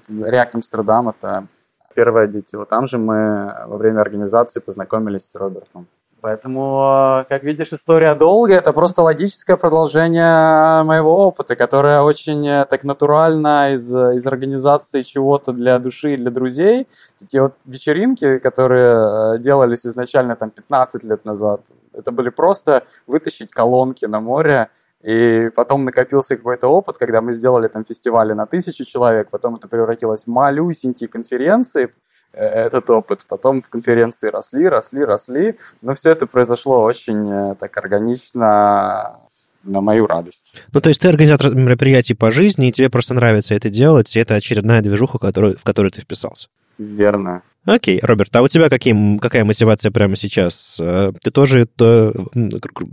Реакт 0.10 0.56
Амстердам– 0.56 1.10
это 1.10 1.48
первое 1.96 2.28
дитё. 2.28 2.66
Там 2.66 2.88
же 2.88 2.98
мы 2.98 3.54
во 3.68 3.78
время 3.78 4.00
организации 4.00 4.60
познакомились 4.60 5.30
с 5.30 5.36
Робертом. 5.36 5.88
Поэтому, 6.22 7.26
как 7.30 7.44
видишь, 7.44 7.72
история 7.72 8.14
долгая. 8.14 8.58
Это 8.58 8.74
просто 8.74 9.02
логическое 9.02 9.56
продолжение 9.56 10.84
моего 10.84 11.16
опыта, 11.26 11.56
которое 11.56 12.02
очень 12.02 12.46
э, 12.46 12.66
так 12.66 12.84
натурально 12.84 13.74
из, 13.74 13.90
из 13.94 14.28
организации 14.28 15.02
чего-то 15.04 15.54
для 15.54 15.80
души 15.80 16.16
и 16.16 16.18
для 16.18 16.30
друзей. 16.30 16.88
Такие 17.18 17.44
вот 17.44 17.54
вечеринки, 17.66 18.40
которые 18.40 19.36
э, 19.36 19.40
делались 19.40 19.86
изначально 19.86 20.36
там 20.36 20.50
15 20.50 21.04
лет 21.06 21.24
назад, 21.24 21.62
это 21.94 22.12
были 22.12 22.30
просто 22.30 22.84
вытащить 23.08 23.52
колонки 23.52 24.06
на 24.06 24.20
море 24.20 24.70
и 25.02 25.50
потом 25.56 25.86
накопился 25.86 26.36
какой-то 26.36 26.68
опыт, 26.68 26.98
когда 26.98 27.22
мы 27.22 27.34
сделали 27.34 27.68
там 27.68 27.86
фестивали 27.86 28.34
на 28.34 28.46
тысячу 28.46 28.86
человек, 28.86 29.30
потом 29.30 29.56
это 29.56 29.68
превратилось 29.68 30.24
в 30.24 30.28
малюсенькие 30.28 31.08
конференции, 31.08 31.94
э, 32.34 32.46
этот 32.46 32.90
опыт. 32.90 33.26
Потом 33.28 33.62
в 33.62 33.70
конференции 33.70 34.28
росли, 34.30 34.68
росли, 34.68 35.06
росли. 35.06 35.58
Но 35.82 35.94
все 35.94 36.12
это 36.12 36.28
произошло 36.28 36.84
очень 36.84 37.32
э, 37.32 37.56
так 37.56 37.78
органично 37.78 39.20
на 39.64 39.82
мою 39.82 40.06
радость. 40.06 40.54
Ну, 40.74 40.82
то 40.82 40.90
есть 40.90 41.02
ты 41.02 41.08
организатор 41.08 41.54
мероприятий 41.54 42.14
по 42.14 42.32
жизни, 42.32 42.70
и 42.70 42.72
тебе 42.72 42.90
просто 42.90 43.14
нравится 43.14 43.54
это 43.54 43.70
делать, 43.70 44.16
и 44.16 44.20
это 44.20 44.36
очередная 44.36 44.82
движуха, 44.82 45.18
которую, 45.18 45.58
в 45.58 45.64
которую 45.64 45.92
ты 45.92 46.02
вписался. 46.02 46.48
Верно. 46.78 47.42
Окей, 47.66 48.00
Роберт, 48.02 48.36
а 48.36 48.42
у 48.42 48.48
тебя 48.48 48.70
какие, 48.70 49.18
какая 49.18 49.44
мотивация 49.44 49.92
прямо 49.92 50.16
сейчас? 50.16 50.78
Э, 50.80 51.12
ты 51.22 51.30
тоже 51.30 51.66
то, 51.66 52.14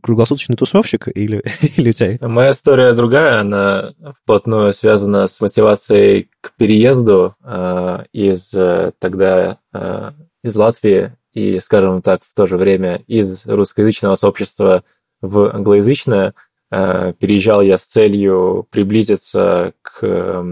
круглосуточный 0.03 0.57
тусовщик 0.57 1.09
или, 1.09 1.43
или 1.77 1.91
у 1.91 1.93
тебя? 1.93 2.29
Моя 2.29 2.51
история 2.51 2.93
другая, 2.93 3.41
она 3.41 3.95
вплотную 4.21 4.73
связана 4.73 5.29
с 5.29 5.41
мотивацией 5.41 6.31
к 6.41 6.53
переезду 6.57 7.35
э, 7.45 8.05
из 8.13 8.53
э, 8.55 8.93
тогда 8.99 9.59
э, 9.73 10.11
из 10.43 10.57
Латвии 10.57 11.17
и, 11.33 11.61
скажем 11.61 12.03
так, 12.03 12.23
в 12.25 12.35
то 12.35 12.47
же 12.47 12.57
время 12.57 13.03
из 13.07 13.47
русскоязычного 13.47 14.17
сообщества 14.17 14.83
в 15.21 15.55
англоязычное. 15.55 16.35
Э, 16.73 17.13
переезжал 17.19 17.63
я 17.63 17.79
с 17.79 17.85
целью 17.85 18.67
приблизиться 18.71 19.75
к 19.83 20.45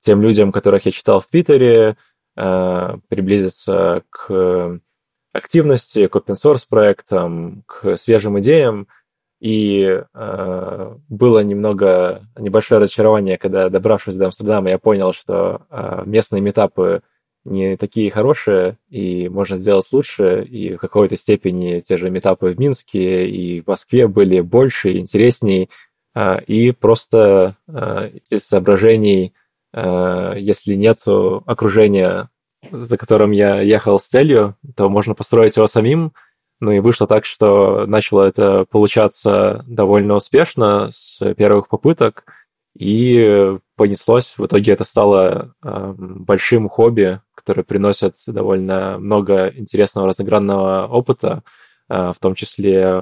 тем 0.00 0.22
людям, 0.22 0.52
которых 0.52 0.86
я 0.86 0.92
читал 0.92 1.20
в 1.20 1.26
Твиттере, 1.26 1.96
приблизиться 3.08 4.02
к 4.10 4.80
активности, 5.32 6.06
к 6.06 6.16
open 6.16 6.34
source 6.34 6.64
проектам, 6.68 7.64
к 7.66 7.96
свежим 7.96 8.38
идеям. 8.40 8.88
И 9.40 10.02
э, 10.12 10.96
было 11.08 11.38
немного 11.44 12.22
небольшое 12.36 12.80
разочарование, 12.80 13.38
когда, 13.38 13.68
добравшись 13.68 14.16
до 14.16 14.26
Амстердама, 14.26 14.70
я 14.70 14.78
понял, 14.78 15.12
что 15.12 15.62
э, 15.70 16.02
местные 16.06 16.42
метапы 16.42 17.02
не 17.44 17.76
такие 17.76 18.10
хорошие, 18.10 18.78
и 18.88 19.28
можно 19.28 19.56
сделать 19.56 19.88
лучше, 19.92 20.42
и 20.42 20.74
в 20.74 20.78
какой-то 20.78 21.16
степени 21.16 21.78
те 21.78 21.96
же 21.96 22.10
метапы 22.10 22.48
в 22.48 22.58
Минске 22.58 23.28
и 23.28 23.60
в 23.60 23.68
Москве 23.68 24.08
были 24.08 24.40
больше, 24.40 24.98
интересней, 24.98 25.70
э, 26.16 26.42
и 26.42 26.72
просто 26.72 27.54
э, 27.68 28.10
из 28.30 28.44
соображений 28.44 29.32
Э, 29.32 29.37
если 29.74 30.74
нет 30.74 31.02
окружения, 31.06 32.30
за 32.70 32.96
которым 32.96 33.30
я 33.30 33.60
ехал 33.60 33.98
с 33.98 34.06
целью, 34.06 34.56
то 34.76 34.88
можно 34.88 35.14
построить 35.14 35.56
его 35.56 35.66
самим. 35.66 36.12
Ну 36.60 36.72
и 36.72 36.80
вышло 36.80 37.06
так, 37.06 37.24
что 37.24 37.86
начало 37.86 38.24
это 38.24 38.66
получаться 38.68 39.64
довольно 39.68 40.16
успешно 40.16 40.90
с 40.92 41.34
первых 41.34 41.68
попыток, 41.68 42.24
и 42.76 43.56
понеслось. 43.76 44.34
В 44.36 44.46
итоге 44.46 44.72
это 44.72 44.84
стало 44.84 45.54
э, 45.62 45.94
большим 45.96 46.68
хобби, 46.68 47.20
которое 47.34 47.62
приносит 47.64 48.16
довольно 48.26 48.98
много 48.98 49.48
интересного 49.48 50.08
разнообразного 50.08 50.86
опыта. 50.86 51.42
Э, 51.88 52.12
в 52.14 52.20
том 52.20 52.34
числе 52.34 53.00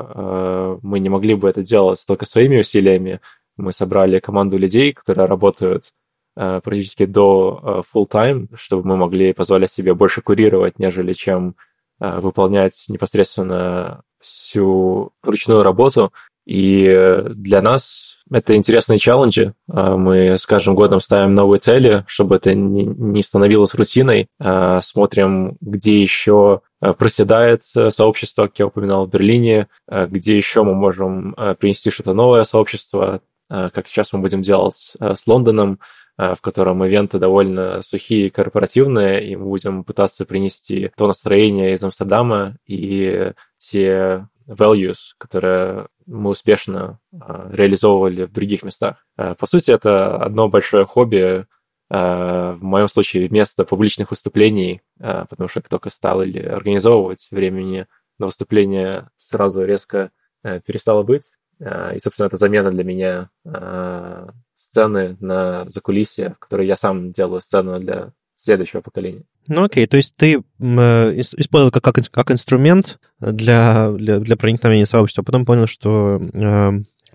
мы 0.83 0.99
не 0.99 1.09
могли 1.09 1.35
бы 1.35 1.49
это 1.49 1.63
делать 1.63 2.03
только 2.07 2.27
своими 2.27 2.61
усилиями. 2.61 3.21
Мы 3.57 3.73
собрали 3.73 4.19
команду 4.19 4.59
людей, 4.59 4.93
которые 4.93 5.27
работают 5.27 5.93
Э, 6.06 6.06
практически 6.37 7.07
до 7.07 7.61
э, 7.63 7.83
full 7.93 8.09
time, 8.09 8.49
чтобы 8.57 8.87
мы 8.87 8.97
могли 8.97 9.33
позволять 9.33 9.73
себе 9.73 9.95
больше 9.95 10.21
курировать, 10.23 10.79
нежели 10.79 11.13
чем 11.13 11.57
выполнять 11.99 12.85
непосредственно 12.89 14.03
всю 14.21 15.13
ручную 15.23 15.63
работу. 15.63 16.13
И 16.45 17.23
для 17.31 17.63
нас 17.63 18.19
это 18.31 18.55
интересные 18.55 18.99
челленджи. 18.99 19.55
Мы 19.67 20.37
с 20.37 20.45
каждым 20.45 20.75
годом 20.75 21.01
ставим 21.01 21.35
новые 21.35 21.59
цели, 21.59 22.05
чтобы 22.07 22.37
это 22.37 22.55
не 22.55 23.23
становилось 23.23 23.75
рутиной. 23.75 24.29
Смотрим, 24.83 25.57
где 25.63 26.03
еще 26.03 26.61
проседает 26.99 27.63
сообщество, 27.91 28.43
как 28.43 28.59
я 28.59 28.67
упоминал 28.67 29.07
в 29.07 29.11
Берлине, 29.11 29.69
где 29.91 30.37
еще 30.37 30.63
мы 30.65 30.75
можем 30.75 31.35
принести 31.59 31.91
что-то 31.91 32.13
новое 32.13 32.45
сообщество, 32.45 33.23
как 33.49 33.89
сейчас 33.89 34.13
мы 34.13 34.19
будем 34.19 34.43
делать 34.43 34.93
с 35.01 35.27
Лондоном, 35.27 35.81
в 36.17 36.39
котором 36.41 36.85
ивенты 36.85 37.19
довольно 37.19 37.83
сухие 37.83 38.27
и 38.27 38.31
корпоративные, 38.31 39.29
и 39.29 39.37
мы 39.37 39.47
будем 39.47 39.85
пытаться 39.85 40.25
принести 40.25 40.91
то 40.97 41.07
настроение 41.07 41.75
из 41.75 41.85
Амстердама 41.85 42.57
и 42.67 43.33
те 43.59 44.27
values, 44.47 45.15
которые 45.19 45.89
мы 46.07 46.31
успешно 46.31 47.01
реализовывали 47.13 48.25
в 48.25 48.33
других 48.33 48.63
местах. 48.63 49.05
По 49.17 49.47
сути, 49.47 49.71
это 49.73 50.17
одно 50.17 50.49
большое 50.49 50.87
хобби, 50.87 51.47
в 51.89 52.59
моем 52.61 52.89
случае 52.89 53.29
вместо 53.29 53.65
публичных 53.65 54.11
выступлений, 54.11 54.83
потому 54.99 55.49
что 55.49 55.61
только 55.61 55.91
стал 55.91 56.23
или 56.23 56.41
организовывать 56.41 57.29
времени 57.31 57.87
на 58.19 58.27
выступление 58.27 59.09
сразу 59.19 59.65
резко 59.65 60.11
перестало 60.43 61.03
быть. 61.03 61.33
И, 61.61 61.99
собственно, 62.01 62.27
это 62.27 62.37
замена 62.37 62.71
для 62.71 62.85
меня 62.85 63.31
сцены 64.57 65.17
на 65.21 65.69
закулисье, 65.69 66.35
в 66.35 66.39
которой 66.39 66.67
я 66.67 66.77
сам 66.77 67.13
делаю 67.13 67.41
сцену 67.41 67.79
для 67.79 68.13
следующего 68.37 68.81
поколения. 68.81 69.23
Ну 69.49 69.65
окей, 69.65 69.87
то 69.87 69.97
есть 69.97 70.17
ты 70.17 70.35
э, 70.35 70.41
использовал 70.61 71.71
как, 71.71 71.83
как, 71.83 72.11
как 72.11 72.31
инструмент 72.31 72.99
для, 73.21 73.93
для, 73.93 74.19
для 74.19 74.37
проникновения 74.37 74.87
сообщества, 74.87 75.23
а 75.23 75.25
потом 75.25 75.47
понял, 75.47 75.67
что 75.67 76.21
э, 76.33 76.71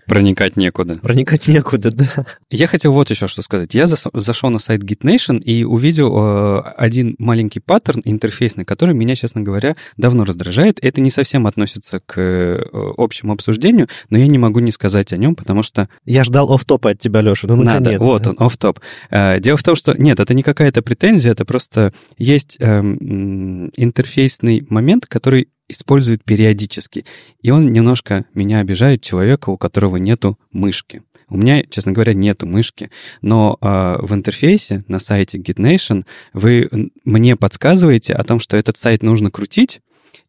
Проникать 0.06 0.56
некуда. 0.56 0.96
Проникать 0.96 1.46
некуда, 1.46 1.90
да. 1.90 2.06
Я 2.50 2.66
хотел 2.66 2.92
вот 2.92 3.10
еще 3.10 3.28
что 3.28 3.42
сказать. 3.42 3.74
Я 3.74 3.86
зашел 3.86 4.50
на 4.50 4.58
сайт 4.58 4.82
GitNation 4.82 5.38
и 5.40 5.64
увидел 5.64 6.12
э, 6.16 6.60
один 6.76 7.14
маленький 7.18 7.60
паттерн 7.60 8.02
интерфейсный, 8.04 8.64
который 8.64 8.94
меня, 8.94 9.14
честно 9.14 9.42
говоря, 9.42 9.76
давно 9.96 10.24
раздражает. 10.24 10.78
Это 10.82 11.00
не 11.00 11.10
совсем 11.10 11.46
относится 11.46 12.00
к 12.00 12.20
э, 12.20 12.64
общему 12.96 13.32
обсуждению, 13.32 13.88
но 14.10 14.18
я 14.18 14.26
не 14.26 14.38
могу 14.38 14.60
не 14.60 14.72
сказать 14.72 15.12
о 15.12 15.16
нем, 15.16 15.36
потому 15.36 15.62
что... 15.62 15.88
Я 16.04 16.24
ждал 16.24 16.52
офф-топа 16.52 16.90
от 16.90 16.98
тебя, 16.98 17.20
Леша, 17.20 17.46
ну 17.46 17.56
наконец 17.56 17.92
Надо, 17.92 18.04
вот 18.04 18.26
он, 18.26 18.36
офф-топ. 18.38 18.80
Э, 19.10 19.38
дело 19.40 19.56
в 19.56 19.62
том, 19.62 19.76
что 19.76 19.94
нет, 19.96 20.18
это 20.18 20.34
не 20.34 20.42
какая-то 20.42 20.82
претензия, 20.82 21.32
это 21.32 21.44
просто 21.44 21.92
есть 22.18 22.56
э, 22.58 22.80
интерфейсный 22.80 24.66
момент, 24.68 25.06
который 25.06 25.48
использует 25.72 26.24
периодически. 26.24 27.04
И 27.42 27.50
он 27.50 27.72
немножко 27.72 28.24
меня 28.34 28.60
обижает, 28.60 29.02
человека, 29.02 29.50
у 29.50 29.56
которого 29.56 29.96
нету 29.96 30.38
мышки. 30.52 31.02
У 31.28 31.36
меня, 31.36 31.62
честно 31.64 31.92
говоря, 31.92 32.12
нету 32.12 32.46
мышки, 32.46 32.90
но 33.22 33.56
э, 33.60 33.96
в 34.00 34.14
интерфейсе 34.14 34.84
на 34.86 34.98
сайте 34.98 35.38
GitNation 35.38 36.04
вы 36.34 36.90
мне 37.04 37.36
подсказываете 37.36 38.12
о 38.12 38.22
том, 38.22 38.38
что 38.38 38.56
этот 38.56 38.76
сайт 38.78 39.02
нужно 39.02 39.30
крутить, 39.30 39.80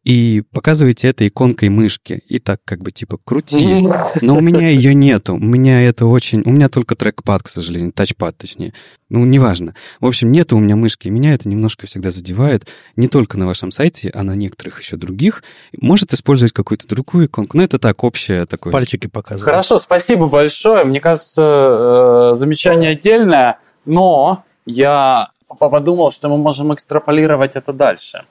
и 0.04 0.42
показываете 0.52 1.08
это 1.08 1.26
иконкой 1.26 1.70
мышки. 1.70 2.22
И 2.28 2.38
так 2.38 2.60
как 2.64 2.80
бы 2.80 2.90
типа 2.90 3.18
крути. 3.24 3.88
Но 4.20 4.36
у 4.36 4.40
меня 4.40 4.68
ее 4.68 4.94
нету. 4.94 5.34
У 5.34 5.38
меня 5.38 5.82
это 5.82 6.06
очень... 6.06 6.42
У 6.44 6.50
меня 6.50 6.68
только 6.68 6.94
трекпад, 6.94 7.42
к 7.42 7.48
сожалению, 7.48 7.92
тачпад 7.92 8.36
точнее. 8.36 8.74
Ну, 9.08 9.24
неважно. 9.24 9.74
В 10.00 10.06
общем, 10.06 10.30
нету 10.30 10.56
у 10.56 10.60
меня 10.60 10.76
мышки. 10.76 11.08
И 11.08 11.10
меня 11.10 11.32
это 11.32 11.48
немножко 11.48 11.86
всегда 11.86 12.10
задевает. 12.10 12.66
Не 12.96 13.08
только 13.08 13.38
на 13.38 13.46
вашем 13.46 13.70
сайте, 13.70 14.10
а 14.14 14.22
на 14.22 14.34
некоторых 14.34 14.80
еще 14.80 14.96
других. 14.96 15.42
Может 15.80 16.12
использовать 16.12 16.52
какую-то 16.52 16.86
другую 16.86 17.26
иконку. 17.26 17.56
Но 17.56 17.62
это 17.62 17.78
так, 17.78 18.04
общее 18.04 18.44
такое. 18.44 18.72
Пальчики 18.72 19.06
показывают. 19.06 19.50
Хорошо, 19.50 19.78
спасибо 19.78 20.28
большое. 20.28 20.84
Мне 20.84 21.00
кажется, 21.00 22.32
э, 22.32 22.34
замечание 22.34 22.90
отдельное. 22.90 23.58
Но 23.86 24.44
я 24.66 25.30
подумал, 25.58 26.10
что 26.10 26.28
мы 26.28 26.36
можем 26.36 26.74
экстраполировать 26.74 27.56
это 27.56 27.72
дальше. 27.72 28.26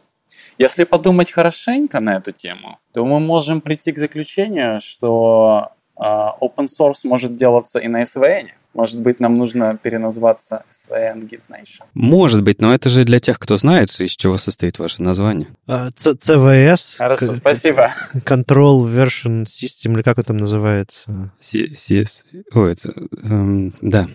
Если 0.57 0.83
подумать 0.83 1.31
хорошенько 1.31 1.99
на 1.99 2.15
эту 2.15 2.31
тему, 2.31 2.79
то 2.93 3.05
мы 3.05 3.19
можем 3.19 3.61
прийти 3.61 3.91
к 3.91 3.97
заключению, 3.97 4.79
что 4.81 5.71
э, 5.97 6.03
open 6.03 6.67
source 6.67 7.01
может 7.03 7.37
делаться 7.37 7.79
и 7.79 7.87
на 7.87 8.03
SVN. 8.03 8.49
Может 8.73 9.01
быть, 9.01 9.19
нам 9.19 9.35
нужно 9.35 9.77
переназваться 9.81 10.63
SVN 10.71 11.29
Git 11.29 11.41
Nation. 11.49 11.83
Может 11.93 12.43
быть, 12.43 12.59
но 12.59 12.73
это 12.73 12.89
же 12.89 13.03
для 13.03 13.19
тех, 13.19 13.37
кто 13.39 13.57
знает, 13.57 13.89
из 13.99 14.11
чего 14.11 14.37
состоит 14.37 14.79
ваше 14.79 15.03
название. 15.03 15.49
CVS. 15.67 16.95
А, 16.97 17.09
Хорошо, 17.09 17.35
спасибо. 17.37 17.91
Control 18.13 18.85
Version 18.85 19.45
System, 19.45 19.93
или 19.93 20.01
как 20.01 20.17
он 20.17 20.23
там 20.23 20.37
называется? 20.37 21.31
CS. 21.41 22.23
Ой, 22.53 22.71
это, 22.71 22.93
эм, 23.21 23.73
да. 23.81 24.07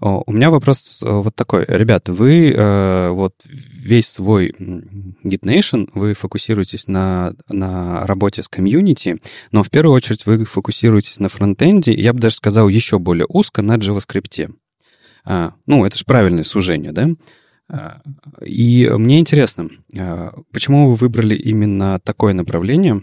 О, 0.00 0.24
у 0.26 0.32
меня 0.32 0.50
вопрос 0.50 1.00
э, 1.02 1.08
вот 1.08 1.34
такой. 1.36 1.64
Ребят, 1.68 2.08
вы 2.08 2.50
э, 2.50 3.08
вот 3.10 3.34
весь 3.44 4.08
свой 4.08 4.50
Git 4.50 5.42
Nation, 5.44 5.88
вы 5.94 6.14
фокусируетесь 6.14 6.88
на, 6.88 7.34
на 7.48 8.04
работе 8.06 8.42
с 8.42 8.48
комьюнити, 8.48 9.18
но 9.52 9.62
в 9.62 9.70
первую 9.70 9.94
очередь 9.94 10.26
вы 10.26 10.44
фокусируетесь 10.44 11.20
на 11.20 11.28
фронтенде, 11.28 11.92
я 11.92 12.12
бы 12.12 12.18
даже 12.18 12.36
сказал 12.36 12.68
еще 12.68 12.98
более 12.98 13.26
узко 13.28 13.62
на 13.62 13.78
JavaScript. 13.98 14.54
А, 15.24 15.54
ну, 15.66 15.84
это 15.84 15.96
же 15.96 16.04
правильное 16.04 16.44
сужение, 16.44 16.92
да? 16.92 17.08
А, 17.68 18.00
и 18.44 18.88
мне 18.88 19.20
интересно, 19.20 19.70
а, 19.96 20.34
почему 20.52 20.88
вы 20.88 20.94
выбрали 20.94 21.34
именно 21.34 22.00
такое 22.00 22.34
направление? 22.34 23.02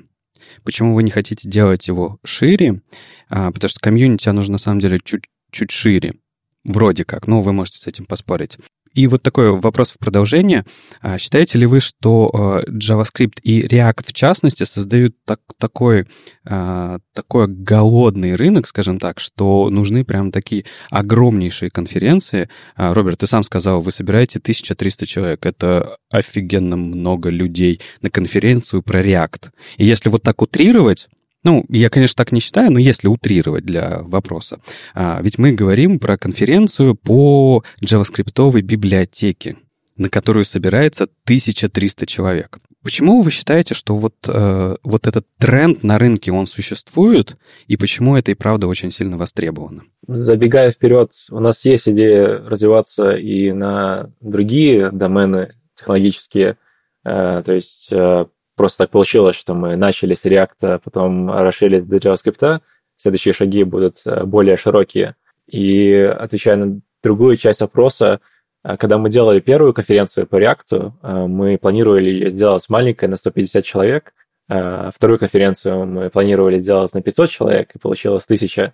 Почему 0.64 0.96
вы 0.96 1.04
не 1.04 1.12
хотите 1.12 1.50
делать 1.50 1.88
его 1.88 2.20
шире? 2.24 2.82
А, 3.30 3.52
потому 3.52 3.70
что 3.70 3.80
комьюнити, 3.80 4.30
оно 4.30 4.42
же 4.42 4.52
на 4.52 4.58
самом 4.58 4.80
деле 4.80 5.00
чуть, 5.04 5.26
чуть 5.52 5.72
шире. 5.72 6.16
Вроде 6.64 7.06
как, 7.06 7.28
ну, 7.28 7.42
вы 7.42 7.54
можете 7.54 7.80
с 7.80 7.88
этим 7.88 8.06
поспорить. 8.06 8.58
И 8.94 9.08
вот 9.08 9.22
такой 9.24 9.52
вопрос 9.52 9.92
в 9.92 10.00
продолжение. 10.00 10.66
А, 11.02 11.18
считаете 11.18 11.58
ли 11.58 11.66
вы, 11.66 11.80
что 11.80 12.32
а, 12.34 12.64
JavaScript 12.70 13.40
и 13.44 13.62
React 13.62 14.08
в 14.08 14.14
частности 14.14 14.64
создают 14.64 15.16
так, 15.26 15.40
такой, 15.58 16.08
а, 16.46 17.00
такой 17.14 17.48
голодный 17.48 18.36
рынок, 18.36 18.68
скажем 18.68 19.00
так, 19.00 19.20
что 19.20 19.70
нужны 19.70 20.04
прям 20.04 20.32
такие 20.32 20.66
огромнейшие 20.90 21.70
конференции? 21.70 22.50
Роберт, 22.76 23.20
ты 23.20 23.28
сам 23.28 23.44
сказал, 23.44 23.82
вы 23.82 23.92
собираете 23.92 24.40
1300 24.40 25.06
человек. 25.06 25.46
Это 25.46 25.98
офигенно 26.12 26.78
много 26.78 27.30
людей 27.30 27.82
на 28.02 28.10
конференцию 28.10 28.82
про 28.82 29.02
React. 29.02 29.50
И 29.78 29.86
если 29.86 30.10
вот 30.10 30.24
так 30.24 30.42
утрировать, 30.42 31.08
ну, 31.44 31.66
я, 31.70 31.90
конечно, 31.90 32.16
так 32.16 32.32
не 32.32 32.40
считаю, 32.40 32.72
но 32.72 32.80
если 32.80 33.08
утрировать 33.08 33.66
для 33.66 34.00
вопроса, 34.02 34.60
а, 34.94 35.20
ведь 35.22 35.38
мы 35.38 35.52
говорим 35.52 36.00
про 36.00 36.18
конференцию 36.18 36.96
по 36.96 37.64
JavaScript 37.82 38.62
библиотеке, 38.62 39.58
на 39.96 40.10
которую 40.10 40.46
собирается 40.46 41.08
1300 41.26 42.06
человек. 42.06 42.60
Почему 42.82 43.22
вы 43.22 43.30
считаете, 43.32 43.74
что 43.74 43.98
вот, 43.98 44.16
э, 44.28 44.76
вот 44.84 45.08
этот 45.08 45.26
тренд 45.38 45.84
на 45.84 46.00
рынке, 46.00 46.32
он 46.32 46.48
существует, 46.48 47.36
и 47.68 47.76
почему 47.76 48.16
это 48.16 48.32
и 48.32 48.36
правда 48.36 48.68
очень 48.68 48.90
сильно 48.90 49.18
востребовано? 49.18 49.84
Забегая 50.08 50.72
вперед, 50.72 51.12
у 51.30 51.40
нас 51.42 51.66
есть 51.66 51.90
идея 51.90 52.38
развиваться 52.38 53.12
и 53.12 53.52
на 53.52 54.12
другие 54.22 54.92
домены 54.92 55.56
технологические, 55.76 56.58
э, 57.04 57.44
то 57.46 57.54
есть 57.54 57.90
э, 57.92 58.26
просто 58.60 58.84
так 58.84 58.90
получилось, 58.90 59.38
что 59.38 59.54
мы 59.54 59.78
начали 59.78 60.14
с 60.14 60.26
React, 60.26 60.58
а 60.64 60.80
потом 60.80 61.32
расширили 61.32 61.80
до 61.80 61.96
JavaScript. 61.96 62.60
Следующие 62.98 63.34
шаги 63.34 63.64
будут 63.64 64.02
э, 64.04 64.26
более 64.26 64.58
широкие. 64.58 65.16
И 65.48 65.94
отвечая 65.94 66.58
на 66.58 66.82
другую 67.02 67.38
часть 67.38 67.62
вопроса, 67.62 68.20
э, 68.66 68.76
когда 68.76 68.98
мы 68.98 69.10
делали 69.10 69.40
первую 69.40 69.74
конференцию 69.74 70.28
по 70.28 70.36
React, 70.36 70.92
э, 71.02 71.28
мы 71.28 71.58
планировали 71.58 72.10
ее 72.10 72.32
сделать 72.32 72.70
маленькой 72.70 73.08
на 73.08 73.16
150 73.16 73.64
человек. 73.64 74.14
Вторую 74.50 75.20
конференцию 75.20 75.86
мы 75.86 76.10
планировали 76.10 76.60
делать 76.60 76.94
на 76.94 77.02
500 77.02 77.30
человек, 77.30 77.76
и 77.76 77.80
получилось 77.80 78.26
1000 78.26 78.74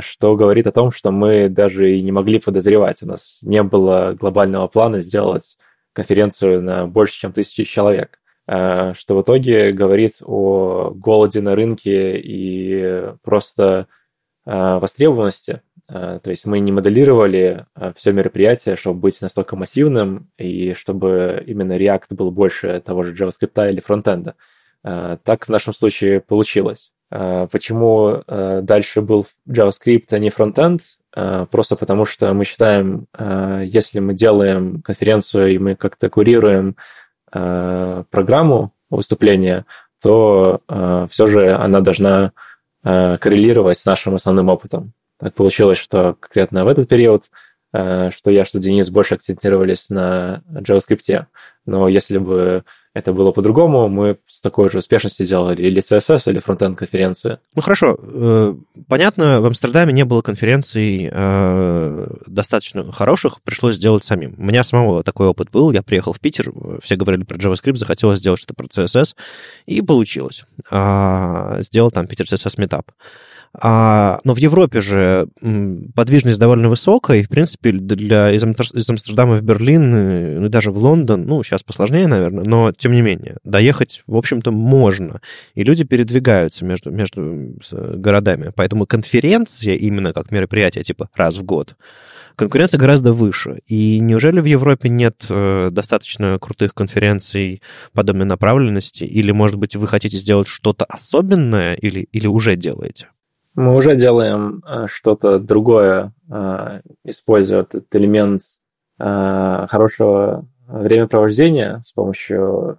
что 0.00 0.34
говорит 0.34 0.66
о 0.66 0.72
том, 0.72 0.90
что 0.90 1.10
мы 1.10 1.50
даже 1.50 1.94
и 1.94 2.02
не 2.02 2.10
могли 2.10 2.40
подозревать. 2.40 3.02
У 3.02 3.06
нас 3.06 3.38
не 3.42 3.62
было 3.62 4.16
глобального 4.18 4.66
плана 4.66 5.00
сделать 5.00 5.58
конференцию 5.92 6.62
на 6.62 6.86
больше, 6.86 7.20
чем 7.20 7.32
тысячи 7.32 7.64
человек. 7.64 8.17
Э, 8.48 8.94
что 8.96 9.14
в 9.14 9.22
итоге 9.22 9.72
говорит 9.72 10.22
о 10.22 10.90
голоде 10.94 11.42
на 11.42 11.54
рынке 11.54 12.18
и 12.18 13.12
просто 13.22 13.88
э, 14.46 14.78
востребованности. 14.78 15.60
Э, 15.86 16.18
то 16.22 16.30
есть 16.30 16.46
мы 16.46 16.58
не 16.60 16.72
моделировали 16.72 17.66
все 17.96 18.12
мероприятие, 18.12 18.76
чтобы 18.76 19.00
быть 19.00 19.20
настолько 19.20 19.54
массивным 19.54 20.30
и 20.38 20.72
чтобы 20.72 21.44
именно 21.46 21.76
React 21.76 22.14
был 22.14 22.30
больше 22.30 22.80
того 22.80 23.04
же 23.04 23.12
JavaScript 23.12 23.70
или 23.70 23.80
фронтенда. 23.80 24.34
Так 24.82 25.46
в 25.46 25.48
нашем 25.48 25.74
случае 25.74 26.20
получилось. 26.20 26.92
Почему 27.10 28.22
дальше 28.28 29.02
был 29.02 29.26
JavaScript, 29.48 30.06
а 30.10 30.18
не 30.18 30.30
фронтенд? 30.30 30.82
Просто 31.10 31.74
потому 31.74 32.06
что 32.06 32.32
мы 32.32 32.44
считаем, 32.44 33.08
если 33.64 33.98
мы 33.98 34.14
делаем 34.14 34.80
конференцию 34.82 35.52
и 35.52 35.58
мы 35.58 35.74
как-то 35.74 36.08
курируем 36.08 36.76
Э, 37.32 38.04
программу 38.10 38.72
выступления, 38.90 39.66
то 40.00 40.60
все 41.10 41.26
же 41.26 41.52
она 41.52 41.80
должна 41.80 42.32
коррелировать 42.82 43.76
с 43.76 43.84
нашим 43.84 44.14
основным 44.14 44.48
опытом. 44.48 44.92
Так 45.18 45.34
получилось, 45.34 45.76
что 45.76 46.14
конкретно 46.18 46.64
в 46.64 46.68
этот 46.68 46.88
период 46.88 47.24
что 47.70 48.30
я, 48.30 48.46
что 48.46 48.60
Денис 48.60 48.88
больше 48.88 49.16
акцентировались 49.16 49.90
на 49.90 50.42
JavaScript. 50.50 51.26
Но 51.66 51.88
если 51.88 52.16
бы 52.16 52.64
это 52.94 53.12
было 53.12 53.32
по-другому, 53.32 53.88
мы 53.88 54.16
с 54.26 54.40
такой 54.40 54.70
же 54.70 54.78
успешностью 54.78 55.26
сделали 55.26 55.62
или 55.62 55.80
CSS, 55.80 56.30
или 56.30 56.38
фронтенд 56.38 56.78
конференции. 56.78 57.38
Ну 57.54 57.62
хорошо, 57.62 57.98
э, 58.00 58.54
понятно, 58.88 59.40
в 59.40 59.46
Амстердаме 59.46 59.92
не 59.92 60.04
было 60.04 60.22
конференций 60.22 61.08
э, 61.10 62.06
достаточно 62.26 62.90
хороших, 62.92 63.42
пришлось 63.42 63.76
сделать 63.76 64.04
самим. 64.04 64.34
У 64.38 64.44
меня 64.44 64.64
самого 64.64 65.02
такой 65.02 65.28
опыт 65.28 65.50
был, 65.50 65.70
я 65.72 65.82
приехал 65.82 66.12
в 66.12 66.20
Питер, 66.20 66.52
все 66.82 66.96
говорили 66.96 67.24
про 67.24 67.36
JavaScript, 67.36 67.76
захотелось 67.76 68.18
сделать 68.18 68.40
что-то 68.40 68.54
про 68.54 68.66
CSS, 68.66 69.14
и 69.66 69.82
получилось. 69.82 70.44
А, 70.70 71.58
сделал 71.60 71.90
там 71.90 72.06
Питер 72.06 72.26
CSS 72.26 72.56
Meetup. 72.56 72.84
А, 73.54 74.20
но 74.24 74.34
в 74.34 74.38
Европе 74.38 74.80
же 74.80 75.28
подвижность 75.94 76.38
довольно 76.38 76.68
высокая, 76.68 77.20
и, 77.20 77.22
в 77.22 77.28
принципе, 77.28 77.72
для, 77.72 78.30
из, 78.32 78.42
из 78.44 78.90
Амстердама 78.90 79.36
в 79.36 79.42
Берлин, 79.42 79.94
э, 79.94 80.38
ну 80.38 80.46
и 80.46 80.48
даже 80.48 80.70
в 80.70 80.78
Лондон, 80.78 81.26
ну, 81.26 81.42
сейчас 81.42 81.62
посложнее, 81.62 82.06
наверное, 82.06 82.44
но, 82.44 82.72
тем 82.72 82.92
не 82.92 83.00
менее, 83.00 83.38
доехать, 83.44 84.02
в 84.06 84.16
общем-то, 84.16 84.50
можно. 84.50 85.20
И 85.54 85.64
люди 85.64 85.84
передвигаются 85.84 86.64
между, 86.64 86.90
между 86.90 87.54
городами. 87.70 88.52
Поэтому 88.54 88.86
конференция 88.86 89.74
именно 89.74 90.12
как 90.12 90.30
мероприятие, 90.30 90.84
типа 90.84 91.08
раз 91.14 91.36
в 91.38 91.42
год, 91.42 91.76
конкуренция 92.36 92.78
гораздо 92.78 93.12
выше. 93.12 93.60
И 93.66 93.98
неужели 93.98 94.40
в 94.40 94.44
Европе 94.44 94.88
нет 94.88 95.26
э, 95.28 95.70
достаточно 95.72 96.38
крутых 96.38 96.74
конференций 96.74 97.62
подобной 97.92 98.26
направленности? 98.26 99.04
Или, 99.04 99.32
может 99.32 99.56
быть, 99.56 99.74
вы 99.74 99.88
хотите 99.88 100.18
сделать 100.18 100.48
что-то 100.48 100.84
особенное 100.84 101.74
или, 101.74 102.00
или 102.12 102.26
уже 102.26 102.56
делаете? 102.56 103.08
Мы 103.58 103.74
уже 103.74 103.96
делаем 103.96 104.62
э, 104.64 104.86
что-то 104.86 105.40
другое, 105.40 106.12
э, 106.30 106.80
используя 107.02 107.62
этот 107.62 107.92
элемент 107.92 108.42
э, 109.00 109.66
хорошего 109.68 110.46
времяпровождения 110.68 111.82
с 111.84 111.90
помощью 111.90 112.78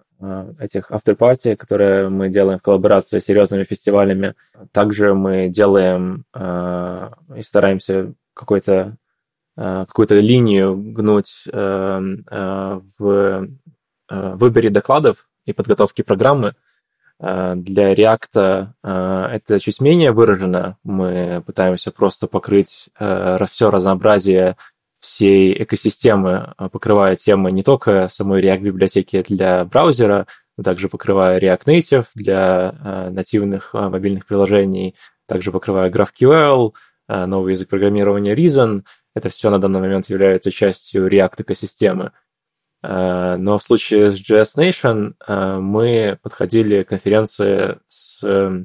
этих 0.58 0.90
after 0.92 1.18
которые 1.58 2.08
мы 2.08 2.30
делаем 2.30 2.60
в 2.60 2.62
коллаборации 2.62 3.20
с 3.20 3.26
серьезными 3.26 3.66
фестивалями. 3.66 4.36
Также 4.72 5.14
мы 5.14 5.48
делаем 5.48 6.26
и 6.36 7.42
стараемся 7.42 8.14
какой-то 8.34 8.98
какую-то 9.56 10.20
линию 10.20 10.76
гнуть 10.76 11.44
в 11.46 13.48
выборе 14.10 14.70
докладов 14.70 15.30
и 15.46 15.54
подготовке 15.54 16.04
программы, 16.04 16.54
для 17.20 17.94
React 17.94 18.70
э, 18.82 19.30
это 19.34 19.60
чуть 19.60 19.82
менее 19.82 20.14
выражено. 20.14 20.78
Мы 20.84 21.44
пытаемся 21.46 21.92
просто 21.92 22.28
покрыть 22.28 22.88
э, 22.98 23.38
все 23.52 23.70
разнообразие 23.70 24.56
всей 25.02 25.64
экосистемы, 25.64 26.54
покрывая 26.72 27.16
темы 27.16 27.52
не 27.52 27.64
только 27.64 28.10
самой 28.10 28.42
React-библиотеки 28.42 29.24
для 29.28 29.66
браузера, 29.66 30.28
но 30.58 30.64
также 30.64 30.90
покрывая 30.90 31.40
React 31.40 31.66
Native 31.66 32.06
для 32.16 33.10
нативных 33.10 33.74
мобильных 33.74 34.26
приложений, 34.26 34.96
также 35.26 35.54
покрывая 35.54 35.90
GraphQL, 35.90 36.74
новый 37.08 37.52
язык 37.52 37.70
программирования 37.70 38.36
Reason. 38.36 38.84
Это 39.16 39.30
все 39.30 39.50
на 39.50 39.60
данный 39.60 39.80
момент 39.80 40.10
является 40.10 40.52
частью 40.52 41.08
React-экосистемы. 41.08 42.12
Э, 42.82 43.36
но 43.38 43.58
в 43.58 43.64
случае 43.64 44.12
с 44.12 44.20
JS 44.20 44.58
Nation 44.58 45.14
э, 45.28 45.58
мы 45.58 46.18
подходили 46.22 46.84
к 46.84 46.90
конференции 46.90 47.78
с 47.90 48.24
э, 48.24 48.64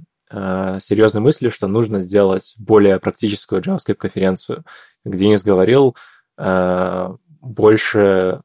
серьезной 0.81 1.23
мыслью, 1.23 1.53
что 1.53 1.69
нужно 1.69 2.01
сделать 2.01 2.55
более 2.59 2.99
практическую 2.99 3.63
JavaScript-конференцию. 3.63 4.65
Как 5.05 5.17
Денис 5.17 5.45
говорил, 5.45 5.95
больше 6.37 8.41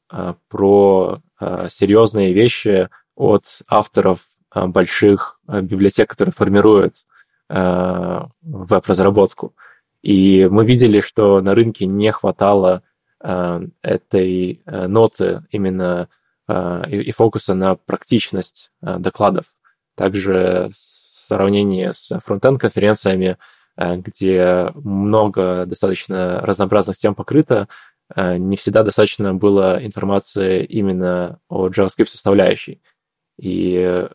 про 0.49 1.19
серьезные 1.39 2.33
вещи 2.33 2.89
от 3.15 3.61
авторов 3.67 4.19
больших 4.53 5.39
библиотек, 5.47 6.11
которые 6.11 6.33
формируют 6.33 7.07
веб-разработку. 7.47 9.55
И 10.03 10.47
мы 10.51 10.65
видели, 10.65 10.99
что 10.99 11.41
на 11.41 11.55
рынке 11.55 11.87
не 11.87 12.11
хватало 12.11 12.83
этой 13.21 14.61
э, 14.65 14.87
ноты 14.87 15.43
именно 15.51 16.07
э, 16.47 16.81
и 16.89 17.11
фокуса 17.11 17.53
на 17.53 17.75
практичность 17.75 18.71
докладов. 18.81 19.45
Также 19.95 20.71
в 20.73 20.77
сравнении 20.77 21.91
с 21.91 22.09
фронтенд-конференциями, 22.25 23.37
где 23.77 24.71
много 24.75 25.65
достаточно 25.65 26.39
разнообразных 26.41 26.97
тем 26.97 27.15
покрыто, 27.15 27.67
не 28.15 28.55
всегда 28.57 28.83
достаточно 28.83 29.35
было 29.35 29.77
информации 29.85 30.63
именно 30.63 31.39
о 31.49 31.67
JavaScript 31.67 32.07
составляющей. 32.07 32.81
И, 33.37 34.07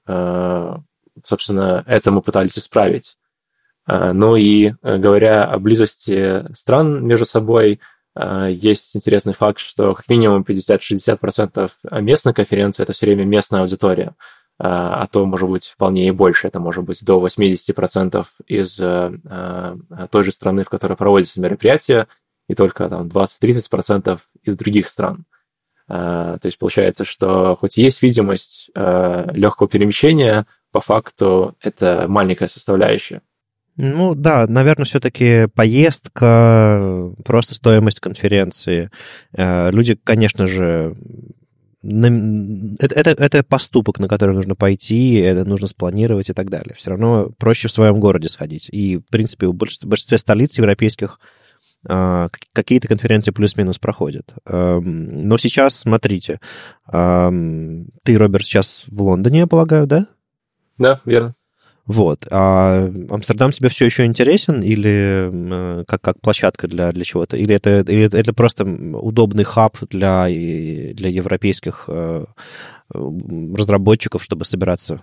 собственно, 1.22 1.84
это 1.86 2.10
мы 2.10 2.22
пытались 2.22 2.58
исправить. 2.58 3.16
Ну 3.86 4.36
и 4.36 4.72
говоря 4.82 5.44
о 5.44 5.58
близости 5.58 6.44
стран 6.56 7.06
между 7.06 7.26
собой, 7.26 7.80
есть 8.16 8.96
интересный 8.96 9.32
факт, 9.32 9.58
что 9.58 9.94
как 9.94 10.08
минимум 10.08 10.42
50-60% 10.42 11.70
местной 12.00 12.32
конференции 12.32 12.82
это 12.82 12.92
все 12.92 13.06
время 13.06 13.24
местная 13.24 13.60
аудитория, 13.60 14.14
а, 14.56 15.02
а 15.02 15.06
то 15.08 15.26
может 15.26 15.48
быть 15.48 15.66
вполне 15.66 16.06
и 16.06 16.12
больше, 16.12 16.46
это 16.46 16.60
может 16.60 16.84
быть 16.84 17.04
до 17.04 17.24
80% 17.24 18.24
из 18.46 18.78
а, 18.80 19.76
той 20.10 20.24
же 20.24 20.30
страны, 20.30 20.62
в 20.62 20.68
которой 20.68 20.96
проводится 20.96 21.40
мероприятие, 21.40 22.06
и 22.48 22.54
только 22.54 22.88
там 22.88 23.08
20-30% 23.08 24.20
из 24.42 24.56
других 24.56 24.90
стран. 24.90 25.24
То 25.86 26.40
есть 26.42 26.58
получается, 26.58 27.04
что 27.04 27.56
хоть 27.56 27.76
и 27.78 27.82
есть 27.82 28.02
видимость 28.02 28.70
легкого 28.74 29.68
перемещения, 29.68 30.46
по 30.70 30.80
факту 30.80 31.56
это 31.60 32.06
маленькая 32.08 32.48
составляющая. 32.48 33.22
Ну 33.76 34.14
да, 34.14 34.46
наверное, 34.46 34.84
все-таки 34.84 35.48
поездка, 35.48 37.12
просто 37.24 37.54
стоимость 37.54 38.00
конференции. 38.00 38.90
Э, 39.32 39.70
люди, 39.70 39.98
конечно 40.02 40.46
же, 40.46 40.96
это, 41.82 42.94
это, 42.94 43.10
это 43.10 43.42
поступок, 43.42 43.98
на 43.98 44.08
который 44.08 44.34
нужно 44.34 44.54
пойти, 44.54 45.16
это 45.16 45.44
нужно 45.44 45.66
спланировать 45.66 46.30
и 46.30 46.32
так 46.32 46.48
далее. 46.48 46.74
Все 46.78 46.90
равно 46.90 47.30
проще 47.36 47.68
в 47.68 47.72
своем 47.72 48.00
городе 48.00 48.28
сходить. 48.28 48.68
И, 48.70 48.96
в 48.96 49.06
принципе, 49.10 49.48
в 49.48 49.54
большинстве, 49.54 49.88
большинстве 49.88 50.18
столиц 50.18 50.56
европейских 50.56 51.18
а, 51.86 52.28
какие-то 52.54 52.88
конференции 52.88 53.32
плюс-минус 53.32 53.78
проходят. 53.78 54.34
Эм, 54.46 55.28
но 55.28 55.36
сейчас, 55.36 55.76
смотрите, 55.76 56.40
эм, 56.90 57.88
ты, 58.02 58.16
Роберт, 58.16 58.44
сейчас 58.44 58.84
в 58.86 59.02
Лондоне, 59.02 59.40
я 59.40 59.46
полагаю, 59.46 59.86
да? 59.86 60.06
Да, 60.78 60.98
верно. 61.04 61.34
Вот. 61.86 62.26
А 62.30 62.88
Амстердам 63.10 63.52
тебе 63.52 63.68
все 63.68 63.84
еще 63.84 64.06
интересен 64.06 64.62
или 64.62 65.30
э, 65.32 65.84
как, 65.86 66.00
как 66.00 66.20
площадка 66.20 66.66
для, 66.66 66.92
для 66.92 67.04
чего-то? 67.04 67.36
Или 67.36 67.54
это, 67.54 67.80
или 67.80 68.04
это 68.04 68.32
просто 68.32 68.64
удобный 68.64 69.44
хаб 69.44 69.76
для, 69.90 70.24
для 70.26 71.08
европейских 71.10 71.84
э, 71.88 72.24
разработчиков, 72.88 74.22
чтобы 74.22 74.46
собираться? 74.46 75.02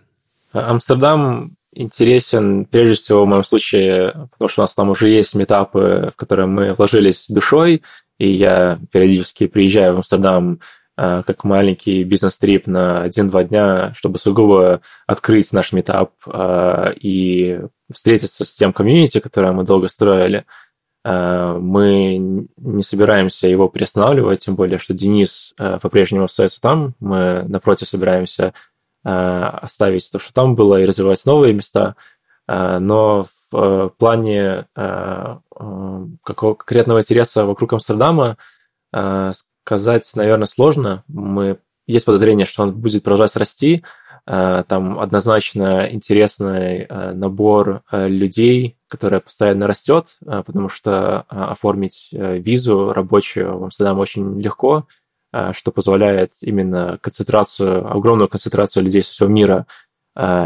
Амстердам 0.53 1.55
интересен 1.73 2.65
прежде 2.65 2.95
всего 2.95 3.25
в 3.25 3.27
моем 3.27 3.43
случае, 3.43 4.27
потому 4.31 4.49
что 4.49 4.61
у 4.61 4.63
нас 4.63 4.73
там 4.73 4.89
уже 4.89 5.09
есть 5.09 5.35
метапы, 5.35 6.11
в 6.13 6.17
которые 6.17 6.47
мы 6.47 6.73
вложились 6.73 7.25
душой, 7.29 7.83
и 8.17 8.29
я 8.29 8.79
периодически 8.91 9.47
приезжаю 9.47 9.93
в 9.93 9.97
Амстердам 9.97 10.59
как 10.97 11.43
маленький 11.43 12.03
бизнес-трип 12.03 12.67
на 12.67 13.01
один-два 13.01 13.43
дня, 13.43 13.93
чтобы 13.95 14.19
сугубо 14.19 14.81
открыть 15.07 15.51
наш 15.53 15.71
метап 15.71 16.11
э, 16.27 16.93
и 16.99 17.61
встретиться 17.91 18.45
с 18.45 18.53
тем 18.53 18.73
комьюнити, 18.73 19.19
которое 19.19 19.51
мы 19.53 19.63
долго 19.63 19.87
строили. 19.87 20.45
Э, 21.03 21.57
мы 21.59 22.47
не 22.57 22.83
собираемся 22.83 23.47
его 23.47 23.67
перестанавливать, 23.69 24.45
тем 24.45 24.55
более, 24.55 24.79
что 24.79 24.93
Денис 24.93 25.53
по-прежнему 25.57 26.25
остается 26.25 26.61
там. 26.61 26.93
Мы, 26.99 27.43
напротив, 27.47 27.87
собираемся 27.87 28.53
оставить 29.03 30.11
то, 30.11 30.19
что 30.19 30.31
там 30.31 30.55
было, 30.55 30.79
и 30.79 30.85
развивать 30.85 31.25
новые 31.25 31.55
места. 31.55 31.95
Но 32.47 33.25
в 33.51 33.89
плане 33.97 34.67
какого 34.75 36.53
конкретного 36.53 36.99
интереса 36.99 37.45
вокруг 37.45 37.73
Амстердама 37.73 38.37
сказать, 39.63 40.09
наверное, 40.15 40.47
сложно. 40.47 41.03
Мы... 41.07 41.57
Есть 41.87 42.05
подозрение, 42.05 42.45
что 42.45 42.63
он 42.63 42.73
будет 42.73 43.03
продолжать 43.03 43.35
расти. 43.35 43.83
Э, 44.27 44.63
там 44.67 44.99
однозначно 44.99 45.87
интересный 45.91 46.85
э, 46.87 47.11
набор 47.13 47.81
э, 47.91 48.07
людей, 48.07 48.77
который 48.87 49.19
постоянно 49.19 49.67
растет, 49.67 50.17
потому 50.25 50.69
что 50.69 51.21
оформить 51.29 52.09
визу 52.11 52.91
рабочую 52.91 53.57
в 53.57 53.63
Амстердам 53.63 53.99
очень 53.99 54.39
легко. 54.41 54.85
что 55.53 55.71
позволяет 55.71 56.33
именно 56.41 56.99
концентрацию, 57.01 57.89
огромную 57.89 58.27
концентрацию 58.27 58.83
людей 58.83 59.01
со 59.01 59.13
всего 59.13 59.29
мира 59.29 59.65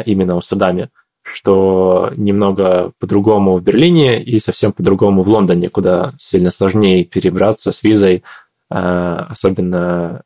именно 0.05 0.33
в 0.33 0.37
Амстердаме, 0.37 0.91
что 1.23 2.11
немного 2.15 2.91
по-другому 2.99 3.57
в 3.57 3.63
Берлине 3.63 4.21
и 4.21 4.37
совсем 4.39 4.73
по-другому 4.73 5.23
в 5.23 5.27
Лондоне, 5.27 5.69
куда 5.69 6.13
сильно 6.19 6.51
сложнее 6.51 7.03
перебраться 7.03 7.71
с 7.71 7.81
визой, 7.81 8.23
особенно 8.69 10.23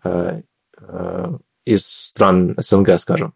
из 1.66 1.86
стран 1.86 2.56
СНГ, 2.58 3.00
скажем. 3.00 3.34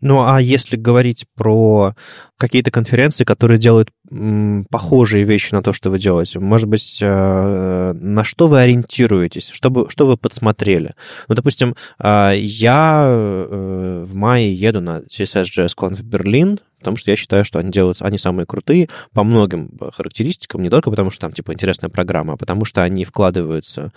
Ну, 0.00 0.24
а 0.24 0.40
если 0.40 0.76
говорить 0.76 1.26
про 1.34 1.94
какие-то 2.38 2.70
конференции, 2.70 3.24
которые 3.24 3.58
делают 3.58 3.90
м, 4.10 4.64
похожие 4.70 5.24
вещи 5.24 5.52
на 5.52 5.62
то, 5.62 5.72
что 5.72 5.90
вы 5.90 5.98
делаете, 5.98 6.38
может 6.38 6.68
быть, 6.68 6.98
э, 7.00 7.92
на 7.92 8.24
что 8.24 8.46
вы 8.48 8.60
ориентируетесь, 8.60 9.50
что, 9.50 9.68
бы, 9.68 9.90
что 9.90 10.06
вы 10.06 10.16
подсмотрели? 10.16 10.94
Ну, 11.28 11.34
допустим, 11.34 11.74
э, 12.02 12.32
я 12.36 13.04
э, 13.04 14.04
в 14.06 14.14
мае 14.14 14.54
еду 14.54 14.80
на 14.80 15.00
CSS.js 15.00 15.74
Conf 15.76 15.96
в 15.96 16.02
Берлин, 16.04 16.60
потому 16.80 16.96
что 16.96 17.10
я 17.10 17.16
считаю, 17.16 17.44
что 17.44 17.58
они 17.58 17.70
делают, 17.70 17.98
они 18.00 18.18
самые 18.18 18.46
крутые 18.46 18.88
по 19.12 19.22
многим 19.22 19.70
характеристикам, 19.92 20.62
не 20.62 20.70
только 20.70 20.90
потому, 20.90 21.10
что 21.10 21.20
там, 21.20 21.32
типа, 21.32 21.52
интересная 21.52 21.90
программа, 21.90 22.32
а 22.32 22.36
потому 22.36 22.64
что 22.64 22.82
они 22.82 23.04
вкладываются 23.04 23.92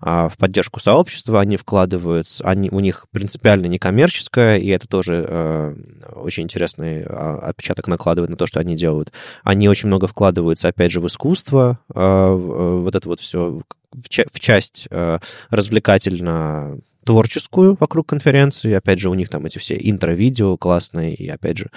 а, 0.00 0.28
в 0.28 0.38
поддержку 0.38 0.80
сообщества, 0.80 1.40
они 1.40 1.56
вкладываются, 1.56 2.44
они, 2.44 2.70
у 2.70 2.80
них 2.80 3.06
принципиально 3.10 3.66
некоммерческое, 3.66 4.58
и 4.58 4.68
это 4.68 4.86
тоже 4.88 5.24
э, 5.28 5.74
очень 6.14 6.44
интересный 6.44 7.02
а, 7.02 7.40
отпечаток 7.42 7.88
накладывает 7.88 8.30
на 8.30 8.36
то, 8.36 8.46
что 8.46 8.60
они 8.60 8.76
делают. 8.76 9.12
Они 9.42 9.68
очень 9.68 9.88
много 9.88 10.06
вкладываются, 10.06 10.68
опять 10.68 10.92
же, 10.92 11.00
в 11.00 11.06
искусство, 11.06 11.80
э, 11.92 12.32
вот 12.32 12.94
это 12.94 13.08
вот 13.08 13.20
все 13.20 13.60
в, 13.90 14.08
в 14.32 14.40
часть 14.40 14.86
э, 14.90 15.18
развлекательно 15.50 16.78
творческую 17.08 17.74
вокруг 17.80 18.06
конференции. 18.06 18.74
Опять 18.74 18.98
же, 18.98 19.08
у 19.08 19.14
них 19.14 19.30
там 19.30 19.46
эти 19.46 19.56
все 19.56 19.78
интро-видео 19.80 20.58
классные, 20.58 21.14
и, 21.14 21.26
опять 21.26 21.56
же, 21.56 21.70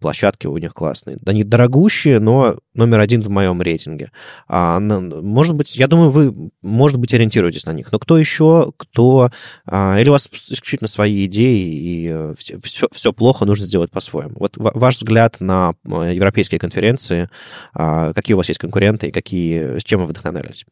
площадки 0.00 0.46
у 0.46 0.56
них 0.56 0.72
классные. 0.72 1.18
Они 1.26 1.44
дорогущие, 1.44 2.20
но 2.20 2.56
номер 2.74 3.00
один 3.00 3.20
в 3.20 3.28
моем 3.28 3.60
рейтинге. 3.60 4.12
А, 4.48 4.80
может 4.80 5.54
быть, 5.54 5.76
я 5.76 5.88
думаю, 5.88 6.08
вы, 6.08 6.34
может 6.62 6.98
быть, 6.98 7.12
ориентируетесь 7.12 7.66
на 7.66 7.74
них. 7.74 7.92
Но 7.92 7.98
кто 7.98 8.16
еще, 8.16 8.72
кто... 8.78 9.30
А, 9.66 10.00
или 10.00 10.08
у 10.08 10.12
вас 10.12 10.26
исключительно 10.26 10.88
свои 10.88 11.26
идеи, 11.26 11.66
и 11.68 12.34
все, 12.38 12.58
все, 12.62 12.88
все 12.90 13.12
плохо, 13.12 13.44
нужно 13.44 13.66
сделать 13.66 13.90
по-своему. 13.90 14.36
Вот 14.38 14.54
ваш 14.56 14.96
взгляд 14.96 15.36
на 15.38 15.74
э, 15.84 16.14
европейские 16.14 16.58
конференции, 16.58 17.28
а, 17.74 18.14
какие 18.14 18.32
у 18.32 18.38
вас 18.38 18.48
есть 18.48 18.58
конкуренты, 18.58 19.08
и 19.08 19.10
какие, 19.10 19.80
с 19.80 19.84
чем 19.84 20.00
вы 20.00 20.06
вдохновлялись? 20.06 20.64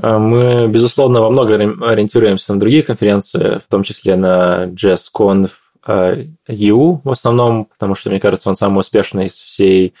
А, 0.00 0.18
мы, 0.18 0.68
безусловно, 0.68 1.20
во 1.20 1.30
многом 1.30 1.82
ориентируемся 1.82 2.52
на 2.52 2.60
другие 2.60 2.82
конференции, 2.82 3.58
в 3.58 3.68
том 3.68 3.82
числе 3.82 4.16
на 4.16 4.66
JazzConf 4.66 5.50
EU 5.86 7.00
в 7.04 7.10
основном, 7.10 7.66
потому 7.66 7.94
что, 7.94 8.10
мне 8.10 8.20
кажется, 8.20 8.48
он 8.48 8.56
самый 8.56 8.80
успешный 8.80 9.26
из 9.26 9.34
всей 9.34 9.94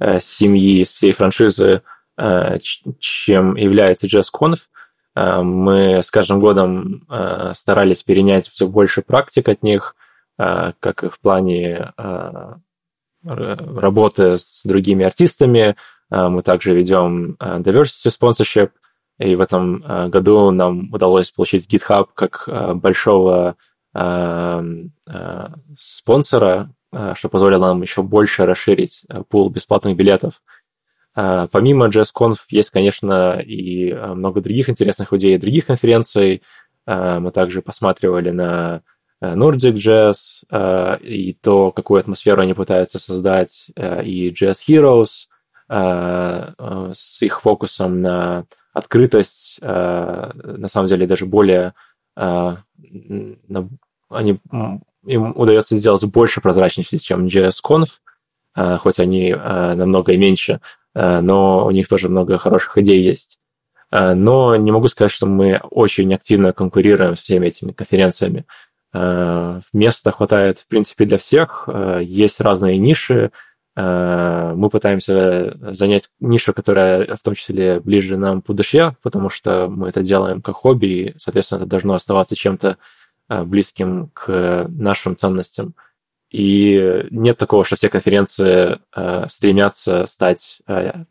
э, 0.00 0.18
семьи, 0.18 0.80
из 0.80 0.92
всей 0.92 1.12
франшизы, 1.12 1.82
э, 2.16 2.58
чем 2.98 3.54
является 3.56 4.06
JazzConf. 4.06 4.58
Э, 5.14 5.42
мы 5.42 6.02
с 6.02 6.10
каждым 6.10 6.40
годом 6.40 7.06
старались 7.54 8.02
перенять 8.02 8.48
все 8.48 8.66
больше 8.66 9.02
практик 9.02 9.48
от 9.48 9.62
них, 9.62 9.94
как 10.36 11.02
и 11.02 11.08
в 11.08 11.18
плане 11.18 11.92
работы 13.22 14.38
с 14.38 14.60
другими 14.64 15.04
артистами. 15.04 15.76
Мы 16.10 16.42
также 16.42 16.74
ведем 16.74 17.36
diversity 17.40 18.10
sponsorship– 18.10 18.70
и 19.18 19.34
в 19.34 19.40
этом 19.40 19.82
э, 19.82 20.08
году 20.08 20.50
нам 20.50 20.92
удалось 20.92 21.30
получить 21.30 21.72
GitHub 21.72 22.08
как 22.14 22.44
э, 22.46 22.74
большого 22.74 23.56
э, 23.94 24.62
спонсора, 25.76 26.68
что 27.14 27.28
позволило 27.28 27.66
нам 27.66 27.82
еще 27.82 28.02
больше 28.02 28.46
расширить 28.46 29.04
пул 29.28 29.50
бесплатных 29.50 29.96
билетов. 29.96 30.40
Помимо 31.14 31.88
JazzConf 31.88 32.36
есть, 32.48 32.70
конечно, 32.70 33.38
и 33.40 33.92
много 33.92 34.40
других 34.40 34.70
интересных 34.70 35.12
идей 35.12 35.36
других 35.36 35.66
конференций. 35.66 36.42
Мы 36.86 37.30
также 37.32 37.60
посматривали 37.60 38.30
на 38.30 38.82
Nordic 39.22 39.74
Jazz 39.74 40.98
и 41.02 41.32
то, 41.34 41.72
какую 41.72 42.00
атмосферу 42.00 42.42
они 42.42 42.54
пытаются 42.54 42.98
создать, 42.98 43.66
и 43.76 44.30
Jazz 44.30 44.58
Heroes 44.66 45.26
с 45.68 47.22
их 47.22 47.40
фокусом 47.40 48.00
на 48.00 48.46
открытость, 48.76 49.56
э, 49.62 50.30
на 50.34 50.68
самом 50.68 50.86
деле, 50.86 51.06
даже 51.06 51.24
более... 51.24 51.72
Э, 52.14 52.56
они, 54.10 54.38
им 55.06 55.32
удается 55.34 55.78
сделать 55.78 56.04
больше 56.04 56.42
прозрачности, 56.42 56.98
чем 56.98 57.26
JSConf, 57.26 57.88
э, 58.54 58.76
хоть 58.76 59.00
они 59.00 59.34
намного 59.34 60.12
и 60.12 60.18
меньше, 60.18 60.60
но 60.94 61.66
у 61.66 61.70
них 61.70 61.88
тоже 61.88 62.08
много 62.08 62.38
хороших 62.38 62.78
идей 62.78 63.00
есть. 63.00 63.38
Но 63.90 64.56
не 64.56 64.72
могу 64.72 64.88
сказать, 64.88 65.12
что 65.12 65.26
мы 65.26 65.60
очень 65.70 66.12
активно 66.14 66.52
конкурируем 66.52 67.16
с 67.16 67.20
всеми 67.20 67.46
этими 67.48 67.72
конференциями. 67.72 68.46
Места 69.72 70.10
хватает, 70.10 70.60
в 70.60 70.66
принципе, 70.66 71.04
для 71.04 71.18
всех. 71.18 71.68
Есть 72.00 72.40
разные 72.40 72.78
ниши, 72.78 73.30
мы 73.76 74.70
пытаемся 74.70 75.74
занять 75.74 76.08
нишу, 76.18 76.54
которая 76.54 77.14
в 77.14 77.22
том 77.22 77.34
числе 77.34 77.78
ближе 77.78 78.16
нам 78.16 78.40
по 78.40 78.54
душе, 78.54 78.96
потому 79.02 79.28
что 79.28 79.68
мы 79.68 79.90
это 79.90 80.02
делаем 80.02 80.40
как 80.40 80.56
хобби, 80.56 80.86
и, 80.86 81.14
соответственно, 81.18 81.58
это 81.58 81.66
должно 81.66 81.94
оставаться 81.94 82.34
чем-то 82.36 82.78
э, 83.28 83.42
близким 83.44 84.10
к 84.14 84.66
нашим 84.68 85.16
ценностям. 85.16 85.74
И 86.30 87.06
нет 87.10 87.36
такого, 87.36 87.64
что 87.64 87.76
все 87.76 87.90
конференции 87.90 88.78
э, 88.94 89.26
стремятся 89.30 90.06
стать 90.06 90.58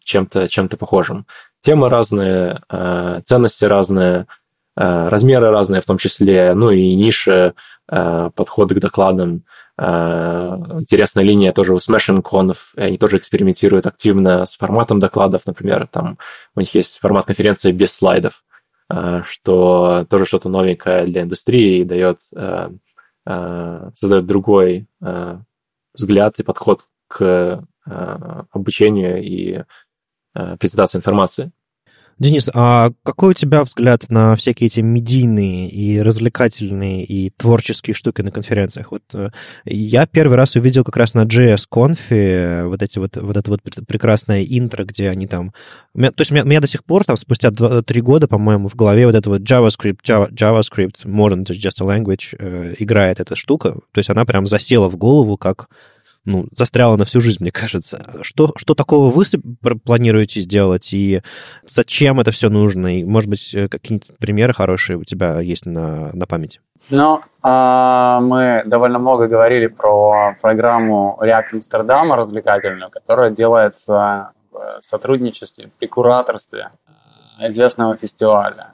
чем-то 0.03 0.47
чем 0.47 0.67
похожим. 0.67 1.27
Темы 1.61 1.89
разные, 1.89 2.61
ценности 3.25 3.65
разные, 3.65 4.27
размеры 4.75 5.49
разные 5.51 5.81
в 5.81 5.85
том 5.85 5.97
числе, 5.97 6.53
ну 6.53 6.71
и 6.71 6.95
ниши, 6.95 7.53
подходы 7.87 8.75
к 8.75 8.79
докладам– 8.79 9.43
Э, 9.77 10.55
интересная 10.79 11.23
линия 11.23 11.51
тоже 11.51 11.73
у 11.73 11.77
Smashing 11.77 12.21
Conf, 12.21 12.57
они 12.77 12.97
тоже 12.97 13.17
экспериментируют 13.17 13.85
активно 13.85 14.45
с 14.45 14.55
форматом 14.55 14.99
докладов, 14.99 15.45
например, 15.45 15.87
там 15.87 16.17
у 16.55 16.61
них 16.61 16.73
есть 16.75 16.99
формат 16.99 17.25
конференции 17.25 17.73
без 17.73 17.91
слайдов, 17.93 18.43
э, 18.89 19.23
что 19.25 20.05
тоже 20.09 20.25
что-то 20.25 20.47
новенькое 20.47 21.05
для 21.05 21.23
индустрии 21.23 21.79
и 21.79 21.83
дает, 21.83 22.19
э, 22.35 22.69
задает 23.25 24.25
другой 24.27 24.87
взгляд 25.95 26.39
и 26.39 26.43
подход 26.43 26.81
к 27.07 27.65
обучению 28.51 29.23
и 29.23 29.63
презентации 30.59 30.99
информации. 30.99 31.51
Денис, 32.17 32.49
а 32.53 32.91
какой 33.03 33.31
у 33.31 33.33
тебя 33.33 33.61
взгляд 33.65 34.09
на 34.09 34.37
всякие 34.37 34.67
эти 34.67 34.79
медийные 34.79 35.69
и 35.69 35.99
развлекательные 35.99 37.03
и 37.03 37.29
творческие 37.31 37.93
штуки 37.93 38.21
на 38.21 38.31
конференциях? 38.31 38.91
Вот 38.91 39.03
э, 39.13 39.27
я 39.65 40.05
первый 40.05 40.37
раз 40.37 40.55
увидел 40.55 40.85
как 40.85 40.95
раз 40.95 41.13
на 41.13 41.25
JS-конфе 41.25 42.15
э, 42.15 42.65
вот 42.67 42.81
эти 42.81 42.99
вот, 42.99 43.17
вот 43.17 43.35
это 43.35 43.51
вот 43.51 43.61
прекрасное 43.85 44.45
интро, 44.45 44.85
где 44.85 45.09
они 45.09 45.27
там... 45.27 45.51
То 45.93 46.13
есть 46.19 46.31
у 46.31 46.35
меня, 46.35 46.45
у 46.45 46.47
меня 46.47 46.61
до 46.61 46.67
сих 46.67 46.85
пор 46.85 47.03
там 47.03 47.17
спустя 47.17 47.51
три 47.51 47.99
года, 47.99 48.29
по-моему, 48.29 48.69
в 48.69 48.75
голове 48.75 49.07
вот 49.07 49.15
это 49.15 49.29
вот 49.29 49.41
JavaScript, 49.41 49.97
Java, 50.07 50.31
JavaScript, 50.31 51.03
more 51.03 51.31
than 51.31 51.43
just 51.43 51.81
a 51.81 51.85
language, 51.85 52.33
э, 52.39 52.75
играет 52.79 53.19
эта 53.19 53.35
штука. 53.35 53.73
То 53.91 53.97
есть 53.99 54.09
она 54.09 54.23
прям 54.23 54.47
засела 54.47 54.87
в 54.87 54.95
голову 54.95 55.35
как 55.35 55.67
ну, 56.25 56.47
застряла 56.55 56.97
на 56.97 57.05
всю 57.05 57.21
жизнь, 57.21 57.37
мне 57.41 57.51
кажется. 57.51 58.17
Что, 58.21 58.51
что 58.55 58.75
такого 58.75 59.11
вы 59.11 59.23
планируете 59.83 60.41
сделать, 60.41 60.91
и 60.93 61.21
зачем 61.71 62.19
это 62.19 62.31
все 62.31 62.49
нужно? 62.49 62.99
И, 62.99 63.03
может 63.03 63.29
быть, 63.29 63.53
э, 63.53 63.67
какие-нибудь 63.67 64.17
примеры 64.17 64.53
хорошие 64.53 64.97
у 64.97 65.03
тебя 65.03 65.39
есть 65.39 65.65
на, 65.65 66.11
на 66.13 66.25
памяти? 66.25 66.61
Ну, 66.89 67.21
а, 67.41 68.19
мы 68.19 68.63
довольно 68.65 68.99
много 68.99 69.27
говорили 69.27 69.67
про 69.67 70.35
программу 70.41 71.17
React 71.21 71.53
Амстердама 71.53 72.15
развлекательную, 72.15 72.91
которая 72.91 73.31
делается 73.31 74.31
в 74.51 74.81
сотрудничестве 74.87 75.69
при 75.79 75.87
кураторстве 75.87 76.71
э, 77.39 77.49
известного 77.49 77.97
фестиваля. 77.97 78.73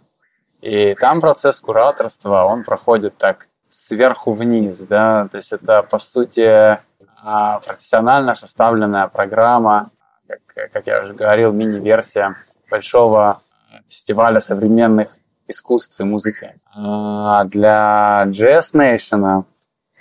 И 0.62 0.94
там 0.96 1.22
процесс 1.22 1.60
кураторства, 1.60 2.44
он 2.44 2.64
проходит 2.64 3.18
так 3.18 3.48
сверху 3.72 4.34
вниз, 4.34 4.78
да, 4.80 5.28
то 5.32 5.38
есть 5.38 5.52
это, 5.52 5.82
по 5.84 5.98
сути, 6.00 6.80
профессионально 7.24 8.36
составленная 8.36 9.08
программа, 9.08 9.92
как, 10.28 10.72
как 10.72 10.88
я 10.88 11.04
уже 11.04 11.14
говорил, 11.14 11.52
мини-версия 11.52 12.36
большого 12.70 13.42
фестиваля 13.88 14.40
современных 14.40 15.16
искусств 15.48 16.00
и 16.00 16.04
музыки. 16.04 16.60
А 16.74 17.44
для 17.46 18.26
Jazz 18.28 18.74
Nation 18.74 19.44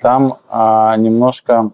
там 0.01 0.39
а, 0.49 0.97
немножко 0.97 1.73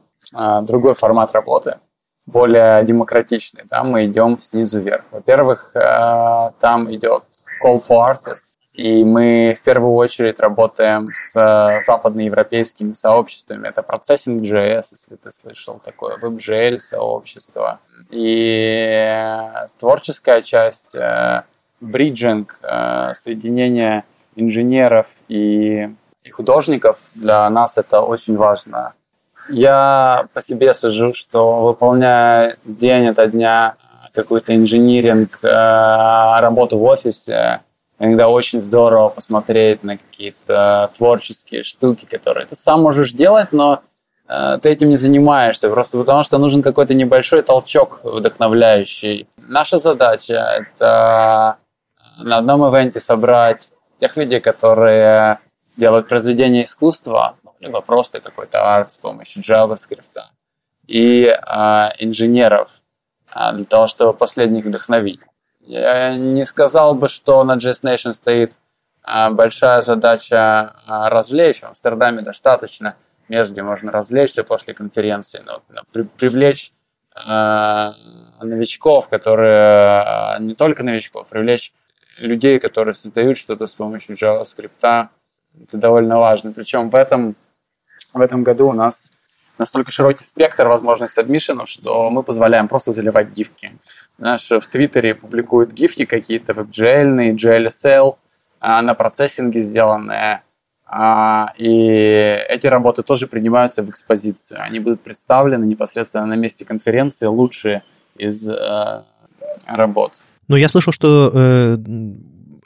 другой 0.63 0.95
формат 0.95 1.33
работы, 1.33 1.79
более 2.27 2.83
демократичный. 2.85 3.65
Там 3.69 3.91
мы 3.91 4.07
идем 4.07 4.41
снизу 4.41 4.81
вверх. 4.81 5.05
Во-первых, 5.13 5.71
там 5.73 6.93
идет 6.93 7.23
call 7.63 7.81
for 7.87 8.11
artists, 8.11 8.56
И 8.77 9.05
мы 9.05 9.57
в 9.61 9.65
первую 9.65 9.95
очередь 9.95 10.39
работаем 10.39 11.09
с 11.15 11.33
э, 11.35 11.83
западноевропейскими 11.87 12.93
сообществами. 12.93 13.69
Это 13.69 13.81
Processing.js, 13.81 14.85
если 14.93 15.17
ты 15.17 15.33
слышал, 15.33 15.81
такое 15.83 16.19
WebGL 16.19 16.79
сообщество. 16.81 17.81
И 18.11 19.49
творческая 19.79 20.43
часть, 20.43 20.95
бриджинг, 21.81 22.59
соединение 23.23 24.05
инженеров 24.37 25.07
и, 25.29 25.89
и 26.23 26.31
художников, 26.31 26.99
для 27.15 27.49
нас 27.49 27.79
это 27.79 28.03
очень 28.03 28.37
важно. 28.37 28.95
Я 29.49 30.29
по 30.35 30.43
себе 30.43 30.75
сужу, 30.75 31.15
что 31.15 31.65
выполняя 31.65 32.57
день 32.65 33.09
ото 33.09 33.27
дня 33.27 33.77
какой-то 34.13 34.57
инжиниринг, 34.57 35.39
э, 35.43 36.41
работу 36.41 36.79
в 36.79 36.85
офисе, 36.85 37.61
иногда 37.99 38.29
очень 38.29 38.61
здорово 38.61 39.09
посмотреть 39.09 39.83
на 39.83 39.97
какие-то 39.97 40.91
творческие 40.97 41.63
штуки, 41.63 42.07
которые 42.07 42.47
ты 42.47 42.57
сам 42.57 42.83
можешь 42.83 43.13
делать, 43.13 43.53
но 43.53 43.83
э, 44.29 44.59
ты 44.63 44.69
этим 44.71 44.91
не 44.91 44.97
занимаешься, 44.97 45.69
просто 45.71 45.99
потому 45.99 46.25
что 46.25 46.39
нужен 46.39 46.63
какой-то 46.63 46.95
небольшой 46.95 47.43
толчок 47.43 48.01
вдохновляющий. 48.03 49.29
Наша 49.37 49.79
задача— 49.79 50.35
это 50.79 51.57
на 52.19 52.39
одном 52.39 52.63
ивенте 52.63 53.01
собрать 53.01 53.69
тех 54.01 54.17
людей, 54.17 54.41
которые 54.41 55.39
делают 55.77 56.09
произведения 56.09 56.65
искусства, 56.65 57.37
либо 57.61 57.81
просто 57.81 58.21
какой-то 58.21 58.75
арт 58.75 58.93
с 58.93 58.97
помощью 58.97 59.43
JavaScript, 59.43 60.21
и 60.87 61.27
а, 61.27 61.93
инженеров 61.99 62.71
а, 63.31 63.53
для 63.53 63.65
того, 63.65 63.89
чтобы 63.89 64.13
последних 64.13 64.65
вдохновить. 64.65 65.21
Я 65.67 66.17
не 66.17 66.47
сказал 66.47 66.95
бы, 66.95 67.09
что 67.09 67.43
на 67.43 67.57
JS 67.57 67.83
Nation 67.83 68.13
стоит 68.13 68.53
а, 69.03 69.31
большая 69.31 69.83
задача 69.83 70.75
а, 70.87 71.11
развлечь. 71.11 71.61
В 71.61 71.65
Амстердаме 71.65 72.23
достаточно 72.23 72.97
мест, 73.29 73.51
где 73.51 73.63
можно 73.63 73.91
развлечься 73.91 74.45
после 74.45 74.75
конференции, 74.75 75.43
но, 75.45 75.63
но 75.69 75.83
при, 75.93 76.03
привлечь 76.03 76.73
а, 77.15 77.95
новичков, 78.41 79.09
которые 79.09 80.39
не 80.39 80.55
только 80.55 80.85
новичков, 80.85 81.27
привлечь 81.27 81.73
людей, 82.19 82.61
которые 82.61 82.95
создают 82.95 83.37
что-то 83.37 83.67
с 83.67 83.75
помощью 83.75 84.15
JavaScript, 84.15 84.71
это 84.81 85.77
довольно 85.77 86.19
важно. 86.19 86.53
Причем 86.53 86.91
в 86.91 86.95
этом 86.95 87.35
в 88.13 88.21
этом 88.21 88.45
году 88.45 88.69
у 88.69 88.73
нас 88.73 89.11
настолько 89.59 89.91
широкий 89.91 90.25
спектр 90.25 90.67
возможностей 90.67 91.21
адмишенов, 91.21 91.69
что 91.69 92.11
мы 92.11 92.23
позволяем 92.23 92.69
просто 92.69 92.93
заливать 92.93 93.35
гифки. 93.37 93.73
Знаешь, 94.19 94.49
в 94.49 94.67
Твиттере 94.67 95.15
публикуют 95.15 95.73
гифки 95.73 96.05
какие-то 96.05 96.53
WebGL, 96.53 97.35
GLSL, 97.35 98.17
а, 98.61 98.83
на 98.83 98.95
процессинге 98.95 99.63
сделанные, 99.63 100.43
а, 100.89 101.53
и 101.59 101.69
эти 102.49 102.67
работы 102.69 103.03
тоже 103.03 103.27
принимаются 103.27 103.83
в 103.83 103.91
экспозицию. 103.91 104.63
Они 104.63 104.79
будут 104.79 105.01
представлены 105.01 105.65
непосредственно 105.65 106.27
на 106.27 106.35
месте 106.35 106.65
конференции, 106.65 107.27
лучшие 107.27 107.83
из 108.17 108.49
э, 108.49 109.03
работ. 109.67 110.13
Ну, 110.49 110.57
я 110.57 110.69
слышал, 110.69 110.93
что 110.93 111.31
э, 111.35 111.77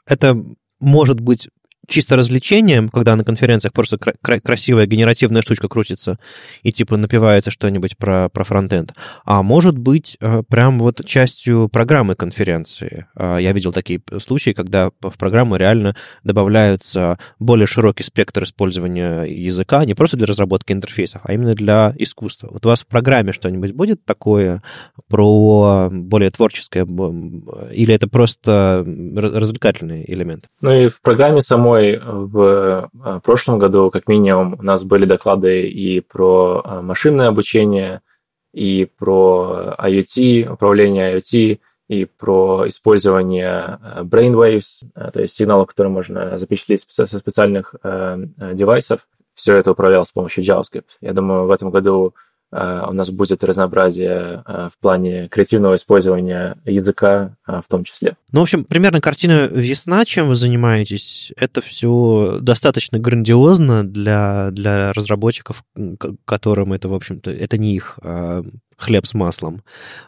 это 0.07 0.37
может 0.81 1.21
быть 1.21 1.49
чисто 1.91 2.17
развлечением, 2.17 2.89
когда 2.89 3.17
на 3.17 3.25
конференциях 3.25 3.75
просто 3.75 3.99
кра- 3.99 4.41
красивая 4.41 4.87
генеративная 4.87 5.43
штучка 5.43 5.69
крутится 5.69 6.19
и 6.63 6.73
типа 6.73 6.97
напивается 6.97 7.51
что-нибудь 7.51 7.99
про, 7.99 8.29
про 8.29 8.45
фронтенд, 8.45 8.95
а 9.25 9.43
может 9.43 9.77
быть 9.77 10.17
э, 10.21 10.43
прям 10.49 10.79
вот 10.79 11.05
частью 11.05 11.69
программы 11.69 12.15
конференции. 12.15 13.07
А, 13.15 13.39
я 13.39 13.53
видел 13.53 13.73
такие 13.73 14.01
случаи, 14.19 14.53
когда 14.53 14.91
в 15.01 15.19
программу 15.19 15.57
реально 15.57 15.97
добавляются 16.23 17.19
более 17.39 17.67
широкий 17.67 18.05
спектр 18.05 18.45
использования 18.45 19.25
языка 19.25 19.85
не 19.85 19.95
просто 19.95 20.17
для 20.17 20.27
разработки 20.27 20.73
интерфейсов, 20.73 21.23
а 21.25 21.33
именно 21.33 21.55
для 21.55 21.93
искусства. 21.99 22.51
Вот 22.53 22.65
у 22.65 22.69
вас 22.69 22.83
в 22.83 22.87
программе 22.87 23.33
что-нибудь 23.33 23.73
будет 23.73 24.05
такое 24.05 24.63
про 25.09 25.89
более 25.91 26.31
творческое, 26.31 26.87
или 27.73 27.93
это 27.93 28.07
просто 28.07 28.85
развлекательный 28.87 30.05
элемент? 30.07 30.47
Ну 30.61 30.73
и 30.73 30.87
в 30.87 31.01
программе 31.03 31.43
самой 31.43 31.80
самой 31.81 32.01
в 32.03 32.91
э, 32.93 33.21
прошлом 33.23 33.59
году, 33.59 33.91
как 33.91 34.09
минимум, 34.09 34.57
у 34.59 34.63
нас 34.63 34.85
были 34.85 35.05
доклады 35.05 35.61
и 35.61 36.01
про 36.01 36.63
э, 36.65 36.81
машинное 36.81 37.29
обучение, 37.29 38.03
и 38.53 38.89
про 38.99 39.75
IoT, 39.79 40.53
управление 40.53 41.17
IoT, 41.17 41.61
и 41.89 42.05
про 42.05 42.69
использование 42.69 43.79
э, 43.83 44.03
brainwaves, 44.03 44.83
то 44.95 45.21
есть 45.21 45.37
сигналов, 45.37 45.69
которые 45.69 45.93
можно 45.93 46.39
запечатлеть 46.39 46.85
со 46.89 47.07
специальных 47.07 47.75
девайсов. 48.39 49.07
Все 49.35 49.57
это 49.57 49.73
управлялось 49.73 50.09
с 50.09 50.13
помощью 50.13 50.45
JavaScript. 50.45 50.85
Я 51.01 51.13
думаю, 51.13 51.47
в 51.47 51.51
этом 51.51 51.71
году 51.71 52.15
Э, 52.15 52.30
у 52.53 52.93
нас 52.93 53.11
будет 53.11 53.45
разнообразие 53.45 54.43
э, 54.45 54.69
в 54.73 54.79
плане 54.81 55.29
креативного 55.29 55.77
использования 55.77 56.57
языка 56.65 57.37
э, 57.47 57.61
в 57.65 57.69
том 57.69 57.85
числе. 57.85 58.17
Ну, 58.33 58.41
в 58.41 58.43
общем, 58.43 58.65
примерно 58.65 59.01
картина 59.01 59.49
ясна, 59.55 60.05
чем 60.05 60.29
вы 60.29 60.37
занимаетесь. 60.37 61.33
Это 61.37 61.61
все 61.61 62.39
достаточно 62.41 62.99
грандиозно 62.99 63.87
для, 63.87 64.51
для 64.51 64.93
разработчиков, 64.93 65.65
которым 66.25 66.73
это, 66.73 66.89
в 66.89 66.95
общем-то, 66.95 67.31
это 67.31 67.57
не 67.57 67.75
их 67.77 67.99
а 68.03 68.43
хлеб 68.81 69.07
с 69.07 69.15
маслом. 69.15 69.63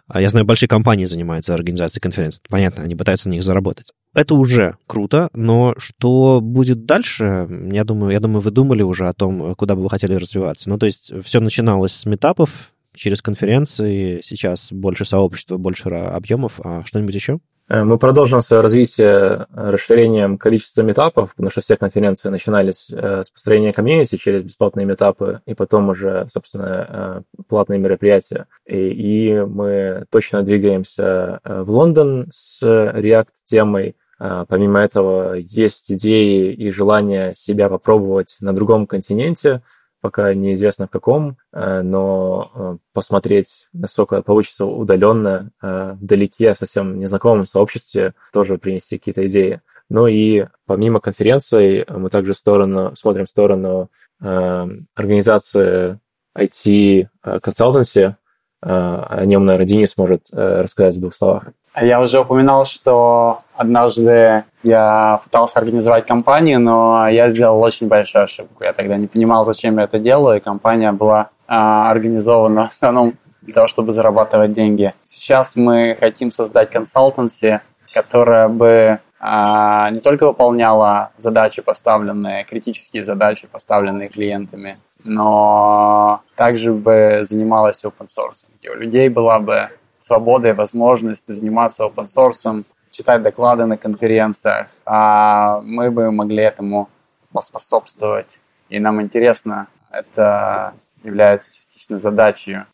А 0.09 0.21
я 0.21 0.31
знаю, 0.31 0.47
большие 0.47 0.69
компании 0.69 1.05
занимаются 1.05 1.55
организацией 1.55 2.01
конференций. 2.01 2.43
Понятно, 2.49 2.83
они 2.83 2.97
пытаются 2.97 3.29
на 3.29 3.33
них 3.33 3.43
заработать. 3.43 3.93
Это 4.15 4.35
уже 4.35 4.77
круто, 4.87 5.29
но 5.35 5.75
что 5.79 6.41
будет 6.43 6.85
дальше, 6.85 7.47
я 7.71 7.85
думаю, 7.85 8.13
я 8.13 8.21
думаю, 8.21 8.41
вы 8.41 8.51
думали 8.51 8.83
уже 8.83 9.09
о 9.09 9.15
том, 9.15 9.55
куда 9.55 9.77
бы 9.77 9.83
вы 9.83 9.91
хотели 9.91 10.15
развиваться. 10.15 10.69
Ну, 10.69 10.79
то 10.79 10.87
есть 10.87 11.13
все 11.25 11.41
начиналось 11.41 11.93
с 11.93 12.07
метапов, 12.07 12.73
через 12.95 13.23
конференции, 13.23 14.21
сейчас 14.25 14.69
больше 14.71 15.05
сообщества, 15.05 15.57
больше 15.57 15.89
объемов, 15.89 16.61
а 16.63 16.85
что-нибудь 16.85 17.15
еще? 17.15 17.41
Э, 17.69 17.85
мы 17.85 17.99
продолжим 17.99 18.43
свое 18.43 18.63
развитие 18.63 19.07
э, 19.09 19.47
расширением 19.71 20.39
количества 20.39 20.83
метапов, 20.83 21.35
потому 21.35 21.51
что 21.51 21.61
все 21.61 21.77
конференции 21.77 22.29
начинались 22.29 22.89
э, 22.91 23.23
с 23.25 23.31
построения 23.31 23.73
комьюнити 23.73 24.17
через 24.17 24.43
бесплатные 24.43 24.87
метапы, 24.87 25.41
и 25.47 25.55
потом 25.55 25.89
уже, 25.89 26.27
собственно, 26.33 27.25
платные 27.49 27.79
мероприятия. 27.79 28.47
И, 28.67 29.45
мы 29.47 30.05
точно 30.11 30.43
двигаемся 30.43 31.41
в 31.45 31.71
Лондон 31.71 32.29
с 32.33 32.63
React-темой. 32.63 33.97
Помимо 34.19 34.81
этого, 34.81 35.35
есть 35.35 35.91
идеи 35.91 36.53
и 36.53 36.71
желание 36.71 37.35
себя 37.35 37.69
попробовать 37.69 38.37
на 38.41 38.55
другом 38.55 38.87
континенте, 38.87 39.63
пока 40.03 40.35
неизвестно 40.35 40.89
в 40.89 40.91
каком, 40.91 41.39
э, 41.53 41.81
но 41.81 42.51
э, 42.55 42.77
посмотреть, 42.93 43.69
насколько 43.73 44.21
получится 44.21 44.67
удаленно, 44.67 45.51
э, 45.63 45.93
вдалеке, 45.95 46.55
совсем 46.57 46.99
незнакомом 46.99 47.47
сообществе, 47.47 48.15
тоже 48.33 48.59
принести 48.59 48.99
какие-то 48.99 49.27
идеи. 49.29 49.63
Ну 49.89 50.09
и 50.09 50.47
помимо 50.67 51.01
конференций 51.01 51.87
мы 51.89 52.11
также 52.11 52.35
сторону, 52.35 52.95
смотрим 52.97 53.27
в 53.27 53.31
сторону 53.31 53.91
организации 54.21 55.99
IT-консалтенси. 56.39 58.17
О 58.61 59.25
нем, 59.25 59.45
наверное, 59.45 59.67
Денис 59.67 59.97
может 59.97 60.29
рассказать 60.31 60.97
в 60.97 61.01
двух 61.01 61.15
словах. 61.15 61.49
Я 61.81 62.01
уже 62.01 62.21
упоминал, 62.21 62.67
что 62.67 63.41
однажды 63.55 64.45
я 64.63 65.21
пытался 65.25 65.59
организовать 65.59 66.07
компанию, 66.07 66.61
но 66.61 67.09
я 67.09 67.31
сделал 67.31 67.61
очень 67.63 67.89
большую 67.89 68.25
ошибку. 68.25 68.65
Я 68.65 68.75
тогда 68.75 68.97
не 68.99 69.07
понимал, 69.07 69.45
зачем 69.47 69.79
я 69.79 69.85
это 69.85 69.99
делаю, 69.99 70.37
и 70.37 70.41
компания 70.41 70.93
была 70.93 71.31
а, 71.47 71.91
организована 71.91 72.69
в 72.69 72.73
основном 72.75 73.15
для 73.41 73.55
того, 73.55 73.69
чтобы 73.69 73.93
зарабатывать 73.93 74.53
деньги. 74.53 74.93
Сейчас 75.07 75.57
мы 75.57 75.97
хотим 75.99 76.31
создать 76.31 76.71
консалтанси, 76.71 77.61
которая 77.95 78.49
бы 78.49 79.01
а, 79.19 79.89
не 79.91 80.01
только 80.01 80.27
выполняла 80.27 81.11
задачи, 81.17 81.63
поставленные, 81.63 82.45
критические 82.45 83.05
задачи, 83.05 83.49
поставленные 83.51 84.09
клиентами, 84.09 84.79
но 85.05 86.21
также 86.37 86.73
бы 86.73 87.21
занималась 87.23 87.83
open 87.83 88.09
source. 88.09 88.45
И 88.61 88.69
у 88.69 88.75
людей 88.75 89.09
была 89.09 89.39
бы 89.39 89.71
свобода 90.03 90.49
и 90.49 90.53
возможность 90.53 91.29
заниматься 91.29 91.85
open 91.85 92.07
source, 92.07 92.65
читать 92.91 93.23
доклады 93.23 93.67
на 93.67 93.77
конференциях, 93.77 94.69
а 94.85 95.61
мы 95.63 95.91
бы 95.91 96.11
могли 96.11 96.43
этому 96.43 96.89
поспособствовать. 97.33 98.39
И 98.69 98.79
нам 98.79 99.01
интересно, 99.01 99.69
это 99.91 100.75
является 101.03 101.55
частично 101.55 101.99
задачей 101.99 102.55
а, 102.55 102.67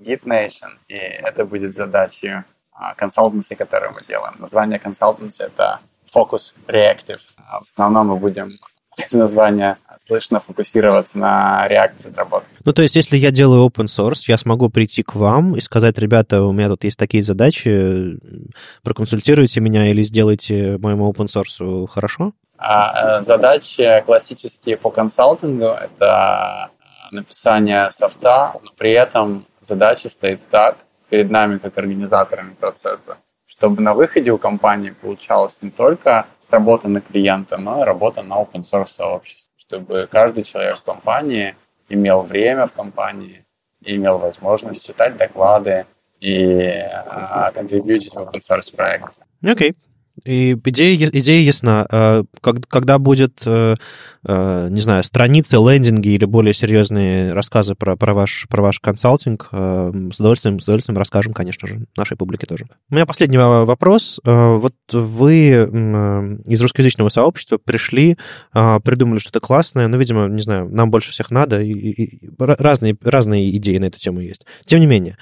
Git 0.00 0.22
Nation, 0.24 0.78
и 0.88 0.94
это 0.94 1.44
будет 1.44 1.74
задачей 1.74 2.42
консалтенции, 2.96 3.54
которую 3.54 3.92
мы 3.92 4.02
делаем. 4.06 4.34
Название 4.38 4.78
консалтенции— 4.78 5.46
это 5.46 5.80
Focus 6.14 6.54
Reactive. 6.66 7.20
А 7.36 7.60
в 7.60 7.62
основном 7.62 8.08
мы 8.08 8.16
будем 8.16 8.58
из 8.96 9.12
названия 9.12 9.78
слышно 9.98 10.40
фокусироваться 10.40 11.18
на 11.18 11.66
React-разработке. 11.68 12.48
Ну, 12.64 12.72
то 12.72 12.82
есть, 12.82 12.96
если 12.96 13.16
я 13.16 13.30
делаю 13.30 13.66
open 13.66 13.86
source, 13.86 14.24
я 14.26 14.38
смогу 14.38 14.68
прийти 14.68 15.02
к 15.02 15.14
вам 15.14 15.54
и 15.54 15.60
сказать, 15.60 15.98
ребята, 15.98 16.42
у 16.42 16.52
меня 16.52 16.68
тут 16.68 16.84
есть 16.84 16.98
такие 16.98 17.22
задачи, 17.22 18.18
проконсультируйте 18.82 19.60
меня 19.60 19.90
или 19.90 20.02
сделайте 20.02 20.78
моему 20.78 21.10
open 21.10 21.26
source 21.26 21.86
хорошо? 21.86 22.32
А, 22.58 23.18
э, 23.18 23.22
задачи 23.22 24.02
классические 24.06 24.76
по 24.76 24.90
консалтингу— 24.90 25.64
это 25.80 26.70
написание 27.10 27.90
софта, 27.90 28.52
но 28.62 28.70
при 28.76 28.92
этом 28.92 29.46
задача 29.68 30.08
стоит 30.08 30.40
так 30.50 30.76
перед 31.10 31.30
нами, 31.30 31.58
как 31.58 31.76
организаторами 31.78 32.54
процесса, 32.54 33.18
чтобы 33.46 33.82
на 33.82 33.94
выходе 33.94 34.30
у 34.30 34.38
компании 34.38 34.90
получалось 34.90 35.58
не 35.60 35.70
только 35.70 36.26
работа 36.50 36.88
на 36.88 37.00
клиента, 37.00 37.56
но 37.56 37.84
работа 37.84 38.22
на 38.22 38.34
open 38.34 38.62
source 38.62 38.88
сообществе, 38.88 39.52
чтобы 39.58 40.08
каждый 40.10 40.44
человек 40.44 40.76
в 40.76 40.84
компании 40.84 41.56
имел 41.88 42.22
время 42.22 42.66
в 42.66 42.72
компании, 42.72 43.44
имел 43.82 44.18
возможность 44.18 44.86
читать 44.86 45.16
доклады 45.16 45.86
и 46.20 46.68
а, 46.68 47.52
контрибьютить 47.52 48.12
в 48.12 48.18
open 48.18 48.40
source 48.48 48.74
проект. 48.74 49.12
Окей. 49.42 49.70
Okay. 49.70 49.76
И 50.24 50.54
идея, 50.64 51.10
идея 51.12 51.44
ясна. 51.44 51.86
А, 51.90 52.24
когда 52.40 52.98
будет, 52.98 53.42
э, 53.44 53.74
э, 54.24 54.68
не 54.70 54.80
знаю, 54.80 55.04
страницы, 55.04 55.56
лендинги 55.56 56.08
или 56.08 56.24
более 56.24 56.54
серьезные 56.54 57.32
рассказы 57.32 57.74
про, 57.74 57.96
про, 57.96 58.14
ваш, 58.14 58.46
про 58.48 58.62
ваш 58.62 58.80
консалтинг, 58.80 59.48
э, 59.52 59.92
с 60.12 60.18
удовольствием, 60.18 60.58
с 60.60 60.64
удовольствием 60.64 60.98
расскажем, 60.98 61.32
конечно 61.32 61.68
же, 61.68 61.86
нашей 61.96 62.16
публике 62.16 62.46
тоже. 62.46 62.66
У 62.90 62.94
меня 62.94 63.06
последний 63.06 63.38
вопрос. 63.38 64.20
Вот 64.24 64.74
вы 64.92 65.50
из 66.46 66.60
русскоязычного 66.60 67.08
сообщества 67.08 67.58
пришли, 67.58 68.16
придумали 68.52 69.18
что-то 69.18 69.40
классное, 69.40 69.88
ну, 69.88 69.98
видимо, 69.98 70.26
не 70.28 70.42
знаю, 70.42 70.68
нам 70.70 70.90
больше 70.90 71.10
всех 71.10 71.30
надо, 71.30 71.60
и, 71.60 71.72
и 71.72 72.30
разные, 72.38 72.96
разные 73.02 73.54
идеи 73.56 73.78
на 73.78 73.86
эту 73.86 73.98
тему 73.98 74.20
есть. 74.20 74.46
Тем 74.64 74.80
не 74.80 74.86
менее, 74.86 75.16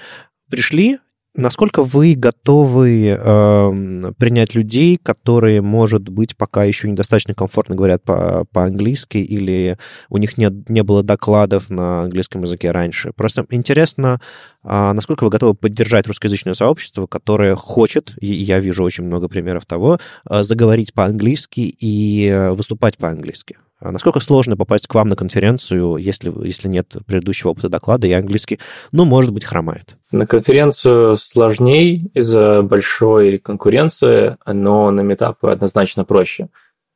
пришли, 0.49 0.99
Насколько 1.37 1.83
вы 1.83 2.15
готовы 2.15 3.07
э, 3.07 4.11
принять 4.17 4.55
людей, 4.55 4.97
которые, 4.97 5.61
может 5.61 6.07
быть, 6.07 6.37
пока 6.37 6.63
еще 6.63 6.89
недостаточно 6.89 7.33
комфортно 7.33 7.75
говорят 7.75 8.03
по- 8.03 8.45
по-английски 8.53 9.17
или 9.17 9.77
у 10.09 10.17
них 10.17 10.37
нет, 10.37 10.69
не 10.69 10.81
было 10.81 11.03
докладов 11.03 11.69
на 11.69 12.03
английском 12.03 12.43
языке 12.43 12.71
раньше? 12.71 13.11
Просто 13.11 13.45
интересно, 13.49 14.21
э, 14.63 14.91
насколько 14.93 15.25
вы 15.25 15.29
готовы 15.29 15.55
поддержать 15.55 16.07
русскоязычное 16.07 16.53
сообщество, 16.53 17.05
которое 17.05 17.55
хочет, 17.55 18.13
и 18.21 18.27
я 18.27 18.61
вижу 18.61 18.85
очень 18.85 19.03
много 19.03 19.27
примеров 19.27 19.65
того, 19.65 19.99
э, 20.29 20.43
заговорить 20.43 20.93
по-английски 20.93 21.59
и 21.59 22.27
э, 22.27 22.51
выступать 22.51 22.97
по-английски? 22.97 23.57
А 23.79 23.91
насколько 23.91 24.21
сложно 24.21 24.55
попасть 24.55 24.87
к 24.87 24.95
вам 24.95 25.09
на 25.09 25.17
конференцию, 25.17 25.97
если, 25.97 26.33
если 26.45 26.69
нет 26.69 26.95
предыдущего 27.05 27.49
опыта 27.49 27.67
доклада, 27.67 28.07
и 28.07 28.11
английский, 28.13 28.59
ну, 28.93 29.03
может 29.03 29.31
быть, 29.31 29.43
хромает? 29.43 29.97
На 30.15 30.25
конференцию 30.25 31.17
сложней 31.17 32.09
из-за 32.13 32.61
большой 32.61 33.37
конкуренции, 33.37 34.37
но 34.45 34.89
на 34.89 35.01
метапы 35.01 35.49
однозначно 35.49 36.05
проще. 36.05 36.47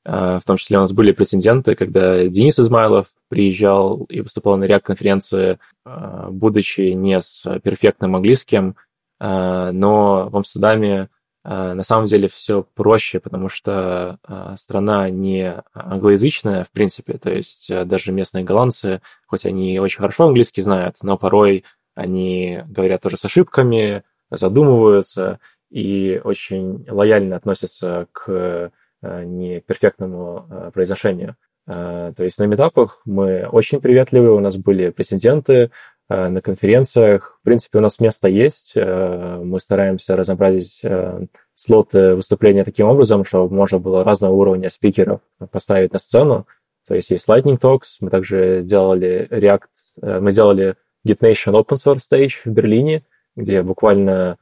А, 0.06 0.40
в 0.40 0.46
том 0.46 0.56
числе 0.56 0.78
у 0.78 0.82
нас 0.82 0.94
были 0.94 1.12
прецеденты, 1.12 1.76
когда 1.76 2.24
Денис 2.30 2.58
Измайлов 2.58 3.08
приезжал 3.28 4.06
и 4.06 4.22
выступал 4.22 4.56
на 4.56 4.64
React-конференции, 4.64 5.60
а, 5.84 6.30
будучи 6.32 6.92
не 6.92 7.20
с 7.20 7.44
перфектным 7.60 8.16
английским, 8.16 8.78
но 9.20 10.30
в 10.32 10.38
Амстerdаме 10.38 11.10
а, 11.44 11.74
на 11.74 11.84
самом 11.84 12.06
деле 12.06 12.28
все 12.28 12.64
проще, 12.76 13.20
потому 13.20 13.50
что 13.50 14.20
а, 14.24 14.58
страна 14.58 15.10
не 15.10 15.64
англоязычная, 15.74 16.64
в 16.66 16.72
принципе, 16.72 17.18
то 17.18 17.32
есть 17.32 17.72
а, 17.72 17.86
даже 17.86 18.12
местные 18.12 18.44
голландцы, 18.44 19.02
хоть 19.26 19.46
они 19.46 19.80
очень 19.80 20.00
хорошо 20.00 20.28
английский 20.28 20.62
знают, 20.62 20.98
но 21.02 21.18
порой 21.18 21.64
они 22.00 22.64
говорят 22.68 23.02
тоже 23.02 23.18
с 23.18 23.26
ошибками, 23.26 24.04
задумываются 24.32 25.40
и 25.70 26.20
очень 26.24 26.86
лояльно 26.90 27.36
относятся 27.36 28.08
к 28.12 28.72
неперфектному 29.02 30.72
произношению. 30.74 31.36
То 31.66 32.16
есть 32.18 32.40
на 32.40 32.46
метапах 32.46 33.02
мы 33.06 33.48
очень 33.48 33.80
приветливы, 33.80 34.34
у 34.34 34.40
нас 34.40 34.58
были 34.58 34.90
претенденты, 34.90 35.72
Э, 36.10 36.28
на 36.28 36.42
конференциях. 36.42 37.38
В 37.40 37.46
принципе, 37.46 37.78
у 37.78 37.82
нас 37.82 38.00
место 38.00 38.28
есть. 38.28 38.72
Э, 38.76 39.40
мы 39.44 39.60
стараемся 39.60 40.16
разобрать 40.16 40.80
э, 40.82 41.26
слоты 41.56 42.16
выступления 42.16 42.64
таким 42.64 42.88
образом, 42.88 43.24
чтобы 43.24 43.54
можно 43.54 43.78
было 43.78 44.04
разного 44.04 44.34
уровня 44.34 44.72
спикеров 44.72 45.22
поставить 45.52 45.94
на 45.94 46.00
сцену. 46.00 46.48
То 46.88 46.96
есть 46.96 47.12
есть 47.12 47.30
Lightning 47.30 47.60
Talks, 47.60 47.98
мы 48.00 48.10
также 48.10 48.64
делали 48.64 49.28
React, 49.30 50.20
мы 50.22 50.32
делали 50.32 50.76
GitNation 51.08 51.54
Open 51.54 51.78
Source 51.78 52.02
Stage 52.10 52.34
в 52.46 52.48
Берлине, 52.48 53.04
где 53.36 53.62
буквально 53.64 54.38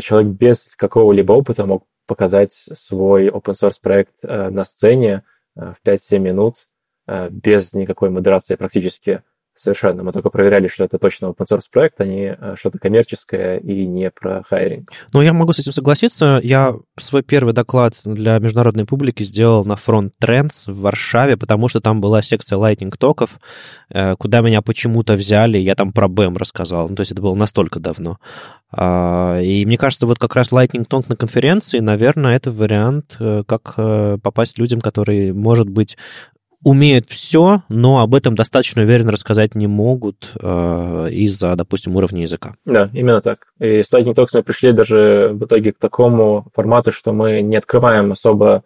человек 0.00 0.32
без 0.32 0.68
какого-либо 0.76 1.32
опыта 1.32 1.66
мог 1.66 1.86
показать 2.06 2.52
свой 2.52 3.28
open 3.28 3.52
source 3.52 3.78
проект 3.80 4.22
на 4.22 4.64
сцене 4.64 5.22
в 5.54 5.76
5-7 5.84 6.18
минут 6.18 6.68
без 7.30 7.72
никакой 7.74 8.10
модерации 8.10 8.56
практически. 8.56 9.22
Совершенно. 9.62 10.02
Мы 10.02 10.10
только 10.10 10.28
проверяли, 10.28 10.66
что 10.66 10.82
это 10.82 10.98
точно 10.98 11.26
open 11.26 11.46
source 11.48 11.66
проект, 11.70 12.00
а 12.00 12.04
не 12.04 12.36
э, 12.36 12.56
что-то 12.58 12.80
коммерческое 12.80 13.58
и 13.58 13.86
не 13.86 14.10
про 14.10 14.42
хайринг. 14.42 14.90
Ну, 15.12 15.22
я 15.22 15.32
могу 15.32 15.52
с 15.52 15.60
этим 15.60 15.70
согласиться. 15.70 16.40
Я 16.42 16.74
свой 16.98 17.22
первый 17.22 17.54
доклад 17.54 17.94
для 18.04 18.40
международной 18.40 18.86
публики 18.86 19.22
сделал 19.22 19.64
на 19.64 19.74
Front 19.74 20.14
Trends 20.20 20.64
в 20.66 20.80
Варшаве, 20.80 21.36
потому 21.36 21.68
что 21.68 21.80
там 21.80 22.00
была 22.00 22.22
секция 22.22 22.58
Lightning 22.58 22.92
токов, 22.98 23.38
э, 23.90 24.16
куда 24.16 24.40
меня 24.40 24.62
почему-то 24.62 25.12
взяли, 25.12 25.58
я 25.58 25.76
там 25.76 25.92
про 25.92 26.08
BEM 26.08 26.36
рассказал. 26.38 26.88
Ну, 26.88 26.96
то 26.96 27.02
есть 27.02 27.12
это 27.12 27.22
было 27.22 27.36
настолько 27.36 27.78
давно. 27.78 28.18
А, 28.72 29.38
и 29.38 29.64
мне 29.64 29.78
кажется, 29.78 30.06
вот 30.06 30.18
как 30.18 30.34
раз 30.34 30.50
Lightning 30.50 30.88
Talk 30.88 31.04
на 31.06 31.14
конференции, 31.14 31.78
наверное, 31.78 32.34
это 32.34 32.50
вариант, 32.50 33.16
э, 33.20 33.44
как 33.46 33.76
попасть 34.22 34.58
людям, 34.58 34.80
которые, 34.80 35.32
может 35.32 35.68
быть, 35.68 35.96
умеют 36.64 37.06
все, 37.08 37.62
но 37.68 38.00
об 38.00 38.14
этом 38.14 38.34
достаточно 38.34 38.82
уверенно 38.82 39.12
рассказать 39.12 39.54
не 39.54 39.66
могут 39.66 40.30
э, 40.40 41.08
из-за, 41.10 41.54
допустим, 41.56 41.96
уровня 41.96 42.22
языка. 42.22 42.54
Да, 42.64 42.88
именно 42.92 43.20
так. 43.20 43.48
И 43.58 43.82
с 43.82 43.92
Lightning 43.92 44.14
Talks 44.14 44.30
мы 44.34 44.42
пришли 44.42 44.72
даже 44.72 45.30
в 45.32 45.44
итоге 45.44 45.72
к 45.72 45.78
такому 45.78 46.46
формату, 46.54 46.92
что 46.92 47.12
мы 47.12 47.42
не 47.42 47.56
открываем 47.56 48.12
особо 48.12 48.64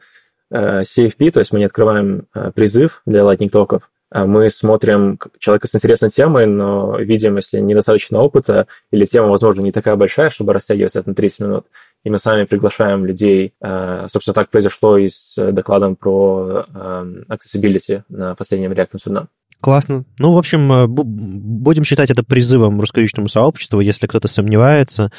э, 0.51 0.83
CFP, 0.83 1.31
то 1.31 1.41
есть 1.41 1.53
мы 1.53 1.59
не 1.59 1.67
открываем 1.67 2.27
э, 2.35 2.51
призыв 2.55 3.03
для 3.07 3.21
Lightning 3.21 3.51
Talkов, 3.51 3.83
а 4.11 4.25
мы 4.25 4.51
смотрим 4.51 5.19
человека 5.39 5.67
с 5.67 5.75
интересной 5.75 6.11
темой, 6.11 6.47
но 6.47 6.97
видим, 6.99 7.37
если 7.37 7.59
недостаточно 7.59 8.21
опыта 8.21 8.69
или 8.93 9.05
тема, 9.05 9.29
возможно, 9.29 9.63
не 9.63 9.73
такая 9.73 9.97
большая, 9.97 10.31
чтобы 10.31 10.53
растягиваться 10.53 11.01
это 11.01 11.09
на 11.09 11.15
30 11.15 11.41
минут, 11.41 11.67
и 12.07 12.11
мы 12.11 12.21
сами 12.21 12.45
приглашаем 12.45 13.05
людей. 13.05 13.53
Э, 13.61 14.07
собственно, 14.09 14.35
так 14.35 14.49
произошло 14.49 14.97
и 14.97 15.09
с 15.09 15.35
докладом 15.51 15.97
про 15.97 16.65
э, 16.73 17.23
accessibility 17.29 18.05
на 18.09 18.37
последнем 18.37 18.71
React 18.71 18.93
Amsterdam. 18.93 19.27
Классно. 19.61 20.05
Ну, 20.19 20.33
в 20.33 20.39
общем, 20.39 20.73
э, 20.73 20.87
будем 20.87 21.85
считать 21.85 22.11
это 22.11 22.23
призывом 22.23 22.81
русскоязычному 22.81 23.29
сообществу. 23.29 23.81
Если 23.81 24.07
кто-то 24.07 24.29
сомневается, 24.29 25.11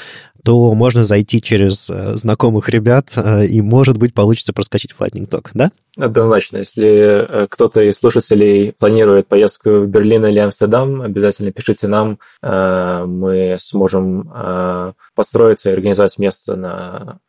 то 0.44 0.74
можно 0.74 1.04
зайти 1.04 1.42
через 1.42 1.88
знакомых 1.88 2.70
ребят, 2.70 3.12
и, 3.18 3.62
может 3.62 3.98
быть, 3.98 4.14
получится 4.14 4.54
проскочить 4.54 4.94
Lightning 4.98 5.28
Talk, 5.28 5.50
да? 5.54 5.72
Однозначно. 5.98 6.58
Если 6.58 7.48
кто-то 7.50 7.82
из 7.82 7.98
слушателей 7.98 8.72
планирует 8.72 9.28
поездку 9.28 9.80
в 9.80 9.88
Берлин 9.88 10.26
или 10.26 10.40
Амстердам, 10.40 11.02
обязательно 11.02 11.52
пишите 11.52 11.90
нам. 11.90 12.20
Мы 12.42 13.58
сможем 13.60 14.94
построиться 15.16 15.70
и 15.70 15.74
организовать 15.74 16.18
место 16.18 16.56
на, 16.56 17.20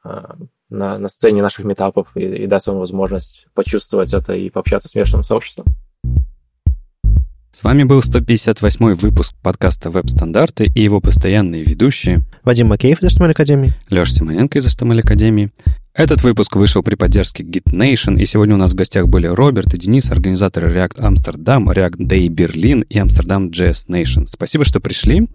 на, 0.71 0.99
на 0.99 1.09
сцене 1.09 1.43
наших 1.43 1.65
метапов 1.65 2.09
и, 2.15 2.21
и 2.21 2.47
даст 2.47 2.69
вам 2.69 2.79
возможность 2.79 3.47
почувствовать 3.55 4.13
это 4.13 4.35
и 4.35 4.51
пообщаться 4.51 4.89
с 4.89 4.95
местным 4.95 5.25
сообществом. 5.25 5.67
С 7.51 7.65
вами 7.65 7.85
был 7.85 8.03
158 8.03 8.95
выпуск 8.95 9.35
подкаста 9.43 9.89
«Веб-стандарты» 9.89 10.67
и 10.67 10.83
его 10.83 11.01
постоянные 11.01 11.65
ведущие 11.65 12.21
Вадим 12.45 12.69
Макеев 12.69 13.03
из 13.03 13.17
HTML 13.17 13.31
Академии, 13.31 13.73
Леша 13.89 14.13
Симоненко 14.13 14.59
из 14.59 14.67
HTML 14.67 15.01
Академии. 15.01 15.51
Этот 15.99 16.23
выпуск 16.23 16.55
вышел 16.55 16.85
при 16.85 16.95
поддержке 16.95 17.43
GitNation, 17.43 18.21
и 18.21 18.25
сегодня 18.25 18.55
у 18.55 18.59
нас 18.59 18.71
в 18.71 18.77
гостях 18.77 19.09
были 19.09 19.27
Роберт 19.27 19.75
и 19.75 19.79
Денис, 19.79 20.09
организаторы 20.13 20.73
React 20.73 20.99
Amsterdam, 20.99 21.65
React 21.65 21.97
Day 21.97 22.29
Berlin 22.29 22.87
и 22.89 23.01
Amsterdam 23.01 23.51
Jazz 23.51 23.89
Nation. 23.89 24.29
Спасибо, 24.29 24.65
что 24.65 24.79
пришли. 24.79 25.29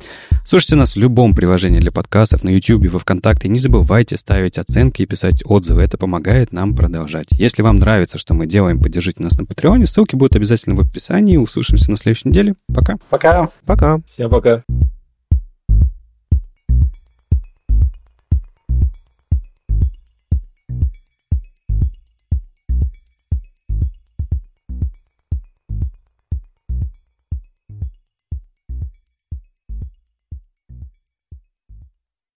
Слушайте 0.45 0.77
нас 0.77 0.95
в 0.95 0.97
любом 0.97 1.35
приложении 1.35 1.81
для 1.81 1.91
подкастов, 1.91 2.45
на 2.45 2.49
YouTube, 2.49 2.89
во 2.89 2.99
Вконтакте. 2.99 3.49
Не 3.49 3.59
забывайте 3.59 4.15
ставить 4.15 4.57
оценки 4.57 5.01
и 5.01 5.05
писать 5.05 5.43
отзывы. 5.43 5.81
Это 5.81 5.97
помогает 5.97 6.53
нам 6.53 6.73
продолжать. 6.73 7.27
Если 7.31 7.61
вам 7.61 7.79
нравится, 7.79 8.17
что 8.17 8.33
мы 8.33 8.47
делаем, 8.47 8.79
поддержите 8.79 9.21
нас 9.21 9.37
на 9.37 9.43
Патреоне. 9.43 9.85
Ссылки 9.85 10.15
будут 10.15 10.37
обязательно 10.37 10.75
в 10.75 10.79
описании. 10.79 11.35
Услышимся 11.35 11.91
на 11.91 11.97
следующей 11.97 12.29
неделе. 12.29 12.55
Пока. 12.73 12.95
Пока. 13.09 13.49
Пока. 13.65 13.99
Всем 14.07 14.29
пока. 14.29 14.63